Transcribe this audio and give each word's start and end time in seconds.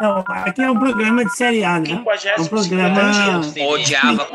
Não, 0.00 0.24
aqui 0.28 0.62
é 0.62 0.70
um 0.70 0.78
programa 0.78 1.24
de 1.24 1.34
série 1.36 1.64
A, 1.64 1.80
né? 1.80 1.90
É 1.90 2.40
um 2.40 2.46
programa. 2.46 3.40
Odiava. 3.68 4.28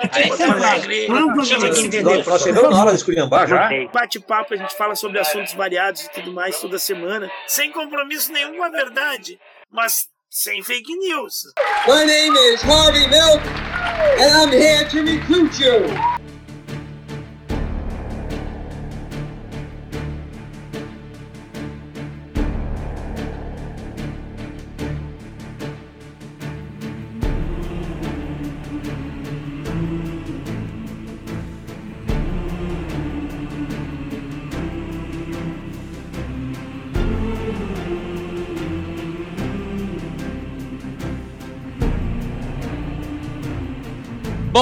Não 1.08 1.18
é 1.18 1.26
um 1.26 1.34
programa 1.34 1.68
entender. 1.68 2.26
Nós 2.26 2.42
chegamos 2.42 2.70
na 2.72 2.82
hora 2.82 2.90
de 2.92 2.98
esculhambar 2.98 3.48
já. 3.48 3.70
Bate-papo, 3.94 4.54
a 4.54 4.58
gente 4.58 4.76
fala 4.76 4.96
sobre 4.96 5.20
assuntos 5.20 5.54
variados 5.54 6.06
e 6.06 6.12
tudo 6.12 6.34
mais 6.34 6.60
toda 6.60 6.80
semana, 6.80 7.30
sem 7.48 7.72
compromisso 7.72 8.32
nenhum 8.32 8.58
com 8.58 8.64
a 8.64 8.70
verdade, 8.70 9.40
mas 9.72 10.08
sem 10.30 10.64
fake 10.64 10.96
news. 10.98 11.54
My 11.88 12.04
name 12.06 12.36
is 12.36 12.62
Harvey 12.64 13.08
Milk, 13.08 13.42
and 14.20 14.36
I'm 14.36 14.52
here 14.52 14.88
to 14.90 15.04
recruit 15.04 15.60
you. 15.60 16.15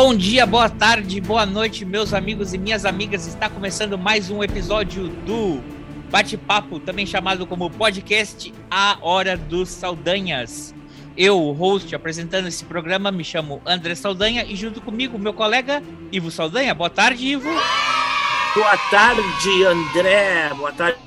Bom 0.05 0.13
dia, 0.13 0.45
boa 0.45 0.69
tarde, 0.69 1.21
boa 1.21 1.45
noite, 1.45 1.85
meus 1.85 2.13
amigos 2.13 2.53
e 2.53 2.57
minhas 2.57 2.83
amigas. 2.83 3.25
Está 3.25 3.49
começando 3.49 3.97
mais 3.97 4.29
um 4.29 4.43
episódio 4.43 5.07
do 5.07 5.61
Bate-Papo, 6.11 6.77
também 6.77 7.05
chamado 7.05 7.47
como 7.47 7.69
podcast 7.69 8.53
A 8.69 8.97
Hora 9.01 9.37
dos 9.37 9.69
Saldanhas. 9.69 10.75
Eu, 11.15 11.41
o 11.41 11.53
host, 11.53 11.95
apresentando 11.95 12.49
esse 12.49 12.65
programa, 12.65 13.13
me 13.13 13.23
chamo 13.23 13.61
André 13.65 13.95
Saldanha 13.95 14.43
e 14.43 14.57
junto 14.57 14.81
comigo 14.81 15.17
meu 15.17 15.33
colega 15.33 15.81
Ivo 16.11 16.29
Saldanha. 16.29 16.75
Boa 16.75 16.89
tarde, 16.89 17.25
Ivo. 17.25 17.49
Boa 18.53 18.77
tarde, 18.91 19.65
André. 19.65 20.53
Boa 20.53 20.73
tarde 20.73 20.99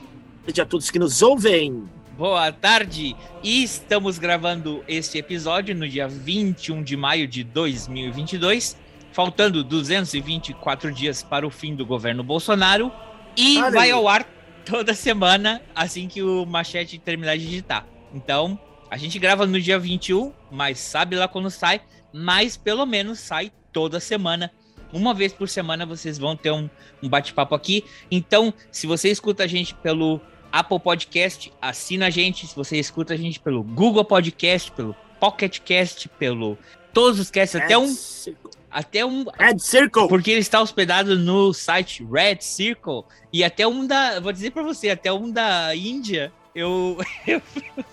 a 0.59 0.65
todos 0.65 0.91
que 0.91 0.99
nos 0.99 1.21
ouvem. 1.21 1.87
Boa 2.17 2.51
tarde! 2.51 3.15
E 3.43 3.63
estamos 3.63 4.19
gravando 4.19 4.83
este 4.89 5.19
episódio 5.19 5.75
no 5.75 5.87
dia 5.87 6.09
21 6.09 6.83
de 6.83 6.97
maio 6.97 7.29
de 7.29 7.45
2022, 7.45 8.75
faltando 9.17 9.65
224 9.65 10.93
dias 10.93 11.23
para 11.23 11.47
o 11.47 11.51
fim 11.51 11.75
do 11.75 11.87
governo 11.87 12.23
Bolsonaro, 12.23 12.93
e 13.35 13.59
vai 13.71 13.91
ao 13.91 14.07
ar 14.07 14.29
toda 14.63 14.93
semana 14.93 15.63
assim 15.75 16.07
que 16.07 16.23
o 16.23 16.45
Machete 16.45 16.99
terminar 16.99 17.39
de 17.39 17.47
digitar. 17.47 17.87
Então, 18.13 18.61
a 18.91 18.99
gente 18.99 19.19
grava 19.19 19.47
no 19.47 19.59
dia 19.59 19.79
21, 19.79 20.35
mas 20.51 20.79
sabe 20.79 21.17
lá 21.17 21.27
quando 21.27 21.49
sai, 21.49 21.81
mas 22.13 22.59
pelo 22.59 22.85
menos 22.85 23.19
sai 23.19 23.51
toda 23.73 24.01
semana. 24.01 24.53
Uma 24.93 25.15
vez 25.15 25.33
por 25.33 25.49
semana 25.49 25.87
vocês 25.87 26.19
vão 26.19 26.37
ter 26.37 26.51
um, 26.51 26.69
um 27.03 27.09
bate-papo 27.09 27.55
aqui. 27.55 27.85
Então, 28.11 28.53
se 28.71 28.87
você 28.87 29.09
escuta 29.09 29.45
a 29.45 29.47
gente 29.47 29.75
pelo 29.77 30.21
Apple 30.53 30.79
Podcast, 30.79 31.51
assina 31.61 32.09
a 32.09 32.11
gente. 32.11 32.47
Se 32.47 32.55
você 32.55 32.77
escuta 32.77 33.15
a 33.15 33.17
gente 33.17 33.41
pelo 33.41 33.63
Google 33.63 34.05
Podcast, 34.05 34.71
pelo 34.73 34.95
Pocket 35.19 35.59
Cast, 35.61 36.07
pelo 36.19 36.59
todos 36.93 37.19
os 37.19 37.31
casts, 37.31 37.61
até 37.61 37.77
um, 37.77 37.95
até 38.77 39.07
um, 39.07 39.25
Red 39.39 39.59
Circle. 39.59 40.07
porque 40.07 40.31
ele 40.31 40.41
está 40.41 40.61
hospedado 40.61 41.19
no 41.19 41.55
site 41.55 42.05
Red 42.05 42.43
Circle 42.43 43.05
e 43.33 43.43
até 43.43 43.67
um 43.67 43.87
da, 43.87 44.21
vou 44.21 44.31
dizer 44.31 44.51
para 44.51 44.63
você, 44.63 44.91
até 44.91 45.11
um 45.11 45.31
da 45.31 45.75
Índia. 45.75 46.31
Eu, 46.55 46.99
eu 47.27 47.41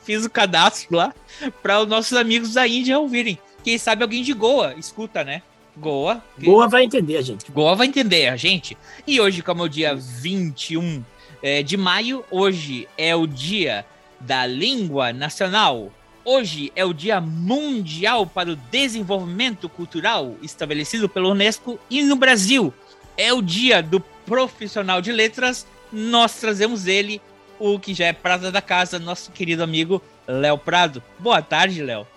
fiz 0.03 0.25
o 0.25 0.29
cadastro 0.29 0.97
lá 0.97 1.13
para 1.61 1.81
os 1.81 1.87
nossos 1.87 2.11
amigos 2.17 2.55
da 2.55 2.67
Índia 2.67 2.99
ouvirem. 2.99 3.39
Quem 3.63 3.77
sabe 3.77 4.03
alguém 4.03 4.23
de 4.23 4.33
Goa 4.33 4.75
escuta, 4.77 5.23
né? 5.23 5.41
Goa. 5.77 6.21
Boa 6.37 6.67
vai 6.67 6.83
entender, 6.83 7.23
gente. 7.23 7.49
Goa 7.49 7.77
vai 7.77 7.87
entender 7.87 8.27
a 8.27 8.35
gente. 8.35 8.77
E 9.07 9.21
hoje, 9.21 9.41
como 9.41 9.61
é 9.61 9.65
o 9.65 9.69
dia 9.69 9.95
21 9.95 11.01
eh, 11.41 11.63
de 11.63 11.77
maio, 11.77 12.25
hoje 12.29 12.89
é 12.97 13.15
o 13.15 13.25
dia 13.25 13.85
da 14.19 14.45
língua 14.45 15.13
nacional. 15.13 15.93
Hoje 16.25 16.71
é 16.73 16.85
o 16.85 16.93
Dia 16.93 17.19
Mundial 17.19 18.25
para 18.25 18.49
o 18.49 18.55
Desenvolvimento 18.55 19.67
Cultural, 19.67 20.35
estabelecido 20.41 21.09
pela 21.09 21.27
Unesco, 21.27 21.77
e 21.89 22.01
no 22.01 22.15
Brasil 22.15 22.73
é 23.17 23.33
o 23.33 23.41
dia 23.41 23.83
do 23.83 23.99
profissional 23.99 25.01
de 25.01 25.11
letras. 25.11 25.67
Nós 25.91 26.39
trazemos 26.39 26.87
ele, 26.87 27.21
o 27.59 27.77
que 27.77 27.93
já 27.93 28.05
é 28.05 28.13
prata 28.13 28.49
da 28.49 28.61
casa, 28.61 28.97
nosso 28.97 29.33
querido 29.33 29.63
amigo 29.63 30.01
Léo 30.25 30.57
Prado. 30.57 31.03
Boa 31.19 31.41
tarde, 31.41 31.83
Léo. 31.83 32.07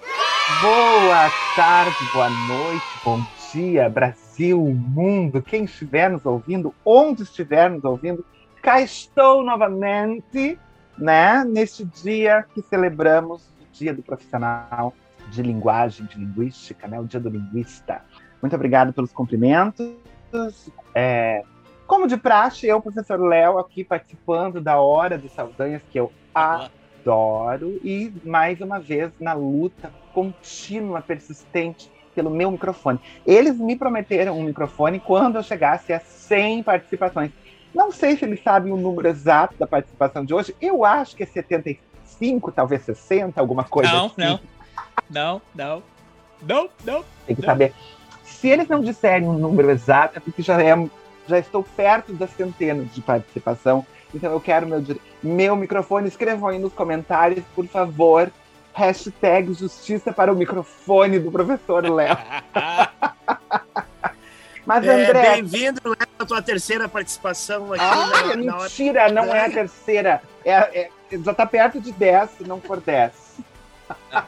Boa 0.62 1.28
tarde, 1.56 1.96
boa 2.14 2.30
noite, 2.30 2.86
bom 3.04 3.26
dia, 3.52 3.88
Brasil, 3.88 4.60
mundo, 4.62 5.42
quem 5.42 5.64
estiver 5.64 6.08
nos 6.08 6.24
ouvindo, 6.24 6.72
onde 6.84 7.24
estiver 7.24 7.68
nos 7.68 7.82
ouvindo, 7.82 8.24
cá 8.62 8.80
estou 8.80 9.42
novamente, 9.42 10.56
né, 10.96 11.44
neste 11.44 11.84
dia 11.84 12.44
que 12.54 12.62
celebramos 12.62 13.55
Dia 13.78 13.92
do 13.92 14.03
Profissional 14.03 14.94
de 15.31 15.42
Linguagem, 15.42 16.06
de 16.06 16.19
Linguística, 16.19 16.87
né, 16.87 16.98
o 17.00 17.04
Dia 17.04 17.20
do 17.20 17.28
Linguista. 17.28 18.03
Muito 18.41 18.54
obrigado 18.54 18.92
pelos 18.92 19.12
cumprimentos. 19.12 19.92
É, 20.94 21.42
como 21.86 22.06
de 22.06 22.16
praxe, 22.16 22.66
eu, 22.66 22.81
professor 22.81 23.20
Léo, 23.20 23.59
aqui 23.59 23.84
participando 23.84 24.60
da 24.60 24.81
Hora 24.81 25.16
dos 25.16 25.32
Saldanhas, 25.32 25.82
que 25.91 25.98
eu 25.98 26.12
adoro, 26.34 27.78
e 27.84 28.12
mais 28.25 28.60
uma 28.60 28.78
vez 28.78 29.12
na 29.20 29.32
luta 29.32 29.92
contínua, 30.12 31.00
persistente 31.00 31.91
pelo 32.15 32.31
meu 32.31 32.50
microfone. 32.50 32.98
Eles 33.26 33.59
me 33.59 33.76
prometeram 33.76 34.38
um 34.38 34.42
microfone 34.42 34.98
quando 34.98 35.36
eu 35.36 35.42
chegasse 35.42 35.92
a 35.92 36.00
100 36.00 36.62
participações. 36.62 37.31
Não 37.75 37.92
sei 37.92 38.16
se 38.16 38.25
eles 38.25 38.42
sabem 38.42 38.72
o 38.72 38.76
número 38.76 39.06
exato 39.06 39.54
da 39.59 39.66
participação 39.66 40.25
de 40.25 40.32
hoje. 40.32 40.56
Eu 40.60 40.84
acho 40.84 41.15
que 41.15 41.22
é 41.22 41.26
75, 41.26 41.95
talvez 42.54 42.82
60, 42.82 43.40
alguma 43.40 43.64
coisa 43.64 43.92
Não, 43.92 44.06
assim. 44.06 44.14
não, 44.18 44.40
não, 45.10 45.42
não, 45.54 45.82
não, 46.42 46.68
não. 46.84 47.04
Tem 47.26 47.34
que 47.36 47.42
Não. 47.42 47.46
saber. 47.48 47.72
Se 48.24 48.48
eles 48.48 48.68
não 48.68 48.80
disserem 48.80 49.28
um 49.28 49.32
número 49.34 49.70
exato, 49.70 50.16
é 50.18 50.20
porque 50.20 50.42
já, 50.42 50.60
é, 50.62 50.88
já 51.26 51.38
estou 51.38 51.62
perto 51.62 52.12
das 52.12 52.30
centenas 52.30 52.92
de 52.94 53.00
participação. 53.00 53.84
Então 54.14 54.30
eu 54.32 54.40
quero 54.40 54.66
meu, 54.66 54.82
meu 55.22 55.56
microfone. 55.56 56.08
Escrevam 56.08 56.48
aí 56.50 56.58
nos 56.58 56.72
comentários, 56.72 57.44
por 57.54 57.66
favor. 57.66 58.30
Hashtag 58.72 59.54
justiça 59.54 60.12
para 60.12 60.30
o 60.32 60.36
microfone 60.36 61.18
do 61.18 61.30
professor 61.32 61.88
Léo. 61.88 62.16
Mas, 64.66 64.84
É, 64.84 65.04
André, 65.08 65.30
Bem-vindo 65.36 65.80
Léo, 65.84 65.96
à 66.18 66.24
tua 66.26 66.42
terceira 66.42 66.88
participação 66.88 67.72
aqui 67.72 67.82
Ah, 67.84 68.06
na, 68.26 68.32
é 68.32 68.36
na 68.36 68.54
hora. 68.56 68.62
mentira, 68.64 69.08
não 69.12 69.24
é 69.34 69.46
a 69.46 69.50
terceira. 69.50 70.20
É, 70.44 70.52
é- 70.52 70.90
já 71.10 71.34
tá 71.34 71.46
perto 71.46 71.80
de 71.80 71.92
10, 71.92 72.30
se 72.30 72.44
não 72.44 72.60
for 72.60 72.80
10. 72.80 73.12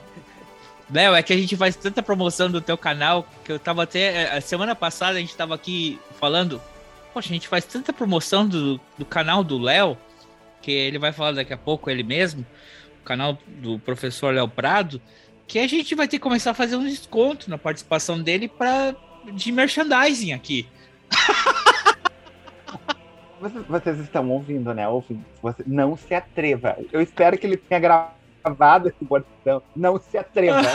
Léo, 0.90 1.14
é 1.14 1.22
que 1.22 1.32
a 1.32 1.36
gente 1.36 1.56
faz 1.56 1.76
tanta 1.76 2.02
promoção 2.02 2.50
do 2.50 2.60
teu 2.60 2.78
canal 2.78 3.26
que 3.44 3.52
eu 3.52 3.58
tava 3.58 3.82
até. 3.82 4.22
é, 4.22 4.36
A 4.36 4.40
semana 4.40 4.74
passada 4.74 5.18
a 5.18 5.20
gente 5.20 5.36
tava 5.36 5.54
aqui 5.54 5.98
falando. 6.18 6.62
Poxa, 7.12 7.28
a 7.28 7.32
gente 7.32 7.48
faz 7.48 7.64
tanta 7.64 7.92
promoção 7.92 8.46
do, 8.46 8.80
do 8.96 9.04
canal 9.04 9.44
do 9.44 9.58
Léo, 9.58 9.98
que 10.62 10.70
ele 10.70 10.98
vai 10.98 11.12
falar 11.12 11.32
daqui 11.32 11.52
a 11.52 11.58
pouco 11.58 11.90
ele 11.90 12.02
mesmo, 12.02 12.46
o 13.00 13.04
canal 13.04 13.36
do 13.46 13.78
professor 13.78 14.34
Léo 14.34 14.48
Prado, 14.48 15.00
que 15.46 15.58
a 15.58 15.66
gente 15.66 15.94
vai 15.94 16.06
ter 16.06 16.18
que 16.18 16.22
começar 16.22 16.52
a 16.52 16.54
fazer 16.54 16.76
um 16.76 16.84
desconto 16.84 17.50
na 17.50 17.58
participação 17.58 18.20
dele 18.20 18.48
pra, 18.48 18.94
de 19.32 19.52
merchandising 19.52 20.32
aqui. 20.32 20.66
Vocês, 23.68 23.98
estão 24.00 24.28
ouvindo, 24.30 24.74
né? 24.74 24.88
Ouvindo. 24.88 25.24
Você, 25.42 25.62
não 25.66 25.96
se 25.96 26.14
atreva. 26.14 26.76
Eu 26.92 27.00
espero 27.00 27.38
que 27.38 27.46
ele 27.46 27.56
tenha 27.56 27.80
gravado 27.80 28.88
esse 28.88 29.04
bordão. 29.04 29.62
Não 29.76 29.98
se 29.98 30.18
atreva 30.18 30.60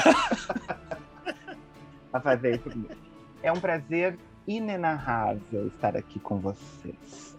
a 2.12 2.20
fazer 2.20 2.56
isso 2.56 2.70
comigo. 2.70 2.94
É 3.42 3.52
um 3.52 3.60
prazer 3.60 4.18
inenarrável 4.48 5.68
estar 5.68 5.98
aqui 5.98 6.20
com 6.20 6.38
vocês. 6.38 7.36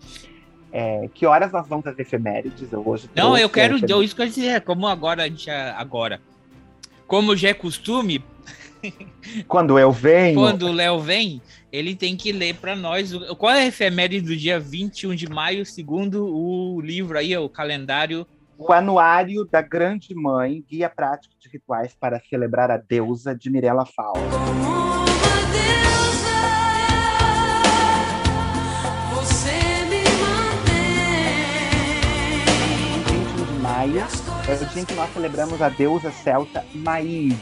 É, 0.71 1.09
que 1.15 1.25
horas 1.25 1.53
nós 1.53 1.67
vamos 1.69 1.87
às 1.87 1.99
efemérides? 1.99 2.71
Eu 2.73 2.87
hoje 2.87 3.09
Não, 3.15 3.39
eu 3.39 3.49
quero. 3.49 3.79
Eu, 3.89 4.03
isso 4.03 4.15
que 4.17 4.23
eu 4.23 4.27
dizer, 4.27 4.61
como 4.63 4.87
agora 4.87 5.23
a 5.23 5.29
gente. 5.29 5.49
é- 5.49 5.71
Agora. 5.71 6.21
Como 7.07 7.37
já 7.37 7.51
é 7.51 7.55
costume, 7.55 8.25
Quando 9.47 9.79
eu 9.79 9.93
venho. 9.93 10.41
quando 10.41 10.67
o 10.67 10.73
Léo 10.73 10.99
vem, 11.01 11.41
ele 11.75 11.97
tem 11.97 12.17
que 12.17 12.31
ler 12.31 12.55
para 12.55 12.77
nós 12.77 13.13
o- 13.13 13.35
qual 13.35 13.53
é 13.53 13.63
a 13.63 13.67
efeméride 13.67 14.25
do 14.25 14.37
dia 14.37 14.61
21 14.61 15.13
de 15.13 15.29
maio, 15.29 15.67
segundo 15.67 16.25
o 16.25 16.81
livro 16.81 17.19
aí, 17.19 17.37
o 17.37 17.49
calendário. 17.49 18.25
O 18.57 18.73
Anuário 18.73 19.45
da 19.45 19.61
Grande 19.61 20.15
Mãe, 20.15 20.65
Guia 20.71 20.89
Prático 20.89 21.35
de 21.41 21.49
Rituais 21.49 21.93
para 21.99 22.21
Celebrar 22.31 22.71
a 22.71 22.77
Deusa, 22.77 23.35
de 23.35 23.51
Mirella 23.51 23.85
Fausto. 23.85 24.21
Você 29.15 29.85
me 29.91 30.05
mantém. 30.23 31.35
21 33.35 33.45
de 33.45 33.61
maio 33.61 33.95
maio 33.95 34.07
é 34.49 34.53
o 34.55 34.69
dia 34.69 34.83
em 34.83 34.85
que 34.85 34.95
nós 34.95 35.13
celebramos 35.13 35.61
a 35.61 35.69
deusa 35.71 36.13
celta 36.13 36.65
Maeve. 36.73 37.37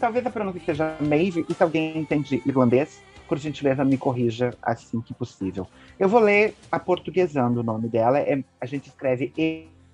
Talvez 0.00 0.24
a 0.24 0.30
pronúncia 0.30 0.62
seja 0.64 0.96
Maeve, 1.00 1.44
e 1.46 1.52
se 1.52 1.62
alguém 1.62 1.98
entende 1.98 2.42
irlandês, 2.46 3.02
por 3.32 3.38
gentileza 3.38 3.82
me 3.82 3.96
corrija 3.96 4.54
assim 4.60 5.00
que 5.00 5.14
possível. 5.14 5.66
Eu 5.98 6.06
vou 6.06 6.20
ler 6.20 6.54
a 6.70 6.78
portuguesando 6.78 7.60
o 7.60 7.62
nome 7.62 7.88
dela, 7.88 8.18
é, 8.18 8.44
a 8.60 8.66
gente 8.66 8.90
escreve 8.90 9.32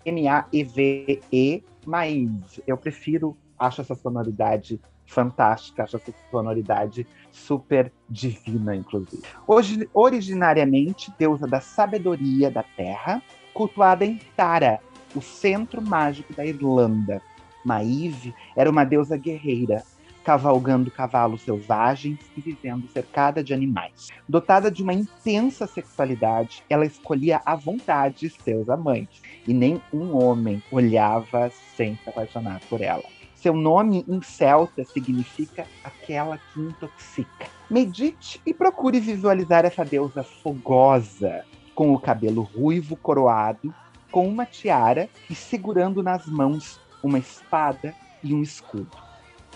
M-A-E-V-E, 0.05 1.63
Maeve. 1.87 2.65
Eu 2.67 2.77
prefiro, 2.77 3.37
acho 3.57 3.81
essa 3.81 3.95
sonoridade 3.95 4.81
fantástica, 5.07 5.85
acho 5.85 5.99
essa 5.99 6.13
sonoridade 6.33 7.07
super 7.31 7.93
divina, 8.11 8.75
inclusive. 8.75 9.23
Hoje, 9.47 9.89
originariamente, 9.95 11.13
deusa 11.17 11.47
da 11.47 11.61
sabedoria 11.61 12.51
da 12.51 12.65
terra, 12.65 13.23
cultuada 13.55 14.05
em 14.05 14.19
Tara, 14.37 14.81
o 15.15 15.23
centro 15.23 15.81
mágico 15.81 16.35
da 16.35 16.45
Irlanda. 16.45 17.23
Maeve 17.65 18.35
era 18.57 18.69
uma 18.69 18.83
deusa 18.83 19.17
guerreira, 19.17 19.85
cavalgando 20.29 20.91
cavalos 20.91 21.41
selvagens 21.41 22.19
e 22.37 22.43
vivendo 22.43 22.87
cercada 22.91 23.43
de 23.43 23.55
animais. 23.55 24.09
Dotada 24.29 24.71
de 24.71 24.83
uma 24.83 24.93
intensa 24.93 25.67
sexualidade, 25.67 26.63
ela 26.69 26.85
escolhia 26.85 27.41
à 27.47 27.57
vontade 27.57 28.29
seus 28.29 28.69
amantes, 28.69 29.23
e 29.47 29.55
nem 29.55 29.81
um 29.91 30.15
homem 30.15 30.63
olhava 30.71 31.51
sem 31.75 31.97
se 31.97 32.11
apaixonar 32.11 32.61
por 32.69 32.83
ela. 32.83 33.05
Seu 33.35 33.55
nome 33.55 34.05
em 34.07 34.21
celta 34.21 34.85
significa 34.85 35.67
aquela 35.83 36.37
que 36.37 36.61
intoxica. 36.61 37.47
Medite 37.71 38.39
e 38.45 38.53
procure 38.53 39.01
visualizar 39.01 39.65
essa 39.65 39.83
deusa 39.83 40.23
fogosa, 40.23 41.43
com 41.75 41.95
o 41.95 41.99
cabelo 41.99 42.43
ruivo 42.43 42.97
coroado, 42.97 43.75
com 44.13 44.29
uma 44.29 44.45
tiara 44.45 45.09
e 45.31 45.35
segurando 45.35 46.03
nas 46.03 46.27
mãos 46.27 46.79
uma 47.03 47.19
espada 47.19 47.95
e 48.23 48.35
um 48.35 48.43
escudo. 48.43 49.08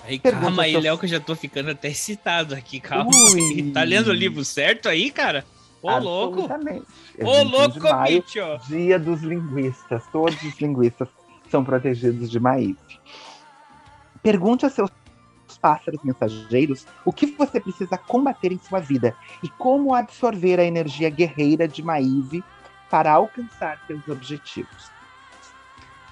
Aí, 0.05 0.19
calma 0.19 0.65
aí, 0.65 0.77
Léo, 0.77 0.99
que 0.99 1.05
eu 1.05 1.11
já 1.11 1.21
tô 1.21 1.35
ficando 1.37 1.71
até 1.71 1.89
excitado 1.89 2.55
aqui, 2.55 2.81
calma. 2.81 3.11
Ui. 3.33 3.71
Tá 3.73 3.83
lendo 3.85 4.09
o 4.09 4.13
livro 4.13 4.45
certo 4.45 4.89
aí, 4.89 5.11
cara? 5.11 5.45
Ô, 5.81 5.97
louco! 5.99 6.49
Ô, 7.23 7.43
louco, 7.43 7.81
maio, 7.81 8.25
Dia 8.67 8.99
dos 8.99 9.23
linguistas. 9.23 10.05
Todos 10.13 10.41
os 10.43 10.61
linguistas 10.61 11.09
são 11.51 11.65
protegidos 11.65 12.31
de 12.31 12.39
Maíve. 12.39 12.79
Pergunte 14.23 14.65
a 14.67 14.71
seus 14.71 14.91
pássaros 15.61 16.01
mensageiros 16.03 16.87
o 17.05 17.13
que 17.13 17.27
você 17.27 17.61
precisa 17.61 17.97
combater 17.99 18.53
em 18.53 18.59
sua 18.59 18.81
vida 18.81 19.17
e 19.43 19.49
como 19.49 19.95
absorver 19.95 20.59
a 20.59 20.65
energia 20.65 21.11
guerreira 21.11 21.69
de 21.69 21.83
Maíve 21.83 22.43
para 22.91 23.13
alcançar 23.13 23.81
seus 23.87 24.07
objetivos. 24.09 24.91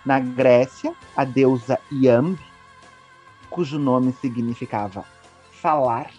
Na 0.04 0.18
Grécia, 0.18 0.94
a 1.16 1.24
deusa 1.24 1.78
Iambe, 1.92 2.49
cujo 3.50 3.78
nome 3.78 4.14
significava 4.20 5.04
falar, 5.50 6.10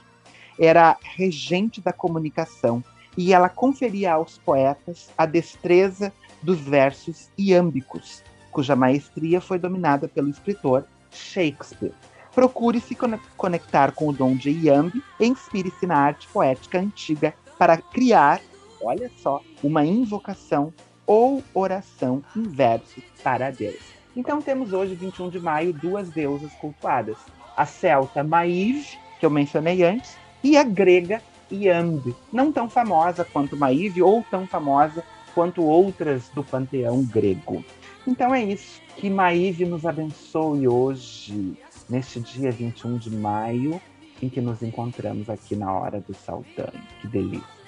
era 0.59 0.97
regente 1.01 1.81
da 1.81 1.91
comunicação 1.91 2.83
e 3.17 3.33
ela 3.33 3.49
conferia 3.49 4.13
aos 4.13 4.37
poetas 4.37 5.09
a 5.17 5.25
destreza 5.25 6.13
dos 6.41 6.59
versos 6.59 7.29
iâmbicos, 7.37 8.23
cuja 8.51 8.75
maestria 8.75 9.41
foi 9.41 9.57
dominada 9.57 10.07
pelo 10.07 10.29
escritor 10.29 10.85
Shakespeare. 11.09 11.93
Procure 12.33 12.79
se 12.79 12.95
conectar 13.35 13.91
com 13.91 14.07
o 14.07 14.13
dom 14.13 14.35
de 14.35 14.49
Iambe 14.51 15.03
e 15.19 15.27
inspire-se 15.27 15.85
na 15.85 15.97
arte 15.97 16.27
poética 16.29 16.79
antiga 16.79 17.33
para 17.57 17.77
criar, 17.77 18.39
olha 18.81 19.11
só, 19.17 19.41
uma 19.61 19.85
invocação 19.85 20.73
ou 21.05 21.43
oração 21.53 22.23
em 22.35 22.43
versos 22.43 23.03
para 23.21 23.51
Deus. 23.51 24.00
Então 24.15 24.41
temos 24.41 24.73
hoje, 24.73 24.95
21 24.95 25.29
de 25.29 25.39
maio, 25.39 25.73
duas 25.73 26.09
deusas 26.09 26.51
cultuadas. 26.53 27.17
A 27.55 27.65
celta 27.65 28.23
Maíve, 28.23 28.97
que 29.19 29.25
eu 29.25 29.29
mencionei 29.29 29.83
antes, 29.83 30.17
e 30.43 30.57
a 30.57 30.63
grega 30.63 31.21
Iambe, 31.51 32.15
não 32.31 32.51
tão 32.51 32.69
famosa 32.69 33.25
quanto 33.25 33.57
Maíve 33.57 34.01
ou 34.01 34.23
tão 34.29 34.47
famosa 34.47 35.03
quanto 35.33 35.63
outras 35.63 36.29
do 36.29 36.43
panteão 36.43 37.03
grego. 37.03 37.63
Então 38.05 38.33
é 38.33 38.43
isso. 38.43 38.81
Que 38.95 39.09
Maíve 39.09 39.65
nos 39.65 39.85
abençoe 39.85 40.67
hoje, 40.67 41.57
neste 41.89 42.19
dia 42.19 42.51
21 42.51 42.97
de 42.97 43.09
maio, 43.09 43.81
em 44.21 44.29
que 44.29 44.41
nos 44.41 44.61
encontramos 44.61 45.29
aqui 45.29 45.55
na 45.55 45.71
hora 45.71 45.99
do 45.99 46.13
Saltando. 46.13 46.79
Que 47.01 47.07
delícia. 47.07 47.60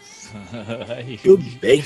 Tudo 1.24 1.44
bem. 1.60 1.84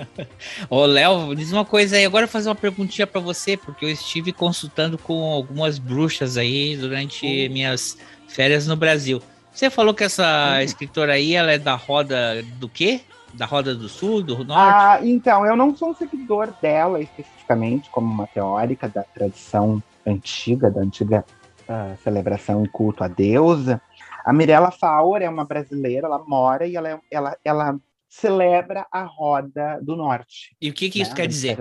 Ô, 0.68 0.84
Léo, 0.84 1.34
diz 1.34 1.52
uma 1.52 1.64
coisa 1.64 1.96
aí. 1.96 2.04
Agora 2.04 2.24
eu 2.24 2.28
vou 2.28 2.32
fazer 2.32 2.48
uma 2.48 2.54
perguntinha 2.54 3.06
para 3.06 3.20
você, 3.20 3.56
porque 3.56 3.84
eu 3.84 3.90
estive 3.90 4.32
consultando 4.32 4.98
com 4.98 5.32
algumas 5.32 5.78
bruxas 5.78 6.36
aí 6.36 6.76
durante 6.76 7.26
uhum. 7.26 7.52
minhas 7.52 7.96
férias 8.28 8.66
no 8.66 8.76
Brasil. 8.76 9.22
Você 9.52 9.68
falou 9.68 9.92
que 9.92 10.04
essa 10.04 10.54
uhum. 10.54 10.60
escritora 10.60 11.14
aí, 11.14 11.34
ela 11.34 11.52
é 11.52 11.58
da 11.58 11.74
roda 11.74 12.42
do 12.58 12.68
quê? 12.68 13.00
Da 13.34 13.46
roda 13.46 13.74
do 13.74 13.88
sul, 13.88 14.22
do 14.22 14.44
norte? 14.44 14.50
Ah, 14.56 15.00
então, 15.02 15.46
eu 15.46 15.56
não 15.56 15.76
sou 15.76 15.90
um 15.90 15.94
seguidor 15.94 16.52
dela 16.60 17.00
especificamente, 17.00 17.88
como 17.90 18.12
uma 18.12 18.26
teórica 18.26 18.88
da 18.88 19.02
tradição 19.02 19.82
antiga, 20.06 20.70
da 20.70 20.80
antiga 20.80 21.24
uh, 21.68 21.96
celebração 22.02 22.64
e 22.64 22.68
culto 22.68 23.04
à 23.04 23.08
deusa. 23.08 23.80
A 24.24 24.32
Mirella 24.32 24.70
Faur 24.70 25.22
é 25.22 25.28
uma 25.28 25.44
brasileira, 25.44 26.06
ela 26.06 26.18
mora 26.18 26.66
e 26.66 26.76
ela, 26.76 27.00
ela, 27.10 27.38
ela 27.44 27.80
celebra 28.08 28.86
a 28.90 29.04
Roda 29.04 29.80
do 29.82 29.96
Norte. 29.96 30.56
E 30.60 30.70
o 30.70 30.74
que, 30.74 30.90
que 30.90 30.98
né? 30.98 31.04
isso 31.04 31.14
quer 31.14 31.26
dizer? 31.26 31.58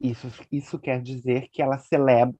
Isso, 0.00 0.28
isso 0.50 0.78
quer 0.78 1.02
dizer 1.02 1.48
que 1.52 1.60
ela 1.60 1.78
celebra 1.78 2.34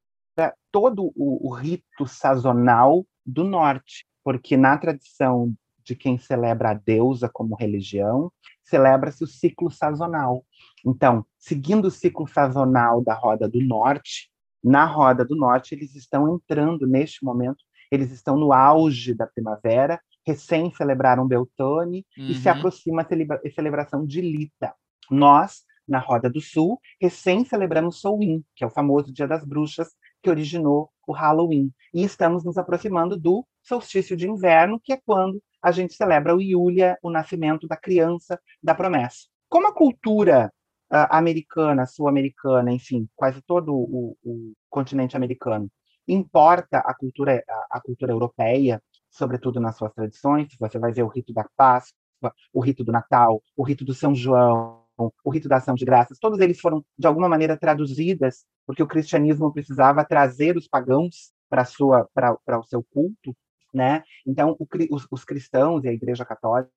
todo 0.73 1.13
o, 1.17 1.49
o 1.49 1.53
rito 1.53 2.07
sazonal 2.07 3.05
do 3.27 3.45
Norte, 3.45 4.07
porque 4.25 4.57
na 4.57 4.79
tradição 4.79 5.55
de 5.83 5.95
quem 5.95 6.19
celebra 6.19 6.71
a 6.71 6.75
deusa 6.75 7.29
como 7.29 7.57
religião, 7.57 8.31
celebra-se 8.63 9.25
o 9.25 9.27
ciclo 9.27 9.71
sazonal. 9.71 10.45
Então, 10.87 11.27
seguindo 11.39 11.87
o 11.87 11.91
ciclo 11.91 12.29
sazonal 12.29 13.03
da 13.03 13.15
Roda 13.15 13.49
do 13.49 13.61
Norte, 13.61 14.31
na 14.63 14.85
Roda 14.85 15.25
do 15.25 15.35
Norte, 15.35 15.75
eles 15.75 15.95
estão 15.97 16.35
entrando 16.35 16.87
neste 16.87 17.25
momento 17.25 17.65
eles 17.91 18.11
estão 18.11 18.37
no 18.37 18.53
auge 18.53 19.15
da 19.15 19.27
primavera, 19.27 20.01
recém 20.27 20.73
celebraram 20.75 21.27
Beltane 21.27 22.07
uhum. 22.17 22.27
e 22.27 22.35
se 22.35 22.49
uhum. 22.49 22.55
aproxima 22.55 23.03
a, 23.03 23.05
celebra 23.05 23.41
a 23.45 23.51
celebração 23.51 24.07
de 24.07 24.21
Lita. 24.21 24.75
Nós, 25.11 25.65
na 25.87 25.99
Roda 25.99 26.31
do 26.31 26.41
Sul, 26.41 26.81
recém 27.01 27.45
celebramos 27.45 28.01
Samhain, 28.01 28.45
que 28.55 28.63
é 28.63 28.67
o 28.67 28.71
famoso 28.71 29.13
Dia 29.13 29.27
das 29.27 29.45
Bruxas, 29.45 29.89
que 30.23 30.31
originou 30.31 30.91
o 31.07 31.13
Halloween. 31.13 31.73
E 31.93 32.05
estamos 32.05 32.45
nos 32.45 32.57
aproximando 32.59 33.17
do 33.17 33.45
solstício 33.63 34.17
de 34.17 34.29
inverno, 34.29 34.81
que 34.83 34.93
é 34.93 35.01
quando 35.05 35.43
a 35.63 35.73
gente 35.73 35.95
celebra 35.95 36.35
o 36.35 36.41
Yulia, 36.41 36.97
o 37.03 37.11
nascimento 37.11 37.67
da 37.67 37.77
criança 37.77 38.41
da 38.63 38.75
promessa. 38.75 39.27
Como 39.49 39.67
a 39.67 39.75
cultura 39.75 40.53
uh, 40.93 41.07
americana, 41.11 41.87
sul-americana, 41.87 42.73
enfim, 42.73 43.09
quase 43.17 43.43
todo 43.43 43.75
o, 43.75 44.17
o 44.23 44.53
continente 44.69 45.17
americano, 45.17 45.69
importa 46.13 46.79
a 46.79 46.95
cultura, 46.95 47.43
a, 47.49 47.79
a 47.79 47.81
cultura 47.81 48.13
europeia, 48.13 48.83
sobretudo 49.11 49.61
nas 49.61 49.77
suas 49.77 49.93
tradições. 49.93 50.49
Você 50.59 50.79
vai 50.79 50.93
ver 50.93 51.03
o 51.03 51.09
rito 51.09 51.33
da 51.33 51.47
Páscoa, 51.57 52.33
o 52.53 52.61
rito 52.61 52.85
do 52.85 52.93
Natal, 52.93 53.43
o 53.57 53.63
rito 53.63 53.85
do 53.85 53.95
São 53.95 54.15
João, 54.15 54.81
o 55.25 55.31
rito 55.31 55.49
da 55.49 55.57
Ação 55.57 55.75
de 55.75 55.85
Graças. 55.85 56.19
Todos 56.19 56.39
eles 56.41 56.61
foram, 56.61 56.85
de 56.99 57.07
alguma 57.07 57.29
maneira, 57.29 57.57
traduzidas, 57.57 58.45
porque 58.67 58.83
o 58.83 58.87
cristianismo 58.87 59.53
precisava 59.53 60.05
trazer 60.05 60.57
os 60.57 60.69
pagãos 60.69 61.33
para 61.49 62.59
o 62.59 62.65
seu 62.65 62.85
culto, 62.93 63.35
né? 63.73 64.03
Então, 64.27 64.57
o, 64.59 64.67
os, 64.95 65.07
os 65.11 65.25
cristãos 65.25 65.85
e 65.85 65.89
a 65.89 65.93
Igreja 65.93 66.25
Católica 66.25 66.71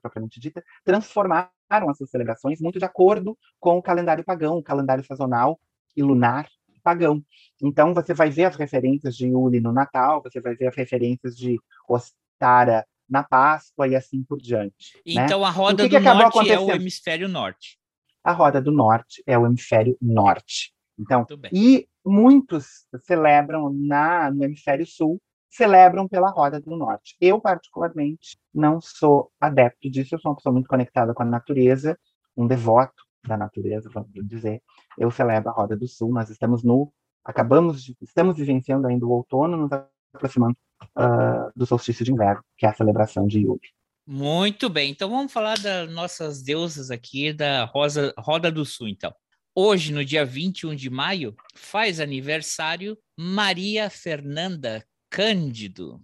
propriamente 0.00 0.38
dita, 0.38 0.62
transformaram 0.84 1.88
as 1.88 1.96
suas 1.96 2.10
celebrações 2.10 2.60
muito 2.60 2.78
de 2.78 2.84
acordo 2.84 3.36
com 3.58 3.78
o 3.78 3.82
calendário 3.82 4.24
pagão, 4.24 4.58
o 4.58 4.62
calendário 4.62 5.02
sazonal 5.04 5.58
e 5.96 6.02
lunar 6.02 6.46
pagão. 6.80 7.22
Então, 7.62 7.94
você 7.94 8.14
vai 8.14 8.30
ver 8.30 8.44
as 8.44 8.56
referências 8.56 9.16
de 9.16 9.28
Yuli 9.28 9.60
no 9.60 9.72
Natal, 9.72 10.22
você 10.22 10.40
vai 10.40 10.54
ver 10.54 10.68
as 10.68 10.76
referências 10.76 11.36
de 11.36 11.58
Ostara 11.88 12.86
na 13.08 13.24
Páscoa 13.24 13.88
e 13.88 13.96
assim 13.96 14.22
por 14.22 14.38
diante. 14.38 14.94
Né? 15.06 15.24
Então, 15.24 15.40
né? 15.40 15.46
a 15.46 15.50
roda 15.50 15.88
que 15.88 15.98
do 15.98 16.02
que 16.02 16.14
norte 16.14 16.50
é 16.50 16.58
o 16.58 16.70
hemisfério 16.70 17.28
norte. 17.28 17.78
A 18.22 18.32
roda 18.32 18.60
do 18.60 18.70
norte 18.70 19.22
é 19.26 19.36
o 19.36 19.46
hemisfério 19.46 19.96
norte. 20.00 20.72
Então, 20.98 21.26
e 21.52 21.88
muitos 22.04 22.86
celebram 23.02 23.72
na, 23.72 24.30
no 24.30 24.44
hemisfério 24.44 24.86
sul, 24.86 25.20
celebram 25.48 26.06
pela 26.06 26.30
roda 26.30 26.60
do 26.60 26.76
norte. 26.76 27.16
Eu, 27.20 27.40
particularmente, 27.40 28.38
não 28.54 28.80
sou 28.80 29.32
adepto 29.40 29.90
disso, 29.90 30.14
eu 30.14 30.20
sou 30.20 30.30
uma 30.30 30.36
pessoa 30.36 30.52
muito 30.52 30.68
conectada 30.68 31.14
com 31.14 31.22
a 31.22 31.26
natureza, 31.26 31.98
um 32.36 32.46
devoto 32.46 33.02
da 33.26 33.36
natureza, 33.36 33.90
vamos 33.92 34.10
dizer. 34.26 34.62
Eu 34.98 35.10
celebro 35.10 35.50
a 35.50 35.52
Roda 35.52 35.76
do 35.76 35.86
Sul, 35.86 36.12
nós 36.12 36.30
estamos 36.30 36.62
no 36.62 36.92
acabamos 37.24 37.92
estamos 38.00 38.36
vivenciando 38.36 38.86
ainda 38.86 39.04
o 39.06 39.10
outono, 39.10 39.56
nos 39.56 39.70
aproximando 40.14 40.56
uh, 40.96 41.52
do 41.54 41.66
solstício 41.66 42.04
de 42.04 42.12
inverno, 42.12 42.42
que 42.56 42.64
é 42.66 42.70
a 42.70 42.74
celebração 42.74 43.26
de 43.26 43.40
Yuli. 43.40 43.60
Muito 44.06 44.68
bem, 44.68 44.90
então 44.90 45.08
vamos 45.10 45.32
falar 45.32 45.58
das 45.58 45.92
nossas 45.92 46.42
deusas 46.42 46.90
aqui 46.90 47.32
da 47.32 47.64
Rosa, 47.64 48.12
Roda 48.18 48.50
do 48.50 48.64
Sul, 48.64 48.88
então. 48.88 49.14
hoje, 49.54 49.92
no 49.92 50.04
dia 50.04 50.24
21 50.24 50.74
de 50.74 50.88
maio, 50.88 51.36
faz 51.54 52.00
aniversário 52.00 52.96
Maria 53.18 53.90
Fernanda 53.90 54.82
Cândido. 55.10 56.00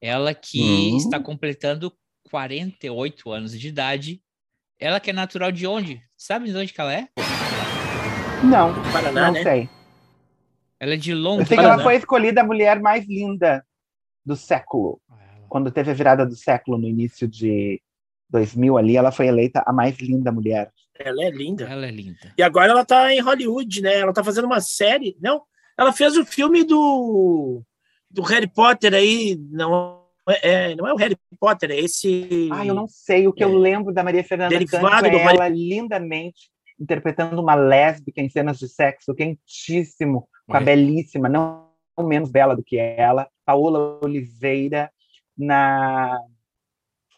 Ela 0.00 0.34
que 0.34 0.92
Hum. 0.92 0.96
está 0.96 1.20
completando 1.20 1.92
48 2.30 3.30
anos 3.30 3.58
de 3.58 3.68
idade. 3.68 4.22
Ela 4.78 4.98
que 4.98 5.10
é 5.10 5.12
natural 5.12 5.52
de 5.52 5.66
onde? 5.66 6.02
Sabe 6.20 6.50
de 6.52 6.54
onde 6.58 6.70
que 6.74 6.78
ela 6.78 6.92
é? 6.92 7.08
Não, 8.44 8.74
Paraná, 8.92 9.28
não 9.28 9.32
né? 9.32 9.42
sei. 9.42 9.70
Ela 10.78 10.92
é 10.92 10.96
de 10.98 11.12
Eu 11.12 11.16
Londrina. 11.16 11.46
sei 11.46 11.56
que 11.56 11.64
ela 11.64 11.82
foi 11.82 11.96
escolhida 11.96 12.42
a 12.42 12.44
mulher 12.44 12.78
mais 12.78 13.06
linda 13.06 13.64
do 14.22 14.36
século. 14.36 15.00
Quando 15.48 15.70
teve 15.70 15.90
a 15.90 15.94
virada 15.94 16.26
do 16.26 16.36
século, 16.36 16.76
no 16.76 16.86
início 16.86 17.26
de 17.26 17.80
2000 18.28 18.76
ali, 18.76 18.98
ela 18.98 19.10
foi 19.10 19.28
eleita 19.28 19.64
a 19.66 19.72
mais 19.72 19.96
linda 19.96 20.30
mulher. 20.30 20.70
Ela 20.98 21.24
é 21.24 21.30
linda. 21.30 21.64
Ela 21.64 21.86
é 21.86 21.90
linda. 21.90 22.34
E 22.36 22.42
agora 22.42 22.70
ela 22.70 22.84
tá 22.84 23.10
em 23.14 23.20
Hollywood, 23.20 23.80
né? 23.80 24.00
Ela 24.00 24.12
tá 24.12 24.22
fazendo 24.22 24.44
uma 24.44 24.60
série. 24.60 25.16
Não, 25.22 25.42
ela 25.74 25.90
fez 25.90 26.18
o 26.18 26.24
filme 26.26 26.64
do, 26.64 27.62
do 28.10 28.20
Harry 28.20 28.46
Potter 28.46 28.92
aí. 28.92 29.40
Não 29.50 29.99
é, 30.30 30.72
é- 30.72 30.76
não 30.76 30.86
é 30.86 30.92
o 30.92 30.96
Harry 30.96 31.16
Potter, 31.38 31.70
é 31.70 31.78
esse. 31.78 32.48
Ah, 32.52 32.64
eu 32.64 32.74
não 32.74 32.86
sei. 32.88 33.26
O 33.26 33.32
que 33.32 33.42
eu 33.44 33.50
É. 33.50 33.58
lembro 33.58 33.92
da 33.92 34.02
Maria 34.02 34.24
Fernanda 34.24 34.58
do 34.58 34.76
é 34.76 35.22
ela 35.22 35.48
lindamente 35.48 36.50
interpretando 36.78 37.40
uma 37.40 37.54
lésbica 37.54 38.20
em 38.22 38.30
cenas 38.30 38.58
de 38.58 38.66
sexo 38.68 39.14
quentíssimo, 39.14 40.26
com 40.46 40.56
a 40.56 40.60
É. 40.60 40.64
belíssima, 40.64 41.28
não 41.28 41.68
menos 41.98 42.30
bela 42.30 42.56
do 42.56 42.62
que 42.64 42.78
ela, 42.78 43.28
Paola 43.44 44.00
Oliveira, 44.02 44.90
na, 45.36 46.18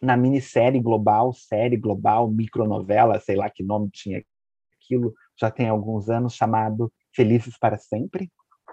na 0.00 0.16
minissérie 0.16 0.80
global, 0.80 1.32
série 1.32 1.76
global, 1.76 2.28
micronovela, 2.28 3.20
sei 3.20 3.36
lá 3.36 3.48
que 3.48 3.62
nome 3.62 3.88
tinha 3.92 4.24
aquilo, 4.76 5.14
já 5.40 5.50
tem 5.52 5.68
alguns 5.68 6.10
anos, 6.10 6.34
chamado 6.34 6.92
Felizes 7.14 7.56
para 7.56 7.78
Sempre, 7.78 8.28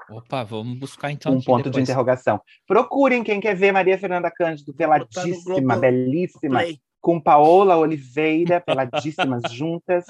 Opa, 0.10 0.44
vamos 0.44 0.78
buscar 0.80 1.12
então. 1.12 1.34
um 1.34 1.42
ponto 1.42 1.66
de 1.66 1.70
depois. 1.70 1.84
interrogação. 1.84 2.42
Procurem 2.68 3.24
quem 3.24 3.40
quer 3.40 3.56
ver 3.56 3.72
Maria 3.72 3.98
Fernanda 3.98 4.32
Cândido, 4.32 4.74
peladíssima, 4.74 5.78
belíssima, 5.78 6.60
Play. 6.60 6.80
com 7.00 7.20
Paola 7.20 7.78
Oliveira, 7.78 8.60
peladíssimas 8.66 9.52
juntas. 9.52 10.06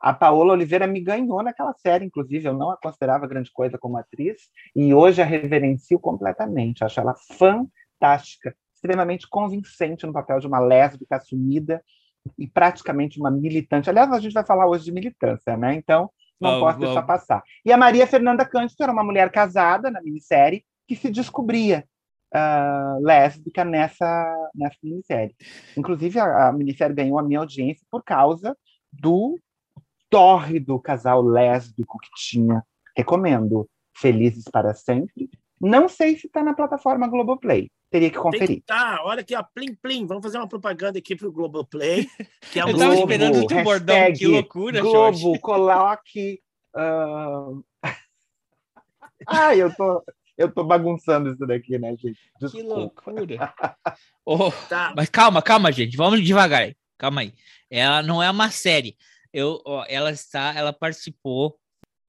A 0.00 0.12
Paola 0.12 0.52
Oliveira 0.52 0.86
me 0.86 1.00
ganhou 1.00 1.42
naquela 1.42 1.72
série, 1.74 2.04
inclusive, 2.04 2.46
eu 2.46 2.54
não 2.54 2.70
a 2.70 2.76
considerava 2.76 3.26
grande 3.26 3.50
coisa 3.50 3.78
como 3.78 3.96
atriz, 3.96 4.42
e 4.76 4.94
hoje 4.94 5.22
a 5.22 5.24
reverencio 5.24 5.98
completamente. 5.98 6.84
Acho 6.84 7.00
ela 7.00 7.14
fantástica, 7.36 8.54
extremamente 8.74 9.26
convincente 9.28 10.06
no 10.06 10.12
papel 10.12 10.38
de 10.38 10.46
uma 10.46 10.60
lésbica 10.60 11.16
assumida 11.16 11.82
e 12.38 12.46
praticamente 12.46 13.18
uma 13.18 13.30
militante. 13.30 13.90
Aliás, 13.90 14.12
a 14.12 14.20
gente 14.20 14.34
vai 14.34 14.44
falar 14.44 14.66
hoje 14.66 14.84
de 14.84 14.92
militância, 14.92 15.56
né? 15.56 15.74
Então, 15.74 16.10
não 16.40 16.60
posso 16.60 16.78
deixar 16.78 17.02
passar. 17.02 17.42
E 17.64 17.72
a 17.72 17.76
Maria 17.76 18.06
Fernanda 18.06 18.44
Cândido 18.44 18.82
era 18.82 18.92
uma 18.92 19.04
mulher 19.04 19.30
casada 19.30 19.90
na 19.90 20.02
minissérie 20.02 20.64
que 20.86 20.96
se 20.96 21.10
descobria 21.10 21.84
ah, 22.32 22.98
lésbica 23.00 23.64
nessa, 23.64 24.50
nessa 24.54 24.76
minissérie. 24.82 25.34
Inclusive, 25.76 26.18
a, 26.18 26.48
a 26.48 26.52
minissérie 26.52 26.94
ganhou 26.94 27.18
a 27.18 27.22
minha 27.22 27.38
audiência 27.38 27.86
por 27.90 28.02
causa 28.02 28.56
do 28.92 29.38
tórrido 30.10 30.78
casal 30.80 31.22
lésbico 31.22 31.98
que 31.98 32.10
tinha. 32.16 32.62
Recomendo. 32.96 33.68
Felizes 33.96 34.44
para 34.50 34.74
sempre. 34.74 35.30
Não 35.60 35.88
sei 35.88 36.16
se 36.16 36.26
está 36.26 36.42
na 36.42 36.54
plataforma 36.54 37.06
Globoplay. 37.06 37.70
Teria 37.90 38.10
que 38.10 38.16
que 38.16 38.22
conferir. 38.22 38.62
tá, 38.66 39.00
olha 39.04 39.20
aqui, 39.20 39.34
ó, 39.36 39.42
plim, 39.54 39.74
plim. 39.74 40.06
Vamos 40.06 40.22
fazer 40.24 40.38
uma 40.38 40.48
propaganda 40.48 40.98
aqui 40.98 41.14
pro 41.14 41.30
Globoplay. 41.32 42.08
Que 42.50 42.58
é 42.60 42.64
um 42.64 42.70
Eu 42.70 42.78
tava 42.78 42.94
Globo, 42.96 43.12
esperando 43.12 43.42
o 43.42 43.46
teu 43.46 43.62
bordão. 43.62 43.94
hashtag 43.96 44.18
Que 44.18 44.26
loucura, 44.26 44.80
Globo, 44.80 45.16
Jorge. 45.16 45.38
coloque. 45.40 46.42
ah, 46.74 47.46
Ai, 49.28 49.62
eu 49.62 49.74
tô, 49.74 50.02
eu 50.36 50.52
tô 50.52 50.64
bagunçando 50.64 51.30
isso 51.30 51.46
daqui, 51.46 51.78
né, 51.78 51.90
gente? 51.90 52.14
Que 52.14 52.38
Desculpa. 52.40 52.74
loucura. 53.10 53.54
Ô, 54.26 54.50
Tá. 54.68 54.92
Mas 54.96 55.08
calma, 55.08 55.40
calma, 55.40 55.70
gente. 55.72 55.96
Vamos 55.96 56.22
devagar. 56.24 56.62
aí. 56.62 56.76
Calma 56.98 57.20
aí. 57.22 57.32
Ela 57.70 58.02
não 58.02 58.22
é 58.22 58.30
uma 58.30 58.50
série. 58.50 58.96
Eu, 59.32 59.60
ó, 59.64 59.84
ela 59.88 60.10
está, 60.10 60.52
ela 60.54 60.72
participou 60.72 61.56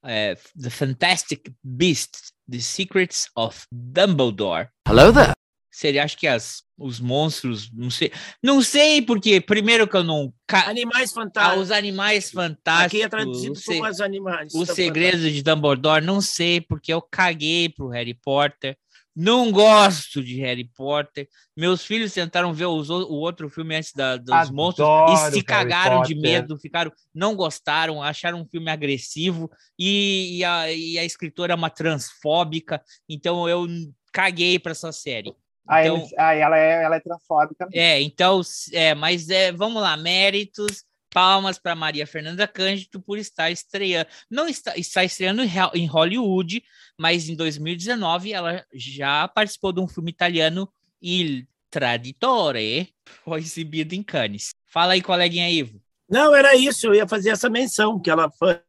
é, 0.04 0.36
The 0.62 0.70
Fantastic 0.70 1.52
Beasts: 1.64 2.34
The 2.50 2.60
Secrets 2.60 3.30
of 3.36 3.66
Dumbledore. 3.72 4.70
Hello 4.88 5.12
there. 5.14 5.34
Seria, 5.76 6.06
acho 6.06 6.18
que 6.18 6.26
as, 6.26 6.64
os 6.78 7.02
monstros, 7.02 7.70
não 7.74 7.90
sei, 7.90 8.10
não 8.42 8.62
sei 8.62 9.02
porque 9.02 9.42
primeiro 9.42 9.86
que 9.86 9.98
eu 9.98 10.06
não 10.06 10.34
Animais 10.50 11.12
ah, 11.12 11.16
Fantásticos. 11.16 11.64
os 11.64 11.72
animais 11.72 12.28
Aqui 12.28 12.34
fantásticos, 12.34 13.06
é 13.06 13.10
traduzido 13.10 13.60
como 13.62 13.90
os 13.90 14.00
animais. 14.00 14.54
os 14.54 14.68
São 14.68 14.76
segredos 14.76 15.34
de 15.34 15.44
Dumbledore, 15.44 16.02
não 16.02 16.22
sei 16.22 16.62
porque 16.62 16.94
eu 16.94 17.02
caguei 17.02 17.68
pro 17.68 17.90
Harry 17.90 18.14
Potter. 18.14 18.78
Não 19.14 19.52
gosto 19.52 20.24
de 20.24 20.40
Harry 20.40 20.64
Potter. 20.64 21.28
Meus 21.58 21.86
filhos 21.86 22.14
tentaram 22.14 22.54
ver 22.54 22.68
os 22.68 22.90
o 22.90 22.96
o 23.10 23.16
outro 23.16 23.50
filme 23.50 23.76
antes 23.76 23.92
da, 23.92 24.16
dos 24.16 24.34
Adoro 24.34 24.56
monstros 24.56 24.88
e 25.12 25.32
se 25.34 25.44
cagaram 25.44 26.04
de 26.04 26.16
medo, 26.16 26.58
ficaram, 26.58 26.90
não 27.14 27.36
gostaram, 27.36 28.02
acharam 28.02 28.40
um 28.40 28.48
filme 28.48 28.72
agressivo 28.72 29.52
e, 29.78 30.38
e 30.38 30.44
a, 30.46 30.72
e 30.72 30.98
a 30.98 31.04
escritora 31.04 31.52
é 31.52 31.56
uma 31.56 31.70
transfóbica, 31.70 32.82
então 33.10 33.48
eu 33.50 33.68
caguei 34.14 34.58
para 34.58 34.72
essa 34.72 34.94
série. 34.94 35.36
Ah, 35.68 35.86
Então- 35.86 36.08
ah, 36.18 36.34
ela, 36.34 36.58
é, 36.58 36.84
ela 36.84 36.96
é 36.96 37.00
transfóbica. 37.00 37.66
mesmo. 37.66 37.80
É, 37.80 38.02
então, 38.02 38.42
é, 38.72 38.94
mas 38.94 39.30
é, 39.30 39.52
vamos 39.52 39.82
lá, 39.82 39.96
méritos, 39.98 40.84
palmas 41.10 41.58
para 41.58 41.74
Maria 41.76 42.06
Fernanda 42.06 42.48
Cândido 42.48 43.02
por 43.02 43.18
estar 43.18 43.50
estreando. 43.50 44.08
Não 44.30 44.48
está, 44.48 44.76
está 44.78 45.04
estreando 45.04 45.42
em 45.74 45.86
Hollywood, 45.88 46.62
mas 47.00 47.30
em 47.30 47.36
2019 47.36 48.34
ela 48.34 48.66
já 48.74 49.28
participou 49.28 49.72
de 49.72 49.80
um 49.80 49.88
filme 49.88 50.12
italiano, 50.12 50.70
Il 51.02 51.48
Traditore, 51.72 52.94
foi 53.24 53.40
exibido 53.40 53.96
em 53.96 54.04
Cannes. 54.04 54.54
Fala 54.66 54.94
aí, 54.94 55.02
coleguinha 55.02 55.50
Ivo. 55.50 55.82
Não, 56.10 56.36
era 56.36 56.56
isso, 56.56 56.88
eu 56.88 56.94
ia 56.96 57.08
fazer 57.08 57.30
essa 57.32 57.50
menção, 57.50 58.00
que 58.00 58.10
ela 58.10 58.30
foi 58.32 58.60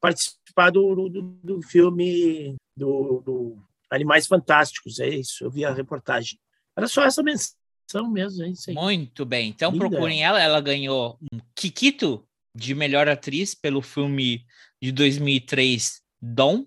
participar 0.00 0.70
do, 0.70 0.94
do, 1.08 1.20
do 1.42 1.62
filme 1.62 2.56
do, 2.76 3.22
do 3.24 3.58
Animais 3.92 4.26
Fantásticos, 4.26 4.98
é 4.98 5.08
isso, 5.08 5.44
eu 5.44 5.50
vi 5.50 5.64
a 5.64 5.72
reportagem. 5.72 6.38
Era 6.74 6.88
só 6.88 7.04
essa 7.04 7.22
menção 7.22 8.10
mesmo, 8.10 8.42
é 8.42 8.48
isso 8.48 8.70
aí. 8.70 8.74
Muito 8.74 9.24
bem, 9.26 9.50
então 9.50 9.70
Linda. 9.70 9.88
procurem 9.88 10.24
ela. 10.24 10.40
Ela 10.40 10.60
ganhou 10.60 11.18
um 11.32 11.38
Kikito 11.54 12.26
de 12.54 12.74
melhor 12.74 13.06
atriz 13.06 13.54
pelo 13.54 13.82
filme 13.82 14.46
de 14.80 14.90
2003, 14.92 16.00
Dom, 16.20 16.64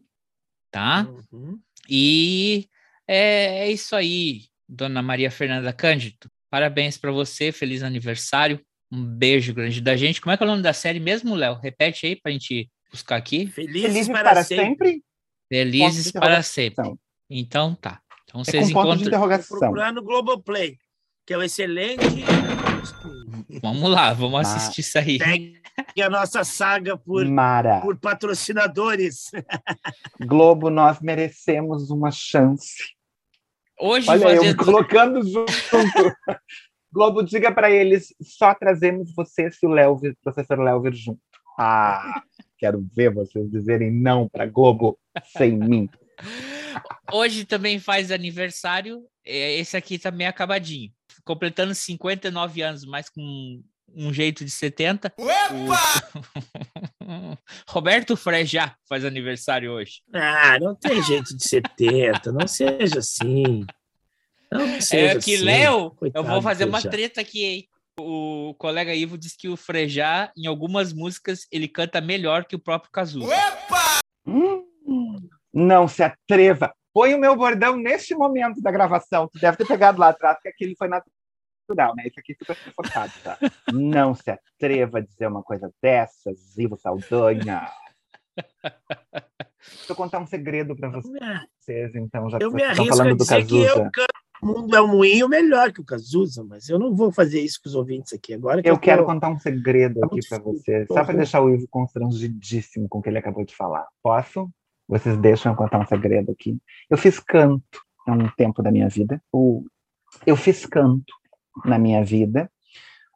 tá? 0.71 1.07
Uhum. 1.31 1.59
E 1.89 2.67
é, 3.07 3.67
é 3.67 3.71
isso 3.71 3.95
aí, 3.95 4.45
dona 4.69 5.01
Maria 5.01 5.31
Fernanda 5.31 5.73
Cândido. 5.73 6.29
Parabéns 6.49 6.97
para 6.97 7.11
você, 7.11 7.51
feliz 7.51 7.81
aniversário. 7.81 8.63
Um 8.91 9.03
beijo 9.03 9.53
grande 9.53 9.81
da 9.81 9.95
gente. 9.95 10.21
Como 10.21 10.31
é 10.31 10.37
que 10.37 10.43
é 10.43 10.45
o 10.45 10.49
nome 10.49 10.61
da 10.61 10.73
série 10.73 10.99
mesmo, 10.99 11.35
Léo? 11.35 11.55
Repete 11.55 12.05
aí 12.05 12.15
para 12.15 12.29
a 12.29 12.33
gente 12.33 12.69
buscar 12.91 13.15
aqui. 13.15 13.47
Felizes, 13.47 13.81
Felizes 13.81 14.07
para, 14.07 14.43
sempre. 14.43 15.03
Felizes 15.49 16.05
de 16.05 16.13
para 16.13 16.41
sempre. 16.43 16.95
Então 17.29 17.75
tá. 17.75 18.01
Então 18.23 18.41
É 18.41 18.43
vocês 18.43 18.71
com 18.71 18.81
ponto 18.83 18.97
de 19.03 19.09
encontram. 19.09 19.39
Procurar 19.59 19.93
no 19.93 20.03
Globoplay, 20.03 20.77
que 21.25 21.33
é 21.33 21.37
um 21.37 21.43
excelente. 21.43 22.23
Vamos 23.61 23.89
lá, 23.89 24.13
vamos 24.13 24.33
Mas- 24.33 24.55
assistir 24.55 24.81
isso 24.81 24.97
aí. 24.97 25.17
Segue 25.17 26.01
a 26.01 26.09
nossa 26.09 26.43
saga 26.43 26.97
por, 26.97 27.25
Mara, 27.25 27.81
por 27.81 27.97
patrocinadores. 27.97 29.31
Globo, 30.21 30.69
nós 30.69 30.99
merecemos 31.01 31.89
uma 31.89 32.11
chance. 32.11 32.75
Hoje 33.79 34.09
Olha, 34.09 34.23
eu 34.23 34.29
me 34.29 34.37
fazendo. 34.37 34.65
colocando 34.65 35.23
junto. 35.23 35.45
Globo, 36.93 37.23
diga 37.23 37.51
para 37.51 37.69
eles, 37.69 38.15
só 38.21 38.53
trazemos 38.55 39.13
você 39.13 39.51
se 39.51 39.65
o 39.65 39.69
Léo 39.69 39.99
professor 40.23 40.57
Léo 40.59 40.81
vir 40.81 40.93
junto. 40.93 41.19
Ah, 41.59 42.21
quero 42.57 42.85
ver 42.95 43.13
vocês 43.13 43.49
dizerem 43.51 43.91
não 43.91 44.29
para 44.29 44.45
Globo 44.45 44.97
sem 45.37 45.57
mim. 45.57 45.89
Hoje 47.11 47.45
também 47.45 47.79
faz 47.79 48.11
aniversário. 48.11 49.03
é, 49.25 49.57
Esse 49.57 49.75
aqui 49.77 49.97
também 49.99 50.25
é 50.27 50.29
acabadinho. 50.29 50.91
Completando 51.23 51.73
59 51.73 52.61
anos, 52.61 52.85
mas 52.85 53.09
com 53.09 53.61
um 53.93 54.13
jeito 54.13 54.43
de 54.43 54.51
70. 54.51 55.13
O- 55.17 55.25
Roberto 57.69 58.15
Frejá 58.17 58.75
faz 58.87 59.05
aniversário 59.05 59.71
hoje. 59.71 60.01
Ah, 60.13 60.57
não 60.59 60.75
tem 60.75 61.01
jeito 61.03 61.35
de 61.35 61.47
70, 61.47 62.31
não 62.31 62.47
seja 62.47 62.99
assim. 62.99 63.65
Não 64.51 64.79
seja 64.81 65.17
É 65.17 65.19
que, 65.19 65.35
assim. 65.35 65.45
Léo, 65.45 65.95
eu 66.13 66.23
vou 66.23 66.41
fazer 66.41 66.65
uma 66.65 66.79
treta 66.91 67.21
aqui, 67.21 67.43
hein? 67.43 67.67
O 67.99 68.53
colega 68.57 68.93
Ivo 68.93 69.17
disse 69.17 69.37
que 69.37 69.47
o 69.47 69.55
Frejá, 69.55 70.29
em 70.37 70.47
algumas 70.47 70.91
músicas, 70.91 71.47
ele 71.51 71.67
canta 71.67 72.01
melhor 72.01 72.43
que 72.45 72.55
o 72.55 72.59
próprio 72.59 72.91
Cazuza. 72.91 73.25
Hum, 74.27 74.64
não 75.55 75.87
se 75.87 76.03
atreva. 76.03 76.73
Põe 76.93 77.13
o 77.15 77.19
meu 77.19 77.35
bordão 77.35 77.75
neste 77.77 78.13
momento 78.13 78.61
da 78.61 78.71
gravação. 78.71 79.27
Tu 79.31 79.39
deve 79.39 79.57
ter 79.57 79.65
pegado 79.67 79.99
lá 79.99 80.09
atrás, 80.09 80.37
que 80.41 80.49
aquele 80.49 80.75
foi 80.77 80.87
na 80.87 81.01
natural, 81.67 81.95
né? 81.95 82.03
Isso 82.05 82.19
aqui 82.19 82.35
super 82.37 82.55
forçado, 82.75 83.11
tá? 83.23 83.37
Não 83.73 84.13
se 84.13 84.29
atreva 84.29 84.99
a 84.99 85.01
dizer 85.01 85.25
uma 85.27 85.41
coisa 85.41 85.71
dessas, 85.81 86.55
Ivo 86.57 86.75
Saldanha. 86.77 87.67
Vou 89.87 89.95
contar 89.95 90.19
um 90.19 90.27
segredo 90.27 90.75
para 90.75 90.89
vocês, 90.89 91.95
então, 91.95 92.29
já 92.29 92.37
eu 92.39 92.49
que 92.51 92.55
me 92.55 92.61
vocês 92.61 92.71
estão 92.71 92.83
arrisco 92.85 92.97
falando 92.97 93.07
a 93.07 93.13
do 93.13 93.17
dizer 93.17 93.45
que 93.45 93.65
Cazuza. 93.65 93.67
eu 93.83 93.91
canto 93.91 94.05
o 94.43 94.45
mundo 94.47 94.75
é 94.75 94.81
um 94.81 94.87
moinho 94.87 95.27
melhor 95.29 95.71
que 95.71 95.81
o 95.81 95.85
Cazuza, 95.85 96.43
mas 96.43 96.69
eu 96.69 96.77
não 96.77 96.93
vou 96.93 97.11
fazer 97.11 97.39
isso 97.41 97.59
com 97.63 97.69
os 97.69 97.73
ouvintes 97.73 98.13
aqui 98.13 98.33
agora. 98.33 98.61
Que 98.61 98.69
Eu 98.69 98.75
tô- 98.75 98.81
quero 98.81 99.05
contar 99.05 99.29
um 99.29 99.39
segredo 99.39 100.03
aqui 100.05 100.19
para 100.29 100.39
vocês, 100.39 100.87
Tô 100.87 100.93
só 100.93 100.99
para 100.99 101.13
ruim. 101.13 101.17
deixar 101.17 101.41
o 101.41 101.49
Ivo 101.49 101.65
constrangidíssimo 101.69 102.87
com 102.87 102.99
o 102.99 103.01
que 103.01 103.09
ele 103.09 103.17
acabou 103.17 103.43
de 103.45 103.55
falar. 103.55 103.87
Posso? 104.03 104.49
Vocês 104.87 105.17
deixam 105.17 105.51
eu 105.51 105.55
contar 105.55 105.79
um 105.79 105.87
segredo 105.87 106.31
aqui. 106.31 106.57
Eu 106.89 106.97
fiz 106.97 107.19
canto 107.19 107.81
há 108.07 108.11
um 108.11 108.29
tempo 108.37 108.61
da 108.61 108.71
minha 108.71 108.87
vida. 108.87 109.21
Eu 110.25 110.35
fiz 110.35 110.65
canto 110.65 111.13
na 111.65 111.79
minha 111.79 112.03
vida. 112.03 112.49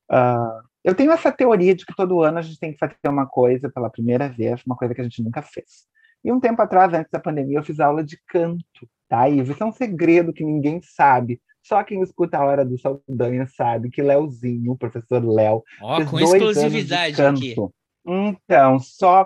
Ah, 0.10 0.62
eu 0.84 0.96
tenho 0.96 1.12
essa 1.12 1.32
teoria 1.32 1.76
de 1.76 1.86
que 1.86 1.96
todo 1.96 2.22
ano 2.24 2.40
a 2.40 2.42
gente 2.42 2.60
tem 2.60 2.72
que 2.72 2.80
fazer 2.80 2.96
uma 3.08 3.28
coisa 3.28 3.70
pela 3.70 3.90
primeira 3.90 4.28
vez, 4.30 4.62
uma 4.66 4.76
coisa 4.76 4.96
que 4.96 5.02
a 5.02 5.04
gente 5.04 5.22
nunca 5.22 5.42
fez. 5.42 5.88
E 6.24 6.32
um 6.32 6.40
tempo 6.40 6.62
atrás, 6.62 6.94
antes 6.94 7.12
da 7.12 7.20
pandemia, 7.20 7.60
eu 7.60 7.64
fiz 7.64 7.80
aula 7.80 8.04
de 8.04 8.20
canto, 8.28 8.90
tá, 9.08 9.30
Ivo? 9.30 9.52
Isso 9.52 9.64
é 9.64 9.66
um 9.66 9.72
segredo 9.72 10.34
que 10.34 10.44
ninguém 10.44 10.82
sabe. 10.82 11.40
Só 11.62 11.84
quem 11.84 12.02
escuta 12.02 12.38
a 12.38 12.44
Hora 12.44 12.66
do 12.66 12.78
Saldanha 12.80 13.46
sabe 13.48 13.90
que 13.90 14.02
Leozinho, 14.02 14.72
o 14.72 14.78
professor 14.78 15.24
Léo, 15.24 15.64
Ó, 15.82 15.98
fez 15.98 16.10
com 16.10 16.18
dois 16.18 16.34
anos 16.34 16.42
de 16.42 16.60
exclusividade 16.60 17.22
aqui. 17.22 17.56
canto. 17.56 17.74
Então, 18.06 18.80
só 18.80 19.26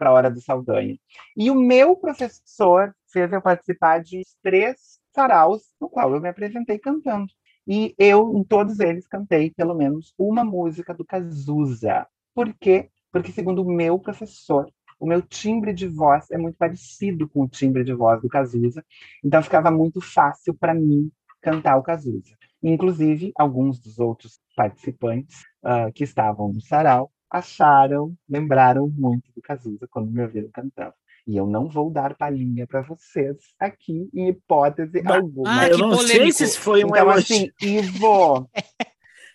para 0.00 0.08
a 0.08 0.12
Hora 0.14 0.30
do 0.30 0.40
Saldanha. 0.40 0.98
E 1.36 1.50
o 1.50 1.54
meu 1.54 1.94
professor 1.94 2.96
fez 3.12 3.30
eu 3.30 3.42
participar 3.42 4.02
de 4.02 4.22
três 4.42 4.98
saraus, 5.14 5.62
no 5.78 5.90
qual 5.90 6.14
eu 6.14 6.20
me 6.22 6.28
apresentei 6.30 6.78
cantando. 6.78 7.30
E 7.68 7.94
eu, 7.98 8.34
em 8.34 8.42
todos 8.42 8.80
eles, 8.80 9.06
cantei 9.06 9.50
pelo 9.50 9.74
menos 9.74 10.14
uma 10.18 10.42
música 10.42 10.94
do 10.94 11.04
Cazuza. 11.04 12.06
Por 12.34 12.54
quê? 12.54 12.88
Porque, 13.12 13.30
segundo 13.30 13.62
o 13.62 13.70
meu 13.70 13.98
professor, 13.98 14.72
o 14.98 15.06
meu 15.06 15.20
timbre 15.20 15.74
de 15.74 15.86
voz 15.86 16.30
é 16.30 16.38
muito 16.38 16.56
parecido 16.56 17.28
com 17.28 17.42
o 17.42 17.48
timbre 17.48 17.84
de 17.84 17.92
voz 17.92 18.22
do 18.22 18.28
Cazuza, 18.28 18.82
então 19.22 19.42
ficava 19.42 19.70
muito 19.70 20.00
fácil 20.00 20.54
para 20.54 20.74
mim 20.74 21.10
cantar 21.42 21.76
o 21.76 21.82
Cazuza. 21.82 22.34
Inclusive, 22.62 23.32
alguns 23.36 23.78
dos 23.78 23.98
outros 23.98 24.40
participantes 24.56 25.42
ah, 25.62 25.90
que 25.92 26.04
estavam 26.04 26.52
no 26.52 26.60
sarau 26.62 27.10
acharam, 27.30 28.14
lembraram 28.28 28.88
muito 28.88 29.30
do 29.34 29.40
Cazuza 29.42 29.86
quando 29.90 30.10
me 30.10 30.22
ouviram 30.22 30.48
cantando. 30.52 30.94
E 31.26 31.36
eu 31.36 31.46
não 31.46 31.68
vou 31.68 31.90
dar 31.90 32.14
palhinha 32.16 32.66
para 32.66 32.80
vocês 32.82 33.36
aqui, 33.58 34.08
em 34.12 34.28
hipótese 34.28 35.02
alguma. 35.06 35.60
ah, 35.60 35.68
eu 35.68 35.78
não 35.78 35.94
sei 35.98 36.14
polêmico. 36.16 36.32
se 36.38 36.44
isso 36.44 36.60
foi 36.60 36.82
um 36.84 36.88
então, 36.88 36.96
elogio. 36.96 37.36
assim, 37.36 37.50
Ivo, 37.62 38.50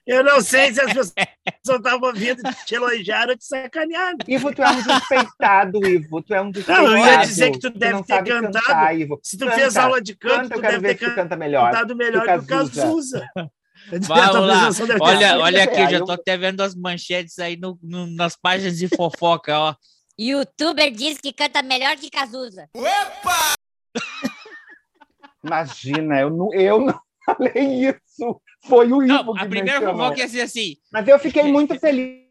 Eu 0.06 0.24
não 0.24 0.40
sei 0.40 0.72
se 0.72 0.80
as 0.82 0.94
pessoas 0.94 1.14
estavam 1.68 2.10
ouvindo 2.10 2.40
te 2.68 2.76
elogiar 2.76 3.28
ou 3.28 3.36
te 3.36 3.44
sacanear. 3.44 4.14
Ivo, 4.28 4.54
tu 4.54 4.62
é 4.62 4.70
um 4.70 4.82
despeitado, 4.84 5.88
Ivo. 5.88 6.22
Tu 6.22 6.34
é 6.36 6.42
um 6.42 6.52
despeitado. 6.52 6.88
Não, 6.88 6.98
eu 6.98 7.06
ia 7.06 7.18
dizer 7.18 7.50
que 7.52 7.60
tu 7.60 7.72
deve 7.72 7.94
não 7.94 8.04
ter 8.04 8.24
cantado. 8.24 8.54
Cantar, 8.54 9.00
Ivo. 9.00 9.20
Se 9.24 9.36
tu 9.36 9.46
Canta, 9.46 9.56
fez 9.58 9.76
aula 9.78 10.00
de 10.00 10.16
canto, 10.16 10.36
canta, 10.36 10.50
tu 10.50 10.54
eu 10.58 10.62
quero 10.62 10.74
deve 10.74 10.88
ver 10.90 10.98
ter 11.00 11.10
tu 11.10 11.16
canta 11.16 11.36
melhor. 11.36 11.72
cantado 11.72 11.96
melhor 11.96 12.22
do 12.22 12.46
que 12.46 12.54
o 12.54 12.58
Cazuza. 12.58 13.28
Vamos 13.90 14.48
lá. 14.48 14.70
Olha, 15.02 15.40
olha 15.40 15.64
aqui, 15.64 15.80
eu 15.80 15.90
já 15.90 16.04
tô 16.04 16.12
até 16.12 16.38
vendo 16.38 16.62
as 16.62 16.74
manchetes 16.76 17.38
aí 17.40 17.56
no, 17.58 17.78
no- 17.82 18.08
nas 18.08 18.36
páginas 18.36 18.78
de 18.78 18.88
fofoca, 18.88 19.58
ó. 19.58 19.76
Youtuber 20.20 20.92
diz 20.92 21.20
que 21.20 21.34
canta 21.34 21.62
melhor 21.62 21.96
que 21.98 22.10
Cazuza. 22.10 22.70
Imagina, 25.44 26.20
eu 26.22 26.30
não, 26.30 26.54
eu 26.54 26.80
não 26.80 27.00
falei 27.26 27.90
isso. 27.90 28.42
Foi 28.66 28.92
o 28.92 29.04
Ivo 29.04 29.14
Não, 29.14 29.34
que 29.34 29.40
a 29.42 29.46
primeira 29.46 29.80
mencionou. 29.80 29.96
fofoca 30.04 30.20
ia 30.20 30.28
ser 30.28 30.42
assim. 30.42 30.76
Mas 30.92 31.08
eu 31.08 31.20
fiquei 31.20 31.44
muito 31.44 31.78
feliz. 31.80 32.24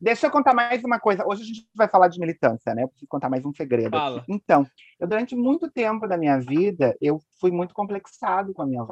Deixa 0.00 0.28
eu 0.28 0.30
contar 0.30 0.54
mais 0.54 0.82
uma 0.84 1.00
coisa. 1.00 1.26
Hoje 1.26 1.42
a 1.42 1.46
gente 1.46 1.66
vai 1.74 1.88
falar 1.88 2.06
de 2.08 2.20
militância, 2.20 2.72
né? 2.74 2.84
Eu 2.84 2.88
preciso 2.88 3.08
contar 3.08 3.28
mais 3.28 3.44
um 3.44 3.52
segredo. 3.52 3.90
Fala. 3.90 4.24
Então, 4.28 4.64
eu 5.00 5.06
durante 5.08 5.34
muito 5.34 5.68
tempo 5.68 6.06
da 6.06 6.16
minha 6.16 6.38
vida, 6.38 6.96
eu 7.00 7.20
fui 7.40 7.50
muito 7.50 7.74
complexado 7.74 8.54
com 8.54 8.62
a 8.62 8.66
minha 8.66 8.84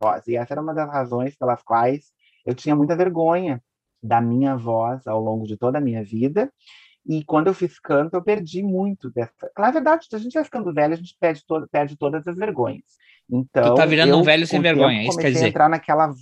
voz. 0.00 0.26
E 0.26 0.36
essa 0.36 0.54
era 0.54 0.60
uma 0.60 0.74
das 0.74 0.88
razões 0.90 1.36
pelas 1.36 1.62
quais 1.62 2.12
eu 2.44 2.54
tinha 2.54 2.76
muita 2.76 2.96
vergonha 2.96 3.62
da 4.02 4.20
minha 4.20 4.56
voz 4.56 5.06
ao 5.06 5.20
longo 5.20 5.46
de 5.46 5.56
toda 5.56 5.78
a 5.78 5.80
minha 5.80 6.04
vida. 6.04 6.52
E 7.08 7.24
quando 7.24 7.46
eu 7.46 7.54
fiz 7.54 7.78
canto, 7.78 8.14
eu 8.14 8.22
perdi 8.22 8.62
muito 8.62 9.10
dessa. 9.10 9.50
Na 9.56 9.70
verdade, 9.70 10.06
a 10.12 10.18
gente 10.18 10.34
vai 10.34 10.44
ficando 10.44 10.72
velho, 10.72 10.94
a 10.94 10.96
gente 10.96 11.16
perde, 11.20 11.44
to- 11.46 11.68
perde 11.70 11.96
todas 11.96 12.26
as 12.26 12.36
vergonhas. 12.36 12.84
Então, 13.30 13.74
Tu 13.74 13.76
tá 13.76 13.86
virando 13.86 14.10
eu, 14.10 14.18
um 14.18 14.22
velho 14.22 14.46
sem 14.46 14.60
vergonha, 14.60 15.04
isso 15.06 15.18
quer 15.18 15.30
dizer. 15.32 15.48
entrar 15.48 15.68
naquela 15.68 16.12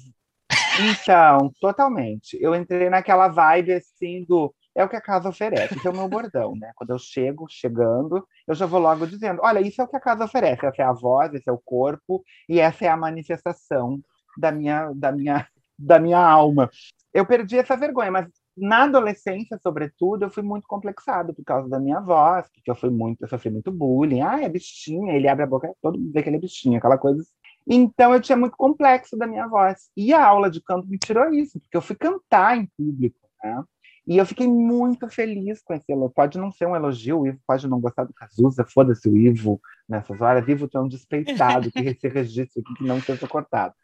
então, 0.81 1.53
totalmente. 1.61 2.37
Eu 2.41 2.55
entrei 2.55 2.91
naquela 2.91 3.29
vibe 3.29 3.75
assim 3.75 4.25
do 4.29 4.53
é 4.75 4.85
o 4.85 4.89
que 4.89 4.97
a 4.97 5.01
casa 5.01 5.29
oferece, 5.29 5.75
esse 5.77 5.87
é 5.87 5.91
o 5.91 5.97
meu 5.97 6.09
bordão, 6.09 6.55
né? 6.57 6.73
Quando 6.75 6.91
eu 6.91 6.99
chego, 6.99 7.47
chegando, 7.49 8.27
eu 8.47 8.55
já 8.55 8.67
vou 8.67 8.81
logo 8.81 9.07
dizendo: 9.07 9.41
olha, 9.43 9.61
isso 9.61 9.81
é 9.81 9.85
o 9.85 9.89
que 9.89 9.97
a 9.97 10.01
casa 10.01 10.25
oferece, 10.25 10.67
essa 10.67 10.83
é 10.83 10.85
a 10.85 10.93
voz, 10.93 11.33
esse 11.35 11.49
é 11.49 11.53
o 11.53 11.61
corpo, 11.65 12.23
e 12.49 12.61
essa 12.61 12.85
é 12.85 12.89
a 12.89 12.97
manifestação 12.97 14.01
da 14.37 14.51
minha, 14.51 14.91
da 14.95 15.13
minha, 15.13 15.47
da 15.79 15.99
minha 15.99 16.19
alma. 16.19 16.71
Eu 17.13 17.25
perdi 17.25 17.59
essa 17.59 17.77
vergonha, 17.77 18.11
mas 18.11 18.27
na 18.57 18.85
adolescência, 18.85 19.59
sobretudo, 19.63 20.25
eu 20.25 20.31
fui 20.31 20.43
muito 20.43 20.67
complexado 20.67 21.35
por 21.35 21.45
causa 21.45 21.69
da 21.69 21.79
minha 21.79 22.01
voz, 22.01 22.49
porque 22.53 22.71
eu 22.71 22.75
fui 22.75 22.91
muito, 22.91 23.23
eu 23.23 23.29
sofri 23.29 23.51
muito 23.51 23.71
bullying. 23.71 24.23
Ah, 24.23 24.43
é 24.43 24.49
bichinha, 24.49 25.13
ele 25.13 25.29
abre 25.29 25.45
a 25.45 25.47
boca, 25.47 25.73
todo 25.81 25.99
mundo 25.99 26.13
vê 26.13 26.23
que 26.23 26.29
ele 26.29 26.37
é 26.37 26.41
bichinha, 26.41 26.79
aquela 26.79 26.99
coisa 26.99 27.25
então 27.67 28.13
eu 28.13 28.21
tinha 28.21 28.37
muito 28.37 28.57
complexo 28.57 29.17
da 29.17 29.27
minha 29.27 29.47
voz. 29.47 29.89
E 29.97 30.13
a 30.13 30.25
aula 30.25 30.51
de 30.51 30.61
canto 30.61 30.87
me 30.87 30.99
tirou 30.99 31.33
isso, 31.33 31.59
porque 31.61 31.77
eu 31.77 31.83
fui 31.83 31.97
cantar 31.97 32.57
em 32.59 32.67
público, 32.77 33.19
né? 33.43 33.65
E 34.07 34.19
eu 34.19 34.27
fiquei 34.27 34.47
muito 34.47 35.09
feliz 35.09 35.62
com 35.62 35.73
esse 35.73 35.90
elogio. 35.90 36.14
Pode 36.14 36.38
não 36.38 36.53
ser 36.53 36.67
um 36.67 36.77
elogio, 36.77 37.21
o 37.21 37.27
Ivo 37.27 37.40
pode 37.47 37.67
não 37.67 37.81
gostar 37.81 38.05
do 38.05 38.12
Cazuza, 38.12 38.64
foda-se 38.64 39.09
o 39.09 39.17
Ivo 39.17 39.61
nessas 39.88 40.21
horas. 40.21 40.47
Ivo, 40.47 40.69
é 40.73 40.79
um 40.79 40.88
despeitado, 40.88 41.73
que 41.73 41.79
esse 41.81 42.09
registro 42.09 42.62
aqui 42.62 42.75
que 42.75 42.85
não 42.85 43.01
seja 43.01 43.27
cortado. 43.27 43.75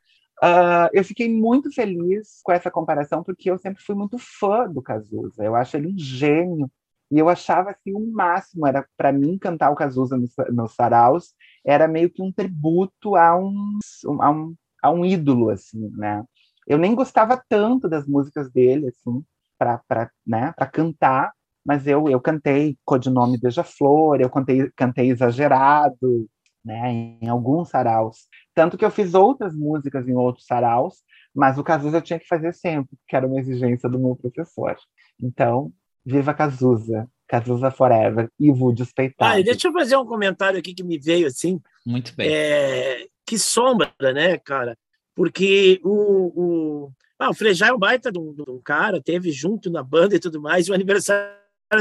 Ah, 0.42 0.90
eu 0.92 1.04
fiquei 1.04 1.32
muito 1.32 1.72
feliz 1.72 2.40
com 2.42 2.52
essa 2.52 2.70
comparação, 2.70 3.22
porque 3.22 3.50
eu 3.50 3.58
sempre 3.58 3.82
fui 3.82 3.94
muito 3.94 4.18
fã 4.18 4.68
do 4.68 4.82
Cazuza. 4.82 5.44
Eu 5.44 5.54
acho 5.54 5.76
ele 5.76 5.88
um 5.88 5.98
gênio. 5.98 6.70
E 7.10 7.18
eu 7.18 7.28
achava 7.28 7.74
que 7.74 7.92
o 7.92 8.00
máximo 8.12 8.66
era 8.66 8.86
para 8.96 9.12
mim 9.12 9.36
cantar 9.38 9.70
o 9.70 9.74
Cazuza 9.74 10.16
nos, 10.16 10.32
nos 10.52 10.74
saraus 10.74 11.34
era 11.64 11.88
meio 11.88 12.08
que 12.08 12.22
um 12.22 12.30
tributo 12.30 13.16
a 13.16 13.36
um, 13.36 13.78
a 14.20 14.30
um, 14.30 14.54
a 14.82 14.90
um 14.90 15.04
ídolo, 15.04 15.50
assim, 15.50 15.90
né? 15.96 16.24
Eu 16.66 16.78
nem 16.78 16.94
gostava 16.94 17.42
tanto 17.48 17.88
das 17.88 18.06
músicas 18.06 18.50
dele, 18.50 18.88
assim, 18.88 19.24
para 19.60 20.10
né, 20.26 20.54
cantar, 20.72 21.32
mas 21.64 21.86
eu, 21.86 22.08
eu 22.08 22.20
cantei 22.20 22.78
Codinome 22.84 23.38
Beija-Flor, 23.38 24.20
eu 24.20 24.30
cantei, 24.30 24.70
cantei 24.74 25.10
Exagerado, 25.10 26.26
né, 26.64 27.18
em 27.20 27.28
alguns 27.28 27.68
saraus. 27.68 28.26
Tanto 28.54 28.78
que 28.78 28.84
eu 28.84 28.90
fiz 28.90 29.14
outras 29.14 29.54
músicas 29.54 30.08
em 30.08 30.14
outros 30.14 30.46
saraus, 30.46 31.02
mas 31.34 31.58
o 31.58 31.64
Cazuza 31.64 31.98
eu 31.98 32.02
tinha 32.02 32.18
que 32.18 32.26
fazer 32.26 32.54
sempre, 32.54 32.96
que 33.06 33.14
era 33.14 33.26
uma 33.26 33.38
exigência 33.38 33.88
do 33.88 33.98
meu 33.98 34.16
professor. 34.16 34.76
Então, 35.22 35.72
viva 36.04 36.34
Cazuza, 36.34 37.06
Cazuza 37.28 37.70
Forever, 37.70 38.28
Ivo 38.38 38.72
Despeitado. 38.72 39.32
Ah, 39.32 39.38
e 39.38 39.44
deixa 39.44 39.68
eu 39.68 39.72
fazer 39.72 39.96
um 39.96 40.06
comentário 40.06 40.58
aqui 40.58 40.74
que 40.74 40.82
me 40.82 40.98
veio 40.98 41.26
assim. 41.26 41.60
Muito 41.86 42.14
bem. 42.16 42.28
É, 42.32 43.06
que 43.24 43.38
sombra, 43.38 43.92
né, 44.12 44.38
cara? 44.38 44.76
Porque 45.14 45.80
o, 45.84 46.32
o, 46.34 46.92
ah, 47.20 47.30
o 47.30 47.34
Frejá 47.34 47.68
é 47.68 47.72
um 47.72 47.78
baita 47.78 48.10
de 48.10 48.18
um, 48.18 48.32
de 48.32 48.42
um 48.48 48.58
cara, 48.64 49.00
teve 49.00 49.30
junto 49.30 49.70
na 49.70 49.82
banda 49.82 50.16
e 50.16 50.18
tudo 50.18 50.40
mais, 50.40 50.66
e 50.66 50.70
o 50.70 50.74
aniversário 50.74 51.30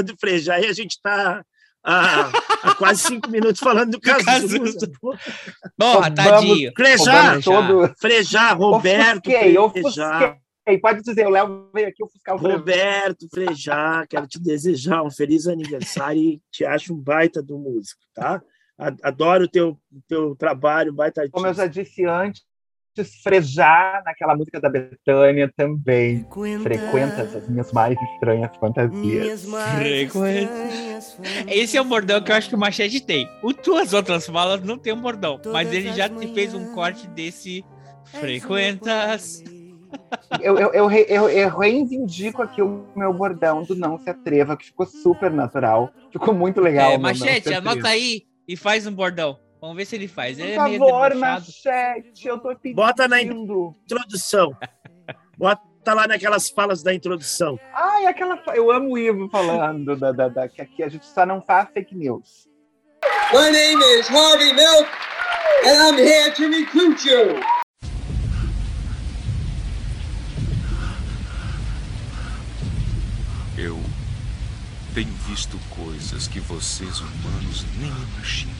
do 0.04 0.18
Frejá, 0.20 0.60
e 0.60 0.66
a 0.66 0.74
gente 0.74 0.92
está 0.92 1.46
há, 1.82 2.30
há 2.62 2.76
quase 2.76 3.04
cinco 3.04 3.30
minutos 3.30 3.62
falando 3.62 3.92
do 3.92 4.02
Cazuza. 4.02 4.60
Cazuza. 4.60 4.92
Porra, 5.78 6.14
tadinho. 6.14 6.74
Frejá, 6.76 7.42
todo... 7.42 7.96
Frejá, 7.98 8.52
Roberto 8.52 9.28
Ofusquei, 9.28 9.54
Frejá. 9.72 10.18
ofusquei. 10.18 10.80
Pode 10.82 11.02
dizer, 11.02 11.26
o 11.26 11.30
Léo 11.30 11.70
veio 11.74 11.88
aqui 11.88 12.04
ofuscar 12.04 12.36
o 12.36 12.40
Frejá. 12.40 12.58
Roberto 12.58 13.28
Frejá, 13.34 14.06
quero 14.08 14.28
te 14.28 14.40
desejar 14.40 15.04
um 15.04 15.10
feliz 15.10 15.48
aniversário 15.48 16.22
e 16.22 16.42
te 16.52 16.66
acho 16.66 16.94
um 16.94 16.98
baita 16.98 17.42
do 17.42 17.58
músico, 17.58 18.02
tá? 18.14 18.42
Adoro 18.78 19.46
o 19.46 19.48
teu, 19.48 19.80
teu 20.08 20.36
trabalho, 20.36 20.94
baita 20.94 21.22
artista. 21.22 21.36
Como 21.36 21.48
eu 21.48 21.54
já 21.54 21.66
disse 21.66 22.06
antes, 22.06 22.44
frejar 23.04 24.04
naquela 24.06 24.36
música 24.36 24.60
da 24.60 24.70
Betânia 24.70 25.52
também. 25.56 26.26
Frequentas 26.62 27.36
as 27.36 27.50
minhas 27.50 27.72
mais 27.72 27.98
estranhas 28.14 28.56
fantasias. 28.58 29.46
Esse 31.48 31.78
é 31.78 31.82
o 31.82 31.86
bordão 31.86 32.22
que 32.22 32.32
eu 32.32 32.36
acho 32.36 32.50
que 32.50 32.56
o 32.56 32.60
Machete 32.60 33.02
tem. 33.02 33.30
O 33.44 33.54
tuas 33.54 33.94
outras 33.94 34.26
falas 34.28 34.62
não 34.62 34.78
tem 34.78 34.94
um 34.94 35.02
bordão, 35.02 35.40
mas 35.52 35.72
ele 35.72 35.94
já 35.94 36.10
te 36.10 36.34
fez 36.34 36.54
um 36.54 36.74
corte 36.74 37.08
desse 37.08 37.64
frequentas. 38.06 39.44
Eu, 40.40 40.58
eu, 40.58 40.72
eu, 40.72 40.92
eu, 40.92 41.30
eu 41.30 41.50
reivindico 41.58 42.42
aqui 42.42 42.62
o 42.62 42.86
meu 42.96 43.12
bordão 43.14 43.64
do 43.64 43.76
Não 43.76 43.98
Se 43.98 44.10
Atreva, 44.10 44.56
que 44.56 44.66
ficou 44.66 44.86
super 44.86 45.32
natural. 45.32 45.92
Ficou 46.12 46.34
muito 46.34 46.62
legal. 46.62 46.92
É, 46.92 46.98
Machete, 46.98 47.54
anota 47.54 47.88
aí 47.88 48.24
e 48.48 48.56
faz 48.56 48.86
um 48.86 48.92
bordão. 48.92 49.38
Vamos 49.62 49.76
ver 49.76 49.86
se 49.86 49.96
ele 49.96 50.08
faz. 50.08 50.38
Por 50.38 50.44
Ele 50.44 50.54
é 50.54 50.64
meio 50.64 50.80
favor. 50.80 51.16
Machete, 51.16 52.28
eu 52.28 52.40
tô 52.40 52.56
pedindo. 52.56 52.76
Bota 52.78 53.08
na 53.08 53.22
introdução. 53.22 54.56
Bota 55.38 55.94
lá 55.94 56.08
naquelas 56.08 56.50
falas 56.50 56.82
da 56.82 56.94
introdução. 56.94 57.60
Ai, 57.74 58.06
aquela. 58.06 58.42
Eu 58.56 58.72
amo 58.72 58.92
o 58.94 58.98
Ivo 58.98 59.30
falando 59.30 59.98
da, 59.98 60.12
da, 60.12 60.30
da, 60.30 60.48
que 60.48 60.62
aqui 60.62 60.82
a 60.82 60.90
gente 60.90 61.06
só 61.06 61.26
não 61.26 61.42
faz 61.42 61.70
fake 61.74 61.96
news. 61.96 62.48
My 63.34 63.52
name 63.52 63.82
is 64.00 64.08
Harvey 64.10 64.54
Milk, 64.54 64.90
and 65.66 65.78
I'm 65.78 65.98
here 65.98 66.32
to 66.34 66.50
recruit 66.50 67.06
you. 67.06 67.40
Eu 73.58 73.78
tenho 74.94 75.14
visto 75.28 75.60
coisas 75.70 76.28
que 76.30 76.40
vocês 76.40 77.02
humanos 77.02 77.66
nem 77.78 77.90
imaginam. 77.90 78.59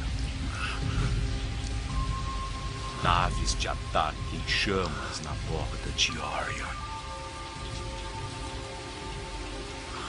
Naves 3.02 3.56
de 3.58 3.68
ataque 3.68 4.36
em 4.36 4.48
chamas 4.48 5.22
na 5.24 5.32
borda 5.50 5.90
de 5.96 6.12
Orion. 6.12 6.68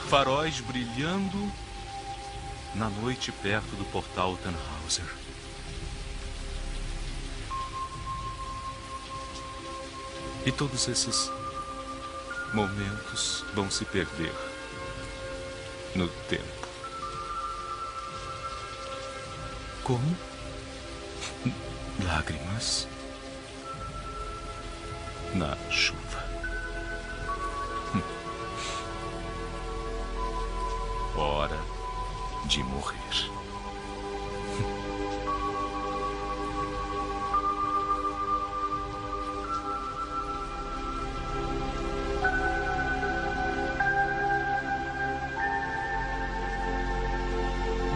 Faróis 0.09 0.59
brilhando 0.59 1.51
na 2.75 2.89
noite 2.89 3.31
perto 3.31 3.75
do 3.77 3.85
portal 3.85 4.37
Tannhauser. 4.37 5.05
E 10.45 10.51
todos 10.51 10.87
esses 10.87 11.31
momentos 12.53 13.45
vão 13.53 13.71
se 13.71 13.85
perder 13.85 14.33
no 15.95 16.09
tempo. 16.27 16.67
Como? 19.83 20.17
Lágrimas 21.99 22.87
na 25.33 25.55
chuva. 25.69 26.23
Hora 31.15 31.59
de 32.45 32.63
morrer. 32.63 32.97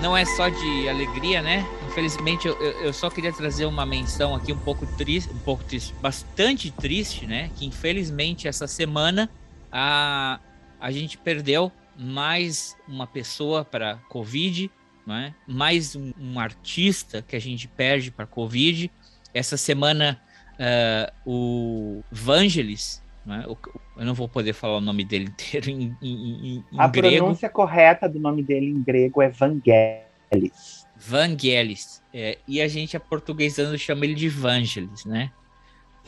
Não 0.01 0.15
é 0.15 0.23
só 0.23 0.47
de 0.49 0.87
alegria, 0.87 1.41
né? 1.41 1.65
Infelizmente, 1.95 2.45
eu, 2.45 2.55
eu 2.59 2.91
só 2.91 3.09
queria 3.09 3.31
trazer 3.31 3.65
uma 3.65 3.85
menção 3.85 4.35
aqui 4.35 4.51
um 4.51 4.57
pouco 4.57 4.85
triste, 4.97 5.31
um 5.31 5.39
pouco 5.39 5.63
triste, 5.63 5.93
bastante 6.01 6.69
triste, 6.69 7.25
né? 7.25 7.49
Que 7.55 7.65
infelizmente 7.65 8.49
essa 8.49 8.67
semana 8.67 9.29
a, 9.71 10.41
a 10.77 10.91
gente 10.91 11.17
perdeu 11.17 11.71
mais 11.97 12.75
uma 12.85 13.07
pessoa 13.07 13.63
para 13.63 13.95
Covid, 14.09 14.69
né? 15.07 15.33
mais 15.47 15.95
um, 15.95 16.11
um, 16.19 16.37
artista 16.37 17.21
que 17.21 17.33
a 17.33 17.39
gente 17.39 17.65
perde 17.65 18.11
para 18.11 18.25
Covid. 18.25 18.91
Essa 19.33 19.55
semana, 19.55 20.19
uh, 20.55 21.13
o 21.25 22.03
Vangelis, 22.11 23.01
né? 23.25 23.45
o, 23.47 23.55
eu 23.95 24.05
não 24.05 24.13
vou 24.13 24.27
poder 24.27 24.51
falar 24.51 24.79
o 24.79 24.81
nome 24.81 25.05
dele 25.05 25.29
inteiro 25.31 25.69
em, 25.69 25.95
em, 26.01 26.61
em 26.73 26.77
A 26.77 26.89
grego. 26.89 27.19
pronúncia 27.19 27.49
correta 27.49 28.09
do 28.09 28.19
nome 28.19 28.43
dele 28.43 28.65
em 28.65 28.83
grego 28.83 29.21
é 29.21 29.29
Vangelis. 29.29 30.84
Vangelis. 30.95 32.01
É, 32.13 32.37
e 32.47 32.61
a 32.61 32.67
gente, 32.67 32.95
a 32.95 32.99
portuguesando, 32.99 33.77
chama 33.77 34.05
ele 34.05 34.15
de 34.15 34.29
Vangelis, 34.29 35.05
né? 35.05 35.31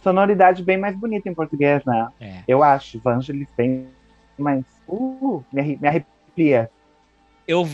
Sonoridade 0.01 0.63
bem 0.63 0.77
mais 0.77 0.95
bonita 0.95 1.27
em 1.27 1.33
português, 1.33 1.83
né? 1.85 2.07
É. 2.19 2.43
Eu 2.47 2.63
acho. 2.63 2.99
Vangelis 2.99 3.47
bem 3.57 3.87
mais. 4.37 4.63
Uh, 4.87 5.43
me, 5.51 5.77
me 5.77 5.87
arrepia. 5.87 6.69
Eu 7.47 7.65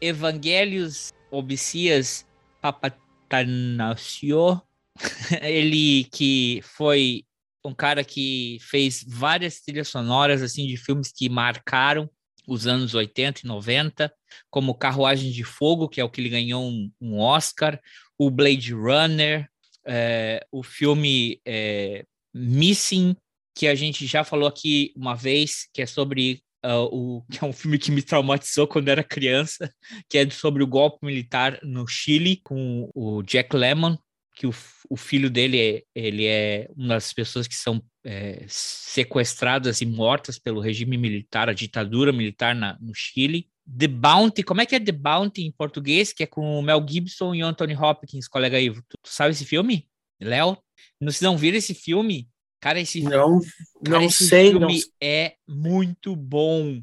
Evangelius 0.00 1.12
Obicias 1.30 2.26
Papatanasio, 2.60 4.60
ele 5.42 6.04
que 6.04 6.60
foi 6.62 7.24
um 7.64 7.72
cara 7.72 8.02
que 8.02 8.58
fez 8.60 9.04
várias 9.06 9.60
trilhas 9.60 9.88
sonoras 9.88 10.42
assim 10.42 10.66
de 10.66 10.76
filmes 10.76 11.12
que 11.12 11.28
marcaram 11.28 12.10
os 12.52 12.66
anos 12.66 12.94
80 12.94 13.40
e 13.42 13.46
90, 13.46 14.12
como 14.50 14.74
Carruagem 14.74 15.30
de 15.30 15.42
Fogo, 15.42 15.88
que 15.88 16.00
é 16.00 16.04
o 16.04 16.10
que 16.10 16.20
ele 16.20 16.28
ganhou 16.28 16.62
um, 16.62 16.90
um 17.00 17.18
Oscar, 17.18 17.80
o 18.18 18.30
Blade 18.30 18.74
Runner, 18.74 19.48
é, 19.86 20.46
o 20.52 20.62
filme 20.62 21.40
é, 21.46 22.04
Missing, 22.34 23.16
que 23.56 23.66
a 23.66 23.74
gente 23.74 24.06
já 24.06 24.22
falou 24.22 24.46
aqui 24.46 24.92
uma 24.94 25.14
vez, 25.14 25.68
que 25.72 25.82
é 25.82 25.86
sobre 25.86 26.42
uh, 26.64 26.88
o 26.92 27.22
que 27.32 27.42
é 27.42 27.46
um 27.46 27.52
filme 27.52 27.78
que 27.78 27.90
me 27.90 28.02
traumatizou 28.02 28.66
quando 28.66 28.88
era 28.88 29.02
criança, 29.02 29.72
que 30.08 30.18
é 30.18 30.28
sobre 30.30 30.62
o 30.62 30.66
golpe 30.66 31.04
militar 31.04 31.58
no 31.62 31.86
Chile 31.86 32.40
com 32.44 32.90
o 32.94 33.22
Jack 33.22 33.56
Lemmon, 33.56 33.96
que 34.36 34.46
o, 34.46 34.54
o 34.90 34.96
filho 34.96 35.30
dele 35.30 35.60
é, 35.60 35.82
ele 35.94 36.26
é 36.26 36.68
uma 36.76 36.94
das 36.94 37.12
pessoas 37.12 37.46
que 37.46 37.54
são 37.54 37.82
é, 38.04 38.44
sequestradas 38.48 39.80
e 39.80 39.86
mortas 39.86 40.38
pelo 40.38 40.60
regime 40.60 40.96
militar, 40.96 41.48
a 41.48 41.52
ditadura 41.52 42.12
militar 42.12 42.54
na, 42.54 42.76
no 42.80 42.94
Chile. 42.94 43.48
The 43.78 43.86
Bounty, 43.86 44.42
como 44.42 44.60
é 44.60 44.66
que 44.66 44.74
é 44.74 44.80
The 44.80 44.92
Bounty 44.92 45.42
em 45.42 45.52
português? 45.52 46.12
Que 46.12 46.24
é 46.24 46.26
com 46.26 46.58
o 46.58 46.62
Mel 46.62 46.84
Gibson 46.86 47.34
e 47.34 47.42
o 47.42 47.46
Anthony 47.46 47.76
Hopkins, 47.76 48.26
colega 48.26 48.60
Ivo. 48.60 48.82
Tu, 48.88 48.96
tu 49.00 49.08
sabe 49.08 49.30
esse 49.30 49.44
filme? 49.44 49.88
Léo? 50.20 50.56
Vocês 51.00 51.20
não 51.20 51.36
viram 51.36 51.58
esse 51.58 51.74
filme? 51.74 52.28
Cara, 52.60 52.80
esse, 52.80 53.02
não, 53.02 53.40
cara, 53.84 53.98
não 53.98 54.02
esse 54.02 54.26
sei, 54.26 54.50
filme 54.50 54.78
não... 54.78 54.90
é 55.00 55.34
muito 55.48 56.14
bom. 56.14 56.80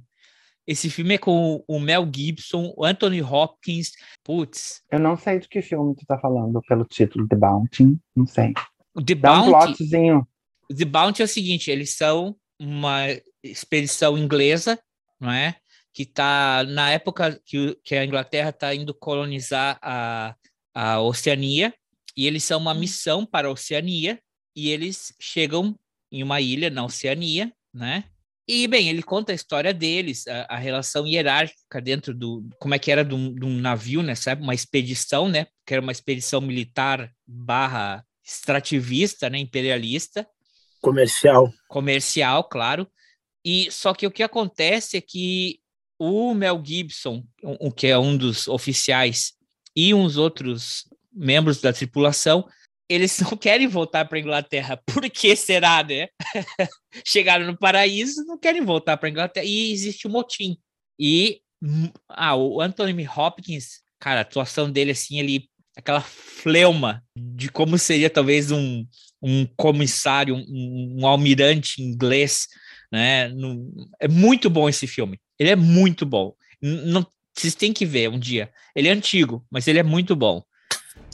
Esse 0.68 0.90
filme 0.90 1.16
é 1.16 1.18
com 1.18 1.64
o 1.68 1.80
Mel 1.80 2.08
Gibson, 2.14 2.74
o 2.78 2.86
Anthony 2.86 3.22
Hopkins. 3.22 3.92
Putz. 4.24 4.84
Eu 4.92 5.00
não 5.00 5.18
sei 5.18 5.40
de 5.40 5.48
que 5.48 5.62
filme 5.62 5.96
tu 5.96 6.06
tá 6.06 6.18
falando 6.20 6.62
pelo 6.68 6.86
título 6.86 7.28
The 7.28 7.36
Bounty. 7.36 7.98
Não 8.16 8.28
sei. 8.28 8.54
O 8.94 9.04
The 9.04 9.16
Dá 9.16 9.42
um 9.42 9.52
Bounty. 9.52 9.78
plotzinho. 9.78 10.28
The 10.76 10.86
Bounty 10.86 11.22
é 11.22 11.26
o 11.26 11.28
seguinte: 11.28 11.72
eles 11.72 11.96
são 11.96 12.36
uma 12.60 13.06
expedição 13.44 14.18
inglesa, 14.18 14.80
não 15.20 15.32
é? 15.32 15.56
Que 15.94 16.06
tá 16.06 16.64
na 16.68 16.92
época 16.92 17.42
que, 17.46 17.78
que 17.84 17.96
a 17.96 18.06
Inglaterra 18.06 18.50
está 18.50 18.74
indo 18.74 18.94
colonizar 18.94 19.80
a, 19.82 20.36
a 20.74 21.02
Oceania, 21.02 21.74
e 22.16 22.28
eles 22.28 22.44
são 22.44 22.60
uma 22.60 22.74
missão 22.74 23.26
para 23.26 23.48
a 23.48 23.52
Oceania, 23.52 24.20
e 24.56 24.70
eles 24.70 25.14
chegam 25.20 25.78
em 26.12 26.24
uma 26.24 26.42
ilha 26.42 26.70
na 26.70 26.86
Oceania, 26.86 27.52
né? 27.74 28.06
E, 28.52 28.68
bem, 28.68 28.90
ele 28.90 29.04
conta 29.04 29.32
a 29.32 29.36
história 29.36 29.72
deles, 29.72 30.28
a, 30.28 30.48
a 30.50 30.58
relação 30.58 31.06
hierárquica 31.06 31.80
dentro 31.80 32.16
do... 32.16 32.50
Como 32.60 32.74
é 32.74 32.80
que 32.80 32.92
era 32.92 33.06
de 33.06 33.14
um, 33.14 33.32
de 33.32 33.46
um 33.46 33.56
navio, 33.60 34.02
né? 34.02 34.16
Sabe? 34.16 34.42
Uma 34.42 34.56
expedição, 34.56 35.30
né? 35.30 35.46
Que 35.64 35.76
era 35.76 35.82
uma 35.84 35.92
expedição 35.92 36.42
militar 36.42 37.14
barra 37.28 38.04
extrativista, 38.26 39.30
né? 39.30 39.38
Imperialista. 39.38 40.28
Comercial. 40.82 41.52
Comercial, 41.68 42.44
claro. 42.44 42.88
E 43.44 43.72
só 43.72 43.94
que 43.94 44.08
o 44.08 44.12
que 44.12 44.24
acontece 44.24 44.98
é 44.98 45.02
que 45.02 45.60
o 45.98 46.34
Mel 46.34 46.62
Gibson, 46.64 47.24
o 47.44 47.72
que 47.72 47.88
é 47.88 47.98
um 47.98 48.16
dos 48.16 48.48
oficiais, 48.48 49.34
e 49.76 49.94
uns 49.94 50.18
outros 50.18 50.86
membros 51.12 51.62
da 51.62 51.74
tripulação, 51.74 52.48
eles 52.88 53.20
não 53.20 53.38
querem 53.38 53.68
voltar 53.68 54.06
para 54.06 54.18
a 54.18 54.22
Inglaterra. 54.22 54.82
Por 54.86 55.10
que 55.10 55.36
será, 55.36 55.84
né? 55.84 56.08
Chegaram 57.06 57.46
no 57.46 57.58
paraíso, 57.58 58.26
não 58.26 58.38
querem 58.38 58.62
voltar 58.62 58.98
para 58.98 59.08
a 59.08 59.12
Inglaterra. 59.12 59.46
E 59.46 59.72
existe 59.72 60.08
um 60.08 60.12
motim. 60.12 60.58
E 61.00 61.42
ah, 62.10 62.36
o 62.36 62.60
Anthony 62.62 63.08
Hopkins, 63.08 63.82
cara, 64.00 64.20
a 64.20 64.22
atuação 64.22 64.72
dele, 64.72 64.92
assim, 64.92 65.20
ele. 65.20 65.50
aquela 65.78 66.02
fleuma 66.02 67.04
de 67.16 67.50
como 67.50 67.78
seria 67.78 68.10
talvez 68.10 68.52
um, 68.52 68.86
um 69.22 69.46
comissário, 69.58 70.36
um, 70.36 70.98
um 71.00 71.08
almirante 71.08 71.82
inglês, 71.82 72.48
né? 72.92 73.30
No, 73.30 73.72
é 74.00 74.08
muito 74.08 74.50
bom 74.50 74.68
esse 74.70 74.88
filme. 74.88 75.20
Ele 75.38 75.50
é 75.50 75.56
muito 75.56 76.06
bom. 76.06 76.34
Não, 76.62 77.06
vocês 77.34 77.56
têm 77.56 77.72
que 77.72 77.86
ver 77.86 78.10
um 78.10 78.20
dia. 78.20 78.50
Ele 78.76 78.88
é 78.88 78.92
antigo, 78.92 79.46
mas 79.50 79.68
ele 79.68 79.80
é 79.80 79.84
muito 79.84 80.16
bom. 80.16 80.44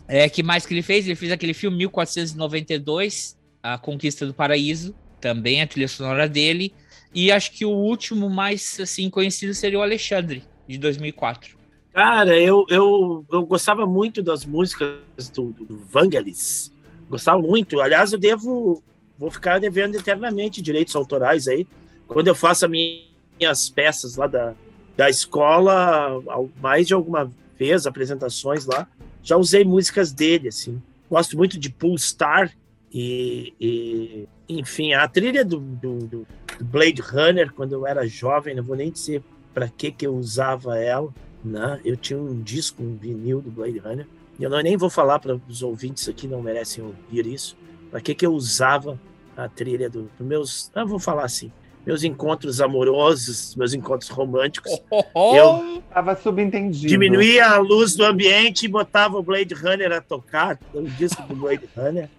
É, 0.07 0.29
que 0.29 0.43
mais 0.43 0.65
que 0.65 0.73
ele 0.73 0.81
fez? 0.81 1.05
Ele 1.05 1.15
fez 1.15 1.31
aquele 1.31 1.53
filme 1.53 1.77
1492, 1.77 3.37
A 3.61 3.77
Conquista 3.77 4.25
do 4.25 4.33
Paraíso, 4.33 4.95
também 5.19 5.61
a 5.61 5.67
trilha 5.67 5.87
sonora 5.87 6.29
dele. 6.29 6.73
E 7.13 7.31
acho 7.31 7.51
que 7.51 7.65
o 7.65 7.71
último 7.71 8.29
mais 8.29 8.79
assim 8.79 9.09
conhecido 9.09 9.53
seria 9.53 9.79
o 9.79 9.81
Alexandre, 9.81 10.43
de 10.67 10.77
2004. 10.77 11.57
Cara, 11.93 12.37
eu, 12.37 12.65
eu, 12.69 13.25
eu 13.31 13.45
gostava 13.45 13.85
muito 13.85 14.21
das 14.21 14.45
músicas 14.45 14.99
do, 15.33 15.53
do 15.53 15.77
Vangelis. 15.85 16.74
Gostava 17.09 17.41
muito. 17.41 17.79
Aliás, 17.79 18.13
eu 18.13 18.19
devo. 18.19 18.83
Vou 19.17 19.31
ficar 19.31 19.59
devendo 19.59 19.95
eternamente 19.95 20.61
direitos 20.61 20.95
autorais 20.95 21.47
aí. 21.47 21.65
Quando 22.07 22.27
eu 22.27 22.35
faço 22.35 22.65
as 22.65 22.71
minhas 22.71 23.69
peças 23.69 24.15
lá 24.15 24.27
da, 24.27 24.53
da 24.95 25.09
escola, 25.09 26.21
mais 26.61 26.87
de 26.87 26.93
alguma 26.93 27.31
vez, 27.57 27.87
apresentações 27.87 28.65
lá, 28.65 28.87
já 29.23 29.37
usei 29.37 29.63
músicas 29.63 30.11
dele, 30.11 30.49
assim. 30.49 30.81
Gosto 31.09 31.37
muito 31.37 31.59
de 31.59 31.69
Pool 31.69 31.97
Star, 31.97 32.51
E, 32.93 33.53
e, 33.59 34.27
enfim, 34.47 34.93
a 34.93 35.07
trilha 35.07 35.43
do, 35.43 35.59
do, 35.59 35.97
do, 36.07 36.27
Blade 36.61 37.01
Runner, 37.01 37.51
quando 37.51 37.73
eu 37.73 37.85
era 37.85 38.07
jovem, 38.07 38.55
não 38.55 38.63
vou 38.63 38.75
nem 38.75 38.91
dizer 38.91 39.21
para 39.53 39.67
que, 39.67 39.91
que 39.91 40.07
eu 40.07 40.15
usava 40.15 40.77
ela. 40.77 41.13
Né? 41.43 41.79
Eu 41.83 41.97
tinha 41.97 42.19
um 42.19 42.41
disco, 42.41 42.81
um 42.81 42.95
vinil 42.95 43.41
do 43.41 43.51
Blade 43.51 43.79
Runner. 43.79 44.07
E 44.39 44.43
eu 44.43 44.49
não, 44.49 44.59
nem 44.59 44.75
vou 44.75 44.89
falar 44.89 45.19
para 45.19 45.39
os 45.47 45.61
ouvintes 45.61 46.07
aqui, 46.09 46.27
não 46.27 46.41
merecem 46.41 46.83
ouvir 46.83 47.25
isso. 47.25 47.57
Para 47.89 48.01
que, 48.01 48.13
que 48.13 48.25
eu 48.25 48.33
usava 48.33 48.99
a 49.35 49.47
trilha 49.47 49.89
do, 49.89 50.09
dos 50.17 50.27
meus. 50.27 50.71
Ah, 50.75 50.83
vou 50.83 50.99
falar 50.99 51.25
assim. 51.25 51.51
Meus 51.85 52.03
encontros 52.03 52.59
amorosos, 52.59 53.55
meus 53.55 53.73
encontros 53.73 54.09
românticos. 54.09 54.71
Oh, 54.89 54.99
oh, 54.99 55.05
oh. 55.13 55.35
Eu 55.35 55.77
estava 55.77 56.15
subentendido. 56.15 56.87
Diminuía 56.87 57.47
a 57.47 57.57
luz 57.57 57.95
do 57.95 58.03
ambiente 58.03 58.65
e 58.65 58.67
botava 58.67 59.17
o 59.17 59.23
Blade 59.23 59.53
Runner 59.53 59.91
a 59.91 60.01
tocar, 60.01 60.59
o 60.73 60.81
disco 60.81 61.21
do 61.23 61.35
Blade 61.35 61.69
Runner, 61.77 62.09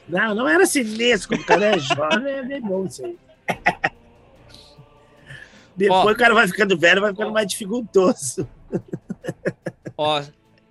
Não, 0.09 0.35
não 0.35 0.49
era 0.49 0.67
sinistro, 0.67 1.37
o 1.37 1.45
cara 1.45 1.77
é 1.77 1.79
jovem, 1.79 2.35
é 2.35 2.43
bem 2.43 2.61
bom 2.61 2.85
isso 2.85 3.05
aí. 3.05 3.17
Depois 5.77 6.15
o 6.15 6.19
cara 6.19 6.35
vai 6.35 6.49
ficando 6.49 6.79
velho, 6.79 7.01
vai 7.01 7.11
ficando 7.11 7.33
mais 7.33 7.47
dificultoso. 7.47 8.49
Ó, 9.97 10.23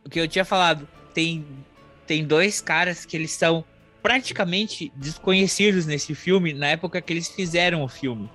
o 0.03 0.09
que 0.09 0.19
eu 0.19 0.27
tinha 0.27 0.45
falado, 0.45 0.87
tem, 1.13 1.45
tem 2.07 2.25
dois 2.25 2.61
caras 2.61 3.05
que 3.05 3.15
eles 3.15 3.31
são 3.31 3.63
praticamente 4.01 4.91
desconhecidos 4.95 5.85
nesse 5.85 6.13
filme 6.13 6.53
na 6.53 6.67
época 6.67 7.01
que 7.01 7.11
eles 7.11 7.27
fizeram 7.27 7.83
o 7.83 7.87
filme. 7.87 8.29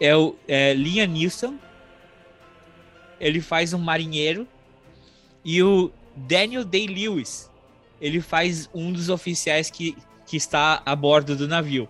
É 0.00 0.16
o 0.16 0.36
é, 0.46 0.74
Liam 0.74 1.06
Neeson, 1.06 1.54
ele 3.20 3.40
faz 3.40 3.72
um 3.72 3.78
marinheiro, 3.78 4.46
e 5.44 5.62
o 5.62 5.90
Daniel 6.16 6.64
Day-Lewis, 6.64 7.50
ele 8.00 8.20
faz 8.20 8.68
um 8.74 8.92
dos 8.92 9.08
oficiais 9.08 9.70
que, 9.70 9.96
que 10.26 10.36
está 10.36 10.82
a 10.84 10.96
bordo 10.96 11.36
do 11.36 11.46
navio. 11.46 11.88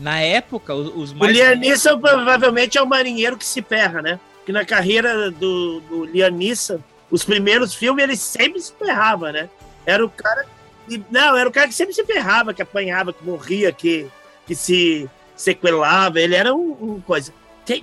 Na 0.00 0.18
época, 0.18 0.74
os 0.74 1.12
mais. 1.12 1.30
O 1.30 1.34
Liam 1.34 1.56
Neeson 1.56 2.00
provavelmente 2.00 2.78
é 2.78 2.82
o 2.82 2.86
marinheiro 2.86 3.36
que 3.36 3.44
se 3.44 3.60
ferra, 3.60 4.00
né? 4.00 4.18
Que 4.46 4.50
na 4.50 4.64
carreira 4.64 5.30
do, 5.30 5.80
do 5.80 6.04
Liam 6.06 6.30
Neeson, 6.30 6.80
os 7.10 7.22
primeiros 7.22 7.74
filmes 7.74 8.02
ele 8.02 8.16
sempre 8.16 8.60
se 8.60 8.72
ferrava, 8.72 9.30
né? 9.30 9.50
Era 9.84 10.04
o 10.04 10.08
cara. 10.08 10.46
Que, 10.88 11.02
não, 11.10 11.36
era 11.36 11.48
o 11.48 11.52
cara 11.52 11.68
que 11.68 11.74
sempre 11.74 11.92
se 11.92 12.02
ferrava, 12.04 12.54
que 12.54 12.62
apanhava, 12.62 13.12
que 13.12 13.22
morria, 13.22 13.70
que, 13.70 14.06
que 14.46 14.54
se 14.54 15.08
sequelava. 15.36 16.18
Ele 16.18 16.34
era 16.34 16.54
um, 16.54 16.70
um 16.80 17.00
coisa. 17.00 17.32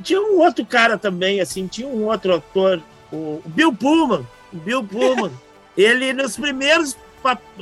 Tinha 0.02 0.20
um 0.20 0.40
outro 0.40 0.66
cara 0.66 0.98
também, 0.98 1.40
assim, 1.40 1.68
tinha 1.68 1.88
um 1.88 2.06
outro 2.06 2.36
ator, 2.36 2.82
o 3.14 3.42
Bill 3.46 3.72
Pullman. 3.72 4.28
O 4.52 4.58
Bill 4.58 4.84
Pullman. 4.84 5.32
ele, 5.78 6.14
nos 6.14 6.36
primeiros 6.36 6.98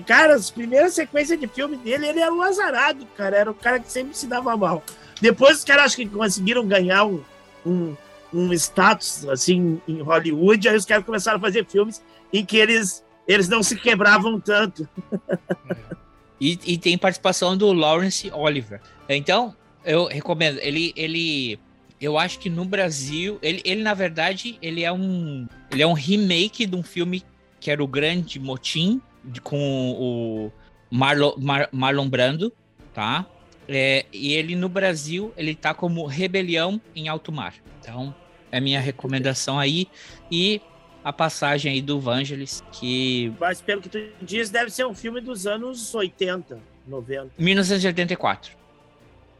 Cara, 0.05 0.35
as 0.35 0.51
primeiras 0.51 0.93
sequências 0.93 1.39
de 1.39 1.47
filme 1.47 1.77
dele, 1.77 2.07
ele 2.07 2.19
era 2.19 2.33
um 2.33 2.41
azarado, 2.41 3.05
cara. 3.17 3.37
Era 3.37 3.51
o 3.51 3.53
cara 3.53 3.79
que 3.79 3.91
sempre 3.91 4.15
se 4.15 4.27
dava 4.27 4.55
mal. 4.55 4.83
Depois 5.21 5.59
os 5.59 5.63
caras 5.63 5.85
acho 5.85 5.95
que 5.97 6.05
conseguiram 6.05 6.65
ganhar 6.67 7.05
um, 7.05 7.21
um, 7.65 7.95
um 8.33 8.53
status 8.53 9.25
assim 9.29 9.81
em 9.87 10.01
Hollywood, 10.01 10.67
aí 10.67 10.75
os 10.75 10.85
caras 10.85 11.05
começaram 11.05 11.37
a 11.37 11.41
fazer 11.41 11.65
filmes 11.65 12.01
em 12.33 12.45
que 12.45 12.57
eles, 12.57 13.03
eles 13.27 13.47
não 13.47 13.63
se 13.63 13.75
quebravam 13.75 14.39
tanto. 14.39 14.87
e, 16.39 16.59
e 16.65 16.77
tem 16.77 16.97
participação 16.97 17.55
do 17.55 17.71
Lawrence 17.71 18.29
Oliver. 18.33 18.81
Então, 19.07 19.55
eu 19.85 20.07
recomendo. 20.07 20.59
Ele, 20.59 20.91
ele 20.95 21.59
eu 21.99 22.17
acho 22.17 22.39
que 22.39 22.49
no 22.49 22.65
Brasil, 22.65 23.39
ele, 23.41 23.61
ele 23.63 23.81
na 23.81 23.93
verdade, 23.93 24.57
ele 24.61 24.83
é 24.83 24.91
um 24.91 25.47
ele 25.71 25.81
é 25.81 25.87
um 25.87 25.93
remake 25.93 26.65
de 26.65 26.75
um 26.75 26.83
filme 26.83 27.23
que 27.59 27.71
era 27.71 27.83
o 27.83 27.87
Grande 27.87 28.39
Motim, 28.39 29.01
com 29.43 29.91
o 29.91 30.51
Marlon, 30.89 31.33
Mar, 31.37 31.69
Marlon 31.71 32.09
Brando, 32.09 32.53
tá? 32.93 33.25
É, 33.67 34.05
e 34.13 34.33
ele 34.33 34.55
no 34.55 34.69
Brasil, 34.69 35.33
ele 35.35 35.55
tá 35.55 35.73
como 35.73 36.05
Rebelião 36.05 36.79
em 36.95 37.07
Alto 37.07 37.31
Mar. 37.31 37.55
Então, 37.79 38.13
é 38.51 38.59
minha 38.59 38.79
recomendação 38.79 39.59
aí. 39.59 39.87
E 40.31 40.61
a 41.03 41.11
passagem 41.11 41.71
aí 41.73 41.81
do 41.81 41.99
Vangelis, 41.99 42.63
que. 42.71 43.33
Mas 43.39 43.61
pelo 43.61 43.81
que 43.81 43.89
tu 43.89 43.99
diz, 44.21 44.49
deve 44.49 44.71
ser 44.71 44.85
um 44.85 44.93
filme 44.93 45.21
dos 45.21 45.45
anos 45.45 45.93
80, 45.93 46.59
90. 46.87 47.31
1984. 47.37 48.57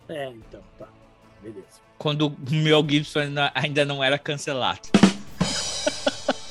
É, 0.10 0.28
então, 0.30 0.62
tá. 0.78 0.88
Beleza. 1.42 1.82
Quando 1.98 2.28
o 2.28 2.36
Mel 2.52 2.86
Gibson 2.88 3.20
ainda 3.54 3.86
não 3.86 4.04
era 4.04 4.20
cancelado. 4.20 4.90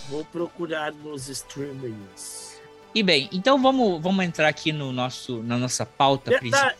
Vou 0.09 0.25
procurar 0.25 0.93
nos 0.93 1.29
streamings. 1.29 2.44
E 2.95 3.03
bem, 3.03 3.29
então 3.33 3.61
vamos, 3.61 4.01
vamos 4.01 4.25
entrar 4.25 4.47
aqui 4.47 4.73
no 4.73 4.93
nosso, 4.93 5.43
na 5.43 5.59
nossa 5.59 5.85
pauta 5.85 6.33
é, 6.33 6.39
principal. 6.39 6.73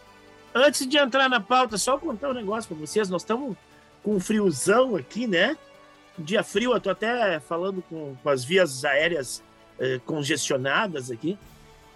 Antes 0.55 0.87
de 0.87 0.97
entrar 0.97 1.29
na 1.29 1.41
pauta, 1.41 1.77
só 1.77 1.99
contar 1.99 2.31
um 2.31 2.35
negócio 2.35 2.69
para 2.69 2.87
vocês. 2.87 3.09
Nós 3.09 3.23
estamos 3.23 3.57
com 4.05 4.15
um 4.15 4.21
friozão 4.21 4.95
aqui, 4.95 5.27
né? 5.27 5.57
Um 6.17 6.23
dia 6.23 6.45
frio, 6.45 6.73
eu 6.73 6.81
tô 6.81 6.91
até 6.91 7.41
falando 7.41 7.83
com, 7.91 8.15
com 8.23 8.29
as 8.29 8.45
vias 8.45 8.85
aéreas 8.85 9.43
eh, 9.81 10.01
congestionadas 10.07 11.11
aqui. 11.11 11.37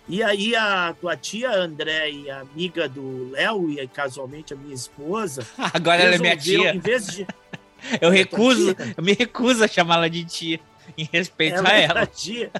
E 0.08 0.20
aí 0.20 0.56
a 0.56 0.92
tua 1.00 1.16
tia 1.16 1.52
André 1.52 2.10
e 2.10 2.28
a 2.28 2.40
amiga 2.40 2.88
do 2.88 3.30
Léo 3.30 3.70
e 3.70 3.86
casualmente 3.86 4.52
a 4.52 4.56
minha 4.56 4.74
esposa. 4.74 5.46
Agora 5.72 6.02
ela 6.02 6.16
é 6.16 6.18
minha 6.18 6.36
tia. 6.36 6.74
Em 6.74 6.80
vez 6.80 7.06
de... 7.06 7.26
eu 8.00 8.10
recuso, 8.10 8.74
eu 8.96 9.04
me 9.04 9.12
recuso 9.12 9.62
a 9.62 9.68
chamá-la 9.68 10.08
de 10.08 10.24
tia 10.24 10.60
em 10.98 11.08
respeito 11.12 11.56
ela 11.56 11.68
a 11.68 11.78
ela. 11.78 12.02
É 12.02 12.06
tia. 12.06 12.50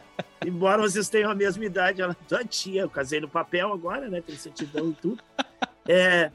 Embora 0.47 0.81
vocês 0.81 1.09
tenham 1.09 1.31
a 1.31 1.35
mesma 1.35 1.65
idade, 1.65 2.01
ela 2.01 2.13
é 2.13 2.29
tua 2.29 2.45
tia. 2.45 2.83
Eu 2.83 2.91
casei 2.91 3.21
no 3.21 3.29
papel 3.29 3.73
agora, 3.73 4.09
né? 4.09 4.21
Tem 4.21 4.37
certidão 4.37 4.91
e 4.91 4.95
tudo. 4.95 5.23
É, 5.87 6.31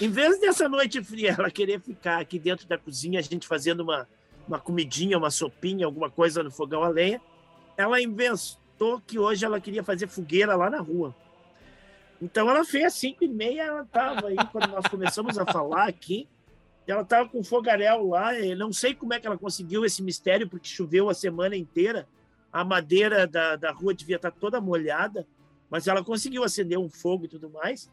em 0.00 0.08
vez 0.08 0.40
dessa 0.40 0.68
noite 0.68 1.02
fria, 1.02 1.34
ela 1.38 1.50
querer 1.50 1.80
ficar 1.80 2.20
aqui 2.20 2.38
dentro 2.38 2.66
da 2.66 2.78
cozinha, 2.78 3.18
a 3.18 3.22
gente 3.22 3.46
fazendo 3.46 3.80
uma, 3.80 4.08
uma 4.48 4.58
comidinha, 4.58 5.18
uma 5.18 5.30
sopinha, 5.30 5.84
alguma 5.84 6.08
coisa 6.10 6.42
no 6.42 6.50
fogão 6.50 6.82
a 6.82 6.88
lenha, 6.88 7.20
ela 7.76 8.00
inventou 8.00 9.00
que 9.06 9.18
hoje 9.18 9.44
ela 9.44 9.60
queria 9.60 9.84
fazer 9.84 10.08
fogueira 10.08 10.56
lá 10.56 10.70
na 10.70 10.80
rua. 10.80 11.14
Então 12.20 12.48
ela 12.48 12.64
fez 12.64 12.84
às 12.84 12.94
5 12.94 13.24
e 13.24 13.28
meia, 13.28 13.62
ela 13.64 13.82
estava 13.82 14.28
aí, 14.28 14.36
quando 14.52 14.68
nós 14.68 14.86
começamos 14.86 15.36
a 15.36 15.44
falar 15.44 15.88
aqui, 15.88 16.28
ela 16.86 17.02
estava 17.02 17.28
com 17.28 17.44
fogaréu 17.44 18.08
lá, 18.08 18.32
não 18.56 18.72
sei 18.72 18.94
como 18.94 19.14
é 19.14 19.20
que 19.20 19.26
ela 19.26 19.38
conseguiu 19.38 19.84
esse 19.84 20.02
mistério, 20.02 20.48
porque 20.48 20.68
choveu 20.68 21.08
a 21.08 21.14
semana 21.14 21.56
inteira, 21.56 22.08
a 22.52 22.64
madeira 22.64 23.26
da, 23.26 23.56
da 23.56 23.72
rua 23.72 23.94
devia 23.94 24.16
estar 24.16 24.30
toda 24.30 24.60
molhada, 24.60 25.26
mas 25.70 25.86
ela 25.86 26.04
conseguiu 26.04 26.44
acender 26.44 26.78
um 26.78 26.88
fogo 26.88 27.24
e 27.24 27.28
tudo 27.28 27.48
mais. 27.48 27.90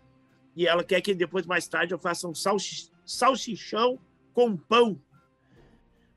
E 0.55 0.67
ela 0.67 0.83
quer 0.83 0.99
que 0.99 1.13
depois, 1.13 1.45
mais 1.45 1.67
tarde, 1.67 1.93
eu 1.93 1.99
faça 1.99 2.27
um 2.27 2.33
salsichão 3.05 3.97
com 4.33 4.57
pão. 4.57 4.99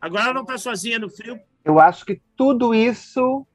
Agora 0.00 0.24
ela 0.24 0.34
não 0.34 0.42
está 0.42 0.58
sozinha 0.58 0.98
no 0.98 1.08
frio. 1.08 1.38
Eu 1.64 1.78
acho 1.78 2.04
que 2.04 2.20
tudo 2.36 2.74
isso, 2.74 3.46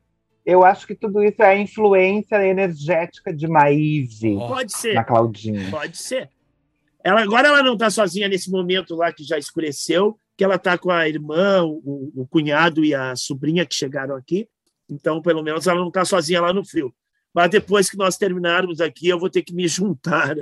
eu 0.46 0.64
acho 0.64 0.88
que 0.88 0.96
tudo 0.96 1.22
isso 1.22 1.42
é 1.44 1.48
a 1.48 1.58
influência 1.58 2.48
energética 2.48 3.34
de 3.34 3.48
Maíve. 3.48 4.38
Pode 4.38 4.72
ser. 4.72 4.94
Na 4.94 5.04
Claudinha. 5.04 5.70
Pode 5.70 5.98
ser. 5.98 6.30
Ela, 7.08 7.22
agora 7.22 7.48
ela 7.48 7.64
não 7.64 7.76
está 7.76 7.90
sozinha 7.90 8.28
nesse 8.28 8.52
momento 8.52 8.94
lá 8.94 9.14
que 9.14 9.24
já 9.24 9.38
escureceu, 9.38 10.20
que 10.36 10.44
ela 10.44 10.56
está 10.56 10.78
com 10.78 10.92
a 10.92 11.08
irmã, 11.08 11.64
o, 11.64 12.12
o, 12.14 12.28
cunhado 12.28 12.84
e 12.84 12.94
a 12.94 13.16
sobrinha 13.16 13.66
que 13.66 13.74
chegaram 13.74 14.14
aqui. 14.14 14.46
Então, 14.90 15.22
pelo 15.22 15.42
menos, 15.42 15.66
ela 15.68 15.80
não 15.80 15.88
está 15.88 16.04
sozinha 16.04 16.42
lá 16.42 16.52
no 16.52 16.66
frio. 16.66 16.94
Mas 17.34 17.50
depois 17.50 17.90
que 17.90 17.96
nós 17.96 18.18
terminarmos 18.18 18.82
aqui, 18.82 19.08
eu 19.08 19.18
vou 19.18 19.30
ter 19.30 19.42
que 19.42 19.54
me 19.54 19.70
juntar 19.70 20.36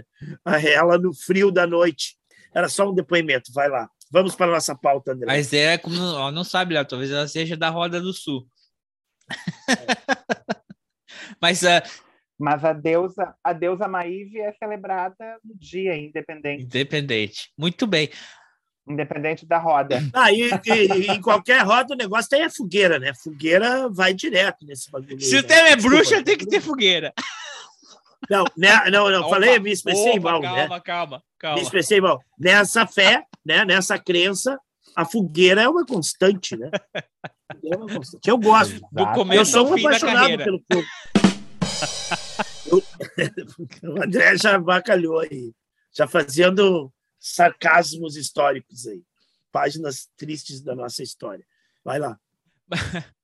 a 0.44 0.60
ela 0.60 0.98
no 0.98 1.14
frio 1.14 1.52
da 1.52 1.68
noite. 1.68 2.18
Era 2.52 2.68
só 2.68 2.90
um 2.90 2.96
depoimento, 2.96 3.54
vai 3.54 3.70
lá. 3.70 3.88
Vamos 4.12 4.34
para 4.34 4.48
a 4.48 4.56
nossa 4.56 4.74
pauta, 4.74 5.12
André. 5.12 5.28
Mas 5.28 5.54
é 5.54 5.78
como 5.78 5.96
não, 5.96 6.32
não 6.32 6.44
sabe, 6.44 6.74
lá, 6.74 6.84
talvez 6.84 7.12
ela 7.12 7.28
seja 7.28 7.56
da 7.56 7.70
Roda 7.70 8.02
do 8.02 8.12
Sul. 8.12 8.48
É. 9.70 9.76
Mas 11.40 11.62
uh, 11.62 11.68
mas 12.38 12.64
a 12.66 12.74
deusa, 12.74 13.34
a 13.44 13.54
deusa 13.54 13.88
Maíve 13.88 14.40
é 14.40 14.52
celebrada 14.54 15.38
no 15.44 15.56
dia 15.56 15.96
independente. 15.96 16.64
Independente. 16.64 17.52
Muito 17.58 17.88
bem. 17.88 18.10
Independente 18.88 19.46
da 19.46 19.58
roda. 19.58 20.00
Ah, 20.14 20.32
e, 20.32 20.42
e, 20.44 21.12
em 21.12 21.22
qualquer 21.22 21.64
roda 21.64 21.94
o 21.94 21.98
negócio 21.98 22.30
tem 22.30 22.44
a 22.44 22.50
fogueira, 22.50 23.00
né? 23.00 23.14
Fogueira 23.14 23.90
vai 23.90 24.14
direto 24.14 24.66
nesse 24.66 24.92
bagulho. 24.92 25.20
Se 25.22 25.38
o 25.38 25.44
tema 25.44 25.70
é 25.70 25.76
bruxa, 25.76 26.24
tem 26.24 26.38
que 26.38 26.46
ter 26.46 26.62
fogueira. 26.62 27.14
Não, 28.30 28.44
né? 28.58 28.90
não, 28.92 29.10
não, 29.10 29.22
opa, 29.22 29.30
falei, 29.30 29.60
me 29.60 29.72
expressei 29.72 30.20
opa, 30.20 30.32
mal, 30.32 30.42
calma, 30.42 30.58
né? 30.58 30.82
Calma, 30.84 31.24
calma. 31.40 31.56
Me 31.58 31.62
expressei 31.62 32.02
mal. 32.02 32.20
Nessa 32.40 32.86
fé, 32.86 33.24
né? 33.46 33.64
Nessa 33.66 34.00
crença, 34.00 34.60
a 34.96 35.06
fogueira 35.06 35.62
é 35.62 35.70
uma 35.70 35.86
constante, 35.86 36.56
né? 36.56 36.70
É 37.64 37.76
uma 37.78 37.88
constante. 37.88 38.28
Eu 38.28 38.40
gosto. 38.40 38.82
Do 38.92 39.06
começo 39.14 39.40
eu 39.40 39.46
sou 39.46 39.70
um 39.70 39.78
apaixonado 39.78 40.38
pelo 40.38 40.60
fogo. 40.72 40.86
o 43.84 44.04
André 44.04 44.38
já 44.38 44.58
bacalhou 44.60 45.20
aí, 45.20 45.54
já 45.96 46.08
fazendo 46.08 46.92
sarcasmos 47.20 48.16
históricos 48.16 48.88
aí, 48.88 49.04
páginas 49.52 50.10
tristes 50.16 50.62
da 50.62 50.76
nossa 50.76 51.04
história. 51.04 51.46
Vai 51.84 52.00
lá. 52.00 52.20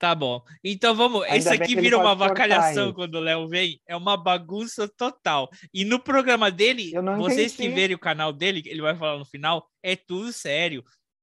Tá 0.00 0.14
bom. 0.14 0.42
Então 0.64 0.94
vamos. 0.94 1.24
Ainda 1.24 1.36
Isso 1.36 1.50
bem 1.50 1.58
aqui 1.58 1.74
que 1.74 1.80
vira 1.82 1.98
uma 1.98 2.12
avacalhação 2.12 2.90
quando 2.90 3.16
o 3.16 3.20
Léo 3.20 3.46
vem. 3.46 3.78
É 3.86 3.94
uma 3.94 4.16
bagunça 4.16 4.88
total. 4.88 5.50
E 5.74 5.84
no 5.84 6.00
programa 6.00 6.50
dele, 6.50 6.92
vocês 7.18 7.54
que 7.54 7.64
entendi. 7.64 7.78
verem 7.78 7.96
o 7.96 7.98
canal 7.98 8.32
dele, 8.32 8.62
ele 8.64 8.80
vai 8.80 8.96
falar 8.96 9.18
no 9.18 9.26
final, 9.26 9.68
é 9.82 9.94
tudo 9.94 10.32
sério. 10.32 10.82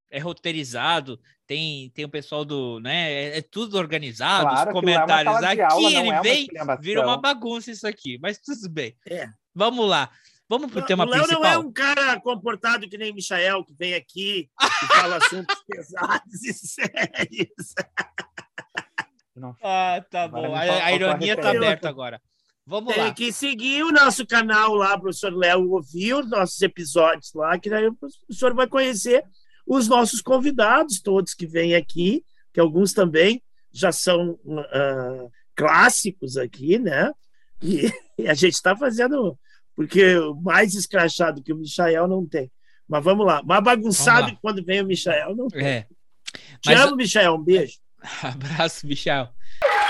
É 0.09 0.19
roteirizado, 0.19 1.19
tem, 1.45 1.89
tem 1.89 2.05
o 2.05 2.09
pessoal 2.09 2.45
do. 2.45 2.79
né? 2.79 3.11
É, 3.11 3.37
é 3.39 3.41
tudo 3.41 3.77
organizado, 3.77 4.47
Claro, 4.49 4.61
os 4.61 4.67
é 4.69 4.73
comentários. 4.73 5.39
de 5.39 5.45
aqui 5.45 5.61
aula, 5.61 5.89
ele 5.91 6.09
é 6.09 6.21
vem, 6.21 6.47
vira 6.79 7.03
uma 7.03 7.17
bagunça 7.19 7.71
isso 7.71 7.85
aqui. 7.85 8.17
Mas 8.21 8.37
tudo 8.39 8.69
bem. 8.69 8.95
É. 9.09 9.27
Vamos 9.53 9.87
lá. 9.89 10.09
Vamos 10.49 10.71
pro 10.71 10.79
O 10.79 10.85
tema 10.85 11.03
Léo 11.03 11.23
principal. 11.23 11.41
não 11.43 11.49
é 11.49 11.57
um 11.57 11.71
cara 11.73 12.21
comportado 12.21 12.87
que 12.87 12.97
nem 12.97 13.13
Michael, 13.13 13.65
que 13.65 13.73
vem 13.73 13.93
aqui 13.95 14.49
e 14.61 14.85
fala 14.87 15.17
assuntos 15.23 15.61
pesados 15.67 16.41
e 16.45 16.53
sérios. 16.53 17.73
Não 19.35 19.53
Ah, 19.61 20.01
tá 20.09 20.23
Agora 20.23 20.47
bom. 20.47 20.55
A, 20.55 20.61
a 20.61 20.93
ironia 20.93 21.35
tá 21.35 21.51
aberta 21.51 21.89
agora. 21.89 22.21
Vamos 22.65 22.93
Tem 22.93 23.03
lá. 23.05 23.13
que 23.13 23.31
seguir 23.31 23.83
o 23.83 23.91
nosso 23.91 24.25
canal 24.25 24.73
lá, 24.75 24.97
professor 24.99 25.33
Léo, 25.33 25.69
ouvir 25.71 26.13
os 26.15 26.29
nossos 26.29 26.61
episódios 26.61 27.31
lá, 27.33 27.57
que 27.57 27.69
daí 27.69 27.87
o 27.87 27.95
professor 27.95 28.53
vai 28.53 28.67
conhecer 28.67 29.23
os 29.67 29.87
nossos 29.87 30.21
convidados, 30.21 31.01
todos 31.01 31.33
que 31.33 31.45
vêm 31.45 31.75
aqui, 31.75 32.23
que 32.53 32.59
alguns 32.59 32.93
também 32.93 33.43
já 33.71 33.91
são 33.91 34.39
ah, 34.73 35.27
clássicos 35.55 36.37
aqui, 36.37 36.79
né? 36.79 37.11
E, 37.61 37.91
e 38.17 38.27
a 38.29 38.33
gente 38.33 38.53
está 38.53 38.75
fazendo, 38.75 39.37
porque 39.75 40.15
mais 40.41 40.73
escrachado 40.73 41.43
que 41.43 41.51
o 41.51 41.57
Michael 41.57 42.07
não 42.07 42.25
tem. 42.25 42.49
Mas 42.87 43.03
vamos 43.03 43.25
lá. 43.25 43.43
Mais 43.43 43.61
bagunçado 43.61 44.31
que 44.31 44.37
quando 44.41 44.63
vem 44.63 44.81
o 44.81 44.85
Michael 44.85 45.35
não 45.35 45.49
tem. 45.49 45.65
É. 45.65 45.87
Te 46.61 46.69
Mas- 46.69 46.79
amo, 46.79 46.95
Michael. 46.95 47.33
Um 47.35 47.43
beijo. 47.43 47.77
Abraço, 48.23 48.87
Michel. 48.87 49.29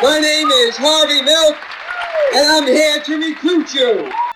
My 0.01 0.19
name 0.19 0.51
is 0.67 0.77
Harvey 0.77 1.21
Milk, 1.21 1.57
and 2.33 2.45
I'm 2.45 2.67
here 2.67 3.01
to 3.03 3.17
recruit 3.17 3.73
you. 3.73 4.26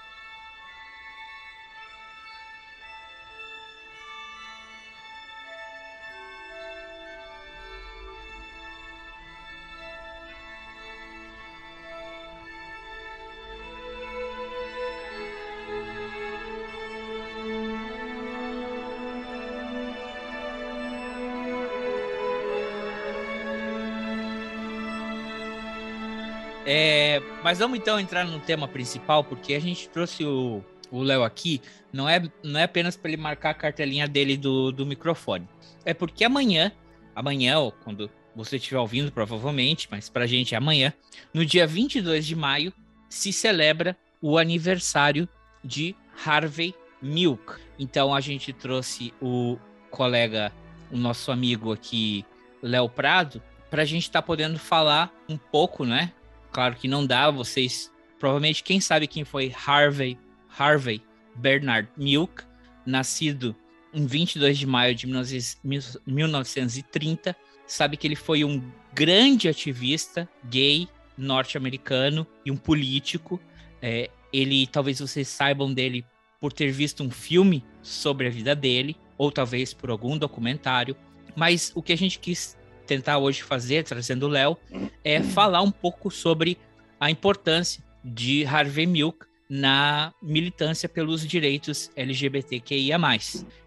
É, 26.65 27.21
mas 27.43 27.59
vamos 27.59 27.77
então 27.77 27.99
entrar 27.99 28.23
no 28.23 28.39
tema 28.39 28.67
principal, 28.67 29.23
porque 29.23 29.53
a 29.53 29.59
gente 29.59 29.89
trouxe 29.89 30.23
o 30.23 30.63
Léo 30.91 31.23
aqui, 31.23 31.61
não 31.91 32.07
é, 32.07 32.21
não 32.43 32.59
é 32.59 32.63
apenas 32.63 32.95
para 32.95 33.11
ele 33.11 33.21
marcar 33.21 33.51
a 33.51 33.53
cartelinha 33.53 34.07
dele 34.07 34.37
do, 34.37 34.71
do 34.71 34.85
microfone. 34.85 35.47
É 35.85 35.93
porque 35.93 36.23
amanhã, 36.23 36.71
amanhã, 37.15 37.59
ou 37.59 37.71
quando 37.71 38.09
você 38.35 38.57
estiver 38.57 38.79
ouvindo, 38.79 39.11
provavelmente, 39.11 39.87
mas 39.89 40.09
pra 40.09 40.27
gente 40.27 40.53
é 40.53 40.57
amanhã, 40.57 40.93
no 41.33 41.45
dia 41.45 41.65
22 41.65 42.25
de 42.25 42.35
maio, 42.35 42.73
se 43.09 43.33
celebra 43.33 43.97
o 44.21 44.37
aniversário 44.37 45.27
de 45.63 45.95
Harvey 46.25 46.75
Milk. 47.01 47.55
Então 47.79 48.13
a 48.13 48.21
gente 48.21 48.53
trouxe 48.53 49.13
o 49.21 49.57
colega, 49.89 50.51
o 50.91 50.97
nosso 50.97 51.31
amigo 51.31 51.73
aqui, 51.73 52.25
Léo 52.61 52.87
Prado, 52.87 53.41
para 53.69 53.81
a 53.81 53.85
gente 53.85 54.03
estar 54.03 54.21
podendo 54.21 54.59
falar 54.59 55.11
um 55.27 55.37
pouco, 55.37 55.85
né? 55.85 56.13
Claro 56.51 56.75
que 56.75 56.87
não 56.87 57.05
dá, 57.05 57.29
vocês 57.31 57.91
provavelmente 58.19 58.63
quem 58.63 58.79
sabe 58.79 59.07
quem 59.07 59.23
foi 59.23 59.53
Harvey 59.65 60.17
Harvey 60.57 61.01
Bernard 61.35 61.89
Milk, 61.97 62.43
nascido 62.85 63.55
em 63.93 64.05
22 64.05 64.57
de 64.57 64.67
maio 64.67 64.95
de 64.95 65.05
19 65.05 66.01
1930, 66.05 67.35
sabe 67.65 67.97
que 67.97 68.07
ele 68.07 68.15
foi 68.15 68.43
um 68.43 68.61
grande 68.93 69.47
ativista 69.47 70.29
gay 70.49 70.87
norte-americano 71.17 72.25
e 72.45 72.51
um 72.51 72.57
político. 72.57 73.39
É, 73.81 74.09
ele, 74.31 74.67
talvez 74.67 74.99
vocês 74.99 75.27
saibam 75.27 75.73
dele 75.73 76.05
por 76.39 76.51
ter 76.51 76.71
visto 76.71 77.03
um 77.03 77.11
filme 77.11 77.63
sobre 77.81 78.27
a 78.27 78.29
vida 78.29 78.55
dele, 78.55 78.95
ou 79.17 79.31
talvez 79.31 79.73
por 79.73 79.89
algum 79.89 80.17
documentário. 80.17 80.95
Mas 81.35 81.71
o 81.75 81.81
que 81.81 81.93
a 81.93 81.97
gente 81.97 82.19
quis 82.19 82.57
tentar 82.91 83.19
hoje 83.19 83.41
fazer, 83.41 83.85
trazendo 83.85 84.25
o 84.25 84.29
Léo, 84.29 84.57
é 85.01 85.21
falar 85.21 85.61
um 85.61 85.71
pouco 85.71 86.11
sobre 86.11 86.57
a 86.99 87.09
importância 87.09 87.81
de 88.03 88.45
Harvey 88.45 88.85
Milk 88.85 89.25
na 89.49 90.13
militância 90.21 90.89
pelos 90.89 91.25
direitos 91.25 91.89
LGBTQIA+. 91.95 92.97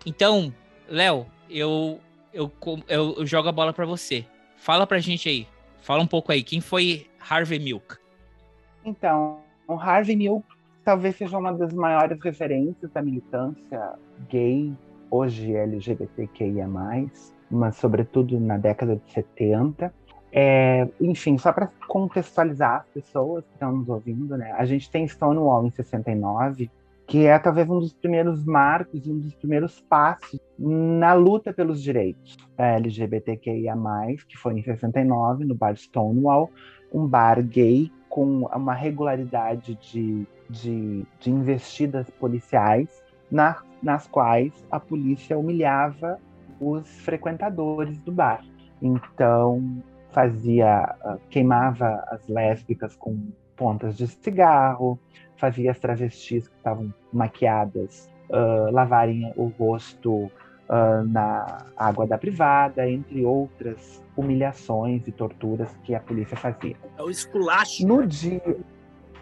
Então, 0.04 0.52
Léo, 0.86 1.26
eu, 1.48 1.98
eu, 2.34 2.52
eu, 2.86 3.14
eu 3.16 3.26
jogo 3.26 3.48
a 3.48 3.52
bola 3.52 3.72
para 3.72 3.86
você. 3.86 4.26
Fala 4.58 4.86
pra 4.86 4.98
gente 4.98 5.26
aí. 5.26 5.48
Fala 5.80 6.02
um 6.02 6.06
pouco 6.06 6.30
aí. 6.30 6.42
Quem 6.42 6.60
foi 6.60 7.06
Harvey 7.18 7.58
Milk? 7.58 7.96
Então, 8.84 9.40
o 9.66 9.74
Harvey 9.74 10.16
Milk 10.16 10.46
talvez 10.84 11.16
seja 11.16 11.38
uma 11.38 11.52
das 11.52 11.72
maiores 11.72 12.22
referências 12.22 12.90
da 12.92 13.00
militância 13.00 13.94
gay, 14.28 14.70
hoje 15.10 15.54
LGBTQIA+, 15.54 16.68
mas 17.54 17.76
sobretudo 17.76 18.38
na 18.40 18.56
década 18.56 18.96
de 18.96 19.12
70. 19.12 19.92
É, 20.36 20.88
enfim, 21.00 21.38
só 21.38 21.52
para 21.52 21.70
contextualizar 21.86 22.80
as 22.80 22.88
pessoas 22.88 23.44
que 23.44 23.52
estão 23.52 23.70
nos 23.70 23.88
ouvindo, 23.88 24.36
né? 24.36 24.52
A 24.58 24.64
gente 24.64 24.90
tem 24.90 25.06
Stonewall 25.06 25.64
em 25.64 25.70
69, 25.70 26.68
que 27.06 27.26
é 27.26 27.38
talvez 27.38 27.68
um 27.68 27.78
dos 27.78 27.92
primeiros 27.92 28.44
marcos, 28.44 29.06
um 29.06 29.18
dos 29.18 29.34
primeiros 29.34 29.80
passos 29.80 30.40
na 30.58 31.12
luta 31.12 31.52
pelos 31.52 31.82
direitos 31.82 32.36
LGBTQIA+, 32.58 33.76
que 34.28 34.36
foi 34.36 34.58
em 34.58 34.62
69, 34.62 35.44
no 35.44 35.54
bar 35.54 35.76
Stonewall, 35.76 36.50
um 36.92 37.06
bar 37.06 37.42
gay 37.42 37.90
com 38.08 38.46
uma 38.46 38.74
regularidade 38.74 39.76
de, 39.76 40.26
de, 40.48 41.04
de 41.20 41.30
investidas 41.30 42.08
policiais, 42.10 43.02
na, 43.30 43.62
nas 43.82 44.06
quais 44.06 44.52
a 44.70 44.78
polícia 44.78 45.36
humilhava 45.36 46.18
os 46.60 46.88
frequentadores 47.00 47.98
do 47.98 48.12
bar. 48.12 48.44
Então, 48.80 49.82
fazia 50.10 50.96
uh, 51.04 51.18
queimava 51.28 52.04
as 52.08 52.26
lésbicas 52.28 52.96
com 52.96 53.18
pontas 53.56 53.96
de 53.96 54.06
cigarro, 54.06 54.98
fazia 55.36 55.70
as 55.70 55.78
travestis 55.78 56.48
que 56.48 56.56
estavam 56.56 56.92
maquiadas 57.12 58.10
uh, 58.30 58.70
lavarem 58.70 59.32
o 59.36 59.46
rosto 59.46 60.24
uh, 60.24 60.30
na 61.06 61.64
água 61.76 62.06
da 62.06 62.16
privada, 62.18 62.88
entre 62.88 63.24
outras 63.24 64.02
humilhações 64.16 65.08
e 65.08 65.12
torturas 65.12 65.76
que 65.82 65.94
a 65.94 66.00
polícia 66.00 66.36
fazia. 66.36 66.76
É 66.96 67.02
o 67.02 67.10
esculacho. 67.10 67.84
No 67.86 68.06
dia 68.06 68.56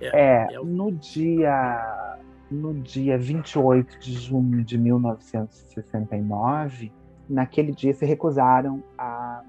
é, 0.00 0.46
é, 0.52 0.58
no 0.62 0.92
dia 0.92 2.20
no 2.50 2.74
dia 2.74 3.16
28 3.16 3.98
de 3.98 4.12
junho 4.12 4.64
de 4.64 4.76
1969, 4.76 6.92
naquele 7.28 7.72
dia 7.72 7.92
se 7.94 8.04
recusaram 8.04 8.82
a 8.98 9.42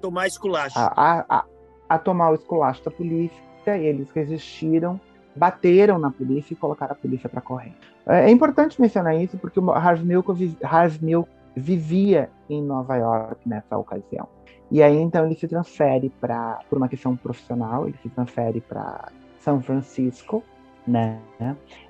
tomar 0.00 0.26
esculacho. 0.26 0.78
A, 0.78 0.92
a, 0.96 1.24
a, 1.28 1.44
a, 1.88 1.98
tomar 1.98 2.30
o 2.30 2.34
esculacho 2.34 2.84
da 2.84 2.90
polícia, 2.90 3.42
eles 3.66 4.10
resistiram, 4.10 5.00
bateram 5.34 5.98
na 5.98 6.10
polícia 6.10 6.52
e 6.52 6.56
colocaram 6.56 6.92
a 6.92 6.96
polícia 6.96 7.28
para 7.28 7.40
correr. 7.40 7.72
É, 8.06 8.26
é, 8.26 8.30
importante 8.30 8.80
mencionar 8.80 9.16
isso 9.16 9.38
porque 9.38 9.58
o 9.58 9.70
Harvey 9.70 10.04
Milk, 10.04 10.56
Harvey 10.62 10.98
Milk 11.02 11.30
vivia 11.56 12.30
em 12.48 12.62
Nova 12.62 12.96
York 12.96 13.48
nessa 13.48 13.78
ocasião. 13.78 14.28
E 14.70 14.82
aí 14.82 14.96
então 14.96 15.24
ele 15.24 15.34
se 15.34 15.46
transfere 15.46 16.10
para, 16.20 16.60
por 16.68 16.76
uma 16.76 16.88
questão 16.88 17.16
profissional, 17.16 17.86
ele 17.86 17.96
se 18.02 18.08
transfere 18.08 18.60
para 18.60 19.08
São 19.40 19.62
Francisco, 19.62 20.42
né? 20.86 21.20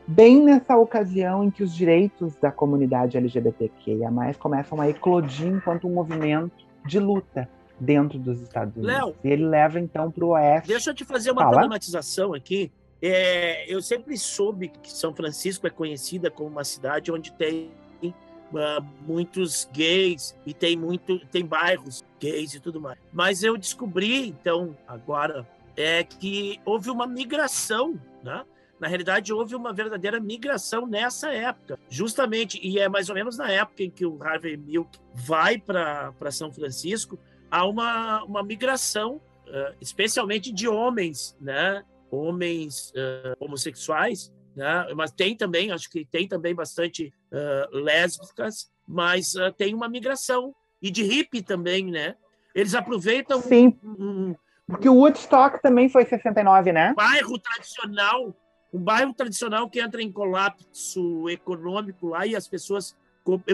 Bem 0.07 0.43
nessa 0.43 0.77
ocasião 0.77 1.45
em 1.45 1.51
que 1.51 1.63
os 1.63 1.75
direitos 1.75 2.37
da 2.37 2.53
comunidade 2.53 3.17
LGBTQIA+, 3.17 4.11
começam 4.39 4.81
a 4.81 4.89
eclodir 4.89 5.49
enquanto 5.49 5.89
um 5.89 5.93
movimento 5.93 6.65
de 6.87 6.99
luta 6.99 7.49
dentro 7.79 8.19
dos 8.19 8.41
Estados 8.41 8.77
Unidos. 8.77 8.95
Léo, 8.95 9.17
e 9.25 9.29
ele 9.29 9.47
leva 9.47 9.81
então 9.81 10.11
para 10.11 10.25
o 10.25 10.29
oeste. 10.29 10.69
Deixa 10.69 10.91
eu 10.91 10.95
te 10.95 11.05
fazer 11.05 11.33
uma 11.33 11.43
Fala. 11.43 11.53
problematização 11.53 12.35
aqui. 12.35 12.71
É, 13.03 13.71
eu 13.73 13.83
sempre 13.83 14.17
soube 14.17 14.69
que 14.69 14.91
São 14.91 15.15
Francisco 15.15 15.67
é 15.67 15.71
conhecida 15.71 16.31
como 16.31 16.49
uma 16.49 16.65
cidade 16.65 17.11
onde 17.11 17.33
tem 17.33 17.71
uh, 18.03 18.85
muitos 19.07 19.69
gays 19.73 20.37
e 20.47 20.55
tem 20.55 20.77
muito 20.77 21.19
tem 21.27 21.45
bairros 21.45 22.03
gays 22.21 22.55
e 22.55 22.61
tudo 22.61 22.81
mais. 22.81 22.99
Mas 23.13 23.43
eu 23.43 23.57
descobri 23.57 24.29
então 24.29 24.77
agora 24.87 25.47
é 25.77 26.05
que 26.05 26.61
houve 26.65 26.89
uma 26.91 27.07
migração, 27.07 27.99
né? 28.23 28.45
Na 28.81 28.89
realidade, 28.89 29.33
houve 29.33 29.55
uma 29.55 29.73
verdadeira 29.73 30.21
migração 30.21 30.87
nessa 30.87 31.33
época, 31.33 31.79
justamente, 31.89 32.59
e 32.63 32.79
é 32.79 32.89
mais 32.89 33.09
ou 33.09 33.15
menos 33.15 33.39
na 33.39 33.51
época 33.51 33.83
em 33.83 33.91
que 33.91 34.05
o 34.05 34.23
Harvey 34.23 34.57
Milk 34.57 34.99
vai 35.15 35.59
para 35.59 36.31
São 36.31 36.53
Francisco, 36.53 37.19
há 37.51 37.65
uma, 37.67 38.25
uma 38.25 38.43
migração 38.43 39.21
uh, 39.47 39.75
especialmente 39.81 40.53
de 40.53 40.69
homens, 40.69 41.37
né? 41.41 41.85
Homens 42.11 42.91
uh, 42.91 43.45
homossexuais, 43.45 44.33
né? 44.57 44.87
Mas 44.95 45.13
tem 45.13 45.37
também, 45.37 45.71
acho 45.71 45.89
que 45.89 46.05
tem 46.05 46.27
também 46.27 46.55
bastante 46.55 47.13
uh, 47.33 47.77
lésbicas, 47.77 48.71
mas 48.87 49.35
tem 49.57 49.75
uma 49.75 49.89
migração 49.89 50.55
e 50.83 50.91
de 50.91 51.03
hippie 51.03 51.43
também, 51.43 51.91
né? 51.91 52.17
Eles 52.55 52.75
aproveitam 52.75 53.41
Sim. 53.41 53.79
Um, 53.83 54.35
porque 54.67 54.89
o 54.89 54.95
Woodstock 54.95 55.61
também 55.63 55.89
foi 55.89 56.05
69, 56.05 56.73
né? 56.73 56.91
Um 56.93 56.95
bairro 56.95 57.39
tradicional, 57.39 58.35
um 58.75 58.83
bairro 58.83 59.15
tradicional 59.15 59.71
que 59.71 59.81
entra 59.81 60.03
em 60.03 60.11
colapso 60.11 61.29
econômico 61.31 62.09
lá 62.09 62.27
e 62.27 62.35
as 62.35 62.49
pessoas 62.49 62.97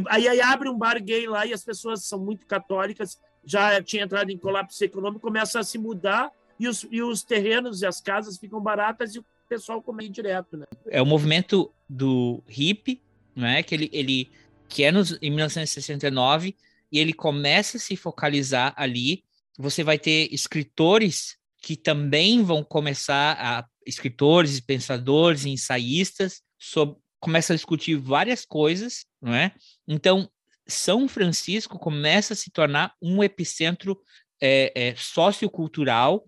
aí, 0.08 0.26
aí 0.26 0.40
abre 0.40 0.68
um 0.68 0.76
bar 0.76 1.00
gay 1.00 1.28
lá 1.28 1.46
e 1.46 1.52
as 1.52 1.62
pessoas 1.62 2.04
são 2.04 2.18
muito 2.18 2.46
católicas 2.46 3.20
já 3.44 3.82
tinha 3.82 4.04
entrado 4.04 4.30
em 4.30 4.38
colapso 4.38 4.82
econômico, 4.84 5.20
começa 5.20 5.60
a 5.60 5.64
se 5.64 5.78
mudar 5.78 6.30
e 6.58 6.68
os, 6.68 6.86
e 6.90 7.02
os 7.02 7.22
terrenos 7.22 7.82
e 7.82 7.86
as 7.86 8.00
casas 8.00 8.38
ficam 8.38 8.60
baratas 8.60 9.14
e 9.14 9.18
o 9.18 9.24
pessoal 9.48 9.82
come 9.82 10.08
direto, 10.08 10.56
né? 10.56 10.66
É 10.86 11.00
o 11.00 11.06
movimento 11.06 11.72
do 11.88 12.42
hip, 12.48 13.00
né? 13.34 13.62
Que 13.62 13.74
ele, 13.74 13.90
ele 13.92 14.30
que 14.68 14.84
é 14.84 14.92
nos, 14.92 15.18
em 15.20 15.30
1969 15.30 16.56
e 16.92 16.98
ele 16.98 17.12
começa 17.12 17.76
a 17.76 17.80
se 17.80 17.96
focalizar 17.96 18.74
ali. 18.76 19.24
Você 19.58 19.82
vai 19.82 19.98
ter 19.98 20.28
escritores 20.32 21.36
que 21.62 21.76
também 21.76 22.42
vão 22.42 22.62
começar 22.62 23.36
a 23.38 23.66
escritores, 23.86 24.60
pensadores, 24.60 25.44
ensaístas, 25.44 26.42
sobre, 26.58 26.96
começa 27.18 27.52
a 27.52 27.56
discutir 27.56 27.96
várias 27.96 28.44
coisas, 28.44 29.04
não 29.20 29.34
é? 29.34 29.52
Então 29.86 30.30
são 30.66 31.08
Francisco 31.08 31.78
começa 31.78 32.32
a 32.32 32.36
se 32.36 32.50
tornar 32.50 32.94
um 33.02 33.22
epicentro 33.22 34.00
é, 34.40 34.72
é, 34.74 34.94
sociocultural 34.96 36.24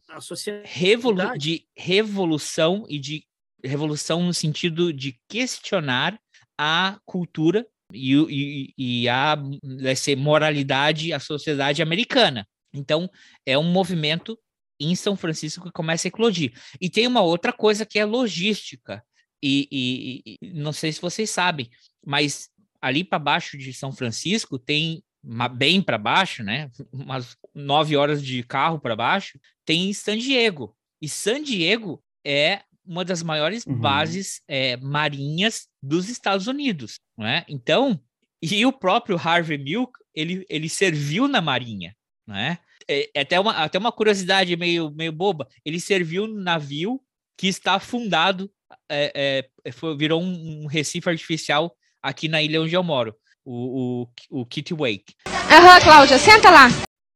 revolu 0.65 1.39
de 1.39 1.65
revolução 1.77 2.85
e 2.89 2.99
de 2.99 3.25
revolução 3.65 4.23
no 4.23 4.35
sentido 4.35 4.93
de 4.93 5.19
questionar 5.29 6.19
a 6.59 6.99
cultura 7.07 7.67
e, 7.93 8.15
e, 8.29 9.03
e 9.03 9.09
a 9.09 9.37
ser 9.97 10.17
moralidade, 10.17 11.13
a 11.13 11.21
sociedade 11.21 11.83
americana. 11.83 12.47
Então, 12.75 13.09
é 13.47 13.57
um 13.57 13.65
movimento 13.65 14.39
em 14.85 14.95
São 14.95 15.17
Francisco 15.17 15.65
que 15.65 15.73
começa 15.73 16.07
a 16.07 16.11
eclodir. 16.11 16.53
E 16.81 16.89
tem 16.91 17.07
uma 17.07 17.23
outra 17.23 17.53
coisa 17.53 17.87
que 17.87 17.99
é 17.99 18.05
logística. 18.05 19.05
E, 19.43 19.69
e, 19.71 20.39
e 20.41 20.53
não 20.53 20.73
sei 20.73 20.93
se 20.93 21.01
vocês 21.01 21.29
sabem, 21.31 21.69
mas 22.05 22.49
ali 22.81 23.03
para 23.05 23.19
baixo 23.19 23.59
de 23.59 23.73
São 23.73 23.93
Francisco 23.93 24.59
tem 24.59 25.03
bem 25.55 25.81
para 25.81 25.99
baixo, 25.99 26.43
né? 26.43 26.71
Umas 26.93 27.37
nove 27.55 27.97
horas 27.97 28.23
de 28.23 28.43
carro 28.43 28.81
para 28.81 28.97
baixo, 28.97 29.39
tem 29.65 29.93
San 29.93 30.19
Diego. 30.19 30.77
E 31.01 31.09
San 31.09 31.43
Diego 31.43 32.03
é 32.25 32.63
uma 32.85 33.05
das 33.05 33.23
maiores 33.23 33.65
uhum. 33.65 33.79
bases 33.79 34.43
é, 34.49 34.77
marinhas 34.77 35.69
dos 35.81 36.09
Estados 36.09 36.47
Unidos, 36.49 36.99
não 37.17 37.27
é? 37.27 37.45
Então, 37.49 38.01
e 38.41 38.67
o 38.67 38.73
próprio 38.73 39.17
Harvey 39.17 39.59
Milk, 39.59 39.93
ele, 40.15 40.45
ele 40.49 40.69
serviu 40.69 41.29
na 41.29 41.41
marinha, 41.41 41.95
não 42.27 42.37
é? 42.89 43.01
É, 43.03 43.11
é 43.15 43.21
até, 43.21 43.39
uma, 43.39 43.53
até 43.53 43.79
uma 43.79 43.93
curiosidade 43.93 44.57
meio, 44.57 44.91
meio 44.91 45.13
boba, 45.13 45.47
ele 45.65 45.81
serviu 45.81 46.27
no 46.27 46.41
navio 46.41 47.01
que 47.37 47.47
está 47.49 47.75
afundado, 47.75 48.51
é, 48.91 49.49
é, 49.65 49.73
foi, 49.73 49.97
virou 49.97 50.23
um, 50.23 50.63
um 50.63 50.67
recife 50.67 51.09
artificial 51.09 51.75
aqui 52.03 52.29
na 52.29 52.43
ilha 52.43 52.61
onde 52.61 52.75
eu 52.75 52.83
moro, 52.83 53.15
o, 53.45 54.07
o, 54.31 54.41
o 54.43 54.47
Kitty 54.47 54.75
Wake. 54.75 55.15
Aham, 55.27 55.81
Cláudia, 55.81 56.19
senta 56.19 56.51
lá. 56.51 56.69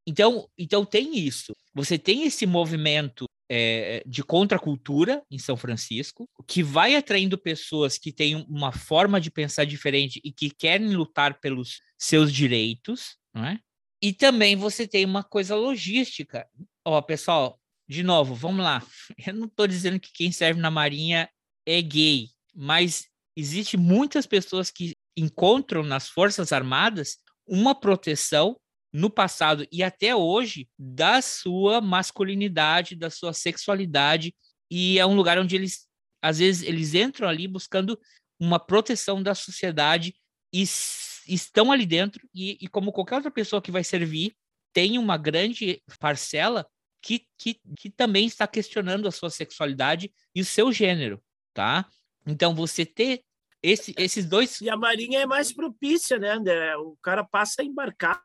Então, 0.07 0.49
então 0.57 0.85
tem 0.85 1.19
isso. 1.19 1.53
Você 1.75 1.99
tem 1.99 2.25
esse 2.25 2.47
movimento 2.47 3.27
é, 3.49 4.03
de 4.07 4.23
contracultura 4.23 5.23
em 5.31 5.39
São 5.39 5.57
Francisco, 5.57 6.29
que 6.47 6.62
vai 6.62 6.97
atraindo 6.97 7.39
pessoas 7.39 7.99
que 7.99 8.12
têm 8.12 8.37
uma 8.49 8.73
forma 8.73 9.21
de 9.21 9.31
pensar 9.31 9.64
diferente 9.64 10.21
e 10.25 10.33
que 10.33 10.51
querem 10.51 10.95
lutar 10.95 11.41
pelos 11.41 11.81
seus 11.99 12.33
direitos, 12.33 13.17
não 13.35 13.45
é? 13.45 13.61
E 14.07 14.13
também 14.13 14.55
você 14.55 14.87
tem 14.87 15.05
uma 15.05 15.25
coisa 15.25 15.57
logística. 15.57 16.49
Ó, 16.85 17.03
pessoal, 17.03 17.61
de 17.89 18.05
novo, 18.05 18.37
vamos 18.37 18.63
lá. 18.63 18.81
Eu 19.27 19.35
não 19.35 19.47
estou 19.49 19.67
dizendo 19.67 19.99
que 19.99 20.13
quem 20.13 20.31
serve 20.31 20.61
na 20.61 20.71
Marinha 20.71 21.29
é 21.67 21.83
gay, 21.83 22.29
mas 22.55 23.09
existe 23.37 23.77
muitas 23.77 24.25
pessoas 24.25 24.71
que 24.71 24.95
encontram 25.17 25.83
nas 25.83 26.09
Forças 26.09 26.53
Armadas 26.53 27.19
uma 27.45 27.75
proteção 27.75 28.57
no 28.93 29.11
passado 29.11 29.67
e 29.73 29.83
até 29.83 30.15
hoje 30.15 30.69
da 30.79 31.21
sua 31.21 31.81
masculinidade, 31.81 32.95
da 32.95 33.11
sua 33.11 33.33
sexualidade 33.33 34.33
e 34.71 35.01
é 35.01 35.05
um 35.05 35.17
lugar 35.17 35.37
onde 35.37 35.57
eles 35.57 35.89
às 36.23 36.39
vezes 36.39 36.63
eles 36.63 36.95
entram 36.95 37.29
ali 37.29 37.49
buscando 37.49 37.99
uma 38.39 38.61
proteção 38.61 39.21
da 39.21 39.35
sociedade 39.35 40.15
e 40.53 40.65
estão 41.27 41.72
ali 41.72 41.87
dentro 41.87 42.29
e, 42.35 42.59
e 42.61 42.68
como 42.68 42.93
qualquer 42.93 43.16
outra 43.16 43.31
pessoa 43.31 43.62
que 43.62 43.70
vai 43.70 43.85
servir 43.85 44.35
tem 44.72 44.99
uma 44.99 45.16
grande 45.16 45.83
parcela 45.99 46.66
que, 47.01 47.27
que, 47.39 47.61
que 47.79 47.89
também 47.89 48.27
está 48.27 48.47
questionando 48.47 49.07
a 49.07 49.12
sua 49.12 49.31
sexualidade 49.31 50.12
e 50.35 50.41
o 50.41 50.45
seu 50.45 50.72
gênero, 50.72 51.22
tá? 51.55 51.87
Então, 52.27 52.55
você 52.55 52.85
ter 52.85 53.22
esse, 53.62 53.95
esses 53.97 54.27
dois. 54.27 54.61
E 54.61 54.68
a 54.68 54.77
Marinha 54.77 55.20
é 55.20 55.27
mais 55.27 55.53
propícia, 55.53 56.18
né, 56.18 56.33
André? 56.33 56.77
O 56.77 56.97
cara 57.01 57.24
passa 57.24 57.62
embarcado, 57.62 58.20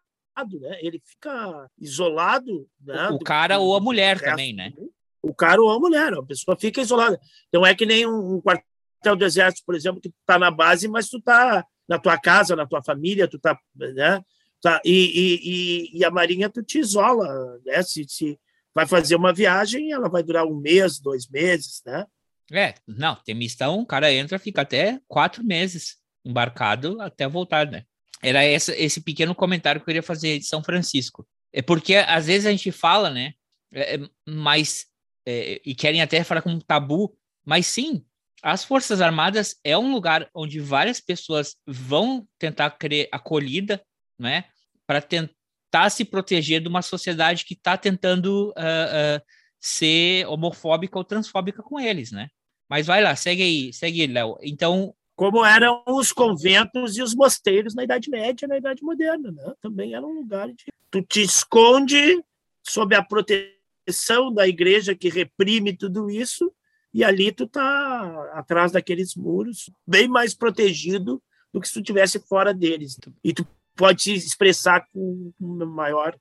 né? 0.60 0.80
Ele 0.82 1.02
fica 1.06 1.70
isolado. 1.80 2.68
Né? 2.82 3.10
O 3.10 3.20
cara 3.20 3.58
do, 3.58 3.64
ou 3.64 3.76
a 3.76 3.80
mulher 3.80 4.20
também, 4.20 4.54
né? 4.54 4.74
O 5.22 5.34
cara 5.34 5.62
ou 5.62 5.70
a 5.70 5.80
mulher, 5.80 6.14
a 6.14 6.24
pessoa 6.24 6.58
fica 6.60 6.82
isolada. 6.82 7.20
Então 7.47 7.66
é 7.66 7.76
que 7.76 7.86
nem 7.86 8.08
um, 8.08 8.36
um 8.36 8.41
quartel 8.41 9.16
do 9.16 9.26
exército, 9.26 9.64
por 9.66 9.76
exemplo, 9.76 10.02
que 10.02 10.10
tu 10.10 10.16
tá 10.26 10.39
na 10.39 10.49
base, 10.49 10.88
mas 10.88 11.08
tu 11.08 11.22
tá 11.22 11.64
na 11.88 12.00
tua 12.00 12.18
casa, 12.18 12.56
na 12.56 12.66
tua 12.66 12.84
família, 12.84 13.28
tu 13.28 13.40
tá, 13.40 13.58
né? 13.76 14.22
Tá, 14.62 14.80
e, 14.86 15.90
e, 15.94 16.00
e 16.00 16.06
a 16.06 16.12
Marinha 16.12 16.50
tu 16.50 16.62
te 16.64 16.80
isola, 16.80 17.60
né? 17.66 17.82
Se, 17.82 18.06
se 18.08 18.40
vai 18.74 18.88
fazer 18.88 19.16
uma 19.16 19.34
viagem, 19.34 19.92
ela 19.92 20.10
vai 20.10 20.24
durar 20.24 20.46
um 20.46 20.56
mês, 20.56 21.00
dois 21.00 21.28
meses, 21.28 21.82
né? 21.86 22.06
É, 22.52 22.76
não, 22.86 23.16
tem 23.16 23.34
missão, 23.34 23.80
o 23.80 23.86
cara 23.86 24.12
entra, 24.12 24.38
fica 24.38 24.62
até 24.62 25.00
quatro 25.08 25.44
meses 25.44 25.98
embarcado 26.24 27.02
até 27.02 27.28
voltar, 27.28 27.70
né? 27.70 27.86
Era 28.22 28.44
essa, 28.44 28.76
esse 28.78 29.02
pequeno 29.02 29.34
comentário 29.34 29.80
que 29.80 29.84
eu 29.84 29.88
queria 29.88 30.04
fazer 30.04 30.38
de 30.38 30.46
São 30.46 30.64
Francisco. 30.64 31.28
É 31.52 31.62
porque 31.62 31.96
às 31.96 32.28
vezes 32.28 32.46
a 32.46 32.52
gente 32.52 32.72
fala, 32.72 33.10
né? 33.10 33.34
É, 33.74 33.96
é 33.96 34.00
mas 34.28 34.86
é, 35.26 35.62
e 35.66 35.74
querem 35.74 36.02
até 36.02 36.24
falar 36.24 36.42
como 36.42 36.62
tabu, 36.62 37.18
mas 37.46 37.68
sim, 37.68 38.06
as 38.42 38.64
Forças 38.64 39.02
Armadas 39.02 39.56
é 39.64 39.78
um 39.78 39.92
lugar 39.92 40.30
onde 40.34 40.60
várias 40.60 41.00
pessoas 41.00 41.56
vão 41.66 42.28
tentar 42.39 42.72
querer 42.72 43.08
acolhida, 43.12 43.82
né? 44.18 44.46
Para 44.88 45.02
tentar 45.02 45.89
se 45.89 46.04
proteger 46.04 46.62
de 46.62 46.68
uma 46.68 46.82
sociedade 46.82 47.46
que 47.46 47.54
está 47.54 47.78
tentando 47.78 48.50
uh, 48.50 48.52
uh, 48.52 49.22
ser 49.60 50.26
homofóbica 50.28 50.98
ou 50.98 51.04
transfóbica 51.04 51.62
com 51.62 51.80
eles, 51.80 52.12
né? 52.12 52.30
Mas 52.68 52.88
vai 52.88 53.04
lá, 53.04 53.16
segue 53.16 53.44
aí, 53.44 53.74
segue 53.74 54.08
Léo. 54.08 54.38
Então. 54.42 54.94
Como 55.16 55.46
eram 55.46 55.84
os 55.88 56.12
conventos 56.12 56.98
e 56.98 57.04
os 57.04 57.14
mosteiros 57.14 57.76
na 57.76 57.84
Idade 57.84 58.10
Média 58.10 58.48
na 58.48 58.58
Idade 58.58 58.82
Moderna, 58.82 59.32
né? 59.32 59.54
Também 59.62 59.94
era 59.94 60.06
um 60.06 60.14
lugar 60.14 60.48
de. 60.48 60.66
Tu 60.89 61.02
te 61.04 61.22
esconde 61.22 62.20
sob 62.64 62.96
a 62.96 63.04
proteção 63.04 64.34
da 64.34 64.48
igreja 64.48 64.96
que 64.96 65.10
reprime 65.10 65.78
tudo 65.78 66.10
isso, 66.10 66.52
e 66.94 67.04
ali 67.04 67.32
tu 67.32 67.48
tá 67.48 68.32
atrás 68.34 68.72
daqueles 68.72 69.16
muros, 69.16 69.72
bem 69.88 70.08
mais 70.08 70.34
protegido 70.34 71.22
do 71.54 71.60
que 71.60 71.68
se 71.68 71.74
tu 71.74 71.80
estivesse 71.80 72.20
fora 72.20 72.54
deles. 72.54 72.98
E 73.24 73.34
tu 73.34 73.48
pode 73.76 74.02
se 74.02 74.14
expressar 74.14 74.86
com 74.94 75.32
maior. 75.39 76.18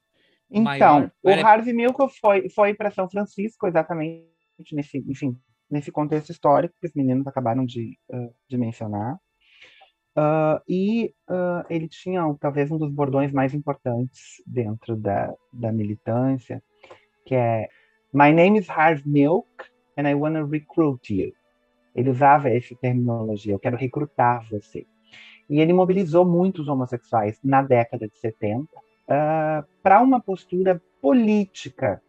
Então, 0.51 1.11
maior... 1.23 1.43
o 1.43 1.47
Harvey 1.47 1.73
Milk 1.73 1.99
foi, 2.21 2.49
foi 2.51 2.75
para 2.75 2.91
São 2.91 3.09
Francisco 3.09 3.67
exatamente 3.67 4.25
nesse, 4.73 4.99
enfim, 5.09 5.37
nesse 5.71 5.93
contexto 5.93 6.31
histórico 6.31 6.75
que 6.81 6.87
os 6.87 6.95
meninos 6.95 7.27
acabaram 7.27 7.65
de, 7.65 7.99
uh, 8.11 8.35
de 8.49 8.59
mencionar. 8.59 9.15
Uh, 10.17 10.61
e 10.69 11.15
uh, 11.31 11.65
ele 11.71 11.89
tinha 11.89 12.23
talvez 12.41 12.71
um 12.71 12.77
dos 12.77 12.91
bordões 12.91 13.33
mais 13.33 13.55
importantes 13.55 14.43
dentro 14.45 14.97
da, 14.97 15.33
da 15.53 15.71
militância, 15.71 16.63
que 17.25 17.35
é 17.35 17.69
My 18.13 18.33
name 18.33 18.59
is 18.59 18.69
Harv 18.69 19.03
Milk 19.07 19.47
and 20.01 20.09
I 20.09 20.15
want 20.15 20.35
to 20.37 20.47
recruit 20.47 21.15
you. 21.15 21.33
Ele 21.95 22.11
usava 22.11 22.49
essa 22.49 22.75
terminologia, 22.77 23.53
eu 23.53 23.59
quero 23.59 23.77
recrutar 23.77 24.49
você. 24.51 24.87
E 25.49 25.61
ele 25.61 25.73
mobilizou 25.73 26.25
muitos 26.25 26.69
homossexuais 26.69 27.39
na 27.43 27.63
década 27.63 28.09
de 28.09 28.17
70 28.19 28.65
uh, 28.65 29.67
para 29.83 30.01
uma 30.01 30.21
postura 30.21 30.81
política 31.03 32.01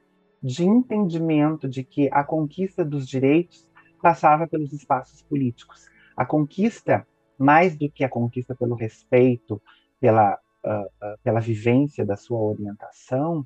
de 0.41 0.63
entendimento 0.63 1.67
de 1.67 1.83
que 1.83 2.09
a 2.11 2.23
conquista 2.23 2.85
dos 2.85 3.07
direitos 3.07 3.67
passava 4.01 4.47
pelos 4.47 4.71
espaços 4.71 5.21
políticos. 5.23 5.89
A 6.15 6.25
conquista, 6.25 7.05
mais 7.37 7.75
do 7.75 7.89
que 7.89 8.03
a 8.03 8.09
conquista 8.09 8.55
pelo 8.55 8.75
respeito, 8.75 9.61
pela, 9.99 10.37
uh, 10.63 10.85
uh, 11.05 11.17
pela 11.23 11.39
vivência 11.39 12.05
da 12.05 12.15
sua 12.15 12.39
orientação, 12.39 13.45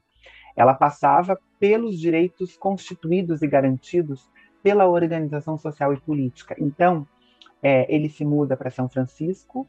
Ela 0.57 0.73
passava 0.73 1.37
pelos 1.59 1.99
direitos 1.99 2.55
constituídos 2.57 3.41
e 3.41 3.47
garantidos 3.47 4.29
pela 4.65 4.87
organização 4.87 5.59
social 5.59 5.93
e 5.93 5.97
política. 5.97 6.55
Então, 6.57 7.07
é, 7.61 7.85
ele 7.87 8.09
se 8.09 8.25
muda 8.25 8.57
para 8.57 8.71
São 8.71 8.89
Francisco 8.89 9.67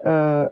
uh, 0.00 0.50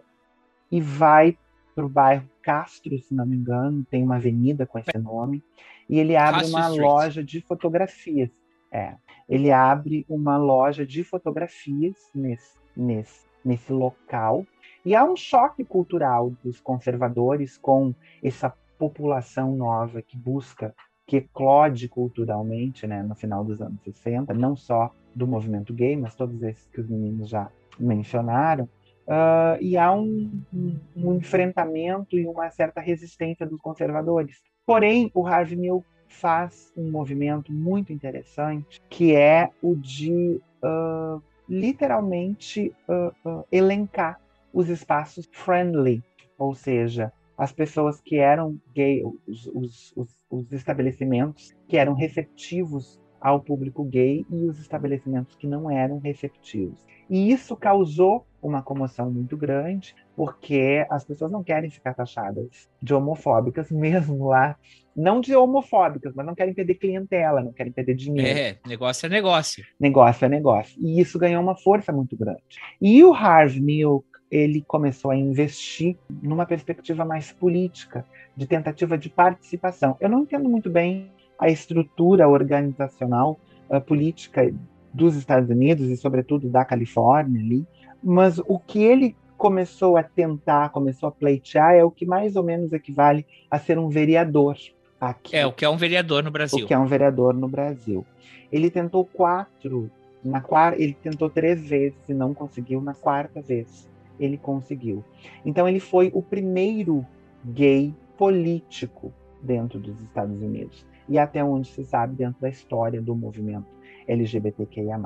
e 0.71 0.83
vai 0.83 1.39
para 1.75 1.87
o 1.87 1.89
bairro 1.89 2.29
Castro, 2.43 2.99
se 2.99 3.15
não 3.15 3.25
me 3.25 3.35
engano, 3.35 3.87
tem 3.91 4.03
uma 4.03 4.17
avenida 4.17 4.67
com 4.67 4.79
esse 4.79 4.99
nome, 4.99 5.43
e 5.89 5.99
ele 5.99 6.15
abre 6.15 6.43
Castro 6.43 6.59
uma 6.59 6.69
Street. 6.69 6.87
loja 6.87 7.25
de 7.25 7.41
fotografias. 7.41 8.29
É, 8.71 8.97
ele 9.27 9.51
abre 9.51 10.05
uma 10.11 10.37
loja 10.37 10.85
de 10.85 11.03
fotografias 11.03 11.97
nesse, 12.15 12.55
nesse, 12.77 13.25
nesse 13.43 13.73
local, 13.73 14.47
e 14.85 14.95
há 14.95 15.03
um 15.05 15.17
choque 15.17 15.65
cultural 15.65 16.35
dos 16.45 16.61
conservadores 16.61 17.57
com 17.57 17.95
essa 18.23 18.53
população 18.79 19.57
nova 19.57 20.03
que 20.03 20.19
busca, 20.19 20.75
que 21.07 21.19
eclode 21.19 21.89
culturalmente 21.89 22.87
né, 22.87 23.03
no 23.03 23.15
final 23.15 23.45
dos 23.45 23.63
anos 23.63 23.81
60, 23.83 24.35
não 24.35 24.57
só 24.57 24.93
do 25.15 25.27
movimento 25.27 25.73
gay, 25.73 25.97
mas 25.97 26.15
todos 26.15 26.43
esses 26.43 26.67
que 26.69 26.81
os 26.81 26.89
meninos 26.89 27.29
já 27.29 27.49
mencionaram, 27.79 28.69
Uh, 29.07 29.55
e 29.61 29.77
há 29.77 29.93
um, 29.93 30.43
um, 30.53 30.81
um, 30.97 31.15
enfrentamento 31.15 32.19
e 32.19 32.27
uma 32.27 32.51
certa 32.51 32.81
resistência 32.81 33.47
dos 33.47 33.61
conservadores. 33.61 34.43
Porém, 34.67 35.13
o 35.15 35.25
Harvey 35.25 35.57
Milk 35.57 35.87
faz 36.09 36.73
um 36.77 36.91
movimento 36.91 37.53
muito 37.53 37.93
interessante, 37.93 38.81
que 38.91 39.15
é 39.15 39.51
o 39.63 39.77
de 39.77 40.43
uh, 40.61 41.23
literalmente 41.49 42.75
uh, 42.89 43.45
elencar 43.53 44.21
os 44.53 44.69
espaços 44.69 45.29
friendly, 45.31 46.03
ou 46.37 46.53
seja, 46.55 47.13
as 47.37 47.53
pessoas 47.53 48.01
que 48.01 48.17
eram 48.17 48.59
gay, 48.75 49.03
os, 49.27 49.47
os, 49.49 49.93
os, 49.97 50.09
os 50.31 50.53
estabelecimentos 50.53 51.55
que 51.69 51.77
eram 51.77 51.95
receptivos 51.95 53.01
ao 53.21 53.41
público 53.41 53.85
gay 53.85 54.25
e 54.31 54.45
os 54.45 54.59
estabelecimentos 54.61 55.35
que 55.37 55.47
não 55.47 55.71
eram 55.71 55.99
receptivos. 55.99 56.85
E 57.09 57.31
isso 57.31 57.57
causou 57.57 58.27
uma 58.43 58.63
comoção 58.63 59.11
muito 59.11 59.37
grande, 59.37 59.95
porque 60.15 60.87
as 60.89 61.05
pessoas 61.05 61.31
não 61.31 61.43
querem 61.43 61.71
ficar 61.71 61.95
taxadas 61.95 62.69
de 62.81 62.95
homofóbicas, 62.95 63.71
mesmo 63.71 64.29
lá. 64.29 64.57
Não 64.95 65.21
de 65.21 65.35
homofóbicas, 65.35 66.15
mas 66.15 66.25
não 66.25 66.35
querem 66.35 66.55
perder 66.55 66.77
clientela, 66.77 67.43
não 67.43 67.53
querem 67.53 67.73
perder 67.73 67.95
dinheiro. 67.95 68.39
É, 68.39 68.59
negócio 68.67 69.07
é 69.07 69.09
negócio. 69.09 69.65
Negócio 69.79 70.25
é 70.25 70.29
negócio. 70.29 70.81
E 70.81 71.01
isso 71.01 71.19
ganhou 71.19 71.43
uma 71.43 71.57
força 71.57 71.93
muito 71.93 72.17
grande. 72.17 72.43
E 72.81 73.05
o 73.05 73.13
Harvey 73.13 73.61
Milk, 73.61 74.07
ele 74.31 74.65
começou 74.67 75.11
a 75.11 75.17
investir 75.17 75.97
numa 76.23 76.47
perspectiva 76.47 77.05
mais 77.05 77.33
política, 77.33 78.05
de 78.37 78.47
tentativa 78.47 78.99
de 78.99 79.09
participação. 79.09 79.97
Eu 80.01 80.09
não 80.09 80.23
entendo 80.23 80.49
muito 80.49 80.69
bem 80.69 81.11
a 81.39 81.49
estrutura 81.49 82.29
organizacional 82.29 83.39
uh, 83.71 83.81
política 83.81 84.53
dos 84.93 85.17
Estados 85.17 85.51
Unidos 85.51 85.89
e, 85.89 85.97
sobretudo, 85.97 86.49
da 86.49 86.65
Califórnia 86.65 87.41
ali, 87.41 87.67
mas 88.03 88.39
o 88.39 88.59
que 88.59 88.83
ele 88.83 89.15
começou 89.37 89.97
a 89.97 90.03
tentar, 90.03 90.71
começou 90.71 91.09
a 91.09 91.13
pleitear, 91.13 91.75
é 91.75 91.85
o 91.85 91.91
que 91.91 92.07
mais 92.07 92.37
ou 92.37 92.43
menos 92.43 92.73
equivale 92.73 93.27
a 93.51 93.59
ser 93.59 93.79
um 93.79 93.89
vereador 93.89 94.57
aqui. 94.99 95.37
É, 95.37 95.47
o 95.47 95.53
que 95.53 95.65
é 95.65 95.69
um 95.69 95.77
vereador 95.77 96.23
no 96.25 96.31
Brasil. 96.31 96.65
O 96.65 96.67
que 96.67 96.73
é 96.73 96.79
um 96.79 96.87
vereador 96.87 97.35
no 97.35 97.47
Brasil. 97.47 98.05
Ele 98.51 98.71
tentou 98.71 99.05
quatro, 99.05 99.91
na 100.25 100.41
quarta, 100.41 100.81
ele 100.81 100.95
tentou 100.95 101.29
três 101.29 101.69
vezes 101.69 101.99
e 102.09 102.15
não 102.15 102.33
conseguiu, 102.33 102.81
na 102.81 102.95
quarta 102.95 103.43
vez 103.43 103.87
ele 104.19 104.37
conseguiu. 104.37 105.05
Então 105.45 105.69
ele 105.69 105.81
foi 105.81 106.11
o 106.15 106.23
primeiro 106.23 107.05
gay 107.45 107.95
político 108.17 109.13
dentro 109.43 109.79
dos 109.79 110.01
Estados 110.03 110.41
Unidos 110.41 110.87
e 111.09 111.19
até 111.19 111.45
onde 111.45 111.69
se 111.69 111.85
sabe 111.85 112.17
dentro 112.17 112.41
da 112.41 112.49
história 112.49 113.01
do 113.01 113.15
movimento 113.15 113.67
LGBTQIA+. 114.09 114.99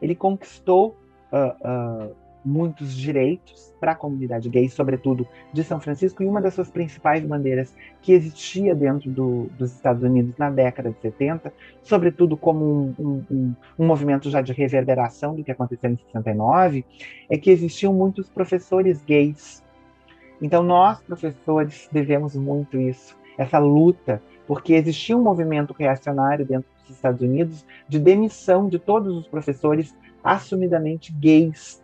Ele 0.00 0.14
conquistou 0.14 0.96
uh, 1.32 2.08
uh, 2.10 2.14
muitos 2.44 2.94
direitos 2.94 3.72
para 3.80 3.92
a 3.92 3.94
comunidade 3.94 4.48
gay, 4.48 4.68
sobretudo 4.68 5.26
de 5.52 5.62
São 5.62 5.80
Francisco, 5.80 6.22
e 6.22 6.26
uma 6.26 6.40
das 6.40 6.54
suas 6.54 6.70
principais 6.70 7.24
bandeiras 7.24 7.74
que 8.02 8.12
existia 8.12 8.74
dentro 8.74 9.10
do, 9.10 9.44
dos 9.58 9.72
Estados 9.72 10.02
Unidos 10.02 10.34
na 10.36 10.50
década 10.50 10.90
de 10.90 11.00
70, 11.00 11.52
sobretudo 11.82 12.36
como 12.36 12.64
um, 12.64 12.94
um, 12.98 13.24
um, 13.30 13.54
um 13.78 13.86
movimento 13.86 14.30
já 14.30 14.40
de 14.40 14.52
reverberação 14.52 15.34
do 15.34 15.44
que 15.44 15.50
aconteceu 15.50 15.90
em 15.90 15.96
69, 15.96 16.84
é 17.28 17.38
que 17.38 17.50
existiam 17.50 17.92
muitos 17.92 18.28
professores 18.28 19.02
gays. 19.02 19.62
Então 20.40 20.62
nós, 20.62 21.00
professores, 21.00 21.88
devemos 21.92 22.34
muito 22.36 22.78
isso, 22.78 23.16
essa 23.36 23.58
luta 23.58 24.22
porque 24.48 24.72
existia 24.72 25.14
um 25.14 25.22
movimento 25.22 25.74
reacionário 25.78 26.44
dentro 26.44 26.66
dos 26.80 26.96
Estados 26.96 27.20
Unidos 27.20 27.66
de 27.86 27.98
demissão 27.98 28.66
de 28.66 28.78
todos 28.78 29.14
os 29.14 29.28
professores 29.28 29.94
assumidamente 30.24 31.12
gays 31.12 31.82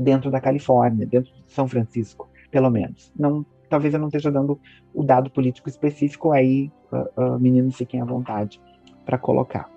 dentro 0.00 0.30
da 0.30 0.40
Califórnia, 0.40 1.06
dentro 1.06 1.32
de 1.32 1.52
São 1.52 1.68
Francisco, 1.68 2.28
pelo 2.50 2.70
menos. 2.70 3.12
Não, 3.18 3.44
talvez 3.68 3.94
eu 3.94 4.00
não 4.00 4.08
esteja 4.08 4.30
dando 4.30 4.60
o 4.94 5.02
dado 5.02 5.30
político 5.30 5.68
específico, 5.68 6.32
aí 6.32 6.70
uh, 6.92 7.22
uh, 7.22 7.38
meninos 7.38 7.76
fiquem 7.76 8.00
à 8.00 8.04
vontade 8.04 8.60
para 9.04 9.18
colocar. 9.18 9.70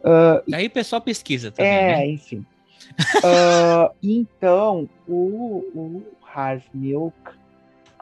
Uh, 0.00 0.42
aí 0.54 0.66
o 0.66 0.70
pessoal 0.70 1.00
pesquisa 1.00 1.50
também. 1.50 1.70
É, 1.70 1.96
né? 1.98 2.06
enfim. 2.08 2.44
então, 4.02 4.88
o, 5.06 5.64
o 5.74 6.02
Harv 6.22 6.62
Milk, 6.72 7.16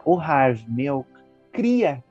o 0.04 0.16
Harv 0.16 0.60
Milk 0.68 1.08
cria 1.52 2.02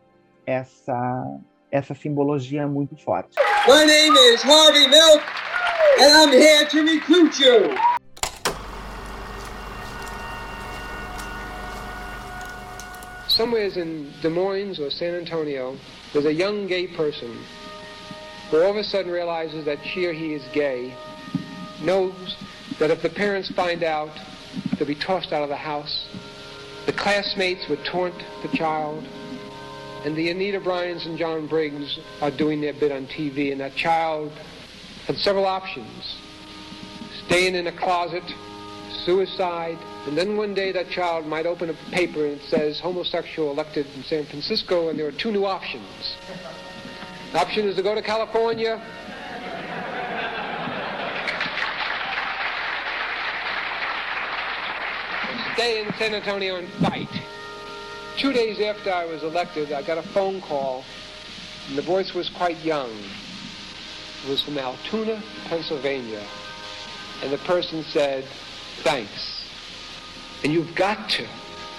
essa 0.46 1.40
essa 1.72 1.94
simbologia 1.94 2.68
muito 2.68 2.96
forte. 2.96 3.36
My 3.68 3.86
name 3.86 4.16
is 4.34 4.42
Harvey 4.44 4.88
Milk 4.88 5.24
and 6.00 6.14
I'm 6.14 6.32
here 6.32 6.66
to 6.70 6.84
recruit 6.84 7.38
you. 7.40 7.95
Somewhere 13.36 13.66
in 13.66 14.14
Des 14.22 14.30
Moines 14.30 14.80
or 14.80 14.90
San 14.90 15.14
Antonio, 15.14 15.76
there's 16.14 16.26
a 16.26 16.34
young 16.34 16.68
gay 16.68 16.88
person 16.88 17.38
who 18.50 18.64
all 18.64 18.70
of 18.70 18.78
a 18.78 18.84
sudden 18.84 19.12
realizes 19.12 19.66
that 19.66 19.78
she 19.84 20.06
or 20.06 20.14
he 20.14 20.34
is 20.34 20.44
gay, 20.54 20.96
knows 21.84 22.38
that 22.80 22.92
if 22.92 23.02
the 23.02 23.10
parents 23.10 23.52
find 23.52 23.84
out, 23.84 24.18
they'll 24.78 24.88
be 24.88 24.96
tossed 24.96 25.34
out 25.34 25.44
of 25.44 25.50
the 25.50 25.56
house. 25.58 26.08
The 26.86 26.94
classmates 26.94 27.68
would 27.68 27.84
taunt 27.84 28.16
the 28.42 28.58
child, 28.58 29.04
and 30.06 30.16
the 30.16 30.30
Anita 30.30 30.62
Bryans 30.62 31.06
and 31.06 31.18
John 31.18 31.46
Briggs 31.46 32.00
are 32.22 32.32
doing 32.32 32.62
their 32.62 32.72
bit 32.72 32.94
on 32.94 33.06
TV, 33.06 33.52
and 33.52 33.60
that 33.60 33.76
child 33.76 34.32
had 35.08 35.18
several 35.18 35.46
options. 35.46 36.16
Staying 37.26 37.56
in 37.56 37.68
a 37.68 37.74
closet, 37.74 38.24
suicide, 39.04 39.78
and 40.08 40.18
then 40.18 40.38
one 40.38 40.54
day 40.54 40.72
that 40.72 40.90
child 40.90 41.26
might 41.26 41.46
open 41.46 41.70
a 41.70 41.74
paper 41.92 42.26
and 42.26 42.40
it 42.40 42.48
says 42.48 42.80
homosexual 42.80 43.52
elected 43.52 43.88
in 43.96 44.04
San 44.04 44.26
Francisco, 44.26 44.90
and 44.90 45.00
there 45.00 45.08
are 45.08 45.12
two 45.12 45.32
new 45.32 45.46
options. 45.46 46.16
The 47.32 47.40
option 47.40 47.68
is 47.68 47.76
to 47.76 47.84
go 47.84 47.96
to 47.96 48.02
California. 48.02 48.82
Stay 55.56 55.82
in 55.82 55.94
San 55.94 56.14
Antonio 56.14 56.58
and 56.58 56.70
fight. 56.74 57.10
Two 58.18 58.32
days 58.32 58.62
after 58.62 58.94
I 58.94 59.06
was 59.06 59.24
elected, 59.24 59.72
I 59.72 59.82
got 59.82 59.98
a 59.98 60.04
phone 60.04 60.40
call, 60.40 60.84
and 61.68 61.78
the 61.78 61.82
voice 61.82 62.14
was 62.14 62.30
quite 62.30 62.58
young. 62.64 62.92
It 64.26 64.30
was 64.30 64.42
from 64.44 64.58
Altoona, 64.58 65.22
Pennsylvania. 65.46 66.24
And 67.24 67.32
the 67.34 67.38
person 67.40 67.84
said, 67.84 68.24
thanks. 68.84 69.35
And 70.46 70.54
you've 70.54 70.76
got 70.76 71.10
to 71.10 71.26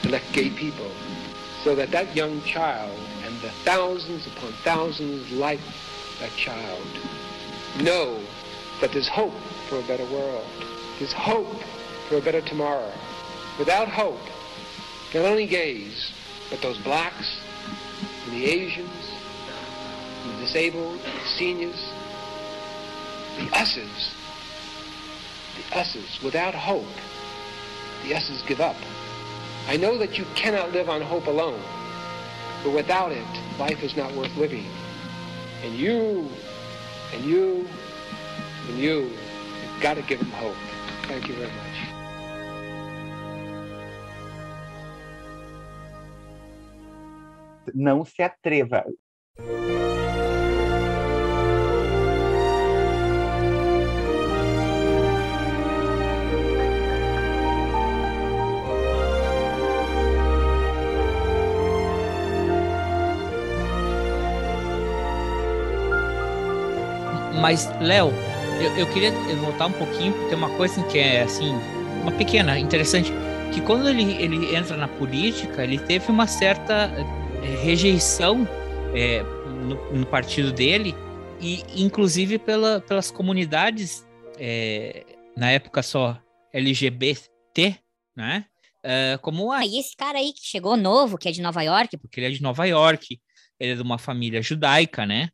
elect 0.02 0.32
gay 0.32 0.50
people 0.50 0.90
so 1.62 1.76
that 1.76 1.92
that 1.92 2.16
young 2.16 2.42
child 2.42 2.98
and 3.22 3.32
the 3.40 3.50
thousands 3.62 4.26
upon 4.26 4.50
thousands 4.64 5.30
like 5.30 5.60
that 6.18 6.32
child 6.32 6.84
know 7.80 8.20
that 8.80 8.90
there's 8.90 9.06
hope 9.06 9.38
for 9.68 9.78
a 9.78 9.82
better 9.82 10.04
world. 10.06 10.44
There's 10.98 11.12
hope 11.12 11.62
for 12.08 12.16
a 12.16 12.20
better 12.20 12.40
tomorrow. 12.40 12.90
Without 13.56 13.86
hope, 13.86 14.18
not 15.14 15.26
only 15.26 15.46
gays, 15.46 16.10
but 16.50 16.60
those 16.60 16.78
blacks, 16.78 17.38
and 18.24 18.32
the 18.32 18.46
Asians, 18.46 18.90
and 20.24 20.38
the 20.38 20.40
disabled, 20.40 20.98
the 20.98 21.28
seniors, 21.28 21.88
the 23.38 23.48
us's, 23.56 24.12
the 25.56 25.78
us's, 25.78 26.20
without 26.20 26.56
hope, 26.56 26.84
the 28.04 28.14
us's 28.14 28.42
give 28.42 28.60
up. 28.60 28.76
I 29.68 29.76
know 29.76 29.98
that 29.98 30.16
you 30.16 30.24
cannot 30.34 30.72
live 30.72 30.88
on 30.88 31.02
hope 31.02 31.26
alone, 31.26 31.60
but 32.62 32.72
without 32.72 33.12
it, 33.12 33.26
life 33.58 33.82
is 33.82 33.96
not 33.96 34.12
worth 34.14 34.34
living. 34.36 34.66
And 35.64 35.74
you, 35.74 36.28
and 37.12 37.24
you, 37.24 37.66
and 38.68 38.78
you, 38.78 39.10
you've 39.10 39.82
got 39.82 39.94
to 39.94 40.02
give 40.02 40.20
them 40.20 40.30
hope. 40.30 40.54
Thank 41.08 41.28
you 41.28 41.34
very 41.34 41.50
much. 41.50 41.96
Não 47.74 48.04
se 48.04 48.22
atreva. 48.22 48.84
Mas, 67.40 67.68
Léo, 67.80 68.12
eu, 68.60 68.76
eu, 68.76 68.86
queria 68.92 69.12
voltar 69.36 69.66
um 69.66 69.72
pouquinho, 69.72 70.12
porque 70.12 70.28
tem 70.28 70.38
uma 70.38 70.50
coisa 70.56 70.82
que 70.84 70.98
é, 70.98 71.22
assim, 71.22 71.54
uma 72.02 72.12
pequena, 72.12 72.58
interessante, 72.58 73.12
que 73.52 73.60
quando 73.60 73.88
ele, 73.88 74.14
ele 74.14 74.54
entra 74.54 74.76
na 74.76 74.88
política, 74.88 75.62
ele 75.62 75.78
teve 75.78 76.10
uma 76.10 76.26
certa 76.26 76.90
é, 77.42 77.62
rejeição 77.62 78.46
é, 78.94 79.22
no, 79.22 79.92
no, 79.92 80.06
partido 80.06 80.52
dele, 80.52 80.94
e 81.40 81.62
inclusive 81.76 82.38
pela, 82.38 82.80
pelas 82.80 83.10
comunidades, 83.10 84.06
é, 84.38 85.04
na 85.36 85.50
época 85.50 85.82
só 85.82 86.18
LGBT, 86.52 87.76
né? 88.16 88.46
Uh, 88.86 89.18
como 89.20 89.50
a... 89.50 89.66
E 89.66 89.80
esse 89.80 89.96
cara 89.96 90.18
aí 90.18 90.32
que 90.32 90.46
chegou 90.46 90.76
novo, 90.76 91.18
que 91.18 91.28
é 91.28 91.32
de 91.32 91.42
Nova 91.42 91.60
York? 91.60 91.96
Porque 91.98 92.20
ele 92.20 92.28
é 92.28 92.30
de 92.30 92.40
Nova 92.40 92.64
York, 92.64 93.20
ele 93.58 93.72
é 93.72 93.74
de 93.74 93.82
uma 93.82 93.98
família 93.98 94.40
judaica, 94.40 95.04
né? 95.04 95.28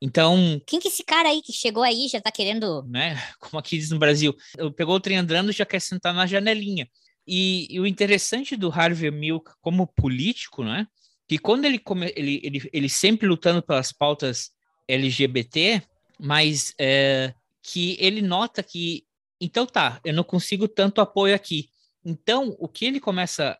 Então. 0.00 0.60
Quem 0.66 0.78
que 0.78 0.88
é 0.88 0.90
esse 0.90 1.04
cara 1.04 1.28
aí 1.28 1.42
que 1.42 1.52
chegou 1.52 1.82
aí 1.82 2.08
já 2.08 2.20
tá 2.20 2.30
querendo. 2.30 2.84
Né? 2.84 3.16
Como 3.38 3.58
aqui 3.58 3.76
diz 3.78 3.90
no 3.90 3.98
Brasil. 3.98 4.34
Pegou 4.76 4.94
o 4.94 5.00
trem 5.00 5.18
andando 5.18 5.52
já 5.52 5.66
quer 5.66 5.80
sentar 5.80 6.14
na 6.14 6.26
janelinha. 6.26 6.88
E, 7.26 7.66
e, 7.70 7.78
o 7.78 7.86
interessante 7.86 8.56
do 8.56 8.70
Harvey 8.70 9.10
Milk 9.10 9.50
como 9.60 9.86
político, 9.86 10.64
né? 10.64 10.86
Que 11.28 11.36
quando 11.38 11.66
ele, 11.66 11.78
come, 11.78 12.10
ele, 12.16 12.40
ele, 12.42 12.70
ele 12.72 12.88
sempre 12.88 13.26
lutando 13.26 13.62
pelas 13.62 13.92
pautas 13.92 14.50
LGBT, 14.88 15.82
mas 16.18 16.72
é, 16.78 17.34
que 17.62 17.96
ele 18.00 18.22
nota 18.22 18.62
que. 18.62 19.04
Então 19.38 19.66
tá, 19.66 20.00
eu 20.04 20.14
não 20.14 20.24
consigo 20.24 20.66
tanto 20.66 21.02
apoio 21.02 21.34
aqui. 21.34 21.68
Então, 22.04 22.56
o 22.58 22.66
que 22.66 22.86
ele 22.86 22.98
começa 22.98 23.58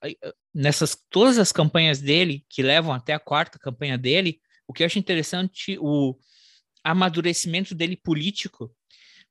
nessas 0.54 0.96
todas 1.10 1.38
as 1.38 1.52
campanhas 1.52 2.00
dele, 2.00 2.44
que 2.48 2.62
levam 2.62 2.94
até 2.94 3.12
a 3.12 3.18
quarta 3.18 3.58
campanha 3.58 3.98
dele, 3.98 4.40
o 4.68 4.72
que 4.72 4.82
eu 4.82 4.86
acho 4.86 4.98
interessante, 4.98 5.78
o 5.80 6.14
amadurecimento 6.84 7.74
dele 7.74 7.96
político, 7.96 8.72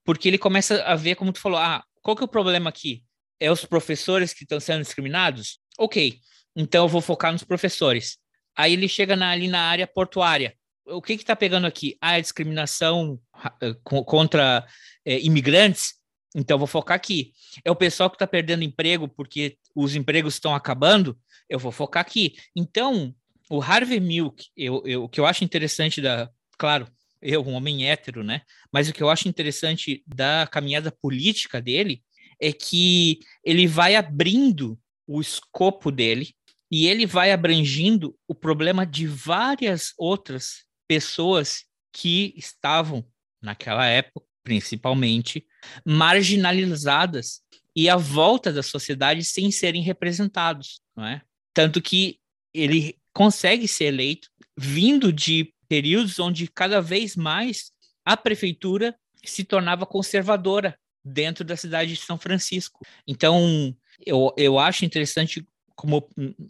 porque 0.03 0.27
ele 0.27 0.37
começa 0.37 0.83
a 0.83 0.95
ver, 0.95 1.15
como 1.15 1.31
tu 1.31 1.39
falou, 1.39 1.59
ah, 1.59 1.83
qual 2.01 2.17
que 2.17 2.23
é 2.23 2.25
o 2.25 2.29
problema 2.29 2.69
aqui? 2.69 3.03
É 3.39 3.51
os 3.51 3.63
professores 3.63 4.33
que 4.33 4.43
estão 4.43 4.59
sendo 4.59 4.81
discriminados? 4.81 5.59
Ok, 5.77 6.19
então 6.55 6.85
eu 6.85 6.89
vou 6.89 7.01
focar 7.01 7.31
nos 7.31 7.43
professores. 7.43 8.17
Aí 8.55 8.73
ele 8.73 8.87
chega 8.87 9.15
na, 9.15 9.29
ali 9.29 9.47
na 9.47 9.61
área 9.61 9.85
portuária. 9.85 10.55
O 10.85 11.01
que 11.01 11.13
está 11.13 11.35
pegando 11.35 11.67
aqui? 11.67 11.95
Ah, 12.01 12.13
a 12.13 12.19
discriminação 12.19 13.19
eh, 13.61 13.75
contra 13.83 14.65
é, 15.05 15.19
imigrantes? 15.19 15.95
Então 16.35 16.55
eu 16.55 16.59
vou 16.59 16.67
focar 16.67 16.95
aqui. 16.95 17.33
É 17.63 17.69
o 17.69 17.75
pessoal 17.75 18.09
que 18.09 18.15
está 18.15 18.25
perdendo 18.25 18.63
emprego 18.63 19.07
porque 19.07 19.57
os 19.75 19.95
empregos 19.95 20.35
estão 20.35 20.55
acabando? 20.55 21.19
Eu 21.47 21.59
vou 21.59 21.71
focar 21.71 22.01
aqui. 22.01 22.35
Então, 22.55 23.13
o 23.49 23.61
Harvey 23.61 23.99
Milk, 23.99 24.47
eu, 24.55 24.83
eu, 24.85 25.03
o 25.03 25.09
que 25.09 25.19
eu 25.19 25.25
acho 25.25 25.43
interessante 25.43 26.01
da. 26.01 26.29
Claro, 26.57 26.87
eu, 27.21 27.41
um 27.41 27.53
homem 27.53 27.89
hétero, 27.89 28.23
né? 28.23 28.41
Mas 28.71 28.89
o 28.89 28.93
que 28.93 29.01
eu 29.01 29.09
acho 29.09 29.27
interessante 29.27 30.03
da 30.05 30.47
caminhada 30.51 30.91
política 30.91 31.61
dele 31.61 32.03
é 32.39 32.51
que 32.51 33.19
ele 33.43 33.67
vai 33.67 33.95
abrindo 33.95 34.79
o 35.07 35.21
escopo 35.21 35.91
dele 35.91 36.35
e 36.69 36.87
ele 36.87 37.05
vai 37.05 37.31
abrangindo 37.31 38.17
o 38.27 38.35
problema 38.35 38.85
de 38.85 39.07
várias 39.07 39.93
outras 39.97 40.65
pessoas 40.87 41.65
que 41.91 42.33
estavam, 42.35 43.05
naquela 43.41 43.85
época, 43.85 44.25
principalmente, 44.43 45.45
marginalizadas 45.85 47.41
e 47.75 47.89
à 47.89 47.95
volta 47.95 48.51
da 48.51 48.61
sociedade 48.61 49.23
sem 49.23 49.51
serem 49.51 49.81
representados, 49.81 50.81
não 50.95 51.05
é? 51.05 51.21
Tanto 51.53 51.81
que 51.81 52.19
ele 52.53 52.97
consegue 53.17 53.67
ser 53.67 53.85
eleito 53.85 54.29
vindo 54.55 55.11
de 55.11 55.51
períodos 55.67 56.19
onde 56.19 56.47
cada 56.47 56.79
vez 56.79 57.15
mais 57.15 57.71
a 58.05 58.15
prefeitura 58.15 58.95
se 59.25 59.43
tornava 59.43 59.87
conservadora 59.87 60.77
dentro 61.03 61.43
da 61.43 61.57
cidade 61.57 61.95
de 61.95 61.99
São 61.99 62.19
Francisco. 62.19 62.85
Então, 63.07 63.75
eu, 64.05 64.31
eu 64.37 64.59
acho 64.59 64.85
interessante 64.85 65.43
como 65.75 66.07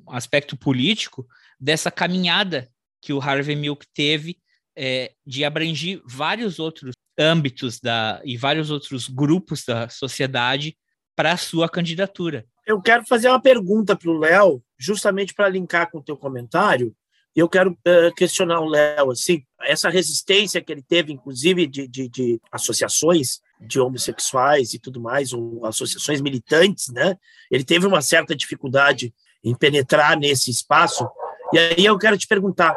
aspecto 0.10 0.58
político 0.58 1.26
dessa 1.58 1.90
caminhada 1.90 2.70
que 3.02 3.14
o 3.14 3.22
Harvey 3.22 3.56
Milk 3.56 3.88
teve 3.94 4.38
é, 4.76 5.14
de 5.26 5.46
abranger 5.46 6.02
vários 6.06 6.60
outros 6.60 6.94
âmbitos 7.18 7.80
da, 7.80 8.22
e 8.26 8.36
vários 8.36 8.72
outros 8.72 9.08
grupos 9.08 9.64
da 9.64 9.88
sociedade 9.88 10.78
para 11.16 11.32
a 11.32 11.38
sua 11.38 11.70
candidatura. 11.70 12.46
Eu 12.66 12.82
quero 12.82 13.06
fazer 13.08 13.30
uma 13.30 13.42
pergunta 13.42 13.96
para 13.96 14.12
o 14.12 14.20
Léo, 14.20 14.62
justamente 14.78 15.34
para 15.34 15.50
linkar 15.50 15.90
com 15.90 16.00
o 16.00 16.04
teu 16.04 16.18
comentário. 16.18 16.96
Eu 17.36 17.48
quero 17.48 17.72
uh, 17.72 18.14
questionar 18.16 18.60
o 18.60 18.70
Léo, 18.70 19.12
assim, 19.12 19.44
essa 19.62 19.90
resistência 19.90 20.62
que 20.62 20.72
ele 20.72 20.82
teve, 20.82 21.14
inclusive, 21.14 21.68
de, 21.68 21.88
de, 21.88 22.10
de, 22.10 22.42
associações 22.52 23.40
de 23.60 23.80
homossexuais 23.80 24.74
e 24.74 24.80
tudo 24.80 25.00
mais, 25.00 25.34
ou 25.34 25.66
associações 25.66 26.20
militantes, 26.20 26.90
né? 26.90 27.16
Ele 27.52 27.64
teve 27.64 27.86
uma 27.86 28.02
certa 28.02 28.36
dificuldade 28.36 29.14
em 29.44 29.56
penetrar 29.56 30.18
nesse 30.18 30.50
espaço. 30.50 31.08
E 31.54 31.60
aí 31.60 31.86
eu 31.86 31.98
quero 31.98 32.18
te 32.18 32.28
perguntar, 32.28 32.76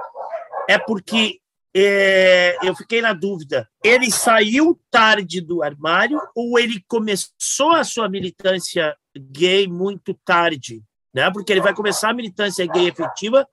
é 0.69 0.79
porque 0.79 1.41
é, 1.75 2.57
eu 2.63 2.75
fiquei 2.75 3.01
na 3.01 3.13
dúvida. 3.13 3.69
Ele 3.83 4.11
saiu 4.11 4.79
tarde 4.91 5.41
do 5.41 5.63
armário 5.63 6.21
ou 6.35 6.59
ele 6.59 6.85
começou 6.89 7.73
a 7.73 7.85
sua 7.85 8.09
militância 8.09 8.97
gay 9.17 9.67
muito 9.67 10.15
tarde? 10.25 10.83
Né? 11.15 11.31
Porque 11.31 11.53
ele 11.53 11.61
vai 11.61 11.75
começar 11.75 12.11
a 12.11 12.15
militância 12.15 12.67
gay 12.67 12.89
efetiva 12.89 13.47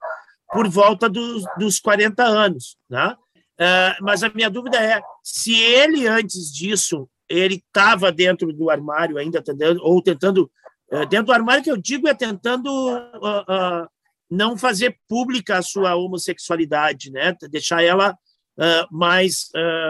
por 0.51 0.67
volta 0.67 1.09
dos, 1.09 1.43
dos 1.57 1.79
40 1.79 2.23
anos. 2.23 2.77
Né? 2.89 3.15
Uh, 3.59 4.03
mas 4.03 4.23
a 4.23 4.29
minha 4.29 4.49
dúvida 4.49 4.77
é 4.77 5.01
se 5.23 5.59
ele, 5.59 6.07
antes 6.07 6.53
disso, 6.53 7.09
ele 7.29 7.55
estava 7.55 8.11
dentro 8.11 8.51
do 8.53 8.69
armário 8.69 9.17
ainda, 9.17 9.43
ou 9.81 10.01
tentando. 10.01 10.49
Uh, 10.91 11.05
dentro 11.05 11.27
do 11.27 11.33
armário 11.33 11.63
que 11.63 11.71
eu 11.71 11.75
digo 11.75 12.07
é 12.07 12.13
tentando 12.13 12.69
uh, 12.69 13.87
não 14.29 14.57
fazer 14.57 14.97
pública 15.07 15.57
a 15.57 15.61
sua 15.61 15.95
homossexualidade, 15.95 17.11
né? 17.11 17.35
Deixar 17.49 17.83
ela 17.83 18.13
uh, 18.13 18.87
mais 18.95 19.49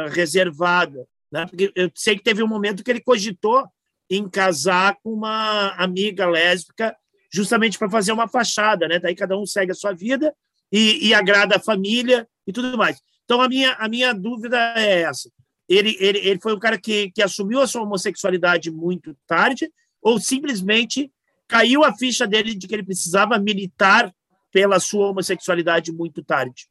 reservada, 0.10 1.08
né? 1.32 1.46
Porque 1.46 1.72
eu 1.76 1.92
sei 1.94 2.16
que 2.16 2.24
teve 2.24 2.42
um 2.42 2.48
momento 2.48 2.84
que 2.84 2.90
ele 2.90 3.02
cogitou 3.02 3.68
em 4.10 4.28
casar 4.28 4.98
com 5.04 5.12
uma 5.12 5.70
amiga 5.74 6.26
lésbica, 6.26 6.96
justamente 7.32 7.78
para 7.78 7.90
fazer 7.90 8.12
uma 8.12 8.28
fachada, 8.28 8.88
né? 8.88 9.00
Daí 9.00 9.16
cada 9.16 9.38
um 9.38 9.46
segue 9.46 9.72
a 9.72 9.76
sua 9.76 9.94
vida 9.94 10.34
e, 10.72 11.08
e 11.08 11.14
agrada 11.14 11.58
a 11.58 11.60
família 11.60 12.28
e 12.46 12.54
tudo 12.54 12.78
mais. 12.78 13.00
Então 13.26 13.42
a 13.42 13.48
minha 13.48 13.74
a 13.74 13.88
minha 13.88 14.14
dúvida 14.14 14.58
é 14.78 15.02
essa: 15.02 15.30
ele 15.68 15.96
ele, 16.00 16.20
ele 16.20 16.40
foi 16.40 16.54
um 16.54 16.60
cara 16.60 16.78
que, 16.78 17.12
que 17.12 17.22
assumiu 17.22 17.62
a 17.62 17.68
sua 17.68 17.84
homossexualidade 17.84 18.72
muito 18.72 19.16
tarde 19.28 19.72
ou 20.02 20.20
simplesmente 20.20 21.12
caiu 21.48 21.84
a 21.84 21.94
ficha 21.94 22.28
dele 22.28 22.54
de 22.54 22.68
que 22.68 22.76
ele 22.76 22.84
precisava 22.84 23.38
militar 23.40 24.14
pela 24.52 24.80
sua 24.80 25.10
homossexualidade 25.10 25.92
muito 25.92 26.24
tarde? 26.24 26.68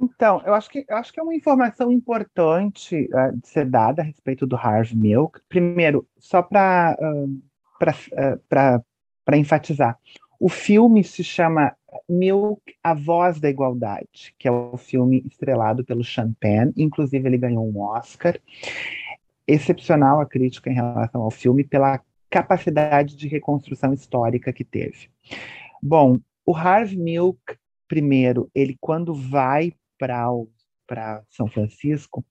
Então, 0.00 0.42
eu 0.46 0.54
acho 0.54 0.70
que, 0.70 0.84
eu 0.88 0.96
acho 0.96 1.12
que 1.12 1.20
é 1.20 1.22
uma 1.22 1.34
informação 1.34 1.92
importante 1.92 3.08
uh, 3.12 3.36
de 3.36 3.48
ser 3.48 3.66
dada 3.66 4.00
a 4.00 4.04
respeito 4.04 4.46
do 4.46 4.56
Harvey 4.56 4.96
Milk. 4.96 5.40
Primeiro, 5.46 6.08
só 6.18 6.42
para 6.42 6.96
uh, 6.98 7.24
uh, 7.26 8.84
enfatizar, 9.36 9.98
o 10.38 10.48
filme 10.48 11.04
se 11.04 11.22
chama 11.22 11.76
Milk, 12.08 12.62
A 12.82 12.94
Voz 12.94 13.38
da 13.38 13.50
Igualdade, 13.50 14.34
que 14.38 14.48
é 14.48 14.50
o 14.50 14.76
filme 14.76 15.22
estrelado 15.26 15.84
pelo 15.84 16.02
Penn, 16.38 16.72
inclusive 16.76 17.28
ele 17.28 17.36
ganhou 17.36 17.68
um 17.68 17.80
Oscar. 17.80 18.38
Excepcional 19.46 20.20
a 20.20 20.26
crítica 20.26 20.70
em 20.70 20.74
relação 20.74 21.20
ao 21.22 21.30
filme 21.30 21.64
pela 21.64 22.00
capacidade 22.30 23.16
de 23.16 23.28
reconstrução 23.28 23.92
histórica 23.92 24.52
que 24.52 24.64
teve. 24.64 25.10
Bom, 25.82 26.18
o 26.46 26.54
Harvey 26.54 26.96
Milk, 26.96 27.40
primeiro, 27.88 28.48
ele 28.54 28.76
quando 28.80 29.12
vai 29.12 29.72
para 29.98 31.22
São 31.28 31.48
Francisco, 31.48 32.24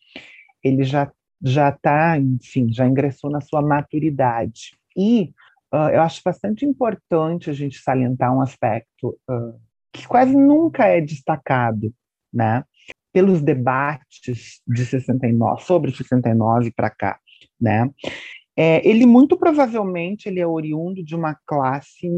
ele 0.64 0.84
já 0.84 1.12
já 1.42 1.70
está, 1.70 2.18
enfim, 2.18 2.72
já 2.72 2.86
ingressou 2.86 3.30
na 3.30 3.40
sua 3.40 3.62
maturidade. 3.62 4.78
E 4.96 5.34
uh, 5.74 5.90
eu 5.94 6.02
acho 6.02 6.22
bastante 6.24 6.66
importante 6.66 7.50
a 7.50 7.54
gente 7.54 7.80
salientar 7.80 8.36
um 8.36 8.42
aspecto 8.42 9.18
uh, 9.30 9.60
que 9.92 10.08
quase 10.08 10.36
nunca 10.36 10.86
é 10.86 11.02
destacado, 11.02 11.94
né? 12.34 12.64
Pelos 13.12 13.42
debates 13.42 14.62
de 14.68 14.86
69, 14.86 15.64
sobre 15.64 15.92
69 15.92 16.72
para 16.72 16.90
cá, 16.90 17.20
né? 17.60 17.90
É, 18.56 18.86
ele 18.88 19.06
muito 19.06 19.38
provavelmente 19.38 20.28
ele 20.28 20.42
é 20.42 20.46
oriundo 20.46 21.02
de 21.02 21.16
uma 21.16 21.34
classe 21.46 22.10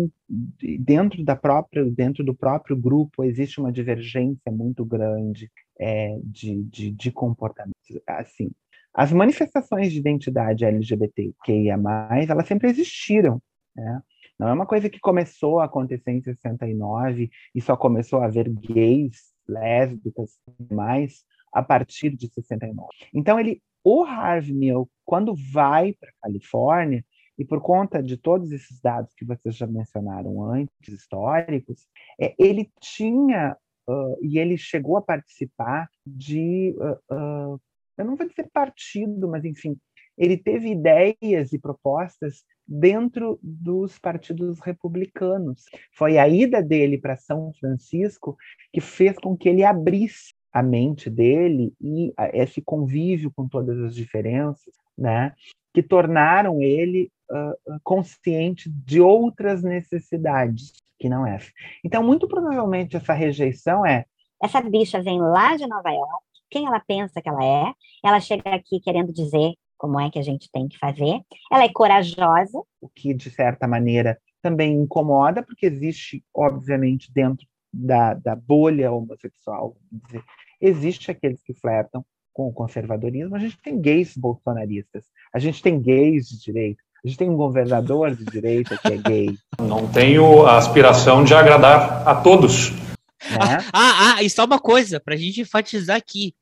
dentro 0.79 1.23
da 1.23 1.35
própria 1.35 1.85
dentro 1.85 2.23
do 2.23 2.33
próprio 2.33 2.75
grupo 2.75 3.23
existe 3.23 3.59
uma 3.59 3.71
divergência 3.71 4.51
muito 4.51 4.83
grande 4.83 5.51
é, 5.79 6.17
de, 6.23 6.63
de, 6.63 6.91
de 6.91 7.11
comportamento. 7.11 7.75
Assim, 8.07 8.49
as 8.93 9.11
manifestações 9.11 9.91
de 9.91 9.99
identidade 9.99 10.65
LGBTQIA+, 10.65 11.79
elas 12.27 12.47
sempre 12.47 12.69
existiram, 12.69 13.41
né? 13.75 14.01
Não 14.37 14.47
é 14.47 14.53
uma 14.53 14.65
coisa 14.65 14.89
que 14.89 14.99
começou 14.99 15.59
a 15.59 15.65
acontecer 15.65 16.11
em 16.11 16.21
69 16.21 17.29
e 17.53 17.61
só 17.61 17.77
começou 17.77 18.21
a 18.21 18.25
haver 18.25 18.49
gays, 18.49 19.35
lésbicas 19.47 20.31
e 20.59 20.73
mais 20.73 21.23
a 21.53 21.61
partir 21.61 22.15
de 22.15 22.27
69. 22.27 22.87
Então 23.13 23.39
ele, 23.39 23.61
o 23.83 24.03
Harvey 24.03 24.53
Milk, 24.53 24.91
quando 25.05 25.35
vai 25.35 25.93
para 25.93 26.09
a 26.09 26.23
Califórnia, 26.23 27.05
e 27.37 27.45
por 27.45 27.59
conta 27.59 28.03
de 28.03 28.17
todos 28.17 28.51
esses 28.51 28.79
dados 28.79 29.13
que 29.15 29.25
vocês 29.25 29.55
já 29.55 29.65
mencionaram 29.65 30.43
antes, 30.43 30.87
históricos, 30.87 31.87
é, 32.19 32.35
ele 32.37 32.71
tinha 32.79 33.57
uh, 33.87 34.17
e 34.21 34.37
ele 34.37 34.57
chegou 34.57 34.97
a 34.97 35.01
participar 35.01 35.89
de, 36.05 36.75
uh, 36.77 37.55
uh, 37.55 37.61
eu 38.01 38.05
não 38.05 38.15
vou 38.15 38.27
dizer 38.27 38.49
partido, 38.51 39.29
mas 39.29 39.45
enfim, 39.45 39.77
ele 40.17 40.37
teve 40.37 40.69
ideias 40.69 41.53
e 41.53 41.59
propostas 41.59 42.43
dentro 42.67 43.39
dos 43.41 43.97
partidos 43.97 44.59
republicanos. 44.59 45.65
Foi 45.93 46.17
a 46.17 46.27
ida 46.27 46.61
dele 46.61 46.97
para 46.97 47.17
São 47.17 47.51
Francisco 47.59 48.37
que 48.71 48.81
fez 48.81 49.15
com 49.17 49.35
que 49.35 49.49
ele 49.49 49.63
abrisse 49.63 50.33
a 50.53 50.61
mente 50.61 51.09
dele 51.09 51.73
e 51.79 52.13
esse 52.33 52.61
convívio 52.61 53.31
com 53.35 53.47
todas 53.47 53.79
as 53.79 53.95
diferenças, 53.95 54.73
né, 54.97 55.33
que 55.73 55.81
tornaram 55.81 56.61
ele 56.61 57.09
uh, 57.31 57.79
consciente 57.83 58.69
de 58.69 58.99
outras 58.99 59.63
necessidades 59.63 60.73
que 60.99 61.07
não 61.07 61.25
é. 61.25 61.39
Então, 61.83 62.03
muito 62.03 62.27
provavelmente 62.27 62.97
essa 62.97 63.13
rejeição 63.13 63.85
é 63.85 64.05
essa 64.43 64.59
bicha 64.59 65.01
vem 65.01 65.19
lá 65.19 65.55
de 65.55 65.67
Nova 65.67 65.91
York, 65.91 66.25
quem 66.51 66.67
ela 66.67 66.79
pensa 66.79 67.21
que 67.21 67.29
ela 67.29 67.43
é? 67.43 67.73
Ela 68.03 68.19
chega 68.19 68.53
aqui 68.53 68.79
querendo 68.79 69.13
dizer 69.13 69.53
como 69.77 69.99
é 69.99 70.11
que 70.11 70.19
a 70.19 70.21
gente 70.21 70.47
tem 70.51 70.67
que 70.67 70.77
fazer. 70.77 71.21
Ela 71.51 71.63
é 71.63 71.69
corajosa, 71.69 72.61
o 72.79 72.87
que 72.87 73.13
de 73.13 73.31
certa 73.31 73.67
maneira 73.67 74.19
também 74.41 74.73
incomoda, 74.73 75.41
porque 75.41 75.65
existe, 75.65 76.23
obviamente, 76.33 77.11
dentro 77.11 77.47
da, 77.73 78.13
da 78.13 78.35
bolha 78.35 78.91
homossexual, 78.91 79.75
dizer, 79.91 80.23
existe 80.59 81.09
aqueles 81.09 81.41
que 81.41 81.53
flertam 81.53 82.05
com 82.33 82.47
o 82.47 82.53
conservadorismo, 82.53 83.35
a 83.35 83.39
gente 83.39 83.57
tem 83.61 83.79
gays 83.79 84.15
bolsonaristas, 84.15 85.05
a 85.33 85.39
gente 85.39 85.61
tem 85.61 85.81
gays 85.81 86.27
de 86.27 86.39
direita, 86.39 86.81
a 87.03 87.07
gente 87.07 87.17
tem 87.17 87.29
um 87.29 87.35
governador 87.35 88.15
de 88.15 88.25
direita 88.25 88.77
que 88.77 88.87
é 88.87 88.97
gay. 88.97 89.37
Não 89.59 89.87
tenho 89.87 90.45
a 90.45 90.57
aspiração 90.57 91.23
de 91.23 91.33
agradar 91.33 92.07
a 92.07 92.15
todos. 92.15 92.71
Né? 92.71 93.57
Ah, 93.73 94.15
ah, 94.15 94.23
e 94.23 94.29
só 94.29 94.45
uma 94.45 94.59
coisa, 94.59 94.99
para 94.99 95.15
a 95.15 95.17
gente 95.17 95.41
enfatizar 95.41 95.97
aqui. 95.97 96.33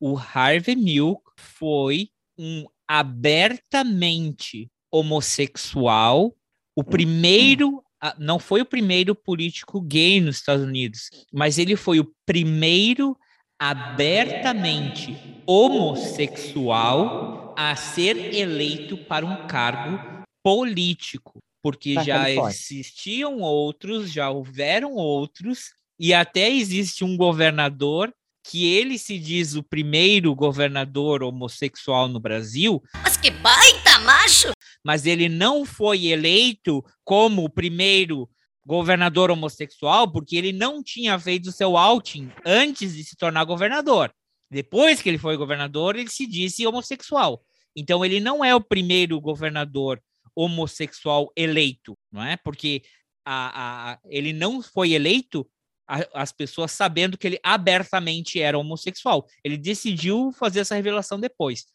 O 0.00 0.18
Harvey 0.18 0.76
Milk 0.76 1.22
foi 1.36 2.08
um 2.38 2.66
abertamente 2.86 4.70
homossexual, 4.90 6.34
o 6.76 6.84
primeiro 6.84 7.82
não 8.18 8.38
foi 8.38 8.60
o 8.60 8.66
primeiro 8.66 9.14
político 9.14 9.80
gay 9.80 10.20
nos 10.20 10.36
Estados 10.36 10.64
Unidos, 10.64 11.08
mas 11.32 11.58
ele 11.58 11.74
foi 11.74 12.00
o 12.00 12.12
primeiro 12.26 13.16
abertamente 13.58 15.18
homossexual 15.46 17.54
a 17.56 17.74
ser 17.76 18.34
eleito 18.34 18.98
para 19.06 19.24
um 19.24 19.36
cargo 19.48 20.02
político, 20.42 21.38
porque 21.62 21.94
já 22.02 22.30
existiam 22.30 23.40
outros, 23.40 24.12
já 24.12 24.28
houveram 24.28 24.92
outros, 24.92 25.72
e 25.98 26.12
até 26.12 26.50
existe 26.50 27.04
um 27.04 27.16
governador 27.16 28.12
que 28.44 28.66
ele 28.66 28.98
se 28.98 29.18
diz 29.18 29.54
o 29.54 29.62
primeiro 29.62 30.34
governador 30.34 31.22
homossexual 31.22 32.08
no 32.08 32.20
Brasil. 32.20 32.82
Mas 33.02 33.16
que 33.16 33.30
baita 33.30 33.98
macho! 34.00 34.52
Mas 34.84 35.06
ele 35.06 35.30
não 35.30 35.64
foi 35.64 36.06
eleito 36.06 36.84
como 37.02 37.42
o 37.42 37.50
primeiro 37.50 38.28
governador 38.66 39.30
homossexual 39.30 40.10
porque 40.10 40.36
ele 40.36 40.52
não 40.52 40.82
tinha 40.82 41.18
feito 41.18 41.50
seu 41.50 41.76
outing 41.76 42.30
antes 42.44 42.94
de 42.94 43.02
se 43.02 43.16
tornar 43.16 43.44
governador. 43.44 44.12
Depois 44.50 45.00
que 45.00 45.08
ele 45.08 45.18
foi 45.18 45.38
governador, 45.38 45.96
ele 45.96 46.10
se 46.10 46.26
disse 46.26 46.66
homossexual. 46.66 47.42
Então 47.74 48.04
ele 48.04 48.20
não 48.20 48.44
é 48.44 48.54
o 48.54 48.60
primeiro 48.60 49.18
governador 49.20 50.02
homossexual 50.36 51.32
eleito, 51.34 51.96
não 52.12 52.22
é? 52.22 52.36
Porque 52.36 52.82
a, 53.24 53.92
a, 53.92 53.98
ele 54.10 54.34
não 54.34 54.60
foi 54.60 54.92
eleito 54.92 55.48
a, 55.86 56.22
as 56.22 56.32
pessoas 56.32 56.72
sabendo 56.72 57.18
que 57.18 57.26
ele 57.26 57.38
abertamente 57.42 58.40
era 58.40 58.58
homossexual. 58.58 59.26
Ele 59.42 59.56
decidiu 59.56 60.32
fazer 60.32 60.60
essa 60.60 60.74
revelação 60.74 61.18
depois. 61.18 61.66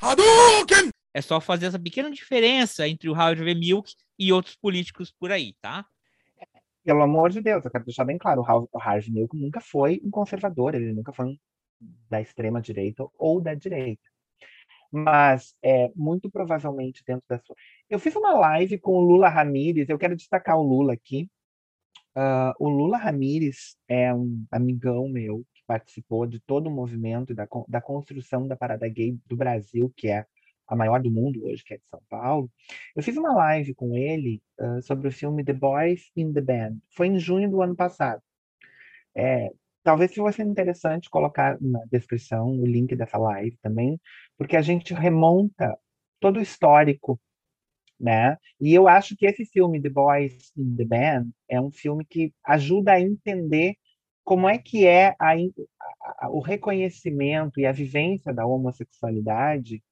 Hadouken! 0.00 0.90
É 1.14 1.20
só 1.20 1.40
fazer 1.40 1.66
essa 1.66 1.78
pequena 1.78 2.10
diferença 2.10 2.86
entre 2.86 3.08
o 3.08 3.14
Harvey 3.14 3.54
Milk 3.54 3.92
e 4.18 4.32
outros 4.32 4.56
políticos 4.56 5.10
por 5.10 5.32
aí, 5.32 5.54
tá? 5.60 5.84
Pelo 6.84 7.02
amor 7.02 7.30
de 7.30 7.40
Deus, 7.40 7.64
eu 7.64 7.70
quero 7.70 7.84
deixar 7.84 8.04
bem 8.04 8.16
claro, 8.16 8.42
o 8.42 8.78
Harvey 8.80 9.10
Milk 9.10 9.36
nunca 9.36 9.60
foi 9.60 10.00
um 10.04 10.10
conservador, 10.10 10.74
ele 10.74 10.92
nunca 10.92 11.12
foi 11.12 11.26
um 11.26 11.38
da 12.08 12.20
extrema 12.20 12.60
direita 12.60 13.06
ou 13.18 13.40
da 13.40 13.54
direita. 13.54 14.02
Mas 14.90 15.54
é 15.62 15.90
muito 15.94 16.30
provavelmente 16.30 17.02
dentro 17.06 17.24
da 17.28 17.38
sua. 17.40 17.54
Eu 17.90 17.98
fiz 17.98 18.14
uma 18.16 18.32
live 18.32 18.78
com 18.78 18.92
o 18.92 19.00
Lula 19.00 19.28
Ramírez, 19.28 19.88
eu 19.88 19.98
quero 19.98 20.16
destacar 20.16 20.56
o 20.58 20.62
Lula 20.62 20.94
aqui, 20.94 21.28
Uh, 22.18 22.50
o 22.58 22.68
Lula 22.68 22.98
Ramírez 22.98 23.76
é 23.86 24.12
um 24.12 24.44
amigão 24.50 25.08
meu 25.08 25.44
que 25.54 25.62
participou 25.64 26.26
de 26.26 26.40
todo 26.40 26.66
o 26.66 26.70
movimento 26.70 27.32
da, 27.32 27.46
da 27.68 27.80
construção 27.80 28.48
da 28.48 28.56
parada 28.56 28.88
gay 28.88 29.16
do 29.24 29.36
Brasil, 29.36 29.92
que 29.96 30.08
é 30.08 30.26
a 30.66 30.74
maior 30.74 31.00
do 31.00 31.12
mundo 31.12 31.46
hoje, 31.46 31.62
que 31.62 31.74
é 31.74 31.76
de 31.76 31.84
São 31.88 32.02
Paulo. 32.08 32.50
Eu 32.96 33.04
fiz 33.04 33.16
uma 33.16 33.32
live 33.36 33.72
com 33.72 33.94
ele 33.96 34.42
uh, 34.58 34.82
sobre 34.82 35.06
o 35.06 35.12
filme 35.12 35.44
The 35.44 35.52
Boys 35.52 36.10
in 36.16 36.32
the 36.32 36.40
Band. 36.40 36.78
Foi 36.90 37.06
em 37.06 37.20
junho 37.20 37.48
do 37.48 37.62
ano 37.62 37.76
passado. 37.76 38.20
É, 39.16 39.52
talvez 39.84 40.12
fosse 40.12 40.42
interessante 40.42 41.08
colocar 41.08 41.56
na 41.60 41.84
descrição 41.88 42.50
o 42.50 42.66
link 42.66 42.96
dessa 42.96 43.16
live 43.16 43.56
também, 43.62 43.96
porque 44.36 44.56
a 44.56 44.62
gente 44.62 44.92
remonta 44.92 45.78
todo 46.18 46.38
o 46.38 46.42
histórico 46.42 47.20
né? 47.98 48.36
E 48.60 48.72
eu 48.72 48.86
acho 48.86 49.16
que 49.16 49.26
esse 49.26 49.44
filme 49.44 49.80
The 49.80 49.88
Boys 49.88 50.52
in 50.56 50.76
the 50.76 50.84
Band 50.84 51.28
é 51.48 51.60
um 51.60 51.70
filme 51.70 52.04
que 52.04 52.32
ajuda 52.44 52.92
a 52.92 53.00
entender 53.00 53.76
como 54.24 54.48
é 54.48 54.58
que 54.58 54.86
é 54.86 55.16
a, 55.18 55.32
a, 56.18 56.28
o 56.28 56.40
reconhecimento 56.40 57.58
e 57.58 57.66
a 57.66 57.72
vivência 57.72 58.32
da 58.32 58.46
homossexualidade 58.46 59.82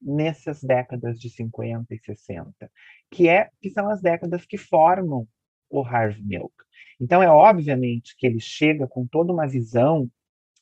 nessas 0.00 0.62
décadas 0.62 1.18
de 1.18 1.30
50 1.30 1.94
e 1.94 1.98
60, 1.98 2.70
que 3.10 3.28
é 3.28 3.50
que 3.60 3.70
são 3.70 3.88
as 3.88 4.00
décadas 4.00 4.44
que 4.44 4.58
formam 4.58 5.26
o 5.70 5.82
Harvey 5.82 6.22
Milk. 6.22 6.52
Então 7.00 7.22
é 7.22 7.30
obviamente 7.30 8.16
que 8.16 8.26
ele 8.26 8.40
chega 8.40 8.86
com 8.86 9.06
toda 9.06 9.32
uma 9.32 9.46
visão 9.46 10.10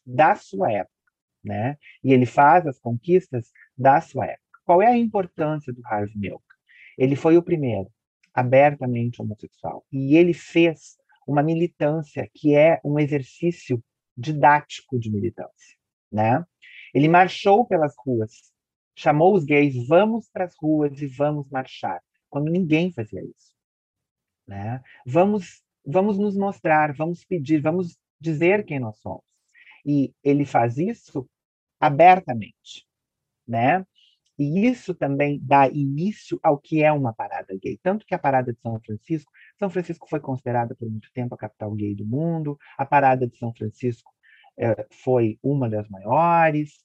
da 0.04 0.34
sua 0.34 0.70
época, 0.72 0.92
né? 1.42 1.76
E 2.02 2.12
ele 2.12 2.26
faz 2.26 2.66
as 2.66 2.78
conquistas 2.78 3.50
da 3.76 4.00
sua 4.00 4.26
época. 4.26 4.60
Qual 4.64 4.82
é 4.82 4.86
a 4.86 4.96
importância 4.96 5.72
do 5.72 5.80
Harvey 5.86 6.16
Milk? 6.16 6.45
Ele 6.96 7.16
foi 7.16 7.36
o 7.36 7.42
primeiro 7.42 7.90
abertamente 8.32 9.20
homossexual. 9.20 9.84
E 9.90 10.16
ele 10.16 10.34
fez 10.34 10.96
uma 11.26 11.42
militância 11.42 12.28
que 12.34 12.54
é 12.54 12.80
um 12.84 12.98
exercício 12.98 13.82
didático 14.16 14.98
de 14.98 15.10
militância, 15.10 15.76
né? 16.12 16.44
Ele 16.94 17.08
marchou 17.08 17.66
pelas 17.66 17.94
ruas, 17.98 18.52
chamou 18.94 19.34
os 19.34 19.44
gays, 19.44 19.86
vamos 19.86 20.28
para 20.30 20.44
as 20.44 20.54
ruas 20.56 21.00
e 21.00 21.06
vamos 21.06 21.50
marchar, 21.50 22.00
quando 22.30 22.50
ninguém 22.50 22.92
fazia 22.92 23.22
isso, 23.22 23.54
né? 24.46 24.82
Vamos, 25.04 25.62
vamos 25.84 26.18
nos 26.18 26.36
mostrar, 26.36 26.94
vamos 26.94 27.24
pedir, 27.24 27.60
vamos 27.60 27.98
dizer 28.20 28.64
quem 28.64 28.78
nós 28.78 28.98
somos. 28.98 29.24
E 29.84 30.14
ele 30.22 30.44
faz 30.44 30.78
isso 30.78 31.28
abertamente, 31.78 32.86
né? 33.46 33.86
E 34.38 34.66
isso 34.66 34.94
também 34.94 35.40
dá 35.42 35.68
início 35.68 36.38
ao 36.42 36.58
que 36.58 36.82
é 36.82 36.92
uma 36.92 37.12
parada 37.12 37.56
gay. 37.56 37.78
Tanto 37.82 38.04
que 38.04 38.14
a 38.14 38.18
parada 38.18 38.52
de 38.52 38.60
São 38.60 38.78
Francisco, 38.80 39.32
São 39.58 39.70
Francisco 39.70 40.06
foi 40.08 40.20
considerada 40.20 40.74
por 40.74 40.88
muito 40.88 41.10
tempo 41.12 41.34
a 41.34 41.38
capital 41.38 41.72
gay 41.74 41.94
do 41.94 42.04
mundo, 42.04 42.58
a 42.76 42.84
parada 42.84 43.26
de 43.26 43.36
São 43.38 43.52
Francisco 43.54 44.12
eh, 44.58 44.86
foi 44.90 45.38
uma 45.42 45.68
das 45.68 45.88
maiores. 45.88 46.84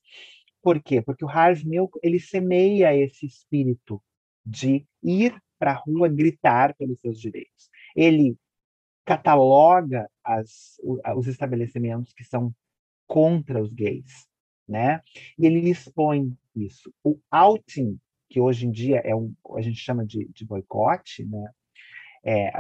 Por 0.62 0.82
quê? 0.82 1.02
Porque 1.02 1.26
o 1.26 1.30
Harvey 1.30 1.66
Milk 1.66 2.00
ele 2.02 2.20
semeia 2.20 2.96
esse 2.96 3.26
espírito 3.26 4.02
de 4.46 4.86
ir 5.04 5.36
para 5.60 5.72
a 5.72 5.76
rua 5.76 6.08
gritar 6.08 6.74
pelos 6.76 7.00
seus 7.02 7.20
direitos. 7.20 7.70
Ele 7.96 8.38
cataloga 9.06 10.10
as, 10.24 10.78
os 11.16 11.28
estabelecimentos 11.28 12.14
que 12.14 12.24
são 12.24 12.54
contra 13.08 13.62
os 13.62 13.74
gays, 13.74 14.28
né? 14.68 15.02
E 15.38 15.46
ele 15.46 15.70
expõe 15.70 16.36
isso. 16.56 16.94
O 17.04 17.20
outing, 17.32 18.00
que 18.30 18.40
hoje 18.40 18.66
em 18.66 18.72
dia 18.72 19.02
é 19.04 19.16
um, 19.16 19.34
a 19.58 19.62
gente 19.62 19.78
chama 19.78 20.06
de, 20.06 20.28
de 20.34 20.46
boicote, 20.46 21.26
né? 21.26 21.50
É, 22.24 22.52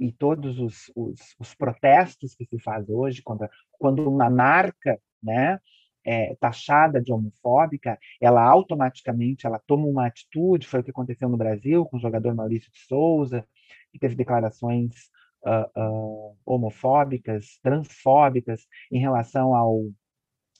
e 0.00 0.12
todos 0.12 0.58
os, 0.58 0.90
os, 0.96 1.34
os, 1.38 1.54
protestos 1.54 2.34
que 2.34 2.46
se 2.46 2.58
faz 2.58 2.88
hoje 2.88 3.22
contra 3.22 3.50
quando 3.72 4.08
uma 4.08 4.30
marca, 4.30 4.98
né, 5.22 5.60
é 6.04 6.34
taxada 6.36 7.00
de 7.00 7.12
homofóbica, 7.12 7.98
ela 8.20 8.42
automaticamente 8.42 9.46
ela 9.46 9.60
toma 9.66 9.86
uma 9.86 10.06
atitude. 10.06 10.66
Foi 10.66 10.80
o 10.80 10.84
que 10.84 10.90
aconteceu 10.90 11.28
no 11.28 11.36
Brasil 11.36 11.84
com 11.86 11.96
o 11.96 12.00
jogador 12.00 12.34
Maurício 12.34 12.70
de 12.72 12.78
Souza, 12.80 13.46
que 13.92 13.98
teve 13.98 14.14
declarações 14.14 15.10
uh, 15.44 15.80
uh, 15.80 16.36
homofóbicas, 16.44 17.58
transfóbicas 17.62 18.66
em 18.90 18.98
relação 18.98 19.54
ao 19.54 19.90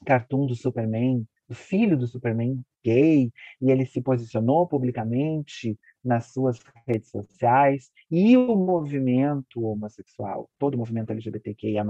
cartoon 0.05 0.45
do 0.45 0.55
Superman, 0.55 1.27
do 1.47 1.55
filho 1.55 1.97
do 1.97 2.07
Superman 2.07 2.63
gay, 2.83 3.31
e 3.61 3.71
ele 3.71 3.85
se 3.85 4.01
posicionou 4.01 4.67
publicamente 4.67 5.77
nas 6.03 6.33
suas 6.33 6.59
redes 6.87 7.09
sociais, 7.09 7.91
e 8.11 8.35
o 8.35 8.55
movimento 8.55 9.63
homossexual, 9.63 10.49
todo 10.59 10.75
o 10.75 10.77
movimento 10.77 11.11
LGBTQIA+, 11.11 11.85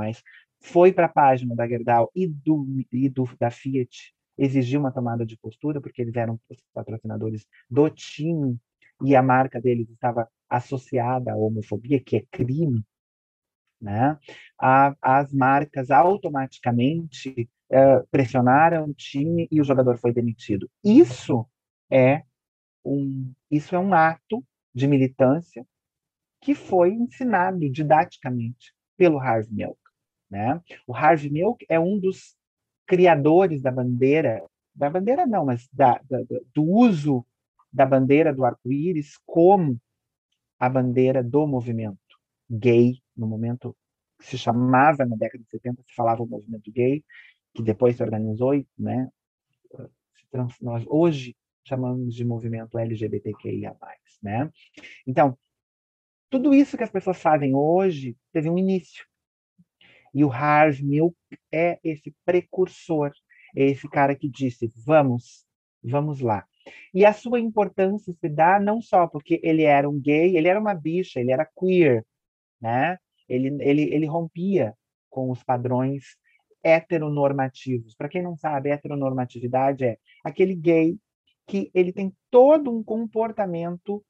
foi 0.62 0.94
para 0.94 1.08
a 1.08 1.10
página 1.10 1.56
da 1.56 1.68
Gerdau 1.68 2.12
e, 2.16 2.28
do, 2.28 2.66
e 2.92 3.10
do, 3.10 3.28
da 3.40 3.52
Fiat 3.52 4.14
exigir 4.38 4.80
uma 4.80 4.92
tomada 4.92 5.26
de 5.26 5.38
postura, 5.38 5.82
porque 5.82 6.02
eles 6.02 6.16
eram 6.16 6.40
os 6.50 6.58
patrocinadores 6.74 7.46
do 7.70 7.90
time, 7.90 8.58
e 9.04 9.16
a 9.16 9.22
marca 9.22 9.60
deles 9.60 9.90
estava 9.90 10.28
associada 10.50 11.34
à 11.34 11.36
homofobia, 11.36 12.00
que 12.00 12.18
é 12.18 12.26
crime, 12.32 12.84
né? 13.82 14.18
A, 14.60 14.96
as 15.02 15.34
marcas 15.34 15.92
automaticamente 15.92 17.50
uh, 17.74 18.08
pressionaram 18.12 18.86
o 18.86 18.94
time 18.94 19.48
e 19.52 19.60
o 19.60 19.64
jogador 19.64 19.98
foi 19.98 20.14
demitido. 20.14 20.70
Isso 20.84 21.46
é 21.90 22.24
um, 22.86 23.34
isso 23.50 23.76
é 23.76 23.80
um 23.80 23.94
ato 23.94 24.44
de 24.74 24.88
militância 24.88 25.66
que 26.42 26.54
foi 26.54 26.92
ensinado 26.92 27.70
didaticamente 27.70 28.74
pelo 28.98 29.20
Harvey 29.20 29.54
Milk. 29.54 29.80
Né? 30.30 30.62
O 30.88 30.96
Harvey 30.96 31.32
Milk 31.32 31.66
é 31.70 31.80
um 31.80 32.00
dos 32.00 32.36
criadores 32.86 33.62
da 33.62 33.72
bandeira, 33.72 34.44
da 34.76 34.90
bandeira 34.90 35.26
não, 35.26 35.46
mas 35.46 35.68
da, 35.72 36.02
da, 36.10 36.20
do 36.54 36.64
uso 36.64 37.26
da 37.72 37.86
bandeira 37.86 38.34
do 38.34 38.46
arco-íris 38.46 39.18
como 39.26 39.80
a 40.60 40.70
bandeira 40.70 41.24
do 41.24 41.48
movimento 41.48 41.98
gay, 42.50 43.02
no 43.16 43.28
momento 43.28 43.76
que 44.20 44.28
se 44.28 44.38
chamava, 44.38 45.06
na 45.06 45.16
década 45.16 45.44
de 45.44 45.50
70, 45.50 45.82
se 45.84 45.94
falava 45.96 46.24
o 46.24 46.28
movimento 46.28 46.72
gay, 46.72 47.04
que 47.54 47.62
depois 47.62 47.96
se 47.96 48.04
organizou 48.04 48.56
e, 48.56 48.68
né, 48.78 49.10
nós 50.62 50.84
hoje 50.88 51.36
chamamos 51.64 52.16
de 52.16 52.26
movimento 52.26 52.78
LGBTQIA+, 52.78 53.76
né? 54.22 54.52
Então, 55.06 55.38
tudo 56.30 56.54
isso 56.54 56.76
que 56.76 56.84
as 56.84 56.90
pessoas 56.90 57.22
fazem 57.22 57.54
hoje 57.54 58.18
teve 58.32 58.50
um 58.50 58.58
início. 58.58 59.06
E 60.14 60.24
o 60.24 60.32
Harv 60.32 60.82
Milk 60.82 61.16
é 61.52 61.80
esse 61.84 62.14
precursor, 62.26 63.12
é 63.56 63.66
esse 63.66 63.88
cara 63.88 64.16
que 64.16 64.28
disse, 64.28 64.72
vamos, 64.86 65.46
vamos 65.84 66.20
lá. 66.20 66.46
E 66.94 67.06
a 67.06 67.14
sua 67.14 67.40
importância 67.40 68.14
se 68.14 68.30
dá 68.30 68.60
não 68.60 68.82
só 68.82 69.08
porque 69.08 69.40
ele 69.44 69.64
era 69.64 69.90
um 69.90 70.00
gay, 70.00 70.38
ele 70.38 70.48
era 70.48 70.60
uma 70.60 70.74
bicha, 70.74 71.20
ele 71.20 71.32
era 71.32 71.46
queer, 71.46 72.06
né? 72.60 72.98
Ele, 73.28 73.58
ele, 73.62 73.82
ele 73.94 74.06
rompia 74.06 74.74
com 75.10 75.32
os 75.32 75.44
padrões 75.44 76.18
heteronormativos. 76.64 77.96
Para 77.96 78.10
quem 78.10 78.22
não 78.22 78.38
sabe, 78.38 78.70
heteronormatividade 78.70 79.86
é 79.86 79.98
aquele 80.24 80.56
gay 80.56 80.98
que 81.46 81.70
ele 81.74 81.92
tem 81.92 82.14
todo 82.32 82.72
um 82.72 82.84
comportamento 82.84 84.04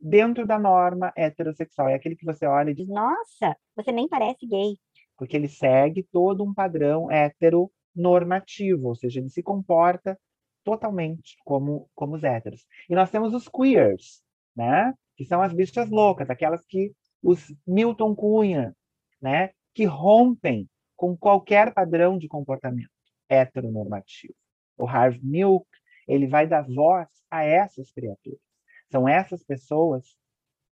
dentro 0.00 0.46
da 0.46 0.58
norma 0.58 1.12
heterossexual. 1.16 1.88
É 1.88 1.94
aquele 1.94 2.16
que 2.16 2.24
você 2.24 2.46
olha 2.46 2.70
e 2.70 2.74
diz: 2.74 2.88
Nossa, 2.88 3.56
você 3.76 3.92
nem 3.92 4.08
parece 4.08 4.46
gay. 4.46 4.76
Porque 5.16 5.36
ele 5.36 5.48
segue 5.48 6.02
todo 6.02 6.44
um 6.44 6.54
padrão 6.54 7.10
heteronormativo, 7.10 8.88
ou 8.88 8.94
seja, 8.94 9.20
ele 9.20 9.28
se 9.28 9.42
comporta 9.42 10.18
totalmente 10.68 11.36
como, 11.44 11.88
como 11.94 12.14
os 12.14 12.22
héteros. 12.22 12.66
E 12.88 12.94
nós 12.94 13.10
temos 13.10 13.34
os 13.34 13.48
queers, 13.48 14.22
né? 14.54 14.94
que 15.16 15.24
são 15.24 15.42
as 15.42 15.52
bichas 15.52 15.88
loucas, 15.90 16.30
aquelas 16.30 16.64
que 16.64 16.92
os 17.22 17.52
Milton 17.66 18.14
Cunha, 18.14 18.76
né? 19.20 19.50
que 19.74 19.84
rompem 19.84 20.68
com 20.98 21.16
qualquer 21.16 21.72
padrão 21.72 22.18
de 22.18 22.26
comportamento 22.26 22.90
heteronormativo. 23.28 24.34
O 24.76 24.86
Harvey 24.86 25.20
Milk 25.22 25.66
ele 26.08 26.26
vai 26.26 26.46
dar 26.46 26.62
voz 26.62 27.08
a 27.30 27.44
essas 27.44 27.92
criaturas. 27.92 28.40
São 28.90 29.08
essas 29.08 29.44
pessoas 29.44 30.16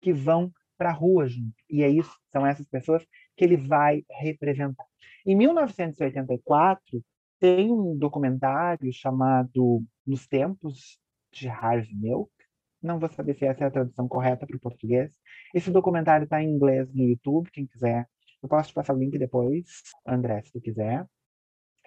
que 0.01 0.13
vão 0.13 0.51
para 0.79 0.89
a 0.89 0.93
rua 0.93 1.29
junto. 1.29 1.55
E 1.69 1.83
é 1.83 1.89
isso, 1.89 2.17
são 2.33 2.47
essas 2.47 2.67
pessoas 2.67 3.05
que 3.37 3.45
ele 3.45 3.57
vai 3.57 4.03
representar. 4.11 4.87
Em 5.27 5.37
1984, 5.37 7.05
tem 7.39 7.71
um 7.71 7.97
documentário 7.97 8.91
chamado 8.93 9.85
Nos 10.07 10.27
Tempos 10.27 10.99
de 11.33 11.49
Harvey 11.49 11.95
Milk. 11.95 12.31
Não 12.81 12.99
vou 12.99 13.11
saber 13.11 13.35
se 13.35 13.45
essa 13.45 13.65
é 13.65 13.67
a 13.67 13.71
tradução 13.71 14.09
correta 14.09 14.47
para 14.47 14.57
o 14.57 14.61
português. 14.61 15.13
Esse 15.53 15.71
documentário 15.71 16.25
está 16.25 16.43
em 16.43 16.49
inglês 16.49 16.91
no 16.95 17.03
YouTube, 17.03 17.51
quem 17.51 17.67
quiser. 17.67 18.09
Eu 18.45 18.49
posso 18.49 18.69
te 18.69 18.75
passar 18.75 18.95
o 18.95 18.99
link 18.99 19.17
depois, 19.17 19.65
André, 20.07 20.43
se 20.43 20.53
tu 20.53 20.61
quiser. 20.61 21.07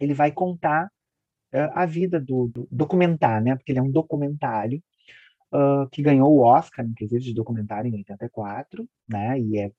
Ele 0.02 0.16
vai 0.16 0.32
contar 0.32 0.92
a 1.54 1.86
vida 1.86 2.20
do, 2.20 2.48
do, 2.48 2.68
documentar, 2.72 3.44
né? 3.44 3.56
Porque 3.56 3.72
ele 3.72 3.78
é 3.78 3.84
um 3.84 3.92
documentário 3.92 4.82
uh, 5.54 5.88
que 5.92 6.02
ganhou 6.02 6.36
o 6.36 6.42
Oscar, 6.42 6.84
inclusive, 6.84 7.26
de 7.26 7.34
documentário 7.36 7.90
em 7.90 7.98
84, 7.98 8.90
né? 9.08 9.40
E 9.40 9.60
é 9.60 9.72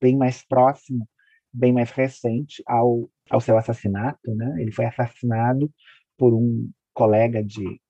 bem 0.00 0.16
mais 0.16 0.44
próximo, 0.44 1.08
bem 1.52 1.72
mais 1.72 1.92
recente 1.92 2.64
ao, 2.66 3.08
ao 3.30 3.40
seu 3.40 3.56
assassinato, 3.56 4.34
né? 4.34 4.60
Ele 4.60 4.72
foi 4.72 4.86
assassinado 4.86 5.72
por 6.18 6.34
um 6.34 6.68
colega 6.92 7.44
de 7.44 7.80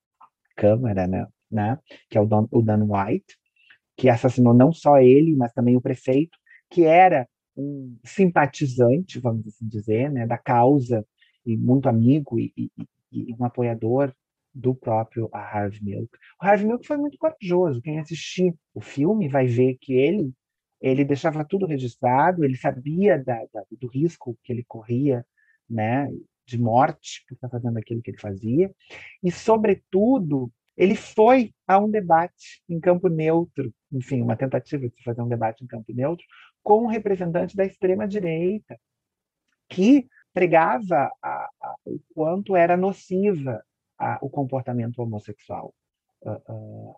câmara, 0.55 1.07
né? 1.07 1.27
né? 1.51 1.79
Que 2.11 2.19
é 2.19 2.21
o, 2.21 2.27
Don, 2.27 2.47
o 2.51 2.61
Dan 2.61 2.85
White, 2.85 3.39
que 3.97 4.11
assassinou 4.11 4.53
não 4.53 4.71
só 4.71 4.99
ele, 4.99 5.35
mas 5.35 5.51
também 5.55 5.79
o 5.79 5.81
prefeito, 5.81 6.37
que 6.69 6.85
era 6.85 7.27
um 7.57 7.97
simpatizante, 8.05 9.19
vamos 9.19 9.47
assim 9.47 9.67
dizer, 9.67 10.11
né, 10.11 10.27
da 10.27 10.39
causa 10.39 11.07
e 11.45 11.57
muito 11.57 11.89
amigo 11.89 12.39
e, 12.39 12.53
e, 12.57 12.71
e 13.13 13.35
um 13.39 13.45
apoiador 13.45 14.13
do 14.55 14.75
próprio 14.75 15.29
Harvey 15.33 15.83
Milk. 15.83 16.19
O 16.41 16.45
Harvey 16.45 16.67
Milk 16.67 16.87
foi 16.87 16.97
muito 16.97 17.17
corajoso. 17.19 17.81
Quem 17.81 17.99
assistir 17.99 18.55
o 18.75 18.81
filme 18.81 19.29
vai 19.29 19.47
ver 19.47 19.77
que 19.81 19.95
ele 19.95 20.33
ele 20.83 21.05
deixava 21.05 21.45
tudo 21.45 21.65
registrado, 21.65 22.45
ele 22.45 22.57
sabia 22.57 23.17
da, 23.17 23.39
da, 23.55 23.63
do 23.71 23.87
risco 23.87 24.37
que 24.43 24.53
ele 24.53 24.65
corria, 24.65 25.25
né, 25.71 26.11
de 26.45 26.59
morte 26.59 27.25
por 27.29 27.35
estar 27.35 27.49
fazendo 27.49 27.79
aquilo 27.79 28.03
que 28.03 28.11
ele 28.11 28.19
fazia, 28.19 28.75
e 29.23 29.31
sobretudo 29.31 30.51
ele 30.77 30.97
foi 30.97 31.55
a 31.69 31.79
um 31.79 31.89
debate 31.89 32.63
em 32.69 32.81
campo 32.81 33.09
neutro, 33.09 33.73
enfim, 33.93 34.23
uma 34.23 34.37
tentativa 34.37 34.89
de 34.89 35.05
fazer 35.05 35.23
um 35.23 35.29
debate 35.29 35.63
em 35.63 35.67
campo 35.69 35.93
neutro 35.93 36.25
com 36.63 36.85
um 36.85 36.87
representante 36.87 37.57
da 37.57 37.65
extrema 37.65 38.07
direita 38.07 38.79
que 39.69 40.07
pregava 40.33 41.11
a, 41.23 41.49
a, 41.61 41.75
o 41.85 42.01
quanto 42.15 42.57
era 42.57 42.77
nociva 42.77 43.63
a, 43.99 44.19
o 44.23 44.31
comportamento 44.31 44.99
homossexual. 45.01 45.75
Uh, 46.23 46.31
uh, 46.31 46.97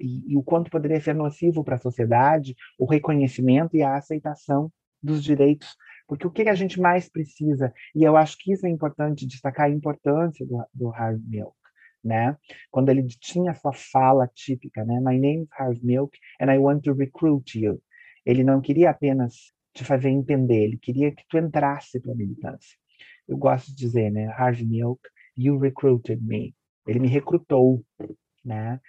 e, 0.00 0.32
e, 0.32 0.36
o 0.36 0.42
quanto 0.42 0.70
poderia 0.70 1.00
ser 1.00 1.14
nocivo 1.14 1.64
para 1.64 1.76
a 1.76 1.78
sociedade 1.78 2.54
o 2.78 2.84
reconhecimento 2.84 3.74
e 3.74 3.82
a 3.82 3.96
aceitação 3.96 4.70
dos 5.02 5.24
direitos. 5.24 5.76
Porque 6.06 6.26
o 6.26 6.30
que 6.30 6.42
a 6.42 6.54
gente 6.54 6.80
mais 6.80 7.08
precisa, 7.08 7.72
e 7.94 8.02
eu 8.02 8.16
acho 8.16 8.36
que 8.38 8.52
isso 8.52 8.66
é 8.66 8.68
importante 8.68 9.26
destacar 9.26 9.66
a 9.66 9.70
importância 9.70 10.44
do, 10.44 10.62
do 10.74 10.92
Milk, 11.26 11.56
né? 12.04 12.36
Quando 12.70 12.90
ele 12.90 13.06
tinha 13.06 13.54
sua 13.54 13.72
fala 13.72 14.28
típica, 14.34 14.84
né? 14.84 15.00
My 15.00 15.18
name 15.18 15.44
is 15.44 15.48
Harvey 15.56 15.80
Milk 15.82 16.18
and 16.40 16.52
I 16.52 16.58
want 16.58 16.82
to 16.84 16.92
recruit 16.92 17.58
you. 17.58 17.80
Ele 18.24 18.44
não 18.44 18.60
queria 18.60 18.90
apenas 18.90 19.52
te 19.72 19.84
fazer 19.84 20.08
entender, 20.08 20.64
ele 20.64 20.78
queria 20.78 21.12
que 21.12 21.24
tu 21.28 21.38
entrasse 21.38 22.00
para 22.00 22.12
a 22.12 22.16
militância. 22.16 22.76
Eu 23.28 23.36
gosto 23.36 23.68
de 23.68 23.76
dizer, 23.76 24.10
né, 24.10 24.26
Harvey 24.36 24.66
Milk, 24.66 25.00
you 25.36 25.58
recruited 25.58 26.20
me. 26.22 26.54
Ele 26.86 26.98
me 26.98 27.08
recrutou, 27.08 27.84
né? 28.44 28.80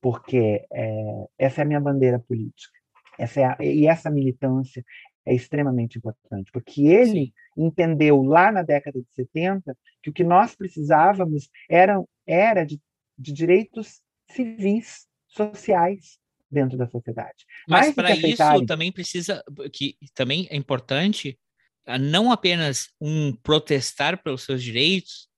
Porque 0.00 0.64
é, 0.72 1.26
essa 1.36 1.60
é 1.60 1.64
a 1.64 1.66
minha 1.66 1.80
bandeira 1.80 2.18
política. 2.20 2.78
Essa 3.18 3.40
é 3.40 3.44
a, 3.44 3.56
e 3.60 3.86
essa 3.86 4.10
militância 4.10 4.84
é 5.26 5.34
extremamente 5.34 5.98
importante, 5.98 6.50
porque 6.52 6.86
ele 6.86 7.26
Sim. 7.26 7.32
entendeu 7.56 8.22
lá 8.22 8.50
na 8.50 8.62
década 8.62 8.98
de 9.00 9.08
70 9.14 9.76
que 10.02 10.08
o 10.08 10.12
que 10.12 10.24
nós 10.24 10.54
precisávamos 10.54 11.50
era, 11.68 12.02
era 12.26 12.64
de, 12.64 12.80
de 13.18 13.32
direitos 13.32 14.00
civis, 14.30 15.06
sociais, 15.26 16.18
dentro 16.50 16.76
da 16.76 16.88
sociedade. 16.88 17.44
Mas 17.68 17.94
para 17.94 18.14
isso 18.14 18.66
também 18.66 18.90
precisa, 18.90 19.42
que 19.72 19.96
também 20.14 20.46
é 20.50 20.56
importante, 20.56 21.38
ah, 21.86 21.98
não 21.98 22.32
apenas 22.32 22.88
um 23.00 23.34
protestar 23.34 24.22
pelos 24.22 24.42
seus 24.42 24.62
direitos, 24.62 25.28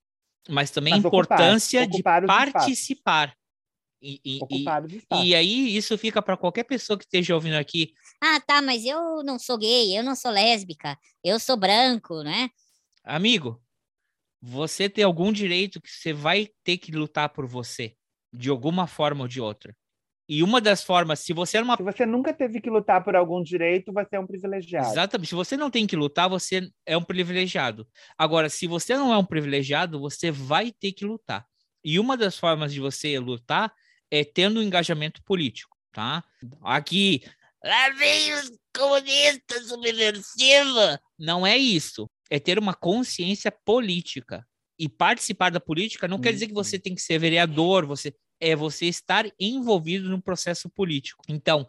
mas 0.49 0.71
também 0.71 0.93
mas 0.93 1.05
a 1.05 1.07
importância 1.07 1.83
ocupar, 1.83 2.23
ocupar 2.23 2.45
de 2.47 2.51
participar. 2.53 3.35
E, 4.03 4.19
e, 4.25 4.39
e, 4.49 5.27
e, 5.29 5.35
aí 5.35 5.77
isso 5.77 5.95
fica 5.95 6.23
para 6.23 6.35
qualquer 6.35 6.63
pessoa 6.63 6.97
que 6.97 7.05
esteja 7.05 7.35
ouvindo 7.35 7.53
aqui 7.53 7.93
Ah, 8.19 8.41
tá, 8.41 8.59
mas 8.59 8.83
eu 8.83 9.21
não 9.23 9.37
sou 9.37 9.59
gay, 9.59 9.95
eu 9.95 10.03
não 10.03 10.15
sou 10.15 10.31
lésbica, 10.31 10.97
eu 11.23 11.39
sou 11.39 11.55
branco, 11.55 12.23
né? 12.23 12.49
Amigo, 13.03 13.63
você 14.41 14.89
tem 14.89 15.03
algum 15.03 15.31
direito 15.31 15.79
que 15.79 15.89
você 15.89 16.13
vai 16.13 16.49
ter 16.63 16.79
que 16.79 16.91
lutar 16.91 17.29
por 17.29 17.45
você, 17.45 17.95
de 18.33 18.49
alguma 18.49 18.87
forma 18.87 19.21
ou 19.21 19.27
de 19.27 19.39
outra. 19.39 19.75
E 20.33 20.43
uma 20.43 20.61
das 20.61 20.81
formas, 20.81 21.19
se 21.19 21.33
você 21.33 21.57
é 21.57 21.61
uma. 21.61 21.75
Se 21.75 21.83
você 21.83 22.05
nunca 22.05 22.33
teve 22.33 22.61
que 22.61 22.69
lutar 22.69 23.03
por 23.03 23.17
algum 23.17 23.43
direito, 23.43 23.91
você 23.91 24.15
é 24.15 24.19
um 24.21 24.25
privilegiado. 24.25 24.87
Exatamente. 24.87 25.27
Se 25.27 25.35
você 25.35 25.57
não 25.57 25.69
tem 25.69 25.85
que 25.85 25.93
lutar, 25.93 26.29
você 26.29 26.71
é 26.85 26.95
um 26.95 27.03
privilegiado. 27.03 27.85
Agora, 28.17 28.47
se 28.47 28.65
você 28.65 28.95
não 28.95 29.11
é 29.11 29.17
um 29.17 29.25
privilegiado, 29.25 29.99
você 29.99 30.31
vai 30.31 30.71
ter 30.71 30.93
que 30.93 31.03
lutar. 31.03 31.45
E 31.83 31.99
uma 31.99 32.15
das 32.15 32.37
formas 32.37 32.71
de 32.71 32.79
você 32.79 33.19
lutar 33.19 33.73
é 34.09 34.23
tendo 34.23 34.61
um 34.61 34.63
engajamento 34.63 35.21
político, 35.25 35.75
tá? 35.91 36.23
Aqui, 36.63 37.23
lá 37.61 37.89
vem 37.89 38.33
os 38.35 38.53
comunistas 38.73 39.67
subversivos. 39.67 40.97
Não 41.19 41.45
é 41.45 41.57
isso. 41.57 42.09
É 42.29 42.39
ter 42.39 42.57
uma 42.57 42.73
consciência 42.73 43.51
política. 43.51 44.47
E 44.79 44.87
participar 44.87 45.51
da 45.51 45.59
política 45.59 46.07
não 46.07 46.21
quer 46.21 46.31
dizer 46.31 46.47
que 46.47 46.53
você 46.53 46.79
tem 46.79 46.95
que 46.95 47.01
ser 47.01 47.19
vereador, 47.19 47.85
você 47.85 48.15
é 48.41 48.55
você 48.55 48.87
estar 48.87 49.25
envolvido 49.39 50.09
no 50.09 50.21
processo 50.21 50.69
político. 50.69 51.23
Então, 51.29 51.67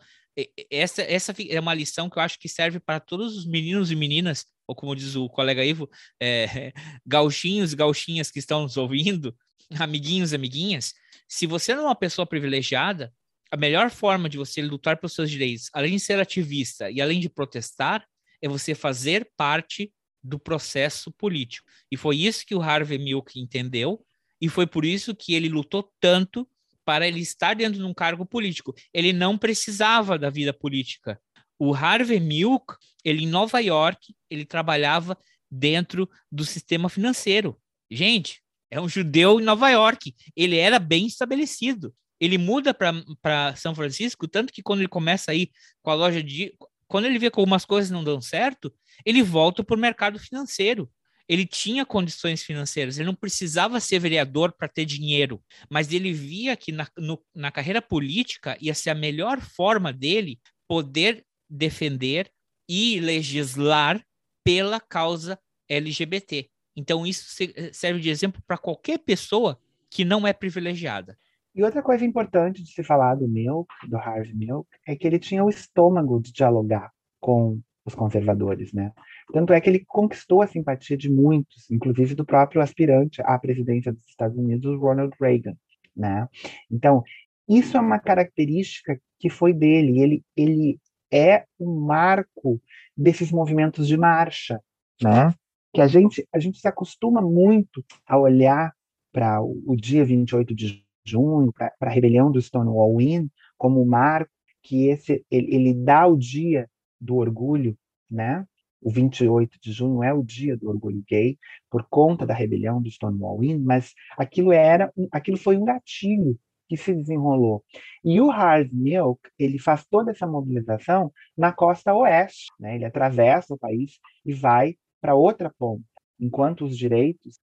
essa, 0.70 1.02
essa 1.02 1.34
é 1.48 1.60
uma 1.60 1.74
lição 1.74 2.08
que 2.08 2.18
eu 2.18 2.22
acho 2.22 2.38
que 2.38 2.48
serve 2.48 2.80
para 2.80 2.98
todos 2.98 3.36
os 3.36 3.46
meninos 3.46 3.90
e 3.90 3.96
meninas, 3.96 4.46
ou 4.66 4.74
como 4.74 4.96
diz 4.96 5.14
o 5.14 5.28
colega 5.28 5.64
Ivo, 5.64 5.88
é, 6.20 6.72
gauchinhos 7.06 7.72
e 7.72 7.76
gauchinhas 7.76 8.30
que 8.30 8.38
estão 8.38 8.62
nos 8.62 8.76
ouvindo, 8.76 9.36
amiguinhos 9.78 10.32
e 10.32 10.36
amiguinhas. 10.36 10.94
Se 11.28 11.46
você 11.46 11.74
não 11.74 11.82
é 11.82 11.86
uma 11.86 11.94
pessoa 11.94 12.26
privilegiada, 12.26 13.12
a 13.50 13.56
melhor 13.56 13.90
forma 13.90 14.30
de 14.30 14.38
você 14.38 14.62
lutar 14.62 14.96
pelos 14.96 15.12
seus 15.12 15.30
direitos, 15.30 15.68
além 15.74 15.92
de 15.92 16.00
ser 16.00 16.18
ativista 16.18 16.90
e 16.90 17.02
além 17.02 17.20
de 17.20 17.28
protestar, 17.28 18.06
é 18.40 18.48
você 18.48 18.74
fazer 18.74 19.30
parte 19.36 19.92
do 20.24 20.38
processo 20.38 21.12
político. 21.12 21.68
E 21.90 21.96
foi 21.96 22.16
isso 22.16 22.46
que 22.46 22.54
o 22.54 22.62
Harvey 22.62 22.98
Milk 22.98 23.38
entendeu, 23.38 24.02
e 24.40 24.48
foi 24.48 24.66
por 24.66 24.84
isso 24.84 25.14
que 25.14 25.34
ele 25.34 25.48
lutou 25.48 25.92
tanto 26.00 26.48
para 26.84 27.06
ele 27.06 27.20
estar 27.20 27.54
dentro 27.54 27.78
de 27.78 27.84
um 27.84 27.94
cargo 27.94 28.26
político. 28.26 28.74
Ele 28.92 29.12
não 29.12 29.38
precisava 29.38 30.18
da 30.18 30.30
vida 30.30 30.52
política. 30.52 31.20
O 31.58 31.74
Harvey 31.74 32.20
Milk, 32.20 32.74
ele 33.04 33.24
em 33.24 33.28
Nova 33.28 33.60
York, 33.60 34.14
ele 34.28 34.44
trabalhava 34.44 35.16
dentro 35.50 36.08
do 36.30 36.44
sistema 36.44 36.88
financeiro. 36.88 37.58
Gente, 37.90 38.42
é 38.70 38.80
um 38.80 38.88
judeu 38.88 39.38
em 39.38 39.44
Nova 39.44 39.68
York. 39.68 40.14
Ele 40.34 40.56
era 40.56 40.78
bem 40.78 41.06
estabelecido. 41.06 41.94
Ele 42.18 42.38
muda 42.38 42.72
para 42.72 43.54
São 43.56 43.74
Francisco, 43.74 44.26
tanto 44.26 44.52
que 44.52 44.62
quando 44.62 44.80
ele 44.80 44.88
começa 44.88 45.32
aí 45.32 45.50
com 45.82 45.90
a 45.90 45.94
loja 45.94 46.22
de. 46.22 46.54
Quando 46.86 47.06
ele 47.06 47.18
vê 47.18 47.30
que 47.30 47.38
algumas 47.38 47.64
coisas 47.64 47.90
não 47.90 48.04
dão 48.04 48.20
certo, 48.20 48.72
ele 49.04 49.22
volta 49.22 49.64
para 49.64 49.76
o 49.76 49.80
mercado 49.80 50.18
financeiro 50.18 50.90
ele 51.32 51.46
tinha 51.46 51.86
condições 51.86 52.42
financeiras, 52.42 52.98
ele 52.98 53.06
não 53.06 53.14
precisava 53.14 53.80
ser 53.80 53.98
vereador 53.98 54.52
para 54.52 54.68
ter 54.68 54.84
dinheiro, 54.84 55.42
mas 55.70 55.90
ele 55.90 56.12
via 56.12 56.54
que 56.54 56.70
na, 56.70 56.86
no, 56.98 57.18
na 57.34 57.50
carreira 57.50 57.80
política 57.80 58.54
ia 58.60 58.74
ser 58.74 58.90
a 58.90 58.94
melhor 58.94 59.40
forma 59.40 59.92
dele 59.92 60.38
poder 60.68 61.24
defender 61.48 62.30
e 62.68 63.00
legislar 63.00 64.04
pela 64.44 64.78
causa 64.78 65.38
LGBT. 65.70 66.50
Então, 66.76 67.06
isso 67.06 67.34
serve 67.72 68.00
de 68.00 68.10
exemplo 68.10 68.42
para 68.46 68.58
qualquer 68.58 68.98
pessoa 68.98 69.58
que 69.90 70.04
não 70.04 70.26
é 70.26 70.34
privilegiada. 70.34 71.16
E 71.54 71.62
outra 71.62 71.82
coisa 71.82 72.04
importante 72.04 72.62
de 72.62 72.70
se 72.70 72.82
falar 72.82 73.14
do 73.14 73.26
Milk, 73.26 73.68
do 73.88 73.96
Harvey 73.96 74.34
Milk, 74.34 74.68
é 74.86 74.94
que 74.96 75.06
ele 75.06 75.18
tinha 75.18 75.42
o 75.42 75.48
estômago 75.48 76.20
de 76.20 76.30
dialogar 76.30 76.90
com 77.20 77.58
os 77.84 77.94
conservadores, 77.94 78.72
né? 78.72 78.92
Tanto 79.32 79.52
é 79.52 79.60
que 79.60 79.70
ele 79.70 79.84
conquistou 79.84 80.42
a 80.42 80.46
simpatia 80.46 80.96
de 80.96 81.10
muitos, 81.10 81.70
inclusive 81.70 82.14
do 82.14 82.24
próprio 82.24 82.60
aspirante 82.60 83.22
à 83.22 83.38
presidência 83.38 83.92
dos 83.92 84.06
Estados 84.06 84.36
Unidos, 84.36 84.78
Ronald 84.78 85.14
Reagan, 85.20 85.56
né? 85.96 86.28
Então, 86.70 87.02
isso 87.48 87.76
é 87.76 87.80
uma 87.80 87.98
característica 87.98 89.00
que 89.18 89.30
foi 89.30 89.52
dele. 89.52 90.00
Ele, 90.00 90.24
ele 90.36 90.80
é 91.10 91.44
um 91.58 91.80
marco 91.80 92.60
desses 92.96 93.32
movimentos 93.32 93.88
de 93.88 93.96
marcha, 93.96 94.60
né? 95.02 95.34
Que 95.72 95.80
a 95.80 95.86
gente, 95.86 96.26
a 96.32 96.38
gente 96.38 96.58
se 96.58 96.68
acostuma 96.68 97.22
muito 97.22 97.84
a 98.06 98.18
olhar 98.18 98.74
para 99.10 99.42
o, 99.42 99.62
o, 99.66 99.76
dia 99.76 100.04
28 100.04 100.54
de 100.54 100.84
junho, 101.04 101.52
para 101.52 101.72
a 101.80 101.88
rebelião 101.88 102.30
do 102.30 102.40
Stonewall 102.40 103.00
Inn, 103.00 103.28
como 103.56 103.82
um 103.82 103.86
marco 103.86 104.30
que 104.62 104.86
esse, 104.86 105.24
ele, 105.30 105.54
ele 105.54 105.74
dá 105.74 106.06
o 106.06 106.16
dia 106.16 106.68
do 107.00 107.16
orgulho, 107.16 107.76
né? 108.10 108.46
O 108.82 108.90
28 108.90 109.58
de 109.60 109.72
junho 109.72 110.02
é 110.02 110.12
o 110.12 110.22
dia 110.22 110.56
do 110.56 110.68
orgulho 110.68 111.02
gay 111.08 111.38
por 111.70 111.86
conta 111.88 112.26
da 112.26 112.34
rebelião 112.34 112.82
do 112.82 112.90
Stonewall 112.90 113.42
Inn, 113.42 113.62
mas 113.62 113.94
aquilo 114.18 114.52
era, 114.52 114.92
aquilo 115.12 115.36
foi 115.36 115.56
um 115.56 115.64
gatilho 115.64 116.38
que 116.68 116.76
se 116.76 116.92
desenrolou. 116.92 117.62
E 118.04 118.20
o 118.20 118.28
Hard 118.28 118.70
Milk, 118.72 119.20
ele 119.38 119.58
faz 119.58 119.86
toda 119.86 120.10
essa 120.10 120.26
mobilização 120.26 121.12
na 121.36 121.52
costa 121.52 121.94
oeste, 121.94 122.46
né? 122.58 122.74
Ele 122.74 122.84
atravessa 122.84 123.54
o 123.54 123.58
país 123.58 123.98
e 124.24 124.32
vai 124.32 124.74
para 125.00 125.14
outra 125.14 125.52
ponta. 125.56 125.84
Enquanto 126.18 126.64
os 126.64 126.76
direitos, 126.76 127.38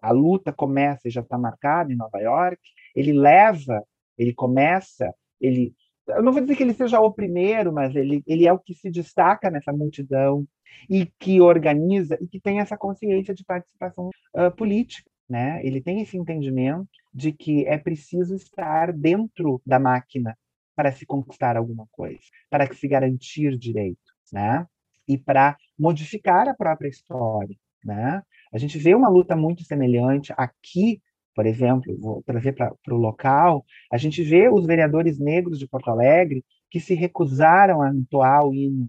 a 0.00 0.10
luta 0.10 0.52
começa 0.52 1.06
e 1.06 1.10
já 1.10 1.20
está 1.20 1.38
marcada 1.38 1.92
em 1.92 1.96
Nova 1.96 2.18
York, 2.18 2.60
ele 2.94 3.12
leva, 3.12 3.82
ele 4.18 4.34
começa, 4.34 5.14
ele 5.40 5.74
eu 6.08 6.22
não 6.22 6.32
vou 6.32 6.40
dizer 6.40 6.56
que 6.56 6.62
ele 6.62 6.74
seja 6.74 7.00
o 7.00 7.12
primeiro, 7.12 7.72
mas 7.72 7.94
ele, 7.94 8.22
ele 8.26 8.46
é 8.46 8.52
o 8.52 8.58
que 8.58 8.74
se 8.74 8.90
destaca 8.90 9.50
nessa 9.50 9.72
multidão, 9.72 10.44
e 10.88 11.06
que 11.18 11.40
organiza 11.40 12.18
e 12.20 12.26
que 12.26 12.40
tem 12.40 12.60
essa 12.60 12.76
consciência 12.76 13.34
de 13.34 13.44
participação 13.44 14.10
uh, 14.34 14.50
política. 14.56 15.10
Né? 15.28 15.64
Ele 15.64 15.80
tem 15.80 16.02
esse 16.02 16.16
entendimento 16.16 16.88
de 17.12 17.32
que 17.32 17.66
é 17.66 17.78
preciso 17.78 18.34
estar 18.34 18.92
dentro 18.92 19.62
da 19.64 19.78
máquina 19.78 20.36
para 20.74 20.92
se 20.92 21.06
conquistar 21.06 21.56
alguma 21.56 21.86
coisa, 21.90 22.20
para 22.50 22.72
se 22.72 22.88
garantir 22.88 23.56
direitos, 23.58 24.12
né? 24.32 24.66
E 25.06 25.18
para 25.18 25.56
modificar 25.78 26.48
a 26.48 26.54
própria 26.54 26.88
história, 26.88 27.56
né? 27.84 28.22
A 28.52 28.58
gente 28.58 28.78
vê 28.78 28.94
uma 28.94 29.08
luta 29.08 29.36
muito 29.36 29.64
semelhante 29.64 30.32
aqui, 30.36 31.00
por 31.34 31.46
exemplo, 31.46 31.96
vou 31.98 32.22
trazer 32.22 32.52
para 32.52 32.74
o 32.90 32.96
local, 32.96 33.64
a 33.90 33.96
gente 33.96 34.22
vê 34.22 34.48
os 34.48 34.66
vereadores 34.66 35.18
negros 35.18 35.58
de 35.58 35.66
Porto 35.66 35.90
Alegre 35.90 36.44
que 36.70 36.80
se 36.80 36.94
recusaram 36.94 37.82
a 37.82 37.90
entoar 37.90 38.46
o 38.46 38.54
hino 38.54 38.88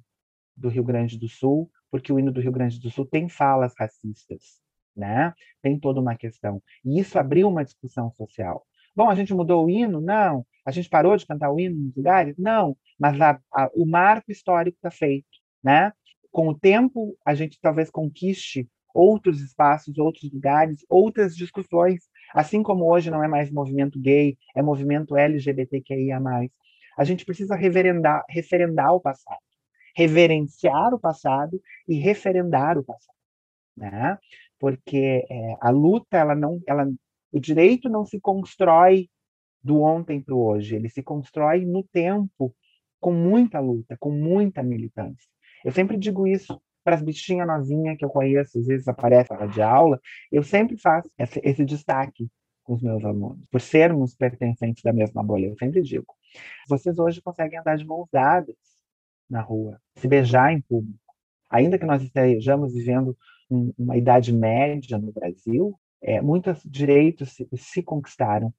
do 0.56 0.70
Rio 0.70 0.84
Grande 0.84 1.18
do 1.18 1.28
Sul, 1.28 1.70
porque 1.94 2.12
o 2.12 2.18
hino 2.18 2.32
do 2.32 2.42
Rio 2.42 2.52
Grande 2.52 2.80
do 2.80 2.90
Sul 2.90 3.06
tem 3.06 3.30
falas 3.30 3.76
racistas, 3.78 4.60
né? 4.98 5.32
Tem 5.62 5.80
toda 5.80 6.02
uma 6.02 6.16
questão. 6.16 6.60
E 6.84 7.00
isso 7.00 7.20
abriu 7.20 7.48
uma 7.48 7.64
discussão 7.64 8.10
social. 8.14 8.66
Bom, 8.96 9.12
a 9.12 9.14
gente 9.14 9.32
mudou 9.32 9.64
o 9.64 9.70
hino? 9.70 10.02
Não. 10.02 10.44
A 10.66 10.72
gente 10.72 10.90
parou 10.90 11.16
de 11.16 11.24
cantar 11.24 11.52
o 11.52 11.60
hino 11.60 11.80
nos 11.80 11.96
lugares? 11.96 12.36
Não. 12.36 12.76
Mas 13.00 13.22
a, 13.22 13.40
a, 13.54 13.70
o 13.76 13.86
marco 13.86 14.32
histórico 14.32 14.76
está 14.76 14.90
feito, 14.90 15.28
né? 15.64 15.94
Com 16.32 16.48
o 16.48 16.58
tempo, 16.58 17.16
a 17.24 17.36
gente 17.36 17.60
talvez 17.62 17.92
conquiste 17.92 18.68
outros 18.92 19.40
espaços, 19.40 19.96
outros 20.00 20.32
lugares, 20.34 20.84
outras 20.90 21.36
discussões. 21.36 22.06
Assim 22.34 22.64
como 22.64 22.92
hoje 22.92 23.12
não 23.12 23.24
é 23.24 23.28
mais 23.28 23.52
movimento 23.52 24.00
gay, 24.00 24.36
é 24.56 24.64
movimento 24.64 25.16
LGBTQIA+. 25.16 26.20
A 26.98 27.04
gente 27.04 27.24
precisa 27.24 27.56
referendar 27.56 28.96
o 28.96 29.00
passado 29.00 29.53
reverenciar 29.94 30.94
o 30.94 31.00
passado 31.00 31.62
e 31.88 31.96
referendar 31.96 32.78
o 32.78 32.84
passado, 32.84 33.18
né? 33.76 34.18
Porque 34.60 35.26
é, 35.30 35.56
a 35.60 35.70
luta, 35.70 36.18
ela 36.18 36.36
não, 36.36 36.62
ela, 36.68 36.90
o 37.32 37.40
direito 37.40 37.90
não 37.90 38.06
se 38.06 38.20
constrói 38.20 39.10
do 39.62 39.82
ontem 39.82 40.22
para 40.22 40.36
o 40.36 40.46
hoje, 40.46 40.76
ele 40.76 40.90
se 40.90 41.02
constrói 41.02 41.66
no 41.66 41.84
tempo, 41.84 42.54
com 43.00 43.14
muita 43.14 43.60
luta, 43.60 43.98
com 44.00 44.12
muita 44.12 44.64
militância. 44.64 45.28
Eu 45.64 45.72
sempre 45.72 45.98
digo 45.98 46.28
isso 46.28 46.62
para 46.84 46.96
as 46.96 47.02
bichinhas 47.02 47.48
novinhas 47.48 47.98
que 47.98 48.04
eu 48.04 48.10
conheço, 48.10 48.60
às 48.60 48.66
vezes 48.66 48.88
aparece 48.88 49.32
na 49.34 49.46
de 49.46 49.62
aula, 49.62 50.00
eu 50.32 50.44
sempre 50.44 50.78
faço 50.78 51.10
esse, 51.18 51.40
esse 51.44 51.64
destaque 51.64 52.28
com 52.64 52.74
os 52.74 52.82
meus 52.82 53.04
alunos, 53.04 53.40
por 53.52 53.62
sermos 53.62 54.16
pertencentes 54.16 54.84
da 54.84 54.94
mesma 54.94 55.24
bolha, 55.24 55.48
eu 55.48 55.58
sempre 55.58 55.82
digo. 55.82 56.14
Vocês 56.68 56.98
hoje 56.98 57.22
conseguem 57.22 57.60
andar 57.60 57.78
de 57.78 57.86
mãos 57.86 58.08
dadas, 58.12 58.56
na 59.30 59.42
rua, 59.42 59.80
se 59.96 60.08
beijar 60.08 60.54
em 60.54 60.62
público. 60.62 61.00
Ainda 61.50 61.78
que 61.78 61.86
nós 61.86 62.02
estejamos 62.02 62.74
vivendo 62.74 63.18
um, 63.50 63.74
uma 63.78 63.98
idade 63.98 64.34
média 64.34 64.98
no 64.98 65.12
Brasil, 65.12 65.78
é, 66.02 66.22
muitos 66.22 66.62
direitos 66.66 67.34
se, 67.34 67.48
se 67.56 67.84
conquistaram. 67.84 68.54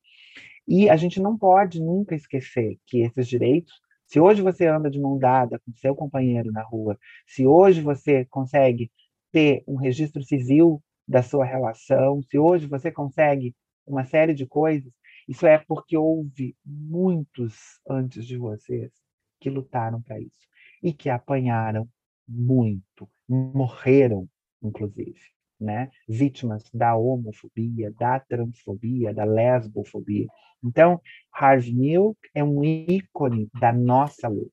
E 0.66 0.88
a 0.88 0.96
gente 0.96 1.20
não 1.20 1.36
pode 1.36 1.80
nunca 1.80 2.14
esquecer 2.14 2.78
que 2.86 3.02
esses 3.02 3.28
direitos 3.28 3.74
se 4.06 4.20
hoje 4.20 4.42
você 4.42 4.66
anda 4.66 4.90
de 4.90 5.00
mão 5.00 5.18
dada 5.18 5.58
com 5.58 5.72
seu 5.72 5.94
companheiro 5.94 6.52
na 6.52 6.62
rua, 6.62 6.98
se 7.26 7.46
hoje 7.46 7.80
você 7.80 8.24
consegue 8.26 8.90
ter 9.32 9.64
um 9.66 9.76
registro 9.76 10.22
civil 10.22 10.82
da 11.06 11.22
sua 11.22 11.44
relação, 11.44 12.22
se 12.22 12.38
hoje 12.38 12.66
você 12.66 12.92
consegue 12.92 13.54
uma 13.86 14.04
série 14.04 14.34
de 14.34 14.46
coisas, 14.46 14.92
isso 15.26 15.46
é 15.46 15.58
porque 15.58 15.96
houve 15.96 16.56
muitos 16.64 17.56
antes 17.88 18.26
de 18.26 18.36
vocês 18.36 18.92
que 19.40 19.50
lutaram 19.50 20.00
para 20.00 20.20
isso. 20.20 20.46
E 20.84 20.92
que 20.92 21.08
apanharam 21.08 21.88
muito, 22.28 23.08
morreram, 23.26 24.28
inclusive, 24.62 25.18
né? 25.58 25.90
Vítimas 26.06 26.70
da 26.74 26.94
homofobia, 26.94 27.90
da 27.98 28.20
transfobia, 28.20 29.14
da 29.14 29.24
lesbofobia. 29.24 30.26
Então, 30.62 31.00
Harv 31.32 31.66
Milk 31.72 32.18
é 32.34 32.44
um 32.44 32.62
ícone 32.62 33.48
da 33.58 33.72
nossa 33.72 34.28
luta, 34.28 34.52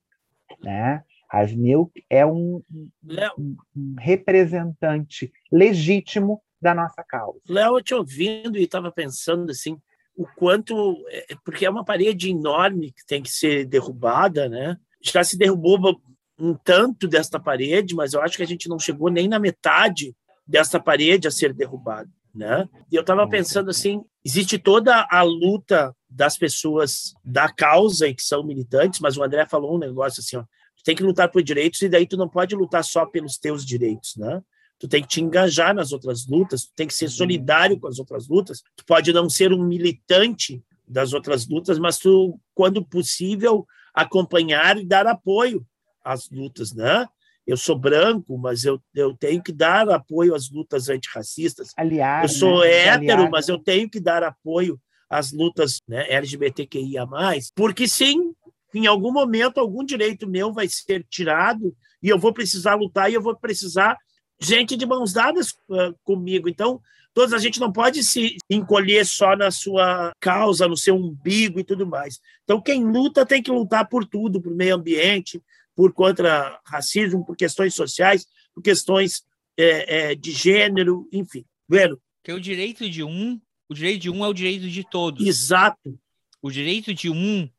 né? 0.63 1.03
Harv 1.29 1.53
Milk 1.53 2.03
é 2.09 2.25
um, 2.25 2.63
um, 2.73 3.57
um 3.75 3.95
representante 3.99 5.31
legítimo 5.51 6.41
da 6.61 6.73
nossa 6.73 7.03
causa. 7.03 7.39
Léo, 7.49 7.77
eu 7.77 7.83
te 7.83 7.93
ouvindo 7.93 8.57
e 8.57 8.63
estava 8.63 8.91
pensando 8.91 9.51
assim, 9.51 9.77
o 10.15 10.25
quanto, 10.37 10.95
é, 11.09 11.35
porque 11.43 11.65
é 11.65 11.69
uma 11.69 11.83
parede 11.83 12.29
enorme 12.29 12.91
que 12.91 13.05
tem 13.05 13.21
que 13.21 13.31
ser 13.31 13.65
derrubada, 13.65 14.47
né? 14.47 14.77
Já 15.01 15.23
se 15.23 15.37
derrubou 15.37 15.99
um 16.41 16.55
tanto 16.55 17.07
desta 17.07 17.39
parede, 17.39 17.93
mas 17.93 18.13
eu 18.13 18.21
acho 18.21 18.35
que 18.35 18.43
a 18.43 18.47
gente 18.47 18.67
não 18.67 18.79
chegou 18.79 19.09
nem 19.09 19.27
na 19.27 19.39
metade 19.39 20.15
desta 20.45 20.79
parede 20.79 21.27
a 21.27 21.31
ser 21.31 21.53
derrubada, 21.53 22.09
né? 22.33 22.67
E 22.91 22.95
eu 22.95 23.01
estava 23.01 23.27
pensando 23.29 23.69
assim, 23.69 24.03
existe 24.25 24.57
toda 24.57 25.07
a 25.09 25.21
luta 25.21 25.95
das 26.09 26.37
pessoas 26.37 27.13
da 27.23 27.47
causa 27.47 28.07
em 28.07 28.15
que 28.15 28.23
são 28.23 28.43
militantes, 28.43 28.99
mas 28.99 29.17
o 29.17 29.23
André 29.23 29.45
falou 29.45 29.75
um 29.75 29.79
negócio 29.79 30.19
assim, 30.19 30.37
ó, 30.37 30.41
tu 30.41 30.83
tem 30.83 30.95
que 30.95 31.03
lutar 31.03 31.29
por 31.29 31.43
direitos 31.43 31.81
e 31.81 31.89
daí 31.89 32.07
tu 32.07 32.17
não 32.17 32.27
pode 32.27 32.55
lutar 32.55 32.83
só 32.83 33.05
pelos 33.05 33.37
teus 33.37 33.65
direitos, 33.65 34.15
né? 34.17 34.41
Tu 34.79 34.87
tem 34.87 35.03
que 35.03 35.07
te 35.07 35.21
engajar 35.21 35.75
nas 35.75 35.91
outras 35.93 36.27
lutas, 36.27 36.65
tu 36.65 36.71
tem 36.75 36.87
que 36.87 36.93
ser 36.95 37.05
uhum. 37.05 37.11
solidário 37.11 37.79
com 37.79 37.87
as 37.87 37.99
outras 37.99 38.27
lutas. 38.27 38.63
Tu 38.75 38.83
pode 38.83 39.13
não 39.13 39.29
ser 39.29 39.53
um 39.53 39.63
militante 39.63 40.59
das 40.87 41.13
outras 41.13 41.47
lutas, 41.47 41.77
mas 41.77 41.99
tu, 41.99 42.39
quando 42.55 42.83
possível, 42.83 43.63
acompanhar 43.93 44.77
e 44.77 44.85
dar 44.85 45.05
apoio 45.05 45.63
às 46.03 46.29
lutas, 46.29 46.73
né? 46.73 47.07
Eu 47.45 47.57
sou 47.57 47.77
branco, 47.77 48.37
mas 48.37 48.63
eu, 48.63 48.81
eu 48.93 49.15
tenho 49.17 49.41
que 49.41 49.51
dar 49.51 49.89
apoio 49.89 50.35
às 50.35 50.49
lutas 50.49 50.89
antirracistas. 50.89 51.71
Aliás, 51.75 52.31
eu 52.31 52.37
sou 52.37 52.59
né? 52.59 52.71
hétero, 52.71 53.13
Aliás, 53.13 53.29
mas 53.31 53.49
eu 53.49 53.57
tenho 53.57 53.89
que 53.89 53.99
dar 53.99 54.23
apoio 54.23 54.79
às 55.09 55.31
lutas 55.31 55.81
né, 55.87 56.05
LGBTQIA+, 56.09 57.05
porque 57.53 57.87
sim, 57.87 58.33
em 58.73 58.87
algum 58.87 59.11
momento 59.11 59.59
algum 59.59 59.83
direito 59.83 60.29
meu 60.29 60.53
vai 60.53 60.67
ser 60.69 61.05
tirado 61.09 61.75
e 62.01 62.07
eu 62.07 62.17
vou 62.17 62.33
precisar 62.33 62.75
lutar 62.75 63.11
e 63.11 63.15
eu 63.15 63.21
vou 63.21 63.35
precisar 63.35 63.97
gente 64.39 64.75
de 64.75 64.85
mãos 64.85 65.13
dadas 65.13 65.51
uh, 65.69 65.93
comigo. 66.03 66.49
Então, 66.49 66.81
todos 67.13 67.33
a 67.33 67.37
gente 67.37 67.59
não 67.59 67.71
pode 67.71 68.03
se 68.03 68.37
encolher 68.49 69.05
só 69.05 69.35
na 69.35 69.51
sua 69.51 70.13
causa, 70.19 70.67
no 70.67 70.77
seu 70.77 70.95
umbigo 70.95 71.59
e 71.59 71.63
tudo 71.63 71.85
mais. 71.85 72.19
Então, 72.43 72.61
quem 72.61 72.83
luta 72.83 73.25
tem 73.25 73.43
que 73.43 73.51
lutar 73.51 73.87
por 73.87 74.05
tudo, 74.05 74.41
por 74.41 74.53
meio 74.53 74.75
ambiente, 74.75 75.41
por 75.81 75.91
contra 75.93 76.61
racismo, 76.63 77.25
por 77.25 77.35
questões 77.35 77.73
sociais, 77.73 78.27
por 78.53 78.61
questões 78.61 79.23
é, 79.57 80.11
é, 80.11 80.15
de 80.15 80.31
gênero, 80.31 81.09
enfim. 81.11 81.43
Vendo? 81.67 81.99
Que 82.23 82.31
o 82.31 82.39
direito 82.39 82.87
de 82.87 83.03
um, 83.03 83.41
o 83.67 83.73
direito 83.73 84.01
de 84.03 84.09
um 84.11 84.23
é 84.23 84.27
o 84.27 84.33
direito 84.33 84.69
de 84.69 84.87
todos. 84.87 85.25
Exato. 85.25 85.99
O 86.39 86.51
direito 86.51 86.93
de 86.93 87.09
um 87.09 87.49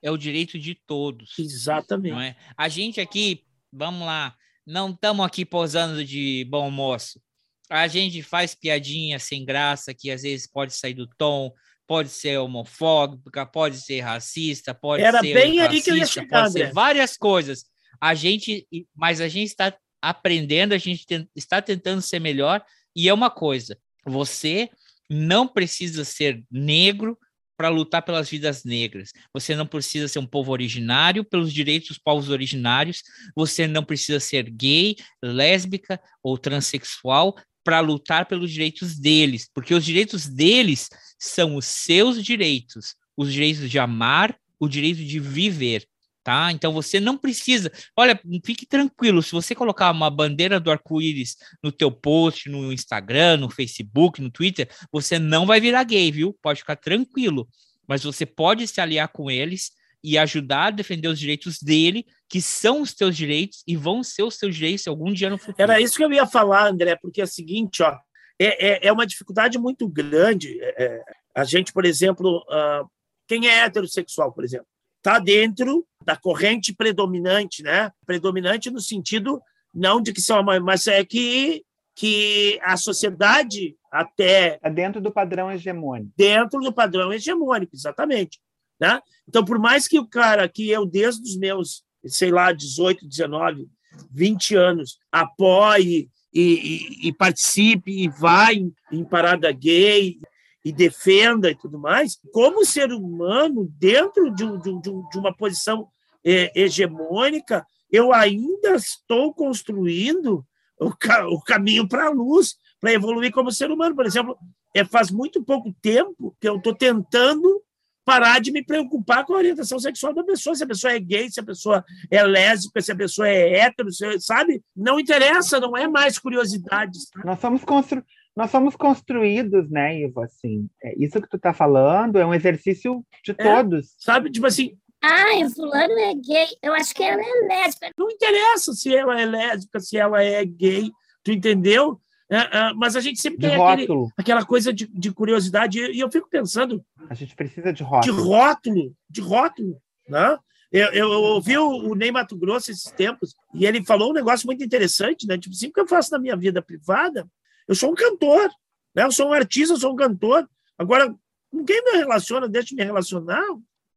é 0.00 0.10
o 0.10 0.16
direito 0.16 0.58
de 0.58 0.74
todos. 0.74 1.38
Exatamente. 1.38 2.14
Não 2.14 2.20
é? 2.22 2.34
A 2.56 2.66
gente 2.66 2.98
aqui, 2.98 3.44
vamos 3.70 4.06
lá, 4.06 4.34
não 4.66 4.92
estamos 4.92 5.26
aqui 5.26 5.44
posando 5.44 6.02
de 6.02 6.46
bom 6.48 6.70
moço. 6.70 7.20
A 7.68 7.86
gente 7.88 8.22
faz 8.22 8.54
piadinha 8.54 9.18
sem 9.18 9.44
graça, 9.44 9.92
que 9.92 10.10
às 10.10 10.22
vezes 10.22 10.46
pode 10.46 10.72
sair 10.72 10.94
do 10.94 11.06
tom, 11.18 11.52
pode 11.86 12.08
ser 12.08 12.38
homofóbica, 12.38 13.46
pode 13.46 13.80
ser 13.80 14.00
racista, 14.00 14.74
pode 14.74 15.02
Era 15.02 15.20
ser 15.20 15.34
bem 15.34 15.58
racista, 15.58 15.64
ali 15.64 15.82
que 15.82 15.90
eu 15.90 15.96
ia 15.96 16.06
chegar, 16.06 16.42
pode 16.42 16.52
ser 16.52 16.72
várias 16.72 17.16
coisas. 17.16 17.64
A 18.00 18.14
gente, 18.14 18.66
mas 18.94 19.20
a 19.20 19.28
gente 19.28 19.48
está 19.48 19.76
aprendendo, 20.02 20.72
a 20.72 20.78
gente 20.78 21.06
tem- 21.06 21.28
está 21.34 21.62
tentando 21.62 22.02
ser 22.02 22.20
melhor. 22.20 22.64
E 22.94 23.08
é 23.08 23.14
uma 23.14 23.30
coisa: 23.30 23.78
você 24.04 24.68
não 25.08 25.46
precisa 25.46 26.04
ser 26.04 26.42
negro 26.50 27.18
para 27.56 27.68
lutar 27.70 28.02
pelas 28.02 28.28
vidas 28.28 28.64
negras. 28.64 29.12
Você 29.32 29.54
não 29.54 29.66
precisa 29.66 30.08
ser 30.08 30.18
um 30.18 30.26
povo 30.26 30.52
originário 30.52 31.24
pelos 31.24 31.52
direitos 31.52 31.88
dos 31.88 31.98
povos 31.98 32.28
originários. 32.28 33.02
Você 33.34 33.66
não 33.66 33.82
precisa 33.82 34.20
ser 34.20 34.50
gay, 34.50 34.96
lésbica 35.22 35.98
ou 36.22 36.36
transexual 36.36 37.34
para 37.66 37.80
lutar 37.80 38.26
pelos 38.26 38.52
direitos 38.52 38.96
deles, 38.96 39.50
porque 39.52 39.74
os 39.74 39.84
direitos 39.84 40.28
deles 40.28 40.88
são 41.18 41.56
os 41.56 41.64
seus 41.64 42.22
direitos, 42.22 42.94
os 43.16 43.32
direitos 43.32 43.68
de 43.68 43.76
amar, 43.76 44.38
o 44.60 44.68
direito 44.68 45.04
de 45.04 45.18
viver, 45.18 45.84
tá? 46.22 46.52
Então 46.52 46.72
você 46.72 47.00
não 47.00 47.18
precisa, 47.18 47.72
olha, 47.96 48.20
fique 48.44 48.64
tranquilo, 48.64 49.20
se 49.20 49.32
você 49.32 49.52
colocar 49.52 49.90
uma 49.90 50.08
bandeira 50.08 50.60
do 50.60 50.70
arco-íris 50.70 51.34
no 51.60 51.72
teu 51.72 51.90
post, 51.90 52.48
no 52.48 52.72
Instagram, 52.72 53.38
no 53.38 53.50
Facebook, 53.50 54.22
no 54.22 54.30
Twitter, 54.30 54.70
você 54.92 55.18
não 55.18 55.44
vai 55.44 55.60
virar 55.60 55.82
gay, 55.82 56.12
viu? 56.12 56.38
Pode 56.40 56.60
ficar 56.60 56.76
tranquilo, 56.76 57.48
mas 57.84 58.04
você 58.04 58.24
pode 58.24 58.64
se 58.68 58.80
aliar 58.80 59.08
com 59.08 59.28
eles 59.28 59.72
e 60.06 60.16
ajudar 60.16 60.66
a 60.66 60.70
defender 60.70 61.08
os 61.08 61.18
direitos 61.18 61.60
dele, 61.60 62.06
que 62.28 62.40
são 62.40 62.80
os 62.80 62.94
teus 62.94 63.16
direitos 63.16 63.64
e 63.66 63.74
vão 63.74 64.04
ser 64.04 64.22
os 64.22 64.38
teus 64.38 64.54
direitos 64.54 64.86
algum 64.86 65.12
dia 65.12 65.28
no 65.28 65.36
futuro. 65.36 65.56
Era 65.58 65.80
isso 65.80 65.96
que 65.96 66.04
eu 66.04 66.12
ia 66.12 66.24
falar, 66.24 66.68
André, 66.68 66.94
porque 66.94 67.20
é 67.20 67.24
o 67.24 67.26
seguinte, 67.26 67.82
ó, 67.82 67.98
é, 68.38 68.68
é, 68.68 68.86
é 68.86 68.92
uma 68.92 69.04
dificuldade 69.04 69.58
muito 69.58 69.88
grande. 69.88 70.60
é, 70.62 70.84
é, 70.84 71.02
a 71.34 71.42
gente, 71.42 71.72
por 71.72 71.84
exemplo, 71.84 72.44
ah, 72.48 72.84
quem 73.26 73.48
é 73.48 73.64
heterossexual, 73.64 74.32
por 74.32 74.44
exemplo, 74.44 74.68
está 74.98 75.18
dentro 75.18 75.84
da 76.04 76.16
corrente 76.16 76.72
predominante, 76.72 77.64
né? 77.64 77.90
Predominante 78.06 78.70
no 78.70 78.80
sentido 78.80 79.40
não 79.74 80.00
de 80.00 80.12
que 80.12 80.20
são, 80.20 80.40
mas 80.42 80.86
é 80.86 81.04
que 81.04 81.64
que 81.98 82.60
a 82.62 82.76
sociedade 82.76 83.74
até 83.90 84.58
é 84.62 84.70
dentro 84.70 85.00
do 85.00 85.10
padrão 85.10 85.50
hegemônico. 85.50 86.12
Dentro 86.14 86.60
do 86.60 86.70
padrão 86.70 87.10
hegemônico, 87.10 87.74
exatamente. 87.74 88.38
Né? 88.80 89.00
Então, 89.28 89.44
por 89.44 89.58
mais 89.58 89.88
que 89.88 89.98
o 89.98 90.06
cara, 90.06 90.48
que 90.48 90.68
eu 90.68 90.84
desde 90.84 91.22
os 91.22 91.36
meus, 91.36 91.82
sei 92.04 92.30
lá, 92.30 92.52
18, 92.52 93.06
19, 93.06 93.68
20 94.10 94.54
anos, 94.54 94.98
apoie 95.10 96.08
e, 96.32 96.40
e, 96.40 97.08
e 97.08 97.12
participe 97.12 97.90
e 97.90 98.08
vá 98.08 98.52
em, 98.52 98.72
em 98.92 99.04
parada 99.04 99.50
gay 99.52 100.18
e 100.64 100.72
defenda 100.72 101.50
e 101.50 101.54
tudo 101.54 101.78
mais, 101.78 102.18
como 102.32 102.64
ser 102.64 102.92
humano, 102.92 103.72
dentro 103.78 104.34
de, 104.34 104.44
um, 104.44 104.58
de, 104.58 104.90
um, 104.90 105.08
de 105.08 105.18
uma 105.18 105.34
posição 105.34 105.88
é, 106.24 106.50
hegemônica, 106.60 107.64
eu 107.90 108.12
ainda 108.12 108.74
estou 108.74 109.32
construindo 109.32 110.44
o, 110.80 110.90
ca 110.90 111.26
o 111.28 111.40
caminho 111.40 111.88
para 111.88 112.06
a 112.06 112.10
luz, 112.10 112.56
para 112.80 112.92
evoluir 112.92 113.32
como 113.32 113.52
ser 113.52 113.70
humano. 113.70 113.94
Por 113.94 114.04
exemplo, 114.04 114.36
é, 114.74 114.84
faz 114.84 115.10
muito 115.10 115.42
pouco 115.42 115.72
tempo 115.80 116.36
que 116.40 116.48
eu 116.48 116.56
estou 116.56 116.74
tentando 116.74 117.62
parar 118.06 118.40
de 118.40 118.52
me 118.52 118.64
preocupar 118.64 119.26
com 119.26 119.34
a 119.34 119.38
orientação 119.38 119.80
sexual 119.80 120.14
da 120.14 120.22
pessoa, 120.22 120.54
se 120.54 120.62
a 120.62 120.66
pessoa 120.66 120.92
é 120.92 121.00
gay, 121.00 121.28
se 121.28 121.40
a 121.40 121.44
pessoa 121.44 121.84
é 122.08 122.22
lésbica, 122.22 122.80
se 122.80 122.92
a 122.92 122.96
pessoa 122.96 123.28
é 123.28 123.58
hétero, 123.58 123.90
se, 123.90 124.20
sabe? 124.20 124.62
Não 124.74 125.00
interessa, 125.00 125.58
não 125.58 125.76
é 125.76 125.88
mais 125.88 126.16
curiosidade. 126.16 127.00
Sabe? 127.00 127.26
Nós 127.26 127.40
somos 127.40 127.64
constru... 127.64 128.04
nós 128.36 128.48
somos 128.48 128.76
construídos, 128.76 129.68
né, 129.68 129.98
Ivo, 129.98 130.22
assim, 130.22 130.70
é, 130.80 130.94
isso 130.96 131.20
que 131.20 131.28
tu 131.28 131.36
está 131.36 131.52
falando 131.52 132.16
é 132.16 132.24
um 132.24 132.32
exercício 132.32 133.04
de 133.24 133.34
todos. 133.34 133.86
É, 133.86 133.90
sabe, 133.98 134.30
tipo 134.30 134.46
assim, 134.46 134.78
ah, 135.02 135.44
o 135.44 135.50
fulano 135.50 135.98
é 135.98 136.14
gay. 136.14 136.46
Eu 136.62 136.72
acho 136.74 136.94
que 136.94 137.02
ela 137.02 137.20
é 137.20 137.46
lésbica. 137.48 137.90
Não 137.98 138.10
interessa 138.10 138.72
se 138.72 138.94
ela 138.94 139.20
é 139.20 139.26
lésbica, 139.26 139.80
se 139.80 139.96
ela 139.96 140.22
é 140.22 140.44
gay, 140.44 140.90
tu 141.24 141.32
entendeu? 141.32 142.00
É, 142.28 142.36
é, 142.36 142.72
mas 142.74 142.96
a 142.96 143.00
gente 143.00 143.20
sempre 143.20 143.38
de 143.38 143.48
tem 143.48 143.62
aquele, 143.62 143.88
aquela 144.16 144.44
coisa 144.44 144.72
de, 144.72 144.86
de, 144.86 145.12
curiosidade, 145.12 145.78
e 145.78 146.00
eu 146.00 146.10
fico 146.10 146.28
pensando. 146.28 146.84
A 147.08 147.14
gente 147.14 147.36
precisa 147.36 147.72
de 147.72 147.82
rótulo. 147.82 148.16
De 148.16 148.22
rótulo, 148.22 148.96
de 149.08 149.20
rótulo. 149.20 149.82
Né? 150.08 150.38
Eu, 150.72 150.86
eu, 150.88 151.12
eu 151.12 151.22
ouvi 151.22 151.56
o, 151.56 151.68
o 151.68 151.94
Ney 151.94 152.10
Mato 152.10 152.36
Grosso 152.36 152.70
esses 152.70 152.90
tempos, 152.90 153.34
e 153.54 153.64
ele 153.64 153.84
falou 153.84 154.10
um 154.10 154.14
negócio 154.14 154.46
muito 154.46 154.64
interessante, 154.64 155.26
né? 155.26 155.38
Tipo 155.38 155.54
assim, 155.54 155.68
o 155.68 155.72
que 155.72 155.80
eu 155.80 155.86
faço 155.86 156.10
na 156.10 156.18
minha 156.18 156.36
vida 156.36 156.60
privada? 156.60 157.28
Eu 157.68 157.74
sou 157.74 157.92
um 157.92 157.94
cantor, 157.94 158.50
né? 158.94 159.04
eu 159.04 159.12
sou 159.12 159.28
um 159.28 159.32
artista, 159.32 159.74
eu 159.74 159.78
sou 159.78 159.92
um 159.92 159.96
cantor. 159.96 160.48
Agora, 160.76 161.14
com 161.50 161.64
quem 161.64 161.82
me 161.84 161.98
relaciona, 161.98 162.48
deixa 162.48 162.68
de 162.68 162.74
me 162.74 162.84
relacionar, 162.84 163.44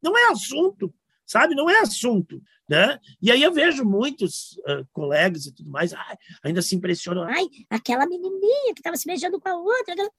não 0.02 0.18
é 0.18 0.32
assunto, 0.32 0.94
sabe? 1.30 1.54
Não 1.54 1.70
é 1.70 1.80
assunto, 1.80 2.42
né? 2.68 3.00
E 3.22 3.32
aí 3.32 3.44
eu 3.44 3.54
vejo 3.54 3.86
muitos 3.86 4.58
uh, 4.68 4.86
colegas 4.92 5.46
e 5.46 5.54
tudo 5.54 5.70
mais, 5.70 5.94
ai, 5.94 6.18
ainda 6.44 6.62
se 6.62 6.76
impressionam. 6.76 7.24
Ai, 7.24 7.48
aquela 7.70 8.08
menininha 8.08 8.74
que 8.74 8.80
estava 8.80 8.98
se 8.98 9.06
beijando 9.06 9.40
com 9.40 9.48
a 9.48 9.56
outra. 9.56 9.94
Aquela... 9.94 10.10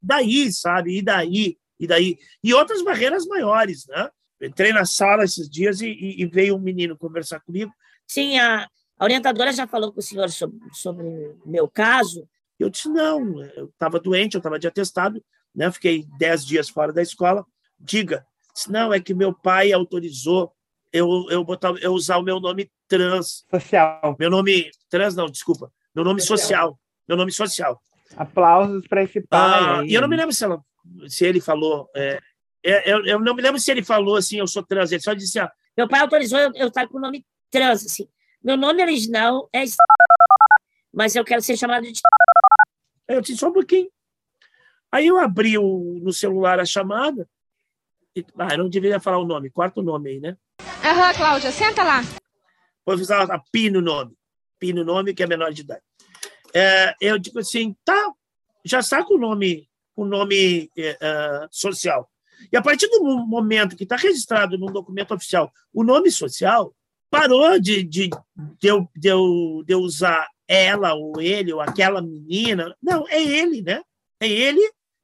Daí, 0.00 0.50
sabe? 0.50 0.98
E 0.98 1.02
daí? 1.02 1.58
E 1.78 1.86
daí? 1.86 2.18
E 2.42 2.54
outras 2.54 2.82
barreiras 2.82 3.26
maiores, 3.26 3.86
né? 3.86 4.08
Entrei 4.40 4.72
na 4.72 4.86
sala 4.86 5.24
esses 5.24 5.48
dias 5.48 5.82
e, 5.82 5.88
e, 5.88 6.22
e 6.22 6.26
veio 6.26 6.56
um 6.56 6.60
menino 6.60 6.96
conversar 6.96 7.40
comigo. 7.40 7.70
Sim, 8.06 8.38
a, 8.38 8.66
a 8.98 9.04
orientadora 9.04 9.52
já 9.52 9.66
falou 9.66 9.92
com 9.92 10.00
o 10.00 10.02
senhor 10.02 10.30
sobre, 10.30 10.58
sobre 10.72 11.06
o 11.06 11.42
meu 11.44 11.68
caso. 11.68 12.26
Eu 12.58 12.70
disse, 12.70 12.88
não, 12.88 13.42
eu 13.54 13.66
estava 13.66 14.00
doente, 14.00 14.34
eu 14.34 14.38
estava 14.38 14.58
de 14.58 14.66
atestado, 14.66 15.22
né? 15.54 15.70
Fiquei 15.70 16.06
dez 16.18 16.44
dias 16.44 16.70
fora 16.70 16.92
da 16.92 17.02
escola. 17.02 17.44
Diga, 17.78 18.26
não, 18.68 18.92
é 18.92 19.00
que 19.00 19.14
meu 19.14 19.32
pai 19.32 19.72
autorizou 19.72 20.52
eu, 20.94 21.26
eu, 21.28 21.44
botar, 21.44 21.74
eu 21.82 21.92
usar 21.92 22.18
o 22.18 22.22
meu 22.22 22.38
nome 22.38 22.70
trans. 22.86 23.44
Social. 23.50 24.16
Meu 24.16 24.30
nome. 24.30 24.70
Trans, 24.88 25.16
não, 25.16 25.26
desculpa. 25.26 25.72
Meu 25.92 26.04
nome 26.04 26.20
social. 26.20 26.78
Meu 27.08 27.16
nome 27.16 27.32
social. 27.32 27.82
Aplausos 28.16 28.86
para 28.86 29.02
esse 29.02 29.20
pai. 29.20 29.40
Ah, 29.40 29.82
e 29.84 29.92
eu 29.92 30.00
não 30.00 30.08
me 30.08 30.16
lembro 30.16 30.32
se, 30.32 30.44
ela, 30.44 30.62
se 31.08 31.24
ele 31.24 31.40
falou. 31.40 31.90
É, 31.96 32.20
eu, 32.62 33.04
eu 33.04 33.18
não 33.18 33.34
me 33.34 33.42
lembro 33.42 33.60
se 33.60 33.72
ele 33.72 33.82
falou 33.82 34.14
assim, 34.14 34.38
eu 34.38 34.46
sou 34.46 34.62
trans. 34.62 34.92
Ele 34.92 35.02
só 35.02 35.12
disse. 35.14 35.40
Ah, 35.40 35.50
Meu 35.76 35.88
pai 35.88 36.00
autorizou 36.00 36.38
eu, 36.38 36.52
eu 36.54 36.68
estar 36.68 36.86
com 36.86 36.98
o 36.98 37.00
nome 37.00 37.26
trans. 37.50 37.84
Assim. 37.84 38.08
Meu 38.42 38.56
nome 38.56 38.80
original 38.80 39.48
é. 39.52 39.64
Mas 40.92 41.16
eu 41.16 41.24
quero 41.24 41.42
ser 41.42 41.56
chamado 41.56 41.82
de. 41.82 42.00
Eu 43.08 43.20
disse 43.20 43.38
só 43.38 43.48
um 43.48 43.52
pouquinho. 43.52 43.90
Aí 44.92 45.08
eu 45.08 45.18
abri 45.18 45.58
o, 45.58 45.98
no 46.00 46.12
celular 46.12 46.60
a 46.60 46.64
chamada. 46.64 47.28
Ah, 48.38 48.48
eu 48.52 48.58
não 48.58 48.68
deveria 48.68 49.00
falar 49.00 49.18
o 49.18 49.26
nome. 49.26 49.50
Quarto 49.50 49.82
nome 49.82 50.10
aí, 50.10 50.20
né? 50.20 50.36
Aham, 50.84 51.08
uhum, 51.08 51.14
Cláudia, 51.14 51.50
senta 51.50 51.82
lá. 51.82 52.02
Vou 52.86 52.94
usar 52.94 53.22
a 53.22 53.38
Pi 53.38 53.70
no 53.70 53.80
nome. 53.80 54.14
Pi 54.58 54.72
no 54.72 54.84
nome, 54.84 55.14
que 55.14 55.22
é 55.22 55.26
menor 55.26 55.52
de 55.52 55.62
idade. 55.62 55.82
É, 56.54 56.94
eu 57.00 57.18
digo 57.18 57.40
assim, 57.40 57.74
tá, 57.84 58.12
já 58.64 58.80
saca 58.82 59.12
o 59.12 59.18
nome, 59.18 59.68
o 59.96 60.04
nome 60.04 60.70
é, 60.76 61.48
social. 61.50 62.08
E 62.52 62.56
a 62.56 62.62
partir 62.62 62.86
do 62.88 63.02
momento 63.26 63.76
que 63.76 63.84
está 63.84 63.96
registrado 63.96 64.58
num 64.58 64.72
documento 64.72 65.14
oficial 65.14 65.52
o 65.72 65.82
nome 65.82 66.10
social, 66.10 66.74
parou 67.10 67.58
de, 67.58 67.82
de, 67.82 68.10
de, 68.36 68.68
eu, 68.68 68.88
de, 68.94 69.08
eu, 69.08 69.62
de 69.66 69.72
eu 69.72 69.80
usar 69.80 70.28
ela 70.46 70.94
ou 70.94 71.20
ele 71.20 71.52
ou 71.52 71.60
aquela 71.60 72.02
menina. 72.02 72.76
Não, 72.82 73.08
é 73.08 73.22
ele, 73.22 73.62
né? 73.62 73.82
É 74.20 74.28
ele 74.28 74.60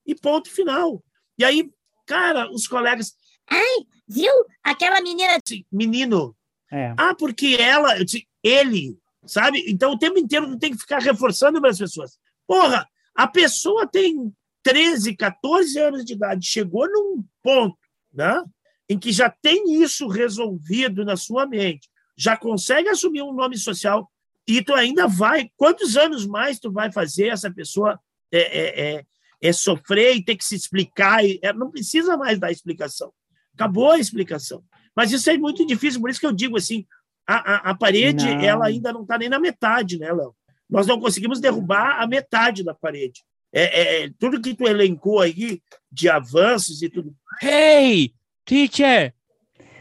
e 0.06 0.14
ponto 0.14 0.50
final. 0.50 1.02
E 1.38 1.44
aí, 1.44 1.70
cara, 2.10 2.50
os 2.50 2.66
colegas. 2.66 3.14
Ai, 3.48 3.86
viu? 4.08 4.32
Aquela 4.64 5.00
menina. 5.00 5.38
Menino. 5.70 6.36
É. 6.72 6.92
Ah, 6.98 7.14
porque 7.14 7.56
ela. 7.60 7.94
Ele, 8.42 8.98
sabe? 9.24 9.64
Então 9.68 9.92
o 9.92 9.98
tempo 9.98 10.18
inteiro 10.18 10.48
não 10.48 10.58
tem 10.58 10.72
que 10.72 10.78
ficar 10.78 10.98
reforçando 10.98 11.60
para 11.60 11.70
as 11.70 11.78
pessoas. 11.78 12.18
Porra, 12.48 12.88
a 13.14 13.28
pessoa 13.28 13.86
tem 13.86 14.32
13, 14.64 15.14
14 15.14 15.78
anos 15.78 16.04
de 16.04 16.14
idade, 16.14 16.46
chegou 16.46 16.88
num 16.90 17.24
ponto, 17.42 17.78
né? 18.12 18.42
Em 18.88 18.98
que 18.98 19.12
já 19.12 19.30
tem 19.30 19.80
isso 19.80 20.08
resolvido 20.08 21.04
na 21.04 21.16
sua 21.16 21.46
mente, 21.46 21.88
já 22.16 22.36
consegue 22.36 22.88
assumir 22.88 23.22
um 23.22 23.32
nome 23.32 23.56
social 23.56 24.10
e 24.48 24.64
tu 24.64 24.74
ainda 24.74 25.06
vai. 25.06 25.48
Quantos 25.56 25.96
anos 25.96 26.26
mais 26.26 26.58
tu 26.58 26.72
vai 26.72 26.90
fazer 26.90 27.28
essa 27.28 27.50
pessoa 27.52 28.00
é, 28.32 28.40
é, 28.40 28.80
é, 28.80 29.04
é 29.42 29.52
sofrer 29.52 30.16
e 30.16 30.24
ter 30.24 30.36
que 30.36 30.44
se 30.44 30.54
explicar? 30.54 31.24
E, 31.24 31.38
é, 31.42 31.52
não 31.52 31.70
precisa 31.70 32.16
mais 32.16 32.38
dar 32.38 32.50
explicação. 32.50 33.12
Acabou 33.54 33.92
a 33.92 33.98
explicação. 33.98 34.62
Mas 34.94 35.12
isso 35.12 35.30
é 35.30 35.38
muito 35.38 35.66
difícil, 35.66 36.00
por 36.00 36.10
isso 36.10 36.20
que 36.20 36.26
eu 36.26 36.32
digo 36.32 36.56
assim: 36.56 36.84
a, 37.26 37.34
a, 37.34 37.70
a 37.70 37.74
parede 37.74 38.26
Não. 38.26 38.40
ela 38.40 38.66
ainda 38.66 38.92
não 38.92 39.02
está 39.02 39.16
nem 39.16 39.28
na 39.28 39.38
metade, 39.38 39.98
né, 39.98 40.12
Léo? 40.12 40.34
Nós 40.68 40.86
não 40.86 41.00
conseguimos 41.00 41.40
derrubar 41.40 42.00
a 42.00 42.06
metade 42.06 42.62
da 42.62 42.74
parede. 42.74 43.22
É, 43.52 44.04
é, 44.04 44.10
tudo 44.18 44.40
que 44.40 44.54
tu 44.54 44.66
elencou 44.66 45.20
aí 45.20 45.60
de 45.90 46.08
avanços 46.08 46.82
e 46.82 46.88
tudo. 46.88 47.14
Hey, 47.42 48.14
teacher! 48.44 49.14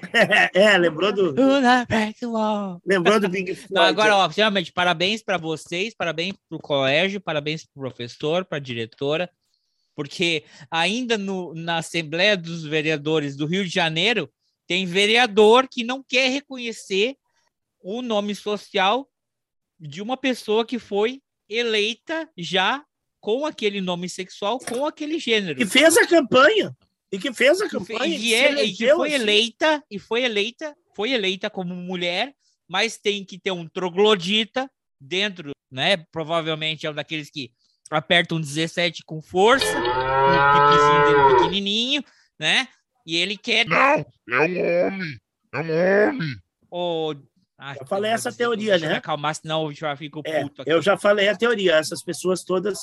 É, 0.54 0.78
lembrou 0.78 1.12
do. 1.12 1.36
Lembrou 2.86 3.20
do 3.20 3.28
Big 3.28 3.54
Floyd. 3.54 3.74
Não, 3.74 3.82
agora, 3.84 4.16
ó, 4.16 4.28
realmente, 4.28 4.72
parabéns 4.72 5.22
para 5.22 5.38
vocês, 5.38 5.94
parabéns 5.94 6.36
para 6.48 6.58
o 6.58 6.62
colégio, 6.62 7.20
parabéns 7.20 7.66
para 7.66 7.80
o 7.80 7.82
professor, 7.82 8.46
para 8.46 8.58
a 8.58 8.62
diretora, 8.62 9.30
porque 10.00 10.46
ainda 10.72 11.18
no, 11.18 11.54
na 11.54 11.80
Assembleia 11.80 12.38
dos 12.38 12.64
Vereadores 12.64 13.36
do 13.36 13.46
Rio 13.46 13.66
de 13.66 13.70
Janeiro 13.70 14.32
tem 14.66 14.86
vereador 14.86 15.68
que 15.70 15.84
não 15.84 16.02
quer 16.02 16.30
reconhecer 16.30 17.18
o 17.82 18.02
nome 18.02 18.34
social 18.34 19.10
de 19.78 20.02
uma 20.02 20.16
pessoa 20.16 20.66
que 20.66 20.80
foi 20.80 21.22
eleita 21.50 22.30
já 22.38 22.82
com 23.20 23.46
aquele 23.46 23.82
nome 23.82 24.08
sexual, 24.08 24.58
com 24.60 24.86
aquele 24.86 25.20
gênero. 25.20 25.62
E 25.62 25.66
fez 25.66 25.98
a 25.98 26.08
campanha. 26.08 26.74
E 27.12 27.20
que 27.20 27.34
fez 27.34 27.60
a 27.60 27.68
campanha. 27.68 28.16
e 28.16 28.34
é- 28.34 28.64
e 28.64 28.74
que 28.74 28.90
foi 28.96 29.10
assim. 29.14 29.22
eleita, 29.22 29.84
e 29.92 30.00
foi 30.00 30.24
eleita, 30.24 30.78
foi 30.96 31.12
eleita 31.12 31.50
como 31.50 31.76
mulher, 31.76 32.34
mas 32.70 32.98
tem 32.98 33.26
que 33.26 33.38
ter 33.38 33.52
um 33.52 33.68
troglodita 33.68 34.72
dentro, 34.98 35.52
né? 35.70 35.98
Provavelmente 36.10 36.86
é 36.86 36.90
um 36.90 36.94
daqueles 36.96 37.30
que 37.30 37.52
apertam 37.90 38.40
17 38.40 39.04
com 39.06 39.22
força, 39.22 39.66
com 39.66 39.80
o 39.80 40.54
pipizinho 40.54 41.06
dele 41.06 41.36
pequenininho, 41.38 42.04
né? 42.40 42.68
E 43.06 43.16
ele 43.16 43.38
quer... 43.38 43.66
Não, 43.66 43.78
é 43.78 44.06
um 44.30 44.88
homem. 44.88 45.20
É 45.54 45.58
um 45.60 46.10
homem. 46.10 46.36
O... 46.72 47.16
Ai, 47.58 47.78
Eu 47.82 47.86
falei 47.88 48.12
essa 48.12 48.32
teoria, 48.32 48.78
né? 48.78 48.96
acalmar, 48.96 49.36
senão 49.36 49.66
eu 49.66 49.74
já 49.74 49.96
fico 49.96 50.22
É, 50.24 50.42
puto 50.44 50.62
aqui. 50.62 50.72
eu 50.72 50.82
já 50.82 50.98
falei 50.98 51.28
a 51.28 51.36
teoria. 51.36 51.76
Essas 51.76 52.02
pessoas 52.04 52.44
todas, 52.44 52.78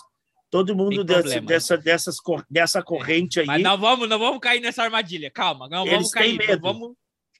todo 0.51 0.77
mundo 0.77 1.03
dessa, 1.03 1.21
problema. 1.23 1.47
dessa, 1.47 1.77
dessas, 1.79 2.21
cor- 2.21 2.45
dessa 2.51 2.83
corrente 2.83 3.41
aí, 3.41 3.47
Mas 3.47 3.63
não 3.63 3.79
vamos, 3.79 4.07
não 4.09 4.19
vamos 4.19 4.39
cair 4.41 4.61
nessa 4.61 4.83
armadilha, 4.83 5.31
calma, 5.31 5.67
não 5.69 5.83
Eles 5.83 5.93
vamos 5.95 6.11
cair, 6.11 6.37
medo. 6.37 6.61
vamos... 6.61 6.93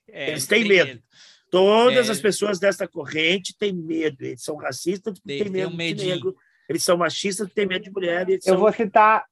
É, 0.09 0.31
eles 0.31 0.47
têm 0.47 0.65
medo. 0.65 1.03
Todas 1.51 2.09
É. 2.09 2.13
as 2.13 2.21
pessoas 2.21 2.59
dessa 2.59 2.89
corrente 2.89 3.55
têm 3.59 3.73
medo. 3.73 4.17
Eles 4.25 4.43
são 4.43 4.57
racistas 4.57 5.19
porque 5.19 5.43
têm 5.43 5.43
tem 5.45 5.53
medo 5.53 5.75
um 5.75 5.77
de 5.77 5.95
negro. 6.07 6.37
Eles 6.69 6.83
são 6.83 6.97
machistas 6.97 7.53
têm 7.53 7.67
medo 7.67 7.85
de 7.85 7.91
mulher. 7.91 8.29
Eu 8.29 8.41
são... 8.41 8.59
vou 8.59 8.73
citar, 8.73 9.25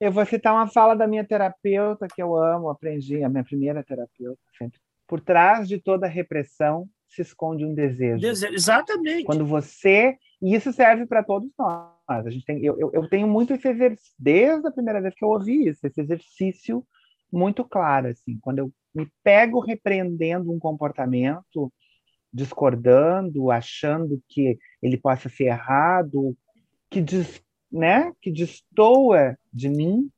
eu 0.00 0.10
vou 0.10 0.24
citar 0.26 0.54
uma 0.54 0.66
fala 0.66 0.94
da 0.94 1.06
minha 1.06 1.24
terapeuta 1.24 2.06
que 2.12 2.22
eu 2.22 2.36
amo, 2.36 2.68
aprendi, 2.68 3.22
a 3.22 3.28
minha 3.28 3.44
primeira 3.44 3.82
terapeuta 3.82 4.40
sempre. 4.56 4.78
Por 5.06 5.20
trás 5.20 5.68
de 5.68 5.78
toda 5.78 6.06
repressão 6.06 6.88
se 7.08 7.20
esconde 7.20 7.64
um 7.64 7.74
desejo. 7.74 8.20
Dese- 8.20 8.48
Exatamente. 8.48 9.24
Quando 9.24 9.44
você 9.44 10.16
e 10.42 10.56
isso 10.56 10.72
serve 10.72 11.06
para 11.06 11.22
todos 11.22 11.48
nós. 11.56 11.92
A 12.08 12.28
gente 12.28 12.44
tem, 12.44 12.64
eu, 12.64 12.78
eu, 12.78 12.90
eu 12.92 13.08
tenho 13.08 13.28
muito 13.28 13.52
esse 13.54 13.68
exercício 13.68 14.12
desde 14.18 14.66
a 14.66 14.72
primeira 14.72 15.00
vez 15.00 15.14
que 15.14 15.24
eu 15.24 15.28
ouvi 15.28 15.68
isso, 15.68 15.86
esse 15.86 16.00
exercício 16.00 16.84
muito 17.32 17.64
claro 17.64 18.08
assim. 18.08 18.38
Quando 18.40 18.58
eu 18.58 18.72
me 18.92 19.08
pego 19.22 19.60
repreendendo 19.60 20.52
um 20.52 20.58
comportamento, 20.58 21.72
discordando, 22.32 23.50
achando 23.50 24.20
que 24.28 24.58
ele 24.82 24.96
possa 24.96 25.28
ser 25.28 25.44
errado, 25.44 26.36
que 26.92 27.00
dis, 27.00 27.42
né, 27.70 28.12
que 28.20 28.30
destoa 28.30 29.36
de 29.52 29.68
mim, 29.68 30.10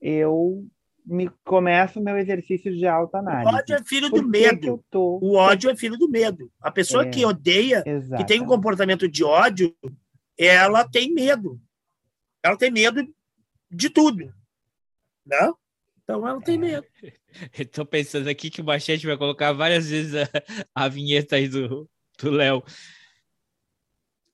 eu 0.00 0.66
me 1.04 1.30
começo 1.44 1.98
o 1.98 2.02
meu 2.02 2.18
exercício 2.18 2.74
de 2.76 2.84
O 2.84 2.90
autoanálise. 2.90 3.54
ódio 3.56 3.76
é 3.76 3.82
filho 3.84 4.10
Por 4.10 4.22
do 4.22 4.28
medo. 4.28 4.84
tô 4.90 5.18
O 5.22 5.34
ódio 5.36 5.70
é 5.70 5.76
filho 5.76 5.96
do 5.96 6.08
medo. 6.08 6.50
A 6.60 6.70
pessoa 6.70 7.04
É, 7.06 7.10
que 7.10 7.24
odeia, 7.24 7.78
que 7.78 7.84
tem 7.84 7.94
um 7.94 7.98
Exatamente. 7.98 8.46
comportamento 8.46 9.08
de 9.08 9.24
ódio, 9.24 9.74
ela 10.36 10.86
tem 10.86 11.12
medo. 11.14 11.58
Ela 12.42 12.56
tem 12.56 12.70
medo 12.70 13.06
de 13.70 13.88
tudo. 13.88 14.32
Né? 15.24 15.52
Então 16.04 16.26
ela 16.28 16.38
É. 16.38 16.42
tem 16.44 16.58
medo. 16.58 16.86
Eu 17.58 17.66
tô 17.66 17.86
pensando 17.86 18.28
aqui 18.28 18.50
que 18.50 18.60
o 18.60 18.64
Machete 18.64 19.06
vai 19.06 19.16
colocar 19.16 19.52
várias 19.52 19.88
vezes 19.88 20.14
a, 20.14 20.28
a 20.74 20.88
vinheta 20.88 21.36
aí 21.36 21.48
do 21.48 21.88
do 22.20 22.30
Léo. 22.30 22.62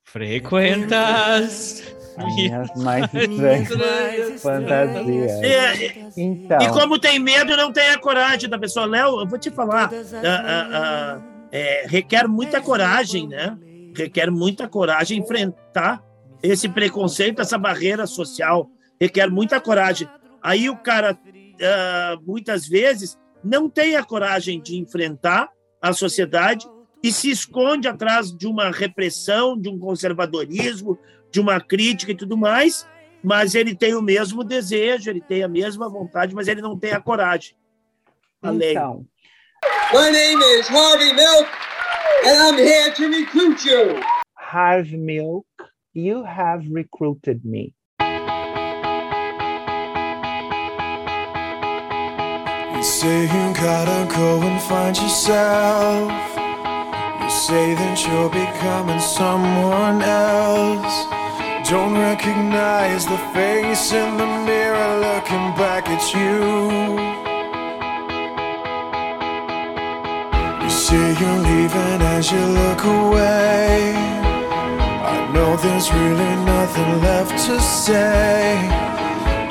Frequentas 0.05 1.95
minhas 2.17 2.71
mais 2.77 3.05
estranhas 3.13 4.43
fantasias. 4.43 5.43
É, 5.43 6.11
Então, 6.17 6.59
E 6.61 6.69
como 6.69 6.99
tem 6.99 7.19
medo, 7.19 7.57
não 7.57 7.73
tem 7.73 7.91
a 7.91 7.99
coragem 7.99 8.49
da 8.49 8.59
pessoa. 8.59 8.87
Léo, 8.87 9.21
eu 9.21 9.27
vou 9.27 9.39
te 9.39 9.51
falar, 9.51 9.91
ah, 9.93 10.21
ah, 10.25 10.69
ah, 10.73 11.23
é, 11.51 11.87
requer 11.87 12.29
muita 12.29 12.61
coragem, 12.61 13.29
né? 13.29 13.57
Requer 13.97 14.31
muita 14.31 14.69
coragem 14.69 15.19
enfrentar 15.19 16.03
esse 16.43 16.69
preconceito, 16.69 17.41
essa 17.41 17.59
barreira 17.59 18.07
social. 18.07 18.69
Requer 19.01 19.31
muita 19.31 19.61
coragem. 19.61 20.09
Aí 20.43 20.69
o 20.69 20.77
cara, 20.77 21.17
muitas 22.27 22.67
vezes, 22.67 23.19
não 23.43 23.69
tem 23.69 23.97
a 23.97 24.05
coragem 24.05 24.61
de 24.61 24.77
enfrentar 24.77 25.49
a 25.81 25.93
sociedade 25.93 26.67
e 27.05 27.13
se 27.13 27.31
esconde 27.31 27.87
atrás 27.87 28.35
de 28.35 28.47
uma 28.47 28.71
repressão, 28.71 29.61
de 29.61 29.69
um 29.69 29.79
conservadorismo, 29.79 30.99
de 31.31 31.39
uma 31.39 31.61
crítica 31.61 32.13
e 32.13 32.17
tudo 32.17 32.35
mais, 32.35 32.89
mas 33.23 33.55
ele 33.55 33.77
tem 33.77 33.95
o 33.95 34.01
mesmo 34.01 34.43
desejo, 34.43 35.11
ele 35.11 35.21
tem 35.21 35.43
a 35.43 35.49
mesma 35.49 35.87
vontade, 35.87 36.35
mas 36.35 36.49
ele 36.49 36.63
não 36.63 36.79
tem 36.79 36.93
a 36.93 37.01
coragem. 37.03 37.55
A 38.41 38.51
lei. 38.51 38.71
então, 38.71 39.07
My 39.93 40.11
name 40.11 40.43
is 40.59 40.67
Harvey 40.67 41.13
Milk, 41.13 41.47
and 42.25 42.39
I'm 42.41 42.57
here 42.59 42.91
to 42.95 43.09
recruit 43.11 43.63
you. 43.67 44.01
Harvey 44.39 44.97
Milk, 44.97 45.45
you 45.93 46.25
have 46.25 46.67
recruited 46.71 47.45
me. 47.45 47.75
You 52.75 52.83
say 52.83 53.25
you 53.25 53.53
gotta 53.53 54.07
go 54.17 54.41
and 54.41 54.59
find 54.63 54.97
yourself. 54.97 56.34
Say 57.47 57.75
that 57.75 58.01
you're 58.07 58.31
becoming 58.31 59.01
someone 59.01 60.01
else. 60.01 60.97
Don't 61.69 61.93
recognize 61.93 63.05
the 63.05 63.19
face 63.37 63.93
in 63.93 64.17
the 64.17 64.25
mirror 64.49 64.93
looking 65.07 65.53
back 65.61 65.85
at 65.93 66.05
you. 66.15 66.41
you. 70.63 70.71
say 70.71 71.13
you're 71.21 71.41
leaving 71.51 72.01
as 72.17 72.33
you 72.33 72.41
look 72.61 72.83
away. 72.83 73.93
I 75.13 75.31
know 75.35 75.55
there's 75.59 75.93
really 75.93 76.37
nothing 76.49 77.03
left 77.03 77.37
to 77.45 77.61
say. 77.61 78.57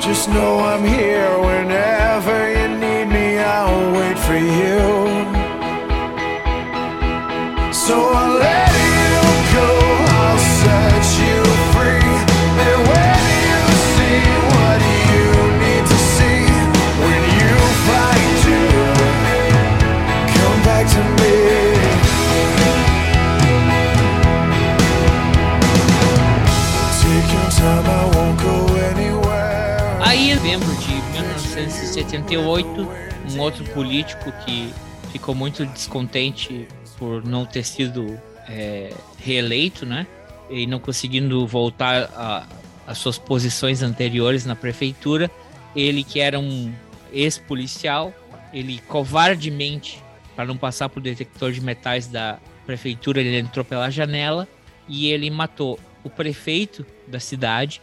Just 0.00 0.28
know 0.30 0.58
I'm 0.58 0.84
here 0.84 1.30
whenever 1.38 2.38
you 2.58 2.66
need 2.74 3.06
me, 3.06 3.38
I'll 3.38 3.92
wait 3.92 4.18
for 4.18 4.34
you. 4.34 5.13
So 7.94 8.00
I'll 8.00 8.38
let 8.40 8.74
you 8.74 9.22
go, 9.54 9.68
I'll 10.18 10.40
set 10.58 11.04
you 11.22 11.38
free. 11.70 12.10
And 12.66 12.78
when 12.90 13.22
you 13.46 13.62
see 13.94 14.18
what 14.50 14.78
you 15.10 15.26
need 15.62 15.84
to 15.92 15.98
see, 16.14 16.42
when 17.04 17.22
you 17.38 17.54
find 17.86 18.34
you, 18.50 18.66
come 20.34 20.58
back 20.66 20.84
to 20.94 21.02
me. 21.18 21.34
Take 26.98 27.30
your 27.32 27.48
time, 27.58 27.86
I 27.86 28.02
won't 28.12 28.36
go 28.42 28.56
anywhere. 28.90 30.00
Aí, 30.00 30.32
em 30.32 30.34
novembro 30.34 30.74
de 30.74 30.94
1978, 31.12 32.88
um 33.30 33.40
outro 33.40 33.64
político 33.66 34.32
que 34.44 34.74
ficou 35.12 35.32
muito 35.32 35.64
descontente 35.66 36.66
por 36.98 37.24
não 37.24 37.44
ter 37.44 37.64
sido 37.64 38.20
é, 38.48 38.92
reeleito, 39.18 39.86
né? 39.86 40.06
E 40.50 40.66
não 40.66 40.78
conseguindo 40.78 41.46
voltar 41.46 42.10
às 42.86 42.98
suas 42.98 43.18
posições 43.18 43.82
anteriores 43.82 44.44
na 44.44 44.54
prefeitura. 44.54 45.30
Ele, 45.74 46.04
que 46.04 46.20
era 46.20 46.38
um 46.38 46.72
ex-policial, 47.12 48.12
ele 48.52 48.80
covardemente, 48.86 50.02
para 50.36 50.44
não 50.44 50.56
passar 50.56 50.88
por 50.88 51.00
detector 51.00 51.52
de 51.52 51.60
metais 51.60 52.06
da 52.06 52.38
prefeitura, 52.66 53.20
ele 53.20 53.38
entrou 53.38 53.64
pela 53.64 53.90
janela 53.90 54.46
e 54.88 55.10
ele 55.10 55.30
matou 55.30 55.78
o 56.02 56.10
prefeito 56.10 56.84
da 57.06 57.18
cidade 57.18 57.80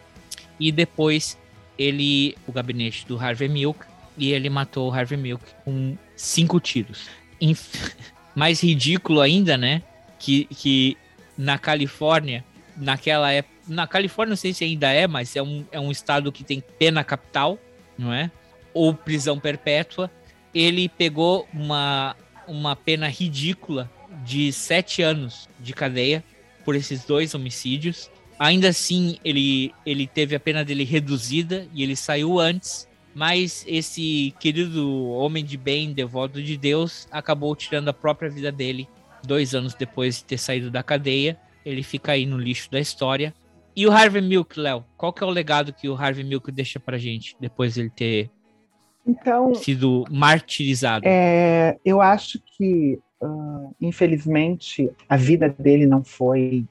e 0.60 0.72
depois 0.72 1.38
ele 1.78 2.36
o 2.48 2.52
gabinete 2.52 3.06
do 3.08 3.18
Harvey 3.18 3.50
Milk 3.50 3.80
e 4.18 4.32
ele 4.32 4.50
matou 4.50 4.90
o 4.90 4.94
Harvey 4.94 5.18
Milk 5.18 5.44
com 5.66 5.98
cinco 6.16 6.60
tiros. 6.60 7.10
Mais 8.36 8.62
ridículo 8.62 9.22
ainda, 9.22 9.58
né? 9.58 9.82
Que, 10.20 10.46
que 10.46 10.98
na 11.38 11.58
Califórnia, 11.58 12.44
naquela 12.78 13.32
época, 13.32 13.52
na 13.68 13.88
Califórnia 13.88 14.32
não 14.32 14.38
sei 14.38 14.54
se 14.54 14.64
ainda 14.64 14.92
é, 14.92 15.08
mas 15.08 15.36
é 15.36 15.42
um, 15.42 15.66
é 15.72 15.80
um 15.80 15.92
estado 15.92 16.32
que 16.32 16.44
tem 16.44 16.64
pena 16.78 17.04
capital, 17.04 17.58
não 17.98 18.14
é? 18.14 18.32
Ou 18.74 18.94
prisão 18.94 19.40
perpétua. 19.40 20.10
Ele 20.54 20.90
pegou 20.90 21.48
uma, 21.54 22.16
uma 22.48 22.76
pena 22.76 23.08
ridícula 23.08 23.90
de 24.26 24.52
sete 24.52 25.02
anos 25.02 25.48
de 25.60 25.74
cadeia 25.74 26.24
por 26.66 26.76
esses 26.76 27.06
dois 27.06 27.34
homicídios. 27.34 28.10
Ainda 28.38 28.70
assim, 28.70 29.18
ele, 29.24 29.74
ele 29.86 30.08
teve 30.08 30.36
a 30.36 30.40
pena 30.40 30.66
dele 30.66 30.84
reduzida 30.84 31.68
e 31.74 31.84
ele 31.84 31.96
saiu 31.96 32.40
antes. 32.40 32.88
Mas 33.14 33.66
esse 33.68 34.34
querido 34.40 35.10
homem 35.10 35.44
de 35.44 35.58
bem, 35.58 35.94
devoto 35.94 36.42
de 36.42 36.58
Deus, 36.58 37.08
acabou 37.12 37.56
tirando 37.56 37.90
a 37.90 37.94
própria 37.94 38.30
vida 38.30 38.52
dele 38.52 38.88
dois 39.24 39.54
anos 39.54 39.74
depois 39.74 40.18
de 40.18 40.26
ter 40.26 40.38
saído 40.38 40.72
da 40.72 40.82
cadeia. 40.82 41.38
Ele 41.66 41.84
fica 41.84 42.14
aí 42.14 42.26
no 42.26 42.38
lixo 42.38 42.72
da 42.72 42.80
história. 42.80 43.34
E 43.76 43.88
o 43.88 43.92
Harvey 43.92 44.22
Milk, 44.22 44.60
Léo? 44.60 44.84
Qual 44.98 45.14
que 45.14 45.24
é 45.24 45.28
o 45.28 45.30
legado 45.30 45.74
que 45.74 45.88
o 45.88 45.96
Harvey 45.96 46.24
Milk 46.24 46.52
deixa 46.52 46.80
pra 46.80 46.98
gente 46.98 47.36
depois 47.40 47.74
de 47.74 47.82
ele 47.82 47.90
ter 47.90 48.30
Então, 49.06 49.54
sido 49.56 50.06
martirizado? 50.10 51.04
É, 51.06 51.78
eu 51.86 52.02
acho 52.02 52.40
que, 52.58 53.00
ah, 53.22 53.70
infelizmente, 53.80 54.90
a 55.08 55.16
vida 55.16 55.48
dele 55.48 55.86
não 55.86 56.04
foi, 56.04 56.66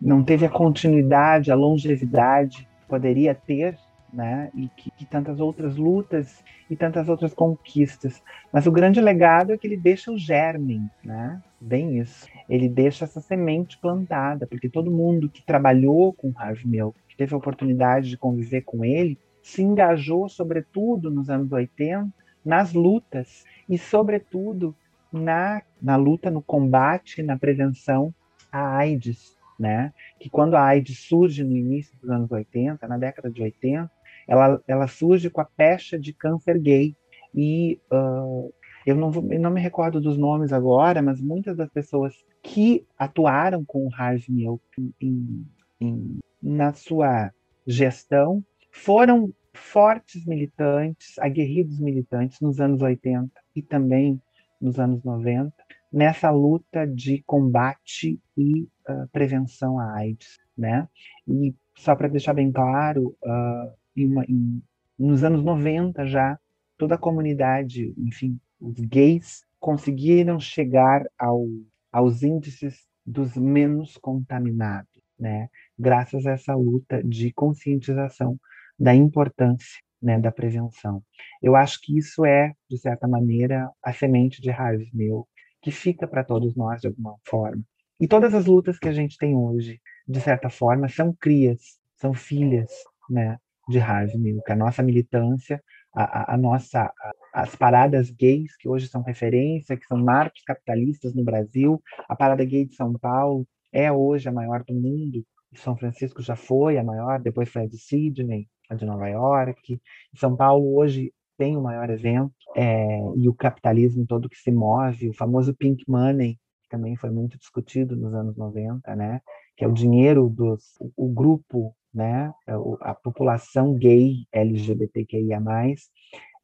não 0.00 0.22
teve 0.22 0.46
a 0.46 0.50
continuidade, 0.50 1.52
a 1.52 1.54
longevidade 1.54 2.66
que 2.80 2.88
poderia 2.88 3.34
ter, 3.34 3.78
né? 4.12 4.50
E 4.54 4.68
que, 4.68 4.90
que 4.90 5.06
tantas 5.06 5.40
outras 5.40 5.76
lutas 5.76 6.44
e 6.68 6.76
tantas 6.76 7.08
outras 7.08 7.32
conquistas. 7.32 8.22
Mas 8.52 8.66
o 8.66 8.72
grande 8.72 9.00
legado 9.00 9.52
é 9.52 9.58
que 9.58 9.66
ele 9.66 9.76
deixa 9.76 10.12
o 10.12 10.18
germe, 10.18 10.82
né? 11.02 11.40
Bem 11.60 11.98
isso. 11.98 12.26
Ele 12.48 12.68
deixa 12.68 13.04
essa 13.04 13.20
semente 13.20 13.78
plantada, 13.78 14.46
porque 14.46 14.68
todo 14.68 14.90
mundo 14.90 15.28
que 15.28 15.42
trabalhou 15.42 16.12
com 16.12 16.32
Harvey 16.36 16.66
Milk, 16.66 16.98
que 17.08 17.16
teve 17.16 17.34
a 17.34 17.38
oportunidade 17.38 18.10
de 18.10 18.18
conviver 18.18 18.62
com 18.62 18.84
ele, 18.84 19.18
se 19.42 19.62
engajou, 19.62 20.28
sobretudo 20.28 21.10
nos 21.10 21.28
anos 21.28 21.50
80, 21.50 22.12
nas 22.44 22.72
lutas 22.72 23.44
e, 23.68 23.78
sobretudo, 23.78 24.74
na, 25.12 25.62
na 25.80 25.96
luta, 25.96 26.30
no 26.30 26.42
combate, 26.42 27.22
na 27.22 27.38
prevenção 27.38 28.14
à 28.50 28.76
AIDS, 28.78 29.36
né? 29.58 29.92
Que 30.18 30.30
quando 30.30 30.54
a 30.54 30.64
AIDS 30.64 30.98
surge 30.98 31.44
no 31.44 31.56
início 31.56 31.96
dos 32.00 32.10
anos 32.10 32.30
80, 32.30 32.86
na 32.88 32.98
década 32.98 33.30
de 33.30 33.42
80, 33.42 33.90
ela, 34.26 34.62
ela 34.66 34.86
surge 34.86 35.30
com 35.30 35.40
a 35.40 35.44
pecha 35.44 35.98
de 35.98 36.12
câncer 36.12 36.58
gay 36.58 36.96
e 37.34 37.80
uh, 37.92 38.52
eu 38.84 38.96
não, 38.96 39.10
vou, 39.10 39.32
eu 39.32 39.40
não 39.40 39.50
me 39.50 39.60
recordo 39.60 40.00
dos 40.00 40.18
nomes 40.18 40.52
agora, 40.52 41.00
mas 41.00 41.20
muitas 41.20 41.56
das 41.56 41.70
pessoas 41.70 42.14
que 42.42 42.84
atuaram 42.98 43.64
com 43.64 43.86
o 43.86 43.94
Harvey 43.94 44.26
Milk 44.28 44.64
em, 45.00 45.46
em, 45.80 46.18
na 46.42 46.72
sua 46.72 47.32
gestão 47.66 48.44
foram 48.70 49.32
fortes 49.54 50.24
militantes, 50.26 51.18
aguerridos 51.18 51.78
militantes 51.78 52.40
nos 52.40 52.60
anos 52.60 52.80
80 52.80 53.30
e 53.54 53.62
também 53.62 54.20
nos 54.60 54.78
anos 54.78 55.02
90, 55.04 55.52
nessa 55.92 56.30
luta 56.30 56.86
de 56.86 57.22
combate 57.26 58.18
e 58.36 58.62
uh, 58.88 59.08
prevenção 59.12 59.78
à 59.78 59.96
AIDS, 59.96 60.38
né? 60.56 60.88
E 61.28 61.54
só 61.76 61.94
para 61.94 62.08
deixar 62.08 62.32
bem 62.32 62.50
claro, 62.50 63.14
uh, 63.24 63.72
em 63.96 64.06
uma, 64.06 64.24
em, 64.24 64.62
nos 64.98 65.24
anos 65.24 65.42
90 65.42 66.06
já, 66.06 66.38
toda 66.76 66.94
a 66.94 66.98
comunidade, 66.98 67.94
enfim, 67.98 68.38
os 68.60 68.78
gays 68.80 69.44
conseguiram 69.58 70.40
chegar 70.40 71.04
ao, 71.18 71.46
aos 71.92 72.22
índices 72.22 72.86
dos 73.04 73.36
menos 73.36 73.96
contaminados, 73.96 75.02
né? 75.18 75.48
Graças 75.78 76.26
a 76.26 76.32
essa 76.32 76.54
luta 76.54 77.02
de 77.02 77.32
conscientização 77.32 78.38
da 78.78 78.94
importância 78.94 79.80
né, 80.02 80.18
da 80.18 80.32
prevenção. 80.32 81.02
Eu 81.40 81.54
acho 81.54 81.80
que 81.80 81.96
isso 81.96 82.24
é, 82.24 82.52
de 82.68 82.76
certa 82.76 83.06
maneira, 83.06 83.70
a 83.82 83.92
semente 83.92 84.42
de 84.42 84.50
Harvey 84.50 84.90
Milk, 84.92 85.28
que 85.62 85.70
fica 85.70 86.08
para 86.08 86.24
todos 86.24 86.56
nós 86.56 86.80
de 86.80 86.88
alguma 86.88 87.16
forma. 87.24 87.62
E 88.00 88.08
todas 88.08 88.34
as 88.34 88.46
lutas 88.46 88.78
que 88.78 88.88
a 88.88 88.92
gente 88.92 89.16
tem 89.16 89.36
hoje, 89.36 89.80
de 90.08 90.20
certa 90.20 90.50
forma, 90.50 90.88
são 90.88 91.14
crias, 91.14 91.78
são 91.96 92.12
filhas 92.12 92.68
né, 93.08 93.38
de 93.68 93.78
Harvey 93.78 94.18
Milk. 94.18 94.50
A 94.50 94.56
nossa 94.56 94.82
militância, 94.82 95.62
a, 95.94 96.32
a, 96.32 96.34
a 96.34 96.36
nossa, 96.36 96.82
a, 96.82 97.42
as 97.42 97.54
paradas 97.54 98.10
gays, 98.10 98.56
que 98.56 98.68
hoje 98.68 98.88
são 98.88 99.02
referência, 99.02 99.76
que 99.76 99.86
são 99.86 99.98
marcos 99.98 100.42
capitalistas 100.42 101.14
no 101.14 101.24
Brasil, 101.24 101.82
a 102.08 102.16
parada 102.16 102.44
gay 102.44 102.64
de 102.64 102.74
São 102.74 102.92
Paulo 102.98 103.46
é 103.72 103.90
hoje 103.90 104.28
a 104.28 104.32
maior 104.32 104.64
do 104.64 104.74
mundo, 104.74 105.24
são 105.54 105.76
Francisco 105.76 106.22
já 106.22 106.36
foi 106.36 106.78
a 106.78 106.84
maior, 106.84 107.20
depois 107.20 107.48
foi 107.48 107.62
a 107.62 107.66
de 107.66 107.78
Sydney, 107.78 108.48
a 108.68 108.74
de 108.74 108.84
Nova 108.84 109.08
York. 109.08 109.80
São 110.14 110.36
Paulo 110.36 110.74
hoje 110.76 111.12
tem 111.36 111.56
o 111.56 111.62
maior 111.62 111.90
evento 111.90 112.32
é, 112.56 113.00
e 113.16 113.28
o 113.28 113.34
capitalismo 113.34 114.06
todo 114.06 114.28
que 114.28 114.38
se 114.38 114.50
move, 114.50 115.08
o 115.08 115.14
famoso 115.14 115.54
pink 115.54 115.84
money, 115.88 116.34
que 116.62 116.68
também 116.70 116.96
foi 116.96 117.10
muito 117.10 117.38
discutido 117.38 117.96
nos 117.96 118.14
anos 118.14 118.36
90, 118.36 118.94
né? 118.96 119.20
Que 119.56 119.64
é 119.64 119.68
o 119.68 119.72
dinheiro 119.72 120.28
dos 120.28 120.74
o 120.96 121.08
grupo, 121.08 121.74
né? 121.94 122.32
A 122.80 122.94
população 122.94 123.74
gay 123.74 124.26
LGBTQIA+, 124.32 125.40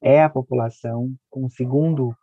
é 0.01 0.23
a 0.23 0.29
população 0.29 1.15
com 1.31 1.47
o 1.47 1.51
segundo 1.51 2.15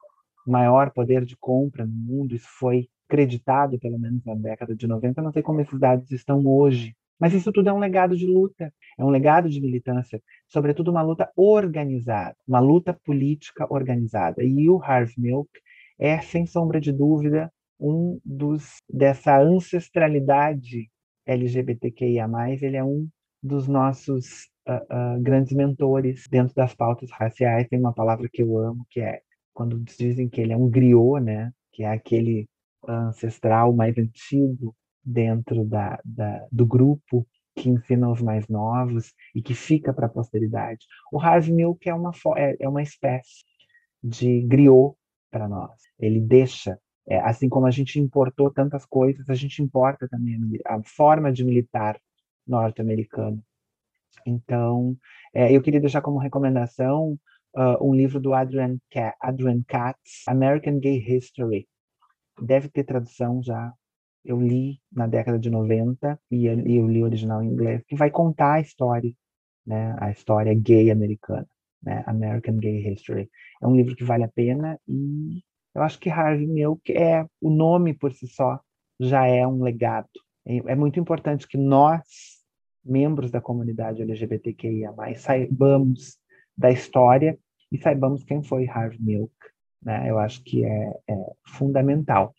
maior 0.46 0.92
poder 0.92 1.26
de 1.26 1.36
compra 1.36 1.86
no 1.86 1.94
mundo. 1.94 2.36
Isso 2.36 2.48
foi 2.60 2.88
acreditado, 3.08 3.80
pelo 3.80 4.00
menos 4.00 4.24
na 4.26 4.36
década 4.36 4.76
de 4.76 4.88
90. 4.88 5.20
Eu 5.20 5.24
não 5.24 5.32
sei 5.32 5.42
como 5.42 5.62
esses 5.62 5.80
dados 5.80 6.12
estão 6.12 6.46
hoje, 6.46 6.96
mas 7.20 7.34
isso 7.34 7.52
tudo 7.52 7.70
é 7.70 7.74
um 7.74 7.80
legado 7.80 8.16
de 8.16 8.26
luta, 8.26 8.74
é 8.98 9.04
um 9.04 9.10
legado 9.10 9.50
de 9.50 9.62
militância, 9.62 10.22
sobretudo 10.48 10.92
uma 10.92 11.02
luta 11.02 11.32
organizada, 11.36 12.36
uma 12.48 12.60
luta 12.60 12.94
política 13.06 13.66
organizada. 13.70 14.44
E 14.44 14.70
o 14.70 14.82
Harvey 14.82 15.16
Milk 15.18 15.50
é, 15.98 16.20
sem 16.22 16.46
sombra 16.46 16.80
de 16.80 16.92
dúvida, 16.92 17.52
um 17.80 18.20
dos 18.24 18.82
dessa 18.90 19.40
ancestralidade 19.40 20.90
LGBTQIA+, 21.26 22.28
ele 22.62 22.78
é 22.78 22.84
um 22.84 23.08
dos 23.46 23.68
nossos 23.68 24.50
uh, 24.68 25.18
uh, 25.18 25.22
grandes 25.22 25.54
mentores 25.54 26.28
dentro 26.30 26.56
das 26.56 26.74
pautas 26.74 27.12
raciais. 27.12 27.68
Tem 27.68 27.80
uma 27.80 27.94
palavra 27.94 28.28
que 28.32 28.42
eu 28.42 28.58
amo, 28.58 28.86
que 28.90 29.00
é 29.00 29.22
quando 29.54 29.80
dizem 29.80 30.28
que 30.28 30.42
ele 30.42 30.54
é 30.54 30.58
um 30.58 30.70
griot, 30.70 31.24
né? 31.24 31.52
Que 31.72 31.84
é 31.84 31.92
aquele 31.92 32.48
ancestral 32.88 33.74
mais 33.74 33.98
antigo 33.98 34.76
dentro 35.04 35.64
da, 35.64 36.00
da, 36.04 36.48
do 36.52 36.66
grupo 36.66 37.26
que 37.56 37.70
ensina 37.70 38.10
os 38.10 38.22
mais 38.22 38.48
novos 38.48 39.14
e 39.34 39.42
que 39.42 39.54
fica 39.54 39.94
para 39.94 40.08
a 40.08 40.10
posteridade. 40.10 40.86
O 41.12 41.20
Harvey 41.20 41.54
Milk 41.54 41.88
é 41.88 41.94
uma, 41.94 42.12
é, 42.36 42.56
é 42.60 42.68
uma 42.68 42.82
espécie 42.82 43.44
de 44.04 44.42
griot 44.42 44.96
para 45.32 45.48
nós. 45.48 45.80
Ele 46.00 46.20
deixa 46.20 46.78
É, 47.08 47.20
assim 47.20 47.48
como 47.48 47.68
a 47.68 47.72
gente 47.72 48.00
importou 48.00 48.50
tantas 48.52 48.84
coisas, 48.84 49.30
a 49.30 49.36
gente 49.36 49.62
importa 49.62 50.08
também 50.10 50.36
a, 50.66 50.78
a 50.78 50.84
forma 50.84 51.32
de 51.32 51.44
militar 51.44 51.96
norte-americana. 52.48 53.40
Então, 54.26 54.98
é, 55.34 55.56
eu 55.56 55.62
queria 55.62 55.80
deixar 55.80 56.02
como 56.02 56.18
recomendação 56.18 57.18
uh, 57.56 57.88
um 57.88 57.94
livro 57.94 58.20
do 58.20 58.34
Adrian, 58.34 58.78
Adrian 59.22 59.62
Katz, 59.68 60.24
American 60.28 60.80
Gay 60.80 60.98
History. 60.98 61.68
Deve 62.42 62.70
ter 62.70 62.84
tradução 62.84 63.42
já. 63.42 63.74
Eu 64.24 64.42
li 64.42 64.80
na 64.92 65.08
década 65.08 65.38
de 65.38 65.50
90 65.50 66.20
e 66.32 66.46
eu, 66.46 66.60
eu 66.60 66.88
li 66.88 67.02
o 67.02 67.06
original 67.06 67.44
em 67.44 67.48
inglês, 67.48 67.84
que 67.88 67.96
vai 67.96 68.10
contar 68.10 68.54
a 68.54 68.62
história, 68.62 69.12
né, 69.66 69.96
a 70.00 70.10
história 70.12 70.54
gay 70.54 70.90
americana, 70.90 71.48
né, 71.82 72.04
American 72.08 72.58
Gay 72.58 72.92
History. 72.92 73.30
É 73.62 73.68
um 73.68 73.76
livro 73.76 73.96
que 73.96 74.04
vale 74.04 74.24
a 74.24 74.28
pena 74.28 74.80
e 74.88 75.44
eu 75.76 75.84
acho 75.84 76.00
que 76.00 76.10
Harvey 76.10 76.48
Milk 76.48 76.92
é 76.92 77.26
o 77.42 77.50
nome 77.50 77.94
por 77.94 78.14
si 78.14 78.28
só 78.28 78.60
já 79.00 79.28
é 79.28 79.46
um 79.46 79.62
legado. 79.62 80.10
É, 80.46 80.58
é 80.58 80.76
muito 80.76 81.00
importante 81.00 81.48
que 81.48 81.58
nós, 81.58 82.02
membros 82.86 83.32
da 83.32 83.42
comunidade 83.42 84.02
LGBTQIA+, 84.02 84.94
saibamos 85.18 86.18
da 86.58 86.72
história 86.72 87.38
e 87.72 87.78
saibamos 87.78 88.24
quem 88.24 88.44
foi 88.44 88.68
Harvey 88.68 89.02
Milk. 89.02 89.34
Né? 89.82 90.10
Eu 90.10 90.20
acho 90.20 90.44
que 90.44 90.64
é, 90.64 90.94
é 91.10 91.16
fundamental. 91.48 92.34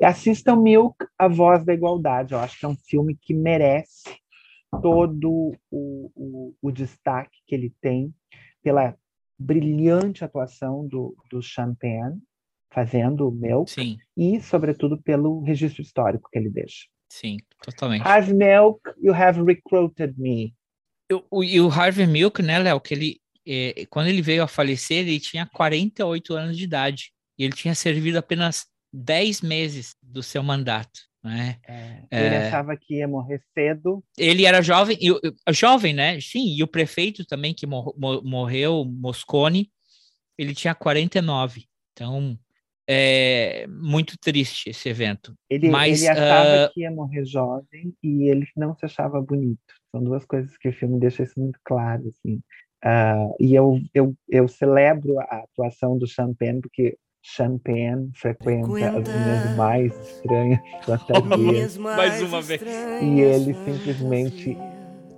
E 0.00 0.04
assistam 0.04 0.56
Milk, 0.56 0.96
A 1.18 1.28
Voz 1.28 1.64
da 1.64 1.74
Igualdade. 1.74 2.32
Eu 2.32 2.40
acho 2.40 2.58
que 2.58 2.64
é 2.64 2.68
um 2.68 2.76
filme 2.76 3.16
que 3.20 3.34
merece 3.34 4.16
todo 4.82 5.56
o, 5.70 6.10
o, 6.14 6.54
o 6.62 6.70
destaque 6.70 7.38
que 7.46 7.54
ele 7.54 7.74
tem 7.80 8.14
pela 8.62 8.96
brilhante 9.38 10.24
atuação 10.24 10.86
do, 10.86 11.16
do 11.30 11.40
Champagne, 11.40 12.20
fazendo 12.70 13.28
o 13.28 13.32
Milk, 13.32 13.70
Sim. 13.70 13.96
e, 14.16 14.40
sobretudo, 14.40 15.00
pelo 15.00 15.40
registro 15.40 15.80
histórico 15.80 16.28
que 16.30 16.38
ele 16.38 16.50
deixa. 16.50 16.86
Sim, 17.08 17.38
totalmente. 17.62 18.06
Harvey 18.06 18.34
Milk, 18.34 18.80
you 19.02 19.14
have 19.14 19.40
recruited 19.42 20.14
me. 20.18 20.54
O, 21.30 21.42
e 21.42 21.60
o 21.60 21.68
Harvey 21.68 22.06
Milk, 22.06 22.42
né, 22.42 22.58
Léo, 22.58 22.80
que 22.80 22.94
ele, 22.94 23.20
é, 23.46 23.86
quando 23.88 24.08
ele 24.08 24.20
veio 24.20 24.42
a 24.42 24.48
falecer, 24.48 24.98
ele 24.98 25.18
tinha 25.18 25.46
48 25.46 26.34
anos 26.34 26.56
de 26.56 26.64
idade. 26.64 27.12
E 27.38 27.44
ele 27.44 27.54
tinha 27.54 27.74
servido 27.74 28.18
apenas 28.18 28.66
10 28.92 29.40
meses 29.42 29.94
do 30.02 30.22
seu 30.22 30.42
mandato. 30.42 31.08
Né? 31.22 31.58
É, 31.66 32.02
ele 32.10 32.34
é, 32.34 32.48
achava 32.48 32.76
que 32.76 32.96
ia 32.96 33.08
morrer 33.08 33.42
cedo. 33.54 34.04
Ele 34.16 34.44
era 34.44 34.62
jovem, 34.62 34.98
e, 35.00 35.52
jovem, 35.52 35.92
né? 35.92 36.20
Sim, 36.20 36.54
e 36.54 36.62
o 36.62 36.68
prefeito 36.68 37.24
também 37.24 37.54
que 37.54 37.66
mor 37.66 37.94
morreu, 38.24 38.84
Moscone, 38.84 39.70
ele 40.36 40.54
tinha 40.54 40.74
49. 40.74 41.64
Então, 41.92 42.38
é 42.88 43.66
muito 43.68 44.18
triste 44.18 44.70
esse 44.70 44.88
evento. 44.88 45.34
Ele, 45.50 45.68
Mas, 45.68 46.00
ele 46.00 46.08
achava 46.08 46.66
uh... 46.66 46.72
que 46.72 46.80
ia 46.80 46.90
morrer 46.90 47.24
jovem 47.26 47.94
e 48.02 48.30
ele 48.30 48.46
não 48.56 48.74
se 48.74 48.86
achava 48.86 49.20
bonito. 49.20 49.60
São 49.94 50.02
duas 50.02 50.24
coisas 50.24 50.56
que 50.56 50.70
o 50.70 50.72
filme 50.72 50.98
deixa 50.98 51.22
isso 51.22 51.38
muito 51.38 51.58
claro, 51.62 52.08
assim. 52.08 52.40
Uh, 52.82 53.34
e 53.38 53.54
eu, 53.54 53.78
eu, 53.92 54.14
eu 54.28 54.48
celebro 54.48 55.18
a 55.20 55.44
atuação 55.44 55.98
do 55.98 56.06
Champagne, 56.06 56.60
porque 56.62 56.96
Champagne 57.22 58.10
frequenta, 58.14 58.68
frequenta 58.68 58.98
as 59.00 59.08
minhas 59.08 59.56
mais 59.56 60.10
estranhas 60.10 60.60
fantasias. 60.84 61.76
mais 61.76 62.22
uma 62.22 62.40
vez. 62.40 62.62
E 62.62 63.20
ele 63.20 63.54
simplesmente 63.54 64.56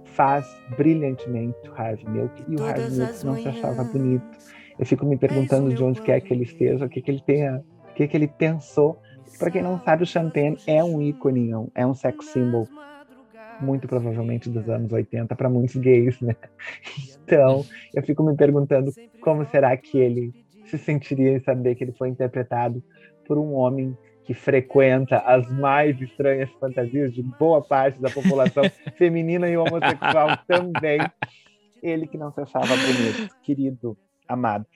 faz 0.07 0.47
brilhantemente 0.77 1.69
o 1.69 1.73
Harvey 1.73 2.09
Milk, 2.09 2.45
e 2.49 2.57
o 2.57 2.65
Harvey 2.65 2.91
Milk 2.91 3.25
não 3.25 3.37
se 3.37 3.49
achava 3.49 3.85
bonito 3.85 4.39
eu 4.81 4.86
fico 4.86 5.05
me 5.05 5.19
perguntando 5.19 5.74
de 5.74 5.85
onde 5.85 6.01
quer 6.01 6.23
que 6.23 6.32
ele 6.32 6.44
esteja, 6.44 6.86
o 6.86 6.89
que, 6.89 7.02
que 7.02 7.11
ele 7.11 7.20
tenha, 7.20 7.62
o 7.90 7.94
que, 7.94 8.09
que 8.09 8.16
ele 8.16 8.27
pensou. 8.27 8.98
Para 9.39 9.51
quem 9.51 9.61
não 9.61 9.78
sabe, 9.78 10.05
o 10.05 10.07
Champagne 10.07 10.57
é 10.66 10.82
um 10.82 11.02
ícone, 11.02 11.51
é 11.74 11.86
um 11.86 11.93
sex 11.93 12.24
symbol, 12.28 12.66
muito 13.61 13.86
provavelmente 13.86 14.48
dos 14.48 14.66
anos 14.70 14.90
80 14.90 15.36
para 15.36 15.51
muitos 15.51 15.77
gays, 15.77 16.19
né? 16.23 16.35
Então, 17.23 17.65
eu 17.94 18.02
fico 18.02 18.24
me 18.24 18.35
perguntando 18.35 18.90
como 19.20 19.47
será 19.47 19.77
que 19.77 19.98
ele 19.98 20.32
se 20.65 20.77
sentiria 20.78 21.36
em 21.36 21.40
saber 21.40 21.77
que 21.77 21.85
ele 21.85 21.93
foi 21.93 22.09
interpretado 22.09 22.82
por 23.24 23.39
um 23.39 23.52
homem 23.52 23.97
que 24.24 24.35
frequenta 24.35 25.19
as 25.19 25.48
mais 25.52 26.01
estranhas 26.01 26.51
fantasias 26.59 27.12
de 27.12 27.23
boa 27.23 27.62
parte 27.62 28.01
da 28.01 28.11
população 28.11 28.65
feminina 28.98 29.48
e 29.48 29.57
homossexual 29.57 30.39
também. 30.48 30.98
Ele 31.81 32.09
que 32.09 32.19
não 32.19 32.32
se 32.32 32.40
achava 32.40 32.66
bonito, 32.66 33.32
querido 33.43 33.97
amado. 34.32 34.66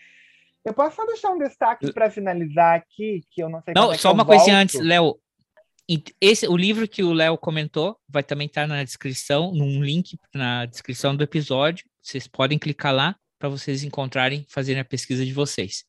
Eu 0.64 0.72
posso 0.72 0.96
só 0.96 1.04
deixar 1.04 1.30
um 1.30 1.38
destaque 1.38 1.92
para 1.92 2.10
finalizar 2.10 2.76
aqui, 2.76 3.22
que 3.30 3.42
eu 3.42 3.50
não 3.50 3.60
sei 3.60 3.74
Não, 3.74 3.92
é 3.92 3.98
só 3.98 4.12
uma 4.12 4.24
coisinha 4.24 4.56
antes, 4.56 4.80
Léo. 4.80 5.18
Esse, 6.18 6.48
o 6.48 6.56
livro 6.56 6.88
que 6.88 7.02
o 7.02 7.12
Léo 7.12 7.36
comentou 7.36 7.98
vai 8.08 8.22
também 8.22 8.46
estar 8.46 8.62
tá 8.62 8.66
na 8.66 8.82
descrição, 8.82 9.52
num 9.52 9.82
link 9.82 10.18
na 10.34 10.64
descrição 10.64 11.14
do 11.14 11.22
episódio. 11.22 11.84
Vocês 12.00 12.26
podem 12.26 12.58
clicar 12.58 12.94
lá 12.94 13.14
para 13.38 13.50
vocês 13.50 13.84
encontrarem, 13.84 14.46
fazerem 14.48 14.80
a 14.80 14.84
pesquisa 14.84 15.22
de 15.24 15.34
vocês. 15.34 15.84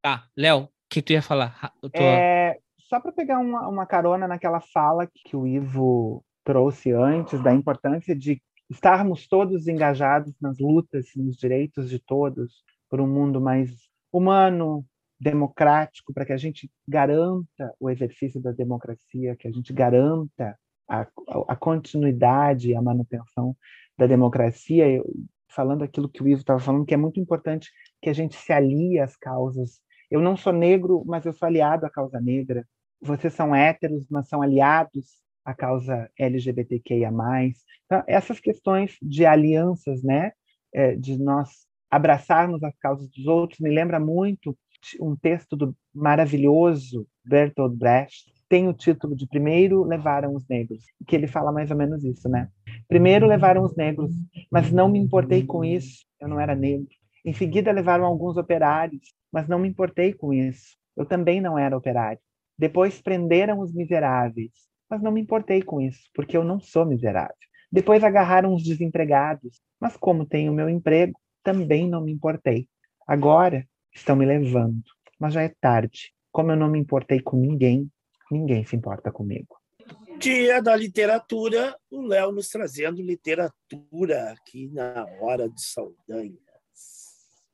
Tá, 0.00 0.28
Léo, 0.36 0.62
o 0.62 0.68
que 0.88 1.02
tu 1.02 1.12
ia 1.12 1.20
falar? 1.20 1.72
Tô... 1.80 1.90
É, 1.94 2.56
só 2.78 3.00
para 3.00 3.10
pegar 3.10 3.40
uma, 3.40 3.66
uma 3.68 3.86
carona 3.86 4.28
naquela 4.28 4.60
fala 4.60 5.08
que 5.12 5.36
o 5.36 5.44
Ivo 5.44 6.24
trouxe 6.44 6.92
antes, 6.92 7.42
da 7.42 7.52
importância 7.52 8.14
de 8.14 8.40
estarmos 8.70 9.26
todos 9.26 9.66
engajados 9.66 10.32
nas 10.40 10.58
lutas, 10.60 11.06
nos 11.16 11.36
direitos 11.36 11.90
de 11.90 11.98
todos, 11.98 12.62
por 12.90 13.00
um 13.00 13.06
mundo 13.06 13.40
mais 13.40 13.70
humano, 14.12 14.84
democrático, 15.18 16.12
para 16.12 16.26
que 16.26 16.32
a 16.32 16.36
gente 16.36 16.70
garanta 16.86 17.74
o 17.78 17.88
exercício 17.88 18.40
da 18.40 18.52
democracia, 18.52 19.36
que 19.36 19.46
a 19.46 19.50
gente 19.50 19.72
garanta 19.72 20.58
a, 20.88 21.06
a 21.46 21.56
continuidade 21.56 22.74
a 22.74 22.82
manutenção 22.82 23.56
da 23.96 24.06
democracia. 24.06 24.90
Eu, 24.90 25.04
falando 25.48 25.82
aquilo 25.82 26.08
que 26.08 26.22
o 26.22 26.28
Ivo 26.28 26.40
estava 26.40 26.58
falando, 26.58 26.86
que 26.86 26.94
é 26.94 26.96
muito 26.96 27.20
importante 27.20 27.70
que 28.00 28.08
a 28.08 28.12
gente 28.12 28.36
se 28.36 28.52
alie 28.52 28.98
às 28.98 29.16
causas. 29.16 29.80
Eu 30.10 30.20
não 30.20 30.36
sou 30.36 30.52
negro, 30.52 31.04
mas 31.06 31.24
eu 31.26 31.32
sou 31.32 31.46
aliado 31.46 31.86
à 31.86 31.90
causa 31.90 32.20
negra. 32.20 32.66
Vocês 33.00 33.32
são 33.34 33.54
héteros, 33.54 34.06
mas 34.08 34.28
são 34.28 34.42
aliados 34.42 35.20
à 35.44 35.54
causa 35.54 36.10
LGBTQIA+. 36.18 37.10
Então, 37.86 38.02
essas 38.06 38.40
questões 38.40 38.96
de 39.02 39.26
alianças, 39.26 40.02
né, 40.02 40.32
é, 40.72 40.94
de 40.94 41.18
nós 41.18 41.66
abraçarmos 41.90 42.62
as 42.62 42.76
causas 42.78 43.08
dos 43.10 43.26
outros 43.26 43.60
me 43.60 43.70
lembra 43.70 43.98
muito 43.98 44.56
um 45.00 45.14
texto 45.14 45.56
do 45.56 45.76
maravilhoso 45.94 47.06
Bertolt 47.24 47.74
Brecht, 47.76 48.32
tem 48.48 48.66
o 48.68 48.72
título 48.72 49.14
de 49.14 49.26
Primeiro 49.28 49.84
Levaram 49.84 50.34
os 50.34 50.46
Negros, 50.48 50.84
que 51.06 51.14
ele 51.14 51.26
fala 51.26 51.52
mais 51.52 51.70
ou 51.70 51.76
menos 51.76 52.02
isso, 52.02 52.28
né? 52.28 52.48
Primeiro 52.88 53.26
levaram 53.26 53.62
os 53.62 53.76
negros, 53.76 54.10
mas 54.50 54.72
não 54.72 54.88
me 54.88 54.98
importei 54.98 55.44
com 55.46 55.64
isso, 55.64 56.04
eu 56.18 56.26
não 56.26 56.40
era 56.40 56.54
negro. 56.54 56.88
Em 57.24 57.32
seguida 57.32 57.70
levaram 57.70 58.04
alguns 58.04 58.36
operários, 58.36 59.14
mas 59.30 59.46
não 59.46 59.58
me 59.58 59.68
importei 59.68 60.12
com 60.12 60.32
isso, 60.32 60.76
eu 60.96 61.06
também 61.06 61.40
não 61.40 61.58
era 61.58 61.76
operário. 61.76 62.18
Depois 62.58 63.00
prenderam 63.00 63.60
os 63.60 63.72
miseráveis, 63.72 64.50
mas 64.88 65.00
não 65.00 65.12
me 65.12 65.20
importei 65.20 65.62
com 65.62 65.80
isso, 65.80 66.10
porque 66.12 66.36
eu 66.36 66.42
não 66.42 66.58
sou 66.58 66.84
miserável. 66.84 67.36
Depois 67.70 68.02
agarraram 68.02 68.52
os 68.52 68.64
desempregados, 68.64 69.60
mas 69.78 69.96
como 69.96 70.26
tenho 70.26 70.52
meu 70.52 70.68
emprego, 70.68 71.18
também 71.42 71.88
não 71.88 72.00
me 72.00 72.12
importei. 72.12 72.68
Agora 73.06 73.66
estão 73.94 74.16
me 74.16 74.26
levando, 74.26 74.82
mas 75.18 75.34
já 75.34 75.42
é 75.42 75.52
tarde. 75.60 76.12
Como 76.32 76.52
eu 76.52 76.56
não 76.56 76.68
me 76.68 76.78
importei 76.78 77.20
com 77.20 77.36
ninguém, 77.36 77.90
ninguém 78.30 78.64
se 78.64 78.76
importa 78.76 79.10
comigo. 79.10 79.58
Dia 80.18 80.60
da 80.62 80.76
literatura, 80.76 81.76
o 81.90 82.02
Léo 82.02 82.30
nos 82.30 82.48
trazendo 82.48 83.02
literatura 83.02 84.32
aqui 84.32 84.68
na 84.68 85.06
Hora 85.20 85.48
de 85.48 85.62
Saldanhas. 85.62 86.38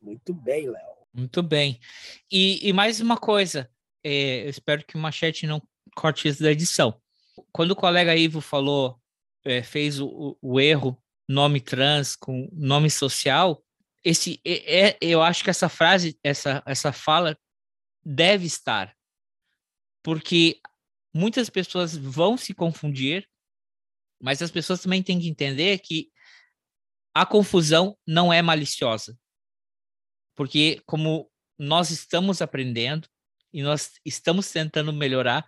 Muito 0.03 0.35
bem, 0.35 0.69
Léo. 0.69 0.97
Muito 1.15 1.43
bem. 1.43 1.81
E, 2.31 2.69
e 2.69 2.73
mais 2.73 3.01
uma 3.01 3.17
coisa, 3.17 3.71
é, 4.05 4.45
eu 4.45 4.51
espero 4.51 4.85
que 4.85 4.97
o 4.97 4.99
Machete 4.99 5.47
não 5.47 5.63
corte 5.95 6.29
isso 6.29 6.43
da 6.43 6.53
edição. 6.53 7.01
Quando 7.53 7.71
o 7.71 7.77
colega 7.77 8.15
Ivo 8.15 8.41
falou, 8.41 9.01
é, 9.45 9.63
fez 9.63 10.01
o, 10.01 10.37
o 10.43 10.61
erro 10.61 11.01
nome 11.29 11.61
trans 11.61 12.15
com 12.15 12.49
nome 12.53 12.91
social, 12.91 13.63
esse 14.07 14.41
é, 14.45 14.91
é, 14.91 14.99
eu 15.01 15.21
acho 15.21 15.43
que 15.43 15.51
essa 15.51 15.69
frase, 15.69 16.17
essa, 16.23 16.63
essa 16.65 16.93
fala 16.93 17.37
deve 18.05 18.47
estar, 18.47 18.97
porque 20.01 20.61
muitas 21.13 21.51
pessoas 21.51 21.97
vão 21.97 22.37
se 22.37 22.55
confundir, 22.55 23.29
mas 24.23 24.41
as 24.41 24.53
pessoas 24.53 24.81
também 24.81 25.03
têm 25.03 25.19
que 25.19 25.29
entender 25.29 25.81
que 25.81 26.09
a 27.13 27.27
confusão 27.27 27.99
não 28.07 28.33
é 28.33 28.41
maliciosa, 28.41 29.19
porque 30.37 30.81
como 30.87 31.29
nós 31.59 31.91
estamos 31.91 32.41
aprendendo 32.41 33.09
e 33.53 33.61
nós 33.61 33.95
estamos 34.05 34.49
tentando 34.53 34.93
melhorar 34.93 35.45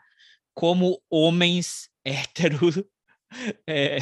como 0.53 1.01
homens 1.09 1.89
héteros 2.05 2.83
é, 3.67 3.99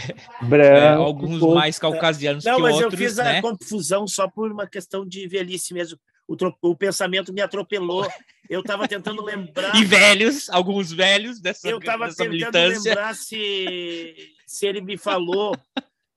é, 0.52 0.88
alguns 0.88 1.40
mais 1.40 1.78
caucasianos 1.78 2.44
não, 2.44 2.56
que 2.56 2.62
mas 2.62 2.74
outros. 2.76 2.92
eu 2.92 2.98
fiz 2.98 3.16
né? 3.16 3.38
a 3.38 3.42
confusão 3.42 4.06
só 4.06 4.28
por 4.28 4.52
uma 4.52 4.66
questão 4.66 5.06
de 5.06 5.26
velhice 5.26 5.74
mesmo. 5.74 5.98
o, 6.28 6.36
o 6.62 6.76
pensamento 6.76 7.32
me 7.32 7.40
atropelou. 7.40 8.06
Eu 8.48 8.60
estava 8.60 8.86
tentando 8.86 9.24
lembrar. 9.24 9.74
E 9.74 9.84
velhos, 9.84 10.48
alguns 10.50 10.92
velhos 10.92 11.40
dessa 11.40 11.68
Eu 11.68 11.78
estava 11.78 12.08
tentando 12.08 12.30
militância. 12.30 12.90
lembrar 12.90 13.14
se, 13.14 14.14
se 14.46 14.66
ele 14.66 14.80
me 14.80 14.96
falou 14.96 15.56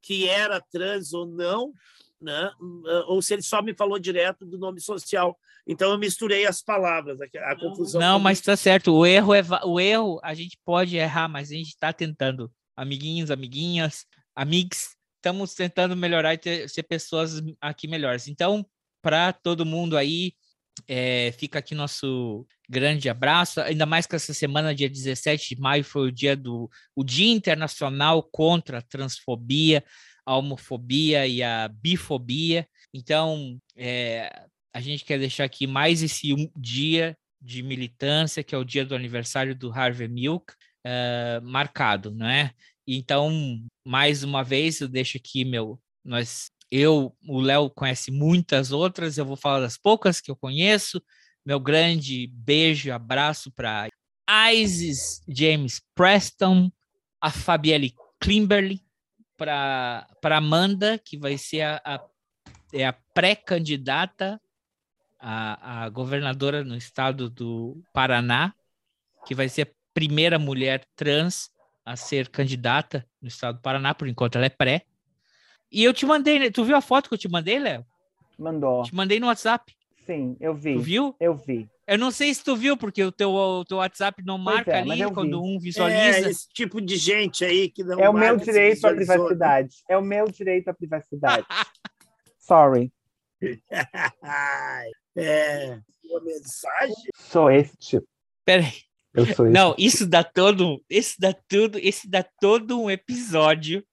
que 0.02 0.30
era 0.30 0.62
trans 0.62 1.14
ou 1.14 1.26
não, 1.26 1.74
né? 2.22 2.52
ou 3.08 3.22
se 3.22 3.34
ele 3.34 3.42
só 3.42 3.62
me 3.62 3.74
falou 3.74 3.98
direto 3.98 4.46
do 4.46 4.58
nome 4.58 4.80
social. 4.80 5.38
Então 5.68 5.92
eu 5.92 5.98
misturei 5.98 6.48
as 6.48 6.62
palavras, 6.62 7.20
a 7.22 7.56
confusão. 7.56 8.02
Não, 8.02 8.20
mas 8.20 8.40
está 8.40 8.56
certo. 8.56 8.92
O 8.92 9.06
erro 9.06 9.34
é 9.34 9.44
o 9.64 9.80
erro. 9.80 10.20
A 10.24 10.34
gente 10.34 10.58
pode 10.66 10.98
errar, 10.98 11.28
mas 11.28 11.52
a 11.52 11.56
gente 11.56 11.70
está 11.70 11.94
tentando. 11.94 12.52
Amiguinhos, 12.80 13.30
amiguinhas, 13.30 14.06
amigos, 14.34 14.96
estamos 15.18 15.54
tentando 15.54 15.98
melhorar 15.98 16.34
e 16.34 16.38
ter, 16.38 16.70
ser 16.70 16.84
pessoas 16.84 17.42
aqui 17.60 17.88
melhores. 17.88 18.28
Então, 18.28 18.66
para 19.02 19.34
todo 19.34 19.66
mundo 19.66 19.98
aí, 19.98 20.34
é, 20.88 21.34
fica 21.34 21.60
aqui 21.60 21.76
nosso 21.76 22.48
grande 22.70 23.10
abraço, 23.10 23.60
ainda 23.60 23.86
mais 23.86 24.06
que 24.06 24.16
essa 24.16 24.34
semana, 24.34 24.74
dia 24.74 24.90
17 24.90 25.56
de 25.56 25.62
maio, 25.62 25.84
foi 25.84 26.08
o 26.08 26.12
dia 26.12 26.38
do 26.38 26.70
o 26.96 27.04
Dia 27.04 27.34
Internacional 27.34 28.24
contra 28.24 28.78
a 28.78 28.82
Transfobia, 28.82 29.84
a 30.26 30.38
Homofobia 30.38 31.28
e 31.28 31.44
a 31.44 31.68
Bifobia. 31.68 32.66
Então, 32.94 33.60
é, 33.76 34.46
a 34.74 34.80
gente 34.80 35.04
quer 35.04 35.20
deixar 35.20 35.44
aqui 35.44 35.68
mais 35.68 36.02
esse 36.02 36.34
dia 36.56 37.18
de 37.42 37.62
militância, 37.64 38.44
que 38.44 38.56
é 38.56 38.58
o 38.58 38.64
dia 38.64 38.86
do 38.86 38.96
aniversário 38.96 39.56
do 39.56 39.72
Harvey 39.72 40.08
Milk, 40.08 40.54
uh, 40.86 41.42
marcado, 41.44 42.12
não 42.12 42.28
é? 42.28 42.54
Então, 42.88 43.32
mais 43.86 44.24
uma 44.24 44.44
vez, 44.44 44.82
eu 44.82 44.88
deixo 44.88 45.18
aqui 45.18 45.46
meu. 45.46 45.80
Nós, 46.04 46.52
eu, 46.72 47.16
o 47.28 47.40
Léo 47.40 47.70
conhece 47.70 48.12
muitas 48.12 48.72
outras, 48.72 49.18
eu 49.18 49.26
vou 49.26 49.36
falar 49.36 49.60
das 49.60 49.78
poucas 49.78 50.20
que 50.20 50.32
eu 50.32 50.36
conheço. 50.36 51.02
Meu 51.46 51.60
grande 51.60 52.28
beijo, 52.28 52.92
abraço 52.92 53.52
para 53.52 53.88
Isis 54.52 55.22
James 55.28 55.82
Preston, 55.96 56.72
a 57.22 57.32
Fabielle 57.32 57.94
Klimberly, 58.20 58.82
para 59.38 60.08
Amanda, 60.24 61.00
que 61.00 61.18
vai 61.18 61.38
ser 61.38 61.62
a, 61.62 61.82
a, 61.86 62.06
é 62.74 62.86
a 62.86 62.94
pré-candidata 63.14 64.40
a, 65.20 65.84
a 65.84 65.90
governadora 65.90 66.64
no 66.64 66.76
estado 66.76 67.30
do 67.30 67.84
Paraná, 67.94 68.54
que 69.26 69.36
vai 69.36 69.50
ser 69.50 69.76
primeira 70.00 70.40
mulher 70.40 70.86
trans 70.96 71.52
a 71.86 71.98
ser 71.98 72.30
candidata 72.30 73.06
no 73.22 73.28
estado 73.28 73.58
do 73.58 73.62
Paraná, 73.62 73.94
por 73.94 74.08
enquanto 74.08 74.38
ela 74.38 74.46
é 74.46 74.50
pré. 74.50 74.84
E 75.70 75.84
eu 75.84 75.94
te 75.94 76.06
mandei, 76.06 76.40
né? 76.40 76.50
tu 76.50 76.64
viu 76.64 76.78
a 76.78 76.82
foto 76.82 77.10
que 77.10 77.16
eu 77.16 77.20
te 77.20 77.28
mandei, 77.28 77.60
Léo? 77.60 77.86
Mandou. 78.38 78.84
Te 78.84 78.96
mandei 78.96 79.20
no 79.20 79.28
WhatsApp. 79.28 79.76
Sim, 80.06 80.38
eu 80.40 80.56
vi. 80.56 80.76
Tu 80.76 80.80
viu? 80.80 81.16
Eu 81.20 81.36
vi. 81.36 81.70
Eu 81.86 81.98
não 81.98 82.12
sei 82.12 82.34
se 82.34 82.42
tu 82.42 82.56
viu, 82.56 82.78
porque 82.78 83.04
o 83.04 83.12
teu, 83.12 83.32
o 83.34 83.66
teu 83.66 83.78
WhatsApp 83.78 84.24
não 84.24 84.42
Pois 84.42 84.56
marca 84.56 84.72
é, 84.72 84.80
ali 84.80 85.04
quando 85.12 85.42
vi. 85.42 85.48
um 85.50 85.60
visualiza. 85.60 86.28
É, 86.28 86.32
esse 86.32 86.48
tipo 86.48 86.80
de 86.80 86.96
gente 86.96 87.44
aí 87.44 87.70
que 87.70 87.84
não 87.84 88.00
É 88.00 88.10
o 88.10 88.14
meu 88.14 88.38
direito 88.38 88.86
à 88.88 88.94
privacidade. 88.94 89.76
É 89.90 89.98
o 89.98 90.02
meu 90.02 90.32
direito 90.32 90.70
à 90.70 90.74
privacidade. 90.74 91.46
Sorry. 92.40 92.90
é, 95.18 95.78
uma 96.06 96.22
mensagem? 96.22 96.96
Sou 97.18 97.52
esse 97.52 97.76
tipo. 97.76 98.08
Peraí. 98.46 98.89
Eu 99.14 99.26
sou 99.34 99.46
esse. 99.46 99.54
Não, 99.54 99.76
isso 99.78 100.06
dá 100.08 100.24
todo, 100.24 100.84
isso 100.90 101.16
dá 101.20 101.34
tudo, 101.48 101.80
esse 101.80 102.08
dá 102.10 102.24
todo 102.24 102.80
um 102.82 102.90
episódio. 102.92 103.84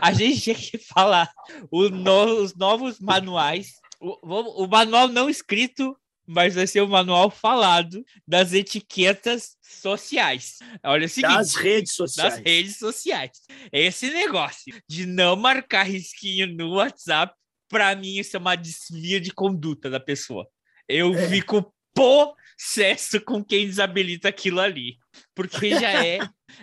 A 0.00 0.12
gente 0.12 0.40
tinha 0.40 0.54
que 0.56 0.78
falar 0.78 1.30
o 1.70 1.88
no- 1.88 2.42
os 2.42 2.54
novos 2.56 2.98
manuais, 3.00 3.72
o, 4.00 4.64
o 4.64 4.66
manual 4.66 5.08
não 5.08 5.28
escrito, 5.28 5.96
mas 6.26 6.54
vai 6.54 6.66
ser 6.66 6.80
o 6.80 6.88
manual 6.88 7.30
falado 7.30 8.02
das 8.26 8.52
etiquetas 8.54 9.56
sociais. 9.62 10.58
Olha 10.82 11.04
o 11.04 11.08
seguinte, 11.08 11.34
Das 11.34 11.54
redes 11.54 11.94
sociais. 11.94 12.34
das 12.34 12.42
redes 12.42 12.78
sociais. 12.78 13.30
Esse 13.70 14.10
negócio 14.10 14.74
de 14.88 15.04
não 15.06 15.36
marcar 15.36 15.82
risquinho 15.84 16.46
no 16.46 16.76
WhatsApp, 16.76 17.34
para 17.68 17.94
mim 17.94 18.16
isso 18.18 18.36
é 18.36 18.40
uma 18.40 18.56
desvia 18.56 19.20
de 19.20 19.30
conduta 19.30 19.90
da 19.90 20.00
pessoa. 20.00 20.46
Eu 20.88 21.14
É. 21.14 21.28
fico 21.28 21.73
possesso 21.94 23.20
com 23.20 23.42
quem 23.42 23.66
desabilita 23.66 24.28
aquilo 24.28 24.60
ali, 24.60 24.96
porque 25.34 25.70
já 25.78 25.90
é 26.04 26.18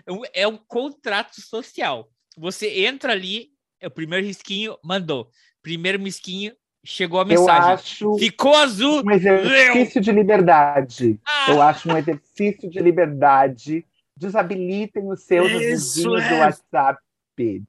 um- 0.08 0.22
é 0.34 0.48
um 0.48 0.58
contrato 0.58 1.42
social. 1.42 2.10
Você 2.38 2.86
entra 2.86 3.12
ali, 3.14 3.50
é 3.80 3.88
o 3.88 3.92
primeiro 3.92 4.26
risquinho 4.26 4.78
mandou, 4.84 5.30
primeiro 5.62 6.02
risquinho 6.04 6.54
chegou 6.84 7.20
a 7.20 7.24
Eu 7.24 7.28
mensagem, 7.28 7.74
acho 7.74 8.18
ficou 8.18 8.56
azul, 8.56 9.04
um 9.06 9.12
exercício 9.12 10.02
de 10.02 10.12
liberdade. 10.12 11.20
Ah! 11.28 11.46
Eu 11.50 11.62
acho 11.62 11.90
um 11.92 11.98
exercício 11.98 12.70
de 12.70 12.80
liberdade. 12.80 13.86
Desabilitem 14.18 15.08
os 15.10 15.24
seus 15.24 15.50
Isso 15.52 15.60
vizinhos 15.60 16.24
do 16.28 16.34
é. 16.36 16.40
WhatsApp. 16.40 17.00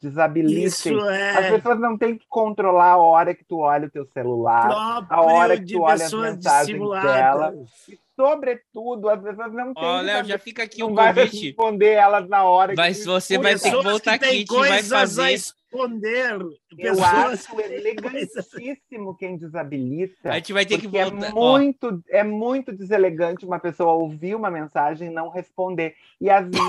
Desabilitem. 0.01 0.65
Isso 0.65 0.89
é. 1.09 1.31
As 1.39 1.47
pessoas 1.57 1.81
não 1.81 1.97
têm 1.99 2.16
que 2.16 2.24
controlar 2.28 2.93
a 2.93 2.97
hora 2.97 3.35
que 3.35 3.44
tu 3.44 3.59
olha 3.59 3.86
o 3.86 3.90
teu 3.90 4.07
celular, 4.07 4.66
a 4.70 5.07
Próprio 5.07 5.35
hora 5.35 5.59
que 5.61 5.73
tu 5.73 5.81
olha 5.82 6.05
as 6.07 6.12
mensagens 6.12 6.90
dela. 6.90 7.55
E, 7.89 7.99
sobretudo, 8.16 9.09
as 9.09 9.20
pessoas 9.23 9.53
não 9.53 9.74
têm 9.74 10.03
Léo, 10.03 10.16
saber- 10.19 10.28
já 10.28 10.39
fica 10.39 10.62
aqui 10.62 10.81
não 10.81 10.90
um 10.90 10.94
vai 10.94 11.15
convite. 11.15 11.47
responder 11.47 11.93
elas 11.93 12.28
na 12.28 12.44
hora 12.44 12.74
Mas 12.77 12.99
que 12.99 13.05
você 13.07 13.39
vai 13.39 13.59
ter 13.59 13.70
que 13.70 13.82
voltar 13.82 14.19
que 14.19 14.24
aqui, 14.24 14.44
a 14.49 14.53
vai 14.55 14.69
coisas 14.70 15.19
a 15.19 15.32
fazer. 15.73 16.36
esconder. 16.36 16.59
Eu 16.78 17.05
acho 17.05 17.61
elegantíssimo 17.61 19.16
quem 19.16 19.36
desabilita. 19.36 20.31
A 20.31 20.35
gente 20.35 20.53
vai 20.53 20.66
ter 20.66 20.78
que 20.78 20.89
porque 20.89 21.05
voltar. 21.05 21.28
É 21.28 21.32
muito, 21.32 22.05
é 22.09 22.24
muito 22.24 22.73
deselegante 22.73 23.44
uma 23.44 23.59
pessoa 23.59 23.93
ouvir 23.93 24.35
uma 24.35 24.51
mensagem 24.51 25.09
e 25.09 25.15
não 25.15 25.28
responder. 25.28 25.94
E 26.20 26.31
às 26.31 26.47
vezes 26.47 26.61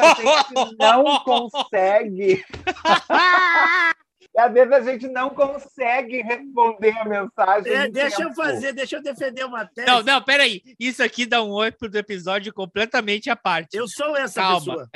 a 0.00 0.14
gente 0.14 0.76
não 0.78 1.18
consegue. 1.20 2.44
E 4.34 4.40
às 4.40 4.50
vezes 4.50 4.72
a 4.72 4.80
gente 4.80 5.08
não 5.08 5.28
consegue 5.30 6.22
responder 6.22 6.96
a 6.96 7.04
mensagem. 7.04 7.70
É, 7.70 7.86
deixa 7.86 8.22
eu 8.22 8.28
tempo. 8.28 8.42
fazer, 8.42 8.72
deixa 8.72 8.96
eu 8.96 9.02
defender 9.02 9.44
uma 9.44 9.66
tese. 9.66 9.86
Não, 9.86 10.02
não, 10.02 10.22
peraí. 10.22 10.62
Isso 10.80 11.02
aqui 11.02 11.26
dá 11.26 11.42
um 11.42 11.50
oi 11.50 11.70
pro 11.70 11.94
episódio 11.94 12.52
completamente 12.54 13.28
à 13.28 13.36
parte. 13.36 13.76
Eu 13.76 13.86
sou 13.86 14.16
essa 14.16 14.40
Calma. 14.40 14.58
pessoa. 14.58 14.88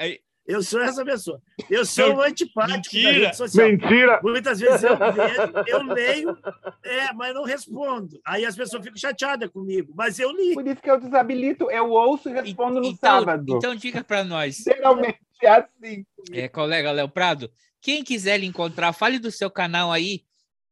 Eu 0.47 0.62
sou 0.62 0.81
essa 0.81 1.05
pessoa. 1.05 1.43
Eu 1.68 1.85
sou 1.85 2.14
o 2.14 2.23
antipático 2.23 2.70
da 2.70 2.77
mentira. 2.77 3.12
rede 3.12 3.36
social. 3.36 3.68
Mentira! 3.68 4.20
Muitas 4.23 4.60
vezes 4.60 4.82
eu 4.85 4.97
vejo, 5.12 5.52
eu 5.66 5.82
leio, 5.82 6.39
é, 6.85 7.12
mas 7.14 7.35
não 7.35 7.44
respondo. 7.44 8.20
Aí 8.24 8.47
as 8.47 8.55
pessoas 8.55 8.85
ficam 8.85 8.97
chateadas 8.97 9.51
comigo, 9.51 9.93
mas 9.97 10.20
eu 10.20 10.31
li. 10.31 10.55
Por 10.55 10.66
isso 10.66 10.81
que 10.81 10.90
eu 10.90 11.01
desabilito. 11.01 11.68
Eu 11.70 11.90
ouço 11.90 12.28
e 12.28 12.32
respondo 12.32 12.81
no 12.81 12.86
então, 12.86 13.20
sábado. 13.20 13.56
então 13.56 13.74
diga 13.74 14.05
para 14.05 14.23
nós, 14.23 14.59
Geralmente 14.59 15.18
é 15.43 15.48
assim. 15.48 16.06
é, 16.32 16.48
colega 16.48 16.93
Léo 16.93 17.09
Prado, 17.09 17.51
quem 17.81 18.05
quiser 18.05 18.39
lhe 18.39 18.47
encontrar, 18.47 18.93
fale 18.93 19.18
do 19.18 19.31
seu 19.31 19.51
canal 19.51 19.90
aí. 19.90 20.24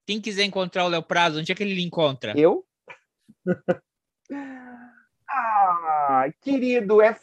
Quem 0.06 0.20
quiser 0.20 0.44
encontrar 0.44 0.84
o 0.84 0.88
Léo 0.88 1.02
Prado, 1.02 1.38
onde 1.38 1.50
é 1.50 1.54
que 1.54 1.62
ele 1.62 1.74
lhe 1.74 1.82
encontra? 1.82 2.34
Eu? 2.36 2.64
ah, 5.28 6.26
querido, 6.42 7.00
é 7.00 7.14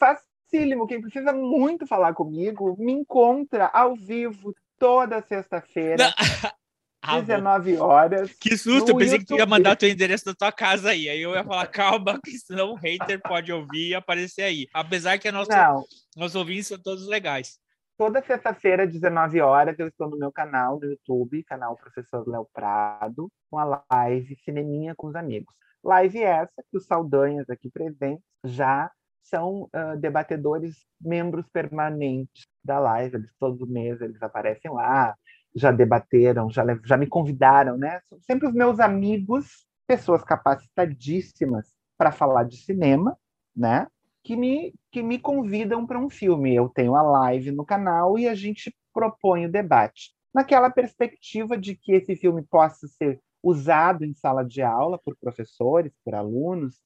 facílimo. 0.52 0.86
Quem 0.86 1.00
precisa 1.00 1.32
muito 1.32 1.86
falar 1.86 2.12
comigo, 2.14 2.76
me 2.78 2.92
encontra 2.92 3.66
ao 3.72 3.94
vivo 3.96 4.54
toda 4.78 5.22
sexta-feira, 5.22 6.12
Ah, 7.04 7.16
bom. 7.16 7.22
19 7.22 7.78
horas. 7.78 8.32
Que 8.34 8.56
susto, 8.56 8.90
eu 8.92 8.96
pensei 8.96 9.18
que 9.18 9.24
tu 9.24 9.32
ia 9.34 9.38
YouTube. 9.40 9.50
mandar 9.50 9.74
teu 9.74 9.88
endereço 9.88 10.24
da 10.24 10.34
tua 10.34 10.52
casa 10.52 10.90
aí. 10.90 11.08
Aí 11.08 11.20
eu 11.20 11.32
ia 11.34 11.42
falar, 11.42 11.66
calma, 11.66 12.20
que 12.24 12.30
senão 12.38 12.74
o 12.74 12.76
hater 12.76 13.20
pode 13.20 13.52
ouvir 13.52 13.88
e 13.88 13.94
aparecer 13.96 14.42
aí. 14.42 14.68
Apesar 14.72 15.18
que 15.18 15.26
a 15.26 15.32
nossa, 15.32 15.50
Não, 15.52 15.84
nossos 16.16 16.36
ouvintes 16.36 16.68
são 16.68 16.78
todos 16.78 17.08
legais. 17.08 17.58
toda 17.98 18.22
sexta-feira, 18.22 18.86
19 18.86 19.40
horas, 19.40 19.76
eu 19.80 19.88
estou 19.88 20.08
no 20.08 20.16
meu 20.16 20.30
canal 20.30 20.78
no 20.78 20.86
YouTube, 20.86 21.42
canal 21.42 21.76
Professor 21.76 22.24
Léo 22.28 22.46
Prado, 22.52 23.28
com 23.50 23.58
a 23.58 23.82
live 23.90 24.38
Cineminha 24.44 24.94
com 24.94 25.08
os 25.08 25.16
Amigos. 25.16 25.52
Live 25.82 26.22
essa 26.22 26.62
que 26.70 26.76
os 26.76 26.86
Saldanhas 26.86 27.50
aqui 27.50 27.68
presentes 27.68 28.22
já 28.44 28.88
são 29.22 29.68
ah, 29.72 29.94
debatedores, 29.96 30.76
membros 31.00 31.46
permanentes 31.52 32.46
da 32.64 32.78
live. 32.78 33.16
Eles, 33.16 33.30
todo 33.38 33.66
mês 33.66 34.00
eles 34.00 34.22
aparecem 34.22 34.70
lá, 34.70 35.14
já 35.54 35.70
debateram, 35.70 36.50
já, 36.50 36.64
já 36.84 36.96
me 36.96 37.06
convidaram, 37.06 37.76
né? 37.76 38.00
São 38.08 38.18
sempre 38.20 38.48
os 38.48 38.54
meus 38.54 38.80
amigos, 38.80 39.66
pessoas 39.86 40.22
capacitadíssimas 40.24 41.72
para 41.96 42.12
falar 42.12 42.44
de 42.44 42.56
cinema, 42.56 43.16
né? 43.54 43.86
que 44.22 44.36
me, 44.36 44.74
que 44.90 45.02
me 45.02 45.18
convidam 45.18 45.86
para 45.86 45.98
um 45.98 46.08
filme. 46.08 46.54
Eu 46.54 46.68
tenho 46.68 46.94
a 46.94 47.02
live 47.02 47.50
no 47.50 47.64
canal 47.64 48.18
e 48.18 48.28
a 48.28 48.34
gente 48.34 48.74
propõe 48.92 49.46
o 49.46 49.52
debate. 49.52 50.12
Naquela 50.32 50.70
perspectiva 50.70 51.58
de 51.58 51.74
que 51.74 51.92
esse 51.92 52.16
filme 52.16 52.42
possa 52.42 52.86
ser 52.86 53.20
usado 53.42 54.04
em 54.04 54.14
sala 54.14 54.44
de 54.44 54.62
aula 54.62 54.98
por 54.98 55.16
professores, 55.16 55.92
por 56.04 56.14
alunos, 56.14 56.80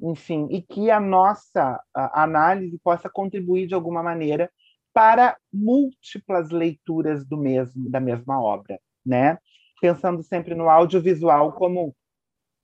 enfim, 0.00 0.46
e 0.50 0.62
que 0.62 0.90
a 0.90 1.00
nossa 1.00 1.80
análise 1.94 2.78
possa 2.78 3.08
contribuir 3.08 3.66
de 3.66 3.74
alguma 3.74 4.02
maneira 4.02 4.50
para 4.92 5.36
múltiplas 5.52 6.50
leituras 6.50 7.24
do 7.26 7.36
mesmo 7.36 7.88
da 7.90 8.00
mesma 8.00 8.40
obra, 8.40 8.80
né? 9.04 9.38
Pensando 9.80 10.22
sempre 10.22 10.54
no 10.54 10.70
audiovisual 10.70 11.52
como 11.52 11.94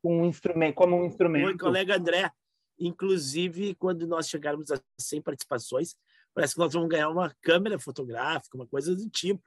com 0.03 0.23
um 0.23 0.25
instrumento, 0.25 0.75
como 0.75 0.97
um 0.97 1.05
instrumento. 1.05 1.47
Oi, 1.47 1.59
colega 1.59 1.97
André. 1.97 2.31
Inclusive, 2.79 3.75
quando 3.77 4.07
nós 4.07 4.29
chegarmos 4.29 4.71
a 4.71 4.81
100 4.99 5.23
participações, 5.23 5.95
parece 6.35 6.55
que 6.55 6.61
nós 6.61 6.73
vamos 6.73 6.89
ganhar 6.89 7.09
uma 7.09 7.33
câmera 7.41 7.79
fotográfica, 7.79 8.57
uma 8.57 8.67
coisa 8.67 8.97
do 8.97 9.09
tipo. 9.09 9.43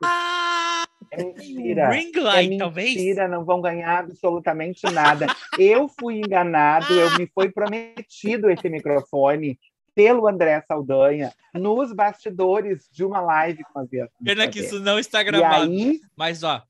É 1.11 1.17
mentira. 1.23 1.89
Ring 1.89 2.11
é 2.13 2.19
light, 2.19 2.49
mentira, 2.49 2.65
talvez. 2.65 3.31
não 3.31 3.45
vão 3.45 3.61
ganhar 3.61 3.99
absolutamente 3.99 4.85
nada. 4.91 5.27
eu 5.57 5.87
fui 5.87 6.17
enganado, 6.17 6.93
eu 6.93 7.17
me 7.17 7.27
foi 7.33 7.49
prometido 7.49 8.49
esse 8.49 8.69
microfone 8.69 9.59
pelo 9.93 10.27
André 10.27 10.61
Saldanha 10.67 11.31
nos 11.53 11.93
bastidores 11.93 12.89
de 12.91 13.05
uma 13.05 13.21
live 13.21 13.63
que 13.63 13.95
íamos 13.95 14.11
Pena 14.23 14.47
que 14.47 14.59
isso 14.59 14.79
não 14.79 14.99
está 14.99 15.23
gravado. 15.23 15.71
E 15.71 15.81
aí, 15.81 15.99
Mas, 16.17 16.43
ó, 16.43 16.61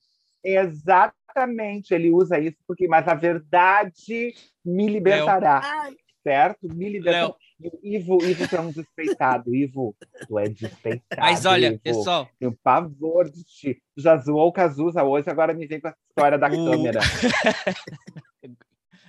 exatamente, 0.44 1.94
ele 1.94 2.12
usa 2.12 2.40
isso 2.40 2.58
porque, 2.68 2.88
mas 2.88 3.08
a 3.08 3.16
verdade 3.16 4.36
me 4.64 4.88
libertará, 4.88 5.90
certo? 6.26 6.58
Me 6.74 6.90
libertará. 6.90 7.28
Léo. 7.28 7.36
Ivo, 7.84 8.18
Ivo, 8.24 8.48
tu 8.48 8.56
é 8.56 8.60
um 8.62 8.72
despeitado. 8.72 9.56
Ivo, 9.56 9.96
tu 10.28 10.40
é 10.40 10.50
despeitado. 10.50 11.22
Mas 11.22 11.46
olha, 11.46 11.68
Ivo. 11.68 11.80
pessoal. 11.80 12.28
Tenho 12.40 12.58
pavor 12.64 13.30
de 13.30 13.44
ti. 13.44 13.82
Já 13.96 14.18
zoou 14.18 14.48
o 14.48 14.52
Cazuza 14.52 15.04
hoje, 15.04 15.30
agora 15.30 15.54
me 15.54 15.66
vem 15.68 15.80
com 15.80 15.88
essa 15.88 15.98
história 16.10 16.38
da 16.38 16.48
O- 16.48 16.52
câmera. 16.72 17.00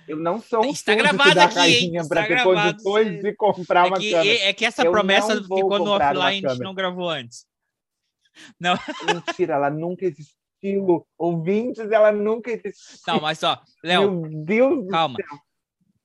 Eu 0.07 0.15
não 0.15 0.39
sou 0.41 0.63
um 0.65 0.69
Está 0.69 0.95
gravado 0.95 1.37
aqui, 1.37 1.59
hein? 1.59 1.97
Está 1.97 2.25
gravado. 2.25 2.53
condições 2.81 3.21
de 3.21 3.33
comprar 3.35 3.85
é 3.85 3.89
uma 3.89 3.99
que, 3.99 4.11
câmera. 4.11 4.39
é 4.39 4.53
que 4.53 4.63
essa 4.65 4.83
Eu 4.85 4.91
promessa 4.91 5.35
ficou 5.41 5.79
no 5.79 5.91
offline, 5.91 6.45
a 6.45 6.49
gente 6.53 6.59
não 6.63 6.73
gravou 6.73 7.09
antes. 7.09 7.45
Não, 8.59 8.75
Mentira, 9.37 9.55
ela 9.55 9.69
nunca 9.69 10.05
existiu. 10.05 11.05
Ouvintes, 11.17 11.91
ela 11.91 12.11
nunca 12.13 12.49
existiu. 12.51 12.99
não 13.05 13.19
mas 13.19 13.43
ó, 13.43 13.61
Léo, 13.83 14.21
Meu 14.21 14.43
Deus 14.45 14.85
do 14.85 14.87
calma. 14.87 15.15
céu. 15.17 15.39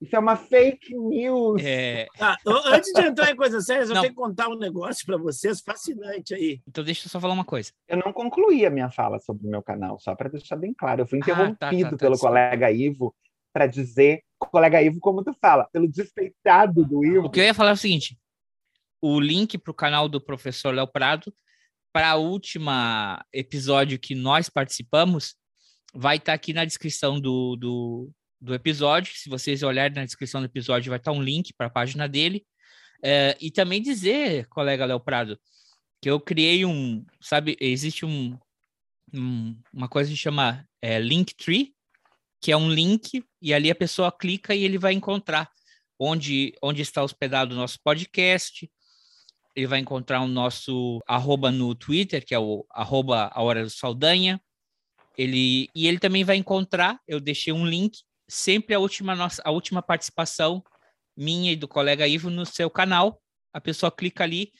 Isso 0.02 0.16
é 0.16 0.18
uma 0.18 0.36
fake 0.36 0.94
news. 0.96 1.62
É, 1.64 2.06
Ah, 2.20 2.36
antes 2.66 2.92
de 2.92 3.00
entrar 3.02 3.30
em 3.30 3.36
coisas 3.36 3.64
sérias, 3.64 3.88
eu 3.88 3.94
tenho 4.00 4.08
que 4.12 4.14
contar 4.20 4.48
um 4.48 4.58
negócio 4.58 5.06
para 5.06 5.16
vocês 5.16 5.60
fascinante 5.60 6.34
aí. 6.34 6.60
então 6.66 6.82
deixa 6.82 7.06
eu 7.06 7.10
só 7.10 7.20
falar 7.20 7.34
uma 7.34 7.44
coisa. 7.44 7.70
Eu 7.86 7.98
não 8.04 8.12
concluí 8.12 8.66
a 8.66 8.70
minha 8.70 8.90
fala 8.90 9.18
sobre 9.20 9.46
o 9.46 9.50
meu 9.50 9.62
canal, 9.62 9.98
só 10.00 10.14
para 10.16 10.28
deixar 10.28 10.56
bem 10.56 10.74
claro. 10.74 11.02
Eu 11.02 11.06
fui 11.06 11.20
Ah, 11.22 11.24
tá, 11.24 11.32
interrompido 11.32 11.90
tá, 11.90 11.90
tá, 11.90 11.96
pelo 11.98 12.12
desculpa. 12.12 12.28
colega 12.34 12.70
Ivo 12.72 13.14
para 13.52 13.66
dizer, 13.66 14.22
colega 14.38 14.82
Ivo, 14.82 14.98
como 14.98 15.22
tu 15.22 15.32
fala, 15.40 15.68
pelo 15.72 15.86
despeitado 15.86 16.84
do 16.84 17.04
Ivo. 17.04 17.26
O 17.26 17.30
que 17.30 17.38
eu 17.38 17.44
ia 17.44 17.54
falar 17.54 17.70
é 17.70 17.74
o 17.74 17.76
seguinte: 17.76 18.18
o 19.00 19.20
link 19.20 19.56
para 19.58 19.70
o 19.70 19.74
canal 19.74 20.08
do 20.08 20.20
professor 20.20 20.74
Léo 20.74 20.86
Prado, 20.88 21.32
para 21.92 22.16
o 22.16 22.22
último 22.28 22.70
episódio 23.32 23.98
que 23.98 24.14
nós 24.14 24.48
participamos, 24.48 25.36
vai 25.94 26.16
estar 26.16 26.32
aqui 26.32 26.52
na 26.52 26.64
descrição 26.64 27.20
do, 27.20 27.54
do, 27.56 28.10
do 28.42 28.54
episódio. 28.54 29.12
Se 29.14 29.30
vocês 29.30 29.62
olharem 29.62 29.94
na 29.96 30.04
descrição 30.04 30.40
do 30.40 30.46
episódio, 30.46 30.90
vai 30.90 30.98
estar 30.98 31.12
um 31.12 31.22
link 31.22 31.52
para 31.54 31.68
a 31.68 31.70
página 31.70 32.08
dele. 32.08 32.44
É, 33.02 33.36
e 33.40 33.50
também 33.50 33.80
dizer, 33.80 34.46
colega 34.48 34.84
Léo 34.84 35.00
Prado, 35.00 35.38
que 36.00 36.10
eu 36.10 36.20
criei 36.20 36.64
um, 36.64 37.04
sabe, 37.20 37.56
existe 37.60 38.04
um, 38.04 38.36
um- 39.14 39.56
uma 39.72 39.88
coisa 39.88 40.10
que 40.10 40.16
chama 40.16 40.66
é, 40.80 40.98
Linktree, 40.98 41.74
que 42.40 42.50
é 42.50 42.56
um 42.56 42.68
link, 42.70 43.24
e 43.40 43.54
ali 43.54 43.70
a 43.70 43.74
pessoa 43.74 44.10
clica 44.10 44.52
e 44.54 44.64
ele 44.64 44.76
vai 44.78 44.92
encontrar 44.92 45.48
onde, 45.98 46.52
onde 46.60 46.82
está 46.82 47.02
hospedado 47.02 47.54
o 47.54 47.58
nosso 47.58 47.78
podcast. 47.84 48.68
Ele 49.54 49.66
vai 49.68 49.78
encontrar 49.78 50.20
o 50.20 50.26
nosso 50.26 51.00
arroba 51.06 51.52
no 51.52 51.74
Twitter, 51.74 52.24
que 52.24 52.34
é 52.34 52.38
o 52.38 52.66
arroba 52.70 53.30
a 53.32 53.42
hora 53.42 53.62
do 53.62 53.70
Saldanha. 53.70 54.40
Ele, 55.16 55.68
e 55.74 55.86
ele 55.86 55.98
também 56.00 56.24
vai 56.24 56.36
encontrar, 56.36 56.98
eu 57.06 57.20
deixei 57.20 57.52
um 57.52 57.66
link, 57.66 57.98
sempre 58.32 58.74
a 58.74 58.78
última, 58.78 59.14
nossa, 59.14 59.42
a 59.44 59.50
última 59.50 59.82
participação 59.82 60.64
minha 61.14 61.52
e 61.52 61.56
do 61.56 61.68
colega 61.68 62.06
Ivo 62.08 62.30
no 62.30 62.46
seu 62.46 62.70
canal. 62.70 63.20
A 63.52 63.60
pessoa 63.60 63.92
clica 63.92 64.24
ali 64.24 64.50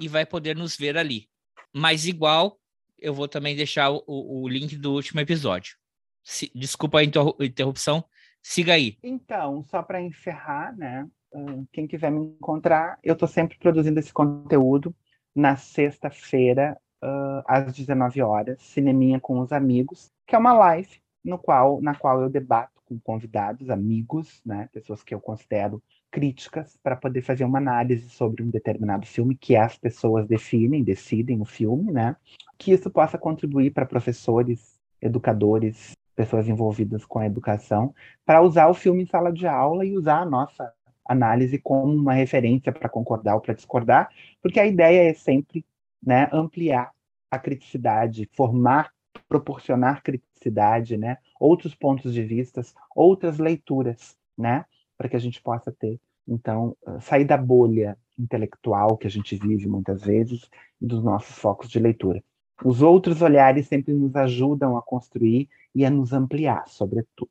e 0.00 0.08
vai 0.08 0.26
poder 0.26 0.56
nos 0.56 0.76
ver 0.76 0.98
ali. 0.98 1.28
Mas 1.72 2.06
igual, 2.06 2.58
eu 2.98 3.14
vou 3.14 3.28
também 3.28 3.54
deixar 3.54 3.90
o, 3.92 4.02
o 4.06 4.48
link 4.48 4.76
do 4.76 4.92
último 4.92 5.20
episódio. 5.20 5.76
Se- 6.24 6.50
desculpa 6.52 6.98
a 6.98 7.04
interru- 7.04 7.36
interrupção, 7.40 8.04
siga 8.42 8.72
aí. 8.72 8.98
Então, 9.02 9.62
só 9.62 9.80
para 9.80 10.02
encerrar, 10.02 10.76
né? 10.76 11.06
ah, 11.32 11.62
Quem 11.72 11.86
quiser 11.86 12.10
me 12.10 12.18
encontrar, 12.26 12.98
eu 13.04 13.12
estou 13.12 13.28
sempre 13.28 13.56
produzindo 13.58 14.00
esse 14.00 14.12
conteúdo 14.12 14.92
na 15.32 15.54
sexta-feira, 15.54 16.76
ah, 17.00 17.44
às 17.46 17.72
19 17.72 18.20
horas, 18.22 18.60
Cineminha 18.60 19.20
com 19.20 19.38
os 19.38 19.52
Amigos, 19.52 20.10
que 20.26 20.34
é 20.34 20.38
uma 20.38 20.52
live 20.52 21.00
no 21.24 21.38
qual, 21.38 21.80
na 21.80 21.94
qual 21.94 22.20
eu 22.22 22.28
debato 22.28 22.79
com 22.90 22.98
convidados, 22.98 23.70
amigos, 23.70 24.42
né? 24.44 24.68
Pessoas 24.72 25.04
que 25.04 25.14
eu 25.14 25.20
considero 25.20 25.80
críticas, 26.10 26.76
para 26.82 26.96
poder 26.96 27.22
fazer 27.22 27.44
uma 27.44 27.58
análise 27.58 28.08
sobre 28.10 28.42
um 28.42 28.50
determinado 28.50 29.06
filme 29.06 29.36
que 29.36 29.54
as 29.54 29.78
pessoas 29.78 30.26
definem, 30.26 30.82
decidem 30.82 31.40
o 31.40 31.44
filme, 31.44 31.92
né? 31.92 32.16
Que 32.58 32.72
isso 32.72 32.90
possa 32.90 33.16
contribuir 33.16 33.70
para 33.70 33.86
professores, 33.86 34.80
educadores, 35.00 35.92
pessoas 36.16 36.48
envolvidas 36.48 37.06
com 37.06 37.20
a 37.20 37.26
educação, 37.26 37.94
para 38.26 38.42
usar 38.42 38.66
o 38.66 38.74
filme 38.74 39.04
em 39.04 39.06
sala 39.06 39.32
de 39.32 39.46
aula 39.46 39.86
e 39.86 39.96
usar 39.96 40.18
a 40.18 40.26
nossa 40.26 40.72
análise 41.08 41.58
como 41.58 41.94
uma 41.94 42.12
referência 42.12 42.72
para 42.72 42.88
concordar 42.88 43.36
ou 43.36 43.40
para 43.40 43.54
discordar, 43.54 44.10
porque 44.42 44.60
a 44.60 44.66
ideia 44.66 45.10
é 45.10 45.14
sempre 45.14 45.64
né, 46.04 46.28
ampliar 46.32 46.90
a 47.30 47.38
criticidade, 47.38 48.28
formar, 48.32 48.90
proporcionar 49.28 50.02
criticidade, 50.02 50.96
né, 50.96 51.18
outros 51.38 51.74
pontos 51.74 52.12
de 52.12 52.22
vistas, 52.22 52.74
outras 52.94 53.38
leituras, 53.38 54.16
né, 54.36 54.64
para 54.96 55.08
que 55.08 55.16
a 55.16 55.20
gente 55.20 55.40
possa 55.42 55.72
ter, 55.72 56.00
então, 56.28 56.76
eh, 56.86 57.00
sair 57.00 57.24
da 57.24 57.36
bolha 57.36 57.96
intelectual 58.18 58.96
que 58.96 59.06
a 59.06 59.10
gente 59.10 59.36
vive 59.36 59.66
muitas 59.66 60.02
vezes 60.02 60.48
dos 60.80 61.02
nossos 61.02 61.36
focos 61.36 61.68
de 61.68 61.78
leitura. 61.78 62.22
Os 62.64 62.82
outros 62.82 63.22
olhares 63.22 63.66
sempre 63.66 63.94
nos 63.94 64.14
ajudam 64.14 64.76
a 64.76 64.82
construir 64.82 65.48
e 65.74 65.84
a 65.84 65.90
nos 65.90 66.12
ampliar, 66.12 66.68
sobretudo. 66.68 67.30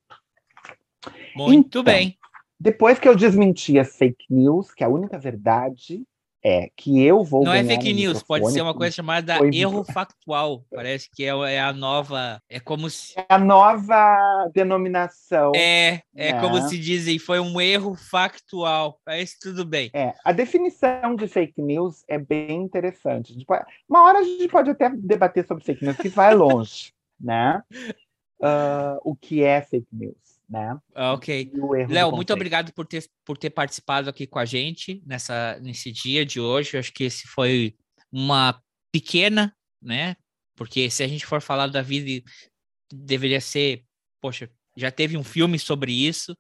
Muito 1.35 1.79
Então, 1.79 1.83
bem. 1.83 2.17
Depois 2.59 2.99
que 2.99 3.07
eu 3.07 3.15
desmenti 3.15 3.79
as 3.79 3.95
fake 3.95 4.25
news, 4.29 4.73
que 4.73 4.83
a 4.83 4.89
única 4.89 5.17
verdade 5.17 6.03
é 6.43 6.69
que 6.75 7.03
eu 7.03 7.23
vou 7.23 7.43
Não 7.43 7.53
é 7.53 7.63
fake 7.63 7.93
news, 7.93 8.23
pode 8.23 8.51
ser 8.51 8.61
uma 8.61 8.73
coisa 8.73 8.95
chamada 8.95 9.37
foi- 9.37 9.55
erro 9.55 9.83
factual. 9.83 10.65
Parece 10.71 11.09
que 11.11 11.23
é, 11.23 11.29
é 11.29 11.59
a 11.59 11.73
nova. 11.73 12.41
É 12.49 12.59
como 12.59 12.89
se. 12.89 13.19
É 13.19 13.25
a 13.29 13.37
nova 13.37 14.49
denominação. 14.53 15.51
É, 15.55 16.01
é 16.15 16.33
né? 16.33 16.41
como 16.41 16.61
se 16.67 16.77
dizem, 16.77 17.19
foi 17.19 17.39
um 17.39 17.59
erro 17.59 17.95
factual. 17.95 18.99
Mas 19.05 19.37
tudo 19.37 19.65
bem. 19.65 19.89
É, 19.93 20.13
a 20.23 20.31
definição 20.31 21.15
de 21.15 21.27
fake 21.27 21.61
news 21.61 22.03
é 22.07 22.17
bem 22.17 22.61
interessante. 22.63 23.33
Pode- 23.45 23.65
Uma 23.87 24.03
hora 24.03 24.19
a 24.19 24.23
gente 24.23 24.47
pode 24.47 24.69
até 24.69 24.89
debater 24.89 25.45
sobre 25.45 25.63
fake 25.63 25.83
news, 25.83 25.97
que 25.97 26.09
vai 26.09 26.33
longe, 26.33 26.93
né? 27.19 27.61
Ah, 28.41 28.97
o 29.03 29.15
que 29.15 29.43
é 29.43 29.61
fake 29.61 29.87
news, 29.91 30.15
né? 30.49 30.77
Ah, 30.95 31.13
Ok. 31.13 31.51
Léo, 31.87 32.11
muito 32.11 32.33
obrigado 32.33 32.73
por 32.73 32.85
ter, 32.85 33.05
por 33.23 33.37
ter 33.37 33.49
participado 33.49 34.09
aqui 34.09 34.25
com 34.25 34.39
a 34.39 34.45
gente 34.45 35.01
nessa, 35.05 35.59
nesse 35.61 35.91
dia 35.91 36.25
de 36.25 36.39
hoje. 36.39 36.75
Eu 36.75 36.79
acho 36.79 36.91
que 36.91 37.03
esse 37.03 37.27
foi 37.27 37.75
uma 38.11 38.59
pequena, 38.91 39.55
né? 39.81 40.15
Porque 40.55 40.89
se 40.89 41.03
a 41.03 41.07
gente 41.07 41.25
for 41.25 41.41
falar 41.41 41.67
da 41.67 41.81
vida, 41.81 42.21
deveria 42.91 43.39
ser, 43.39 43.83
poxa, 44.19 44.49
já 44.75 44.91
teve 44.91 45.15
um 45.17 45.23
filme 45.23 45.59
sobre 45.59 45.91
isso, 45.91 46.35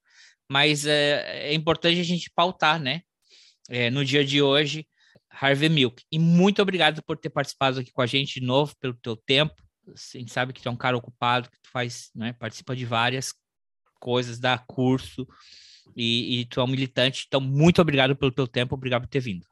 mas 0.51 0.85
é, 0.85 1.49
é 1.49 1.53
importante 1.53 1.99
a 1.99 2.03
gente 2.03 2.31
pautar, 2.35 2.81
né? 2.81 3.01
É, 3.69 3.91
no 3.91 4.03
dia 4.03 4.25
de 4.25 4.41
hoje, 4.41 4.87
Harvey 5.29 5.69
Milk. 5.69 6.03
E 6.11 6.17
muito 6.17 6.61
obrigado 6.61 7.03
por 7.03 7.17
ter 7.17 7.29
participado 7.29 7.79
aqui 7.79 7.91
com 7.91 8.01
a 8.01 8.07
gente 8.07 8.39
de 8.39 8.45
novo, 8.45 8.75
pelo 8.79 8.95
teu 8.95 9.15
tempo. 9.15 9.53
A 9.87 10.17
gente 10.17 10.31
sabe 10.31 10.53
que 10.53 10.61
tu 10.61 10.67
é 10.67 10.71
um 10.71 10.77
cara 10.77 10.97
ocupado, 10.97 11.49
que 11.49 11.61
tu 11.61 11.69
faz, 11.69 12.09
né? 12.15 12.33
Participa 12.33 12.75
de 12.75 12.85
várias 12.85 13.31
coisas, 13.99 14.39
dá 14.39 14.57
curso 14.57 15.27
e, 15.95 16.41
e 16.41 16.45
tu 16.45 16.59
é 16.59 16.63
um 16.63 16.67
militante. 16.67 17.25
Então, 17.27 17.41
muito 17.41 17.81
obrigado 17.81 18.15
pelo 18.15 18.31
teu 18.31 18.47
tempo, 18.47 18.75
obrigado 18.75 19.01
por 19.01 19.09
ter 19.09 19.19
vindo. 19.19 19.45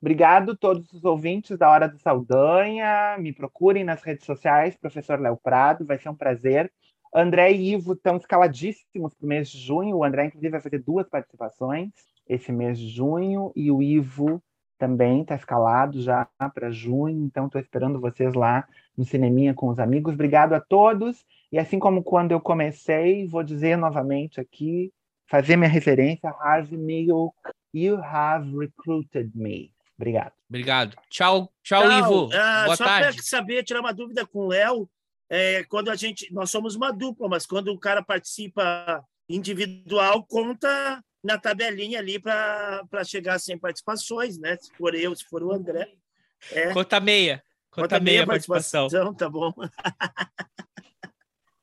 Obrigado 0.00 0.52
a 0.52 0.56
todos 0.56 0.92
os 0.92 1.04
ouvintes 1.04 1.56
da 1.56 1.70
Hora 1.70 1.88
do 1.88 1.98
Saldanha. 1.98 3.16
Me 3.18 3.32
procurem 3.32 3.84
nas 3.84 4.02
redes 4.02 4.26
sociais, 4.26 4.76
professor 4.76 5.20
Léo 5.20 5.36
Prado, 5.36 5.86
vai 5.86 5.98
ser 5.98 6.08
um 6.08 6.14
prazer. 6.14 6.70
André 7.14 7.52
e 7.52 7.72
Ivo 7.72 7.92
estão 7.94 8.16
escaladíssimos 8.16 9.14
para 9.14 9.24
o 9.24 9.28
mês 9.28 9.50
de 9.50 9.58
junho. 9.58 9.96
O 9.96 10.04
André, 10.04 10.26
inclusive, 10.26 10.50
vai 10.50 10.60
fazer 10.60 10.78
duas 10.78 11.08
participações 11.08 11.90
esse 12.28 12.52
mês 12.52 12.78
de 12.78 12.88
junho, 12.88 13.50
e 13.56 13.72
o 13.72 13.82
Ivo 13.82 14.40
também 14.78 15.22
está 15.22 15.34
escalado 15.34 16.00
já 16.00 16.28
para 16.54 16.70
junho. 16.70 17.24
Então, 17.24 17.46
estou 17.46 17.60
esperando 17.60 18.00
vocês 18.00 18.34
lá 18.34 18.66
no 18.96 19.04
Cineminha 19.04 19.52
com 19.52 19.68
os 19.68 19.80
amigos. 19.80 20.14
Obrigado 20.14 20.52
a 20.52 20.60
todos. 20.60 21.26
E 21.52 21.58
assim 21.58 21.78
como 21.78 22.02
quando 22.02 22.32
eu 22.32 22.40
comecei, 22.40 23.26
vou 23.26 23.42
dizer 23.42 23.76
novamente 23.76 24.40
aqui, 24.40 24.92
fazer 25.26 25.56
minha 25.56 25.68
referência, 25.70 26.30
Harvey 26.30 26.78
Milk, 26.78 27.34
you 27.74 27.96
have 28.02 28.50
recruited 28.56 29.30
me. 29.34 29.72
Obrigado. 29.96 30.32
Obrigado. 30.48 30.96
Tchau, 31.10 31.52
tchau, 31.62 31.86
Não, 31.86 31.98
Ivo. 31.98 32.30
ah, 32.34 32.64
Boa 32.64 32.76
só 32.76 32.84
tarde. 32.84 33.16
para 33.16 33.22
saber, 33.24 33.62
tirar 33.64 33.80
uma 33.80 33.92
dúvida 33.92 34.26
com 34.26 34.40
o 34.40 34.48
Léo, 34.48 34.88
é, 35.28 35.62
quando 35.64 35.90
a 35.90 35.94
gente, 35.96 36.32
nós 36.32 36.50
somos 36.50 36.74
uma 36.74 36.90
dupla, 36.92 37.28
mas 37.28 37.46
quando 37.46 37.68
o 37.68 37.78
cara 37.78 38.02
participa 38.02 39.04
individual 39.28 40.24
conta 40.24 41.02
na 41.22 41.38
tabelinha 41.38 41.98
ali 41.98 42.18
para 42.18 43.04
chegar 43.04 43.38
sem 43.38 43.58
participações, 43.58 44.38
né? 44.38 44.56
Se 44.56 44.72
for 44.76 44.94
eu, 44.94 45.14
se 45.14 45.24
for 45.24 45.42
o 45.42 45.52
André. 45.52 45.92
É. 46.50 46.72
Conta 46.72 46.98
meia. 46.98 47.42
Conta, 47.70 47.88
Conta 47.88 48.00
meia, 48.00 48.16
meia 48.20 48.26
participação. 48.26 48.88
participação. 48.88 49.14
Tá 49.14 49.28
bom. 49.28 49.52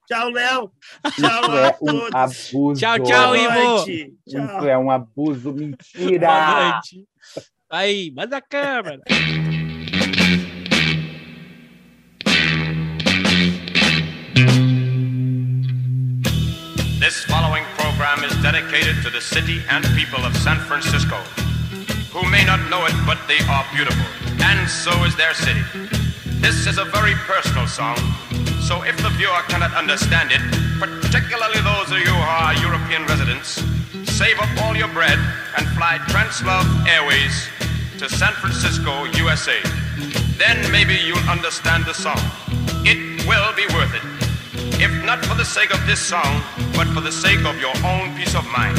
Tchau, 0.07 0.29
Léo. 0.29 0.71
Tchau 1.19 1.57
é 1.57 1.65
a 1.67 1.73
todos. 1.73 1.93
Um 1.93 2.17
abuso. 2.17 2.79
Tchau, 2.79 2.99
tchau, 2.99 3.35
Ivo. 3.35 3.85
Isso 4.25 4.37
é 4.65 4.77
um 4.77 4.89
abuso, 4.89 5.51
mentira. 5.51 6.27
Boa 6.27 6.71
noite. 6.71 7.03
Aí, 7.69 8.13
manda 8.15 8.37
a 8.37 8.41
câmera. 8.41 9.01
This 17.01 17.25
following 17.25 17.65
program 17.75 18.23
is 18.23 18.33
dedicated 18.41 19.03
to 19.03 19.09
the 19.09 19.19
city 19.19 19.61
and 19.69 19.83
people 19.93 20.23
of 20.25 20.33
San 20.37 20.57
Francisco, 20.59 21.17
who 22.13 22.23
may 22.29 22.45
not 22.45 22.61
know 22.69 22.85
it, 22.85 22.95
but 23.05 23.17
they 23.27 23.39
are 23.49 23.65
beautiful, 23.75 24.05
and 24.41 24.69
so 24.69 24.91
is 25.03 25.15
their 25.17 25.33
city. 25.33 25.63
This 26.39 26.65
is 26.65 26.77
a 26.77 26.85
very 26.85 27.15
personal 27.27 27.67
song 27.67 27.97
so 28.67 28.83
if 28.83 28.97
the 28.97 29.07
viewer 29.15 29.41
cannot 29.47 29.73
understand 29.75 30.29
it, 30.29 30.41
particularly 30.77 31.61
those 31.63 31.89
of 31.89 31.99
you 31.99 32.11
who 32.11 32.19
are 32.19 32.53
European 32.55 33.05
residents, 33.05 33.63
save 34.11 34.37
up 34.39 34.49
all 34.61 34.75
your 34.75 34.89
bread 34.89 35.17
and 35.55 35.65
fly 35.69 35.97
Translove 36.11 36.67
Airways 36.85 37.47
to 37.97 38.09
San 38.09 38.33
Francisco, 38.33 39.05
USA. 39.23 39.55
Then 40.35 40.69
maybe 40.69 40.95
you'll 40.95 41.29
understand 41.29 41.85
the 41.85 41.93
song. 41.93 42.19
It 42.83 43.25
will 43.25 43.55
be 43.55 43.65
worth 43.73 43.95
it. 43.95 44.03
If 44.83 44.91
not 45.05 45.23
for 45.25 45.35
the 45.35 45.45
sake 45.45 45.73
of 45.73 45.79
this 45.87 46.01
song, 46.01 46.43
but 46.75 46.87
for 46.87 46.99
the 46.99 47.11
sake 47.11 47.45
of 47.45 47.57
your 47.61 47.75
own 47.87 48.17
peace 48.17 48.35
of 48.35 48.45
mind. 48.51 48.77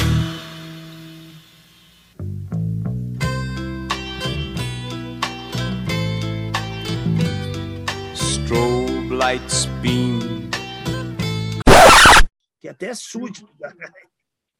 Strobe 8.13 8.78
lights 9.19 9.65
beam. 9.83 10.49
Que 12.61 12.69
até 12.69 12.91
é 12.91 12.95
sujo. 12.95 13.49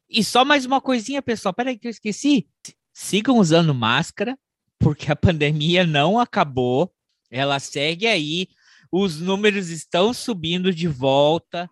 E 0.09 0.21
só 0.21 0.43
mais 0.43 0.65
uma 0.65 0.81
coisinha, 0.81 1.21
pessoal. 1.21 1.53
Peraí 1.53 1.77
que 1.77 1.87
eu 1.87 1.91
esqueci. 1.91 2.45
Sigam 2.91 3.37
usando 3.37 3.73
máscara, 3.73 4.37
porque 4.77 5.09
a 5.09 5.15
pandemia 5.15 5.85
não 5.85 6.19
acabou. 6.19 6.93
Ela 7.31 7.57
segue 7.57 8.05
aí. 8.05 8.49
Os 8.91 9.21
números 9.21 9.69
estão 9.69 10.13
subindo 10.13 10.73
de 10.73 10.89
volta. 10.89 11.69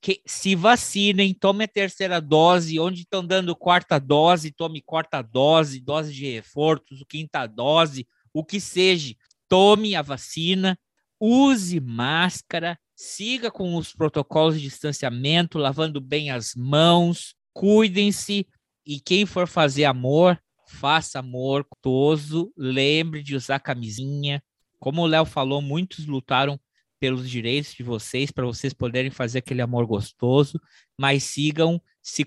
Que, 0.00 0.22
se 0.24 0.54
vacinem, 0.54 1.34
tome 1.34 1.64
a 1.64 1.68
terceira 1.68 2.20
dose. 2.20 2.78
Onde 2.78 3.00
estão 3.02 3.26
dando 3.26 3.56
quarta 3.56 3.98
dose, 3.98 4.52
tome 4.52 4.80
quarta 4.80 5.20
dose, 5.20 5.80
dose 5.80 6.14
de 6.14 6.30
reforço, 6.30 7.04
quinta 7.08 7.44
dose, 7.48 8.06
o 8.32 8.44
que 8.44 8.60
seja. 8.60 9.16
Tome 9.48 9.96
a 9.96 10.02
vacina 10.02 10.78
use 11.24 11.80
máscara, 11.80 12.78
siga 12.94 13.50
com 13.50 13.76
os 13.76 13.94
protocolos 13.94 14.56
de 14.56 14.68
distanciamento, 14.68 15.58
lavando 15.58 15.98
bem 15.98 16.30
as 16.30 16.54
mãos, 16.54 17.34
cuidem-se 17.54 18.46
e 18.86 19.00
quem 19.00 19.24
for 19.24 19.48
fazer 19.48 19.86
amor, 19.86 20.38
faça 20.68 21.20
amor 21.20 21.66
gostoso, 21.70 22.52
lembre 22.54 23.22
de 23.22 23.34
usar 23.34 23.58
camisinha. 23.58 24.42
Como 24.78 25.00
o 25.00 25.06
Léo 25.06 25.24
falou, 25.24 25.62
muitos 25.62 26.04
lutaram 26.04 26.60
pelos 27.00 27.28
direitos 27.28 27.74
de 27.74 27.82
vocês, 27.82 28.30
para 28.30 28.44
vocês 28.44 28.74
poderem 28.74 29.10
fazer 29.10 29.38
aquele 29.38 29.62
amor 29.62 29.86
gostoso, 29.86 30.60
mas 30.98 31.24
sigam 31.24 31.80
se 32.02 32.22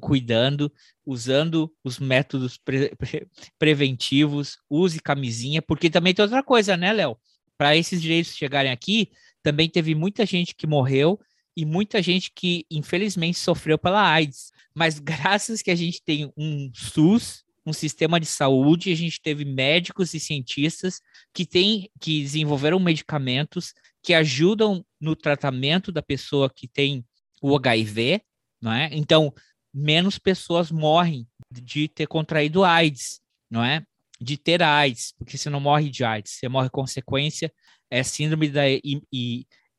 cuidando, 0.00 0.72
usando 1.06 1.72
os 1.84 2.00
métodos 2.00 2.58
pre 2.58 2.94
pre 2.96 3.28
preventivos, 3.58 4.58
use 4.68 5.00
camisinha, 5.00 5.62
porque 5.62 5.88
também 5.88 6.12
tem 6.12 6.24
outra 6.24 6.42
coisa, 6.42 6.76
né, 6.76 6.92
Léo? 6.92 7.16
Para 7.60 7.76
esses 7.76 8.00
direitos 8.00 8.34
chegarem 8.34 8.72
aqui, 8.72 9.10
também 9.42 9.68
teve 9.68 9.94
muita 9.94 10.24
gente 10.24 10.54
que 10.54 10.66
morreu 10.66 11.20
e 11.54 11.66
muita 11.66 12.00
gente 12.00 12.32
que 12.34 12.64
infelizmente 12.70 13.38
sofreu 13.38 13.76
pela 13.76 14.02
AIDS. 14.02 14.50
Mas 14.74 14.98
graças 14.98 15.60
que 15.60 15.70
a 15.70 15.74
gente 15.74 16.02
tem 16.02 16.32
um 16.38 16.70
SUS, 16.72 17.44
um 17.66 17.72
sistema 17.74 18.18
de 18.18 18.24
saúde, 18.24 18.90
a 18.90 18.96
gente 18.96 19.20
teve 19.20 19.44
médicos 19.44 20.14
e 20.14 20.20
cientistas 20.20 21.02
que 21.34 21.44
têm 21.44 21.90
que 22.00 22.22
desenvolveram 22.22 22.80
medicamentos 22.80 23.74
que 24.02 24.14
ajudam 24.14 24.82
no 24.98 25.14
tratamento 25.14 25.92
da 25.92 26.00
pessoa 26.00 26.48
que 26.48 26.66
tem 26.66 27.04
o 27.42 27.54
HIV, 27.54 28.22
não 28.58 28.72
é? 28.72 28.88
Então, 28.90 29.34
menos 29.70 30.18
pessoas 30.18 30.70
morrem 30.72 31.28
de 31.52 31.88
ter 31.88 32.06
contraído 32.06 32.64
AIDS, 32.64 33.20
não 33.50 33.62
é? 33.62 33.84
De 34.20 34.36
ter 34.36 34.62
AIDS, 34.62 35.14
porque 35.16 35.38
você 35.38 35.48
não 35.48 35.60
morre 35.60 35.88
de 35.88 36.04
AIDS, 36.04 36.32
você 36.32 36.48
morre 36.48 36.68
consequência, 36.68 37.52
é 37.90 38.02
síndrome 38.02 38.48
da 38.50 38.62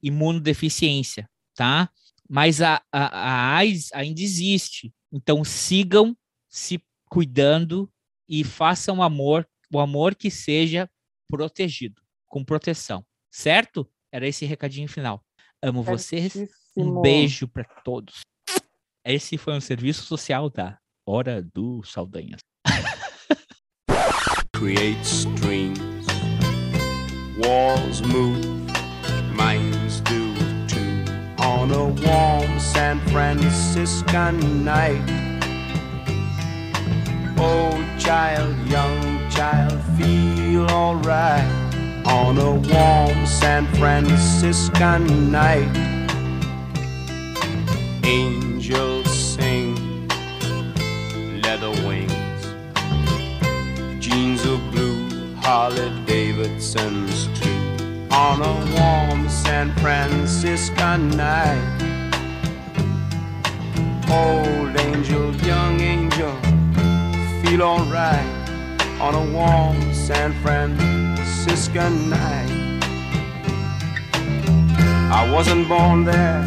imunodeficiência, 0.02 1.30
tá? 1.54 1.90
Mas 2.28 2.62
a, 2.62 2.82
a, 2.92 3.06
a 3.08 3.56
AIDS 3.58 3.92
ainda 3.94 4.22
existe, 4.22 4.94
então 5.12 5.44
sigam 5.44 6.18
se 6.50 6.82
cuidando 7.10 7.92
e 8.28 8.44
façam 8.44 9.04
amor, 9.04 9.48
o 9.72 9.80
amor 9.80 10.16
que 10.16 10.32
seja 10.32 10.90
protegido, 11.30 12.02
com 12.28 12.44
proteção, 12.44 13.06
certo? 13.30 13.90
Era 14.12 14.28
esse 14.28 14.46
recadinho 14.46 14.88
final. 14.88 15.24
Amo 15.62 15.84
vocês, 15.84 16.36
um 16.76 17.02
beijo 17.02 17.48
para 17.48 17.64
todos. 17.84 18.22
Esse 19.06 19.38
foi 19.38 19.54
um 19.54 19.62
serviço 19.62 20.04
social 20.04 20.50
da 20.50 20.80
Hora 21.06 21.42
do 21.42 21.84
Saldanhas. 21.84 22.40
Creates 24.62 25.26
dreams. 25.42 26.06
Walls 27.40 28.04
move, 28.04 28.46
minds 29.34 30.02
do 30.02 30.36
too. 30.68 31.04
On 31.40 31.72
a 31.72 31.86
warm 31.86 32.60
San 32.60 33.00
Franciscan 33.08 34.64
night. 34.64 35.02
Old 37.40 37.84
child, 37.98 38.56
young 38.68 39.32
child, 39.32 39.82
feel 39.98 40.70
alright. 40.70 41.50
On 42.06 42.38
a 42.38 42.52
warm 42.52 43.26
San 43.26 43.66
Franciscan 43.80 45.32
night. 45.32 45.76
Angels 48.04 49.10
sing, 49.10 49.71
jeans 54.42 54.46
of 54.46 54.72
blue, 54.72 55.36
Harley 55.36 55.90
Davidson's 56.06 57.28
too. 57.40 58.08
On 58.12 58.42
a 58.42 58.54
warm 58.76 59.30
San 59.30 59.74
Francisco 59.78 60.98
night. 60.98 61.82
Old 64.10 64.78
angel, 64.80 65.36
young 65.38 65.80
angel, 65.80 66.36
feel 67.42 67.62
alright 67.62 68.26
on 69.00 69.16
a 69.16 69.32
warm 69.32 69.94
San 69.94 70.34
Francisco 70.42 71.88
night. 71.90 72.82
I 75.14 75.30
wasn't 75.32 75.68
born 75.68 76.04
there, 76.04 76.44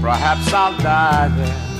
perhaps 0.00 0.52
I'll 0.52 0.76
die 0.78 1.28
there. 1.28 1.73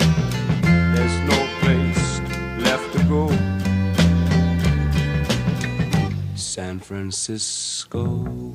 San 6.54 6.78
Francisco. 6.78 8.54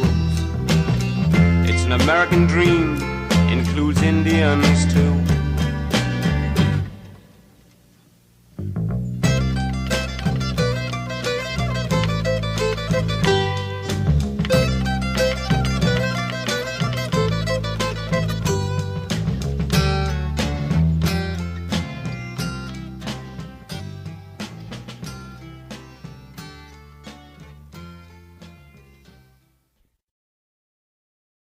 An 1.91 1.99
American 1.99 2.47
dream, 2.47 2.95
includes 3.49 4.01
Indians 4.01 4.93
too. 4.93 5.30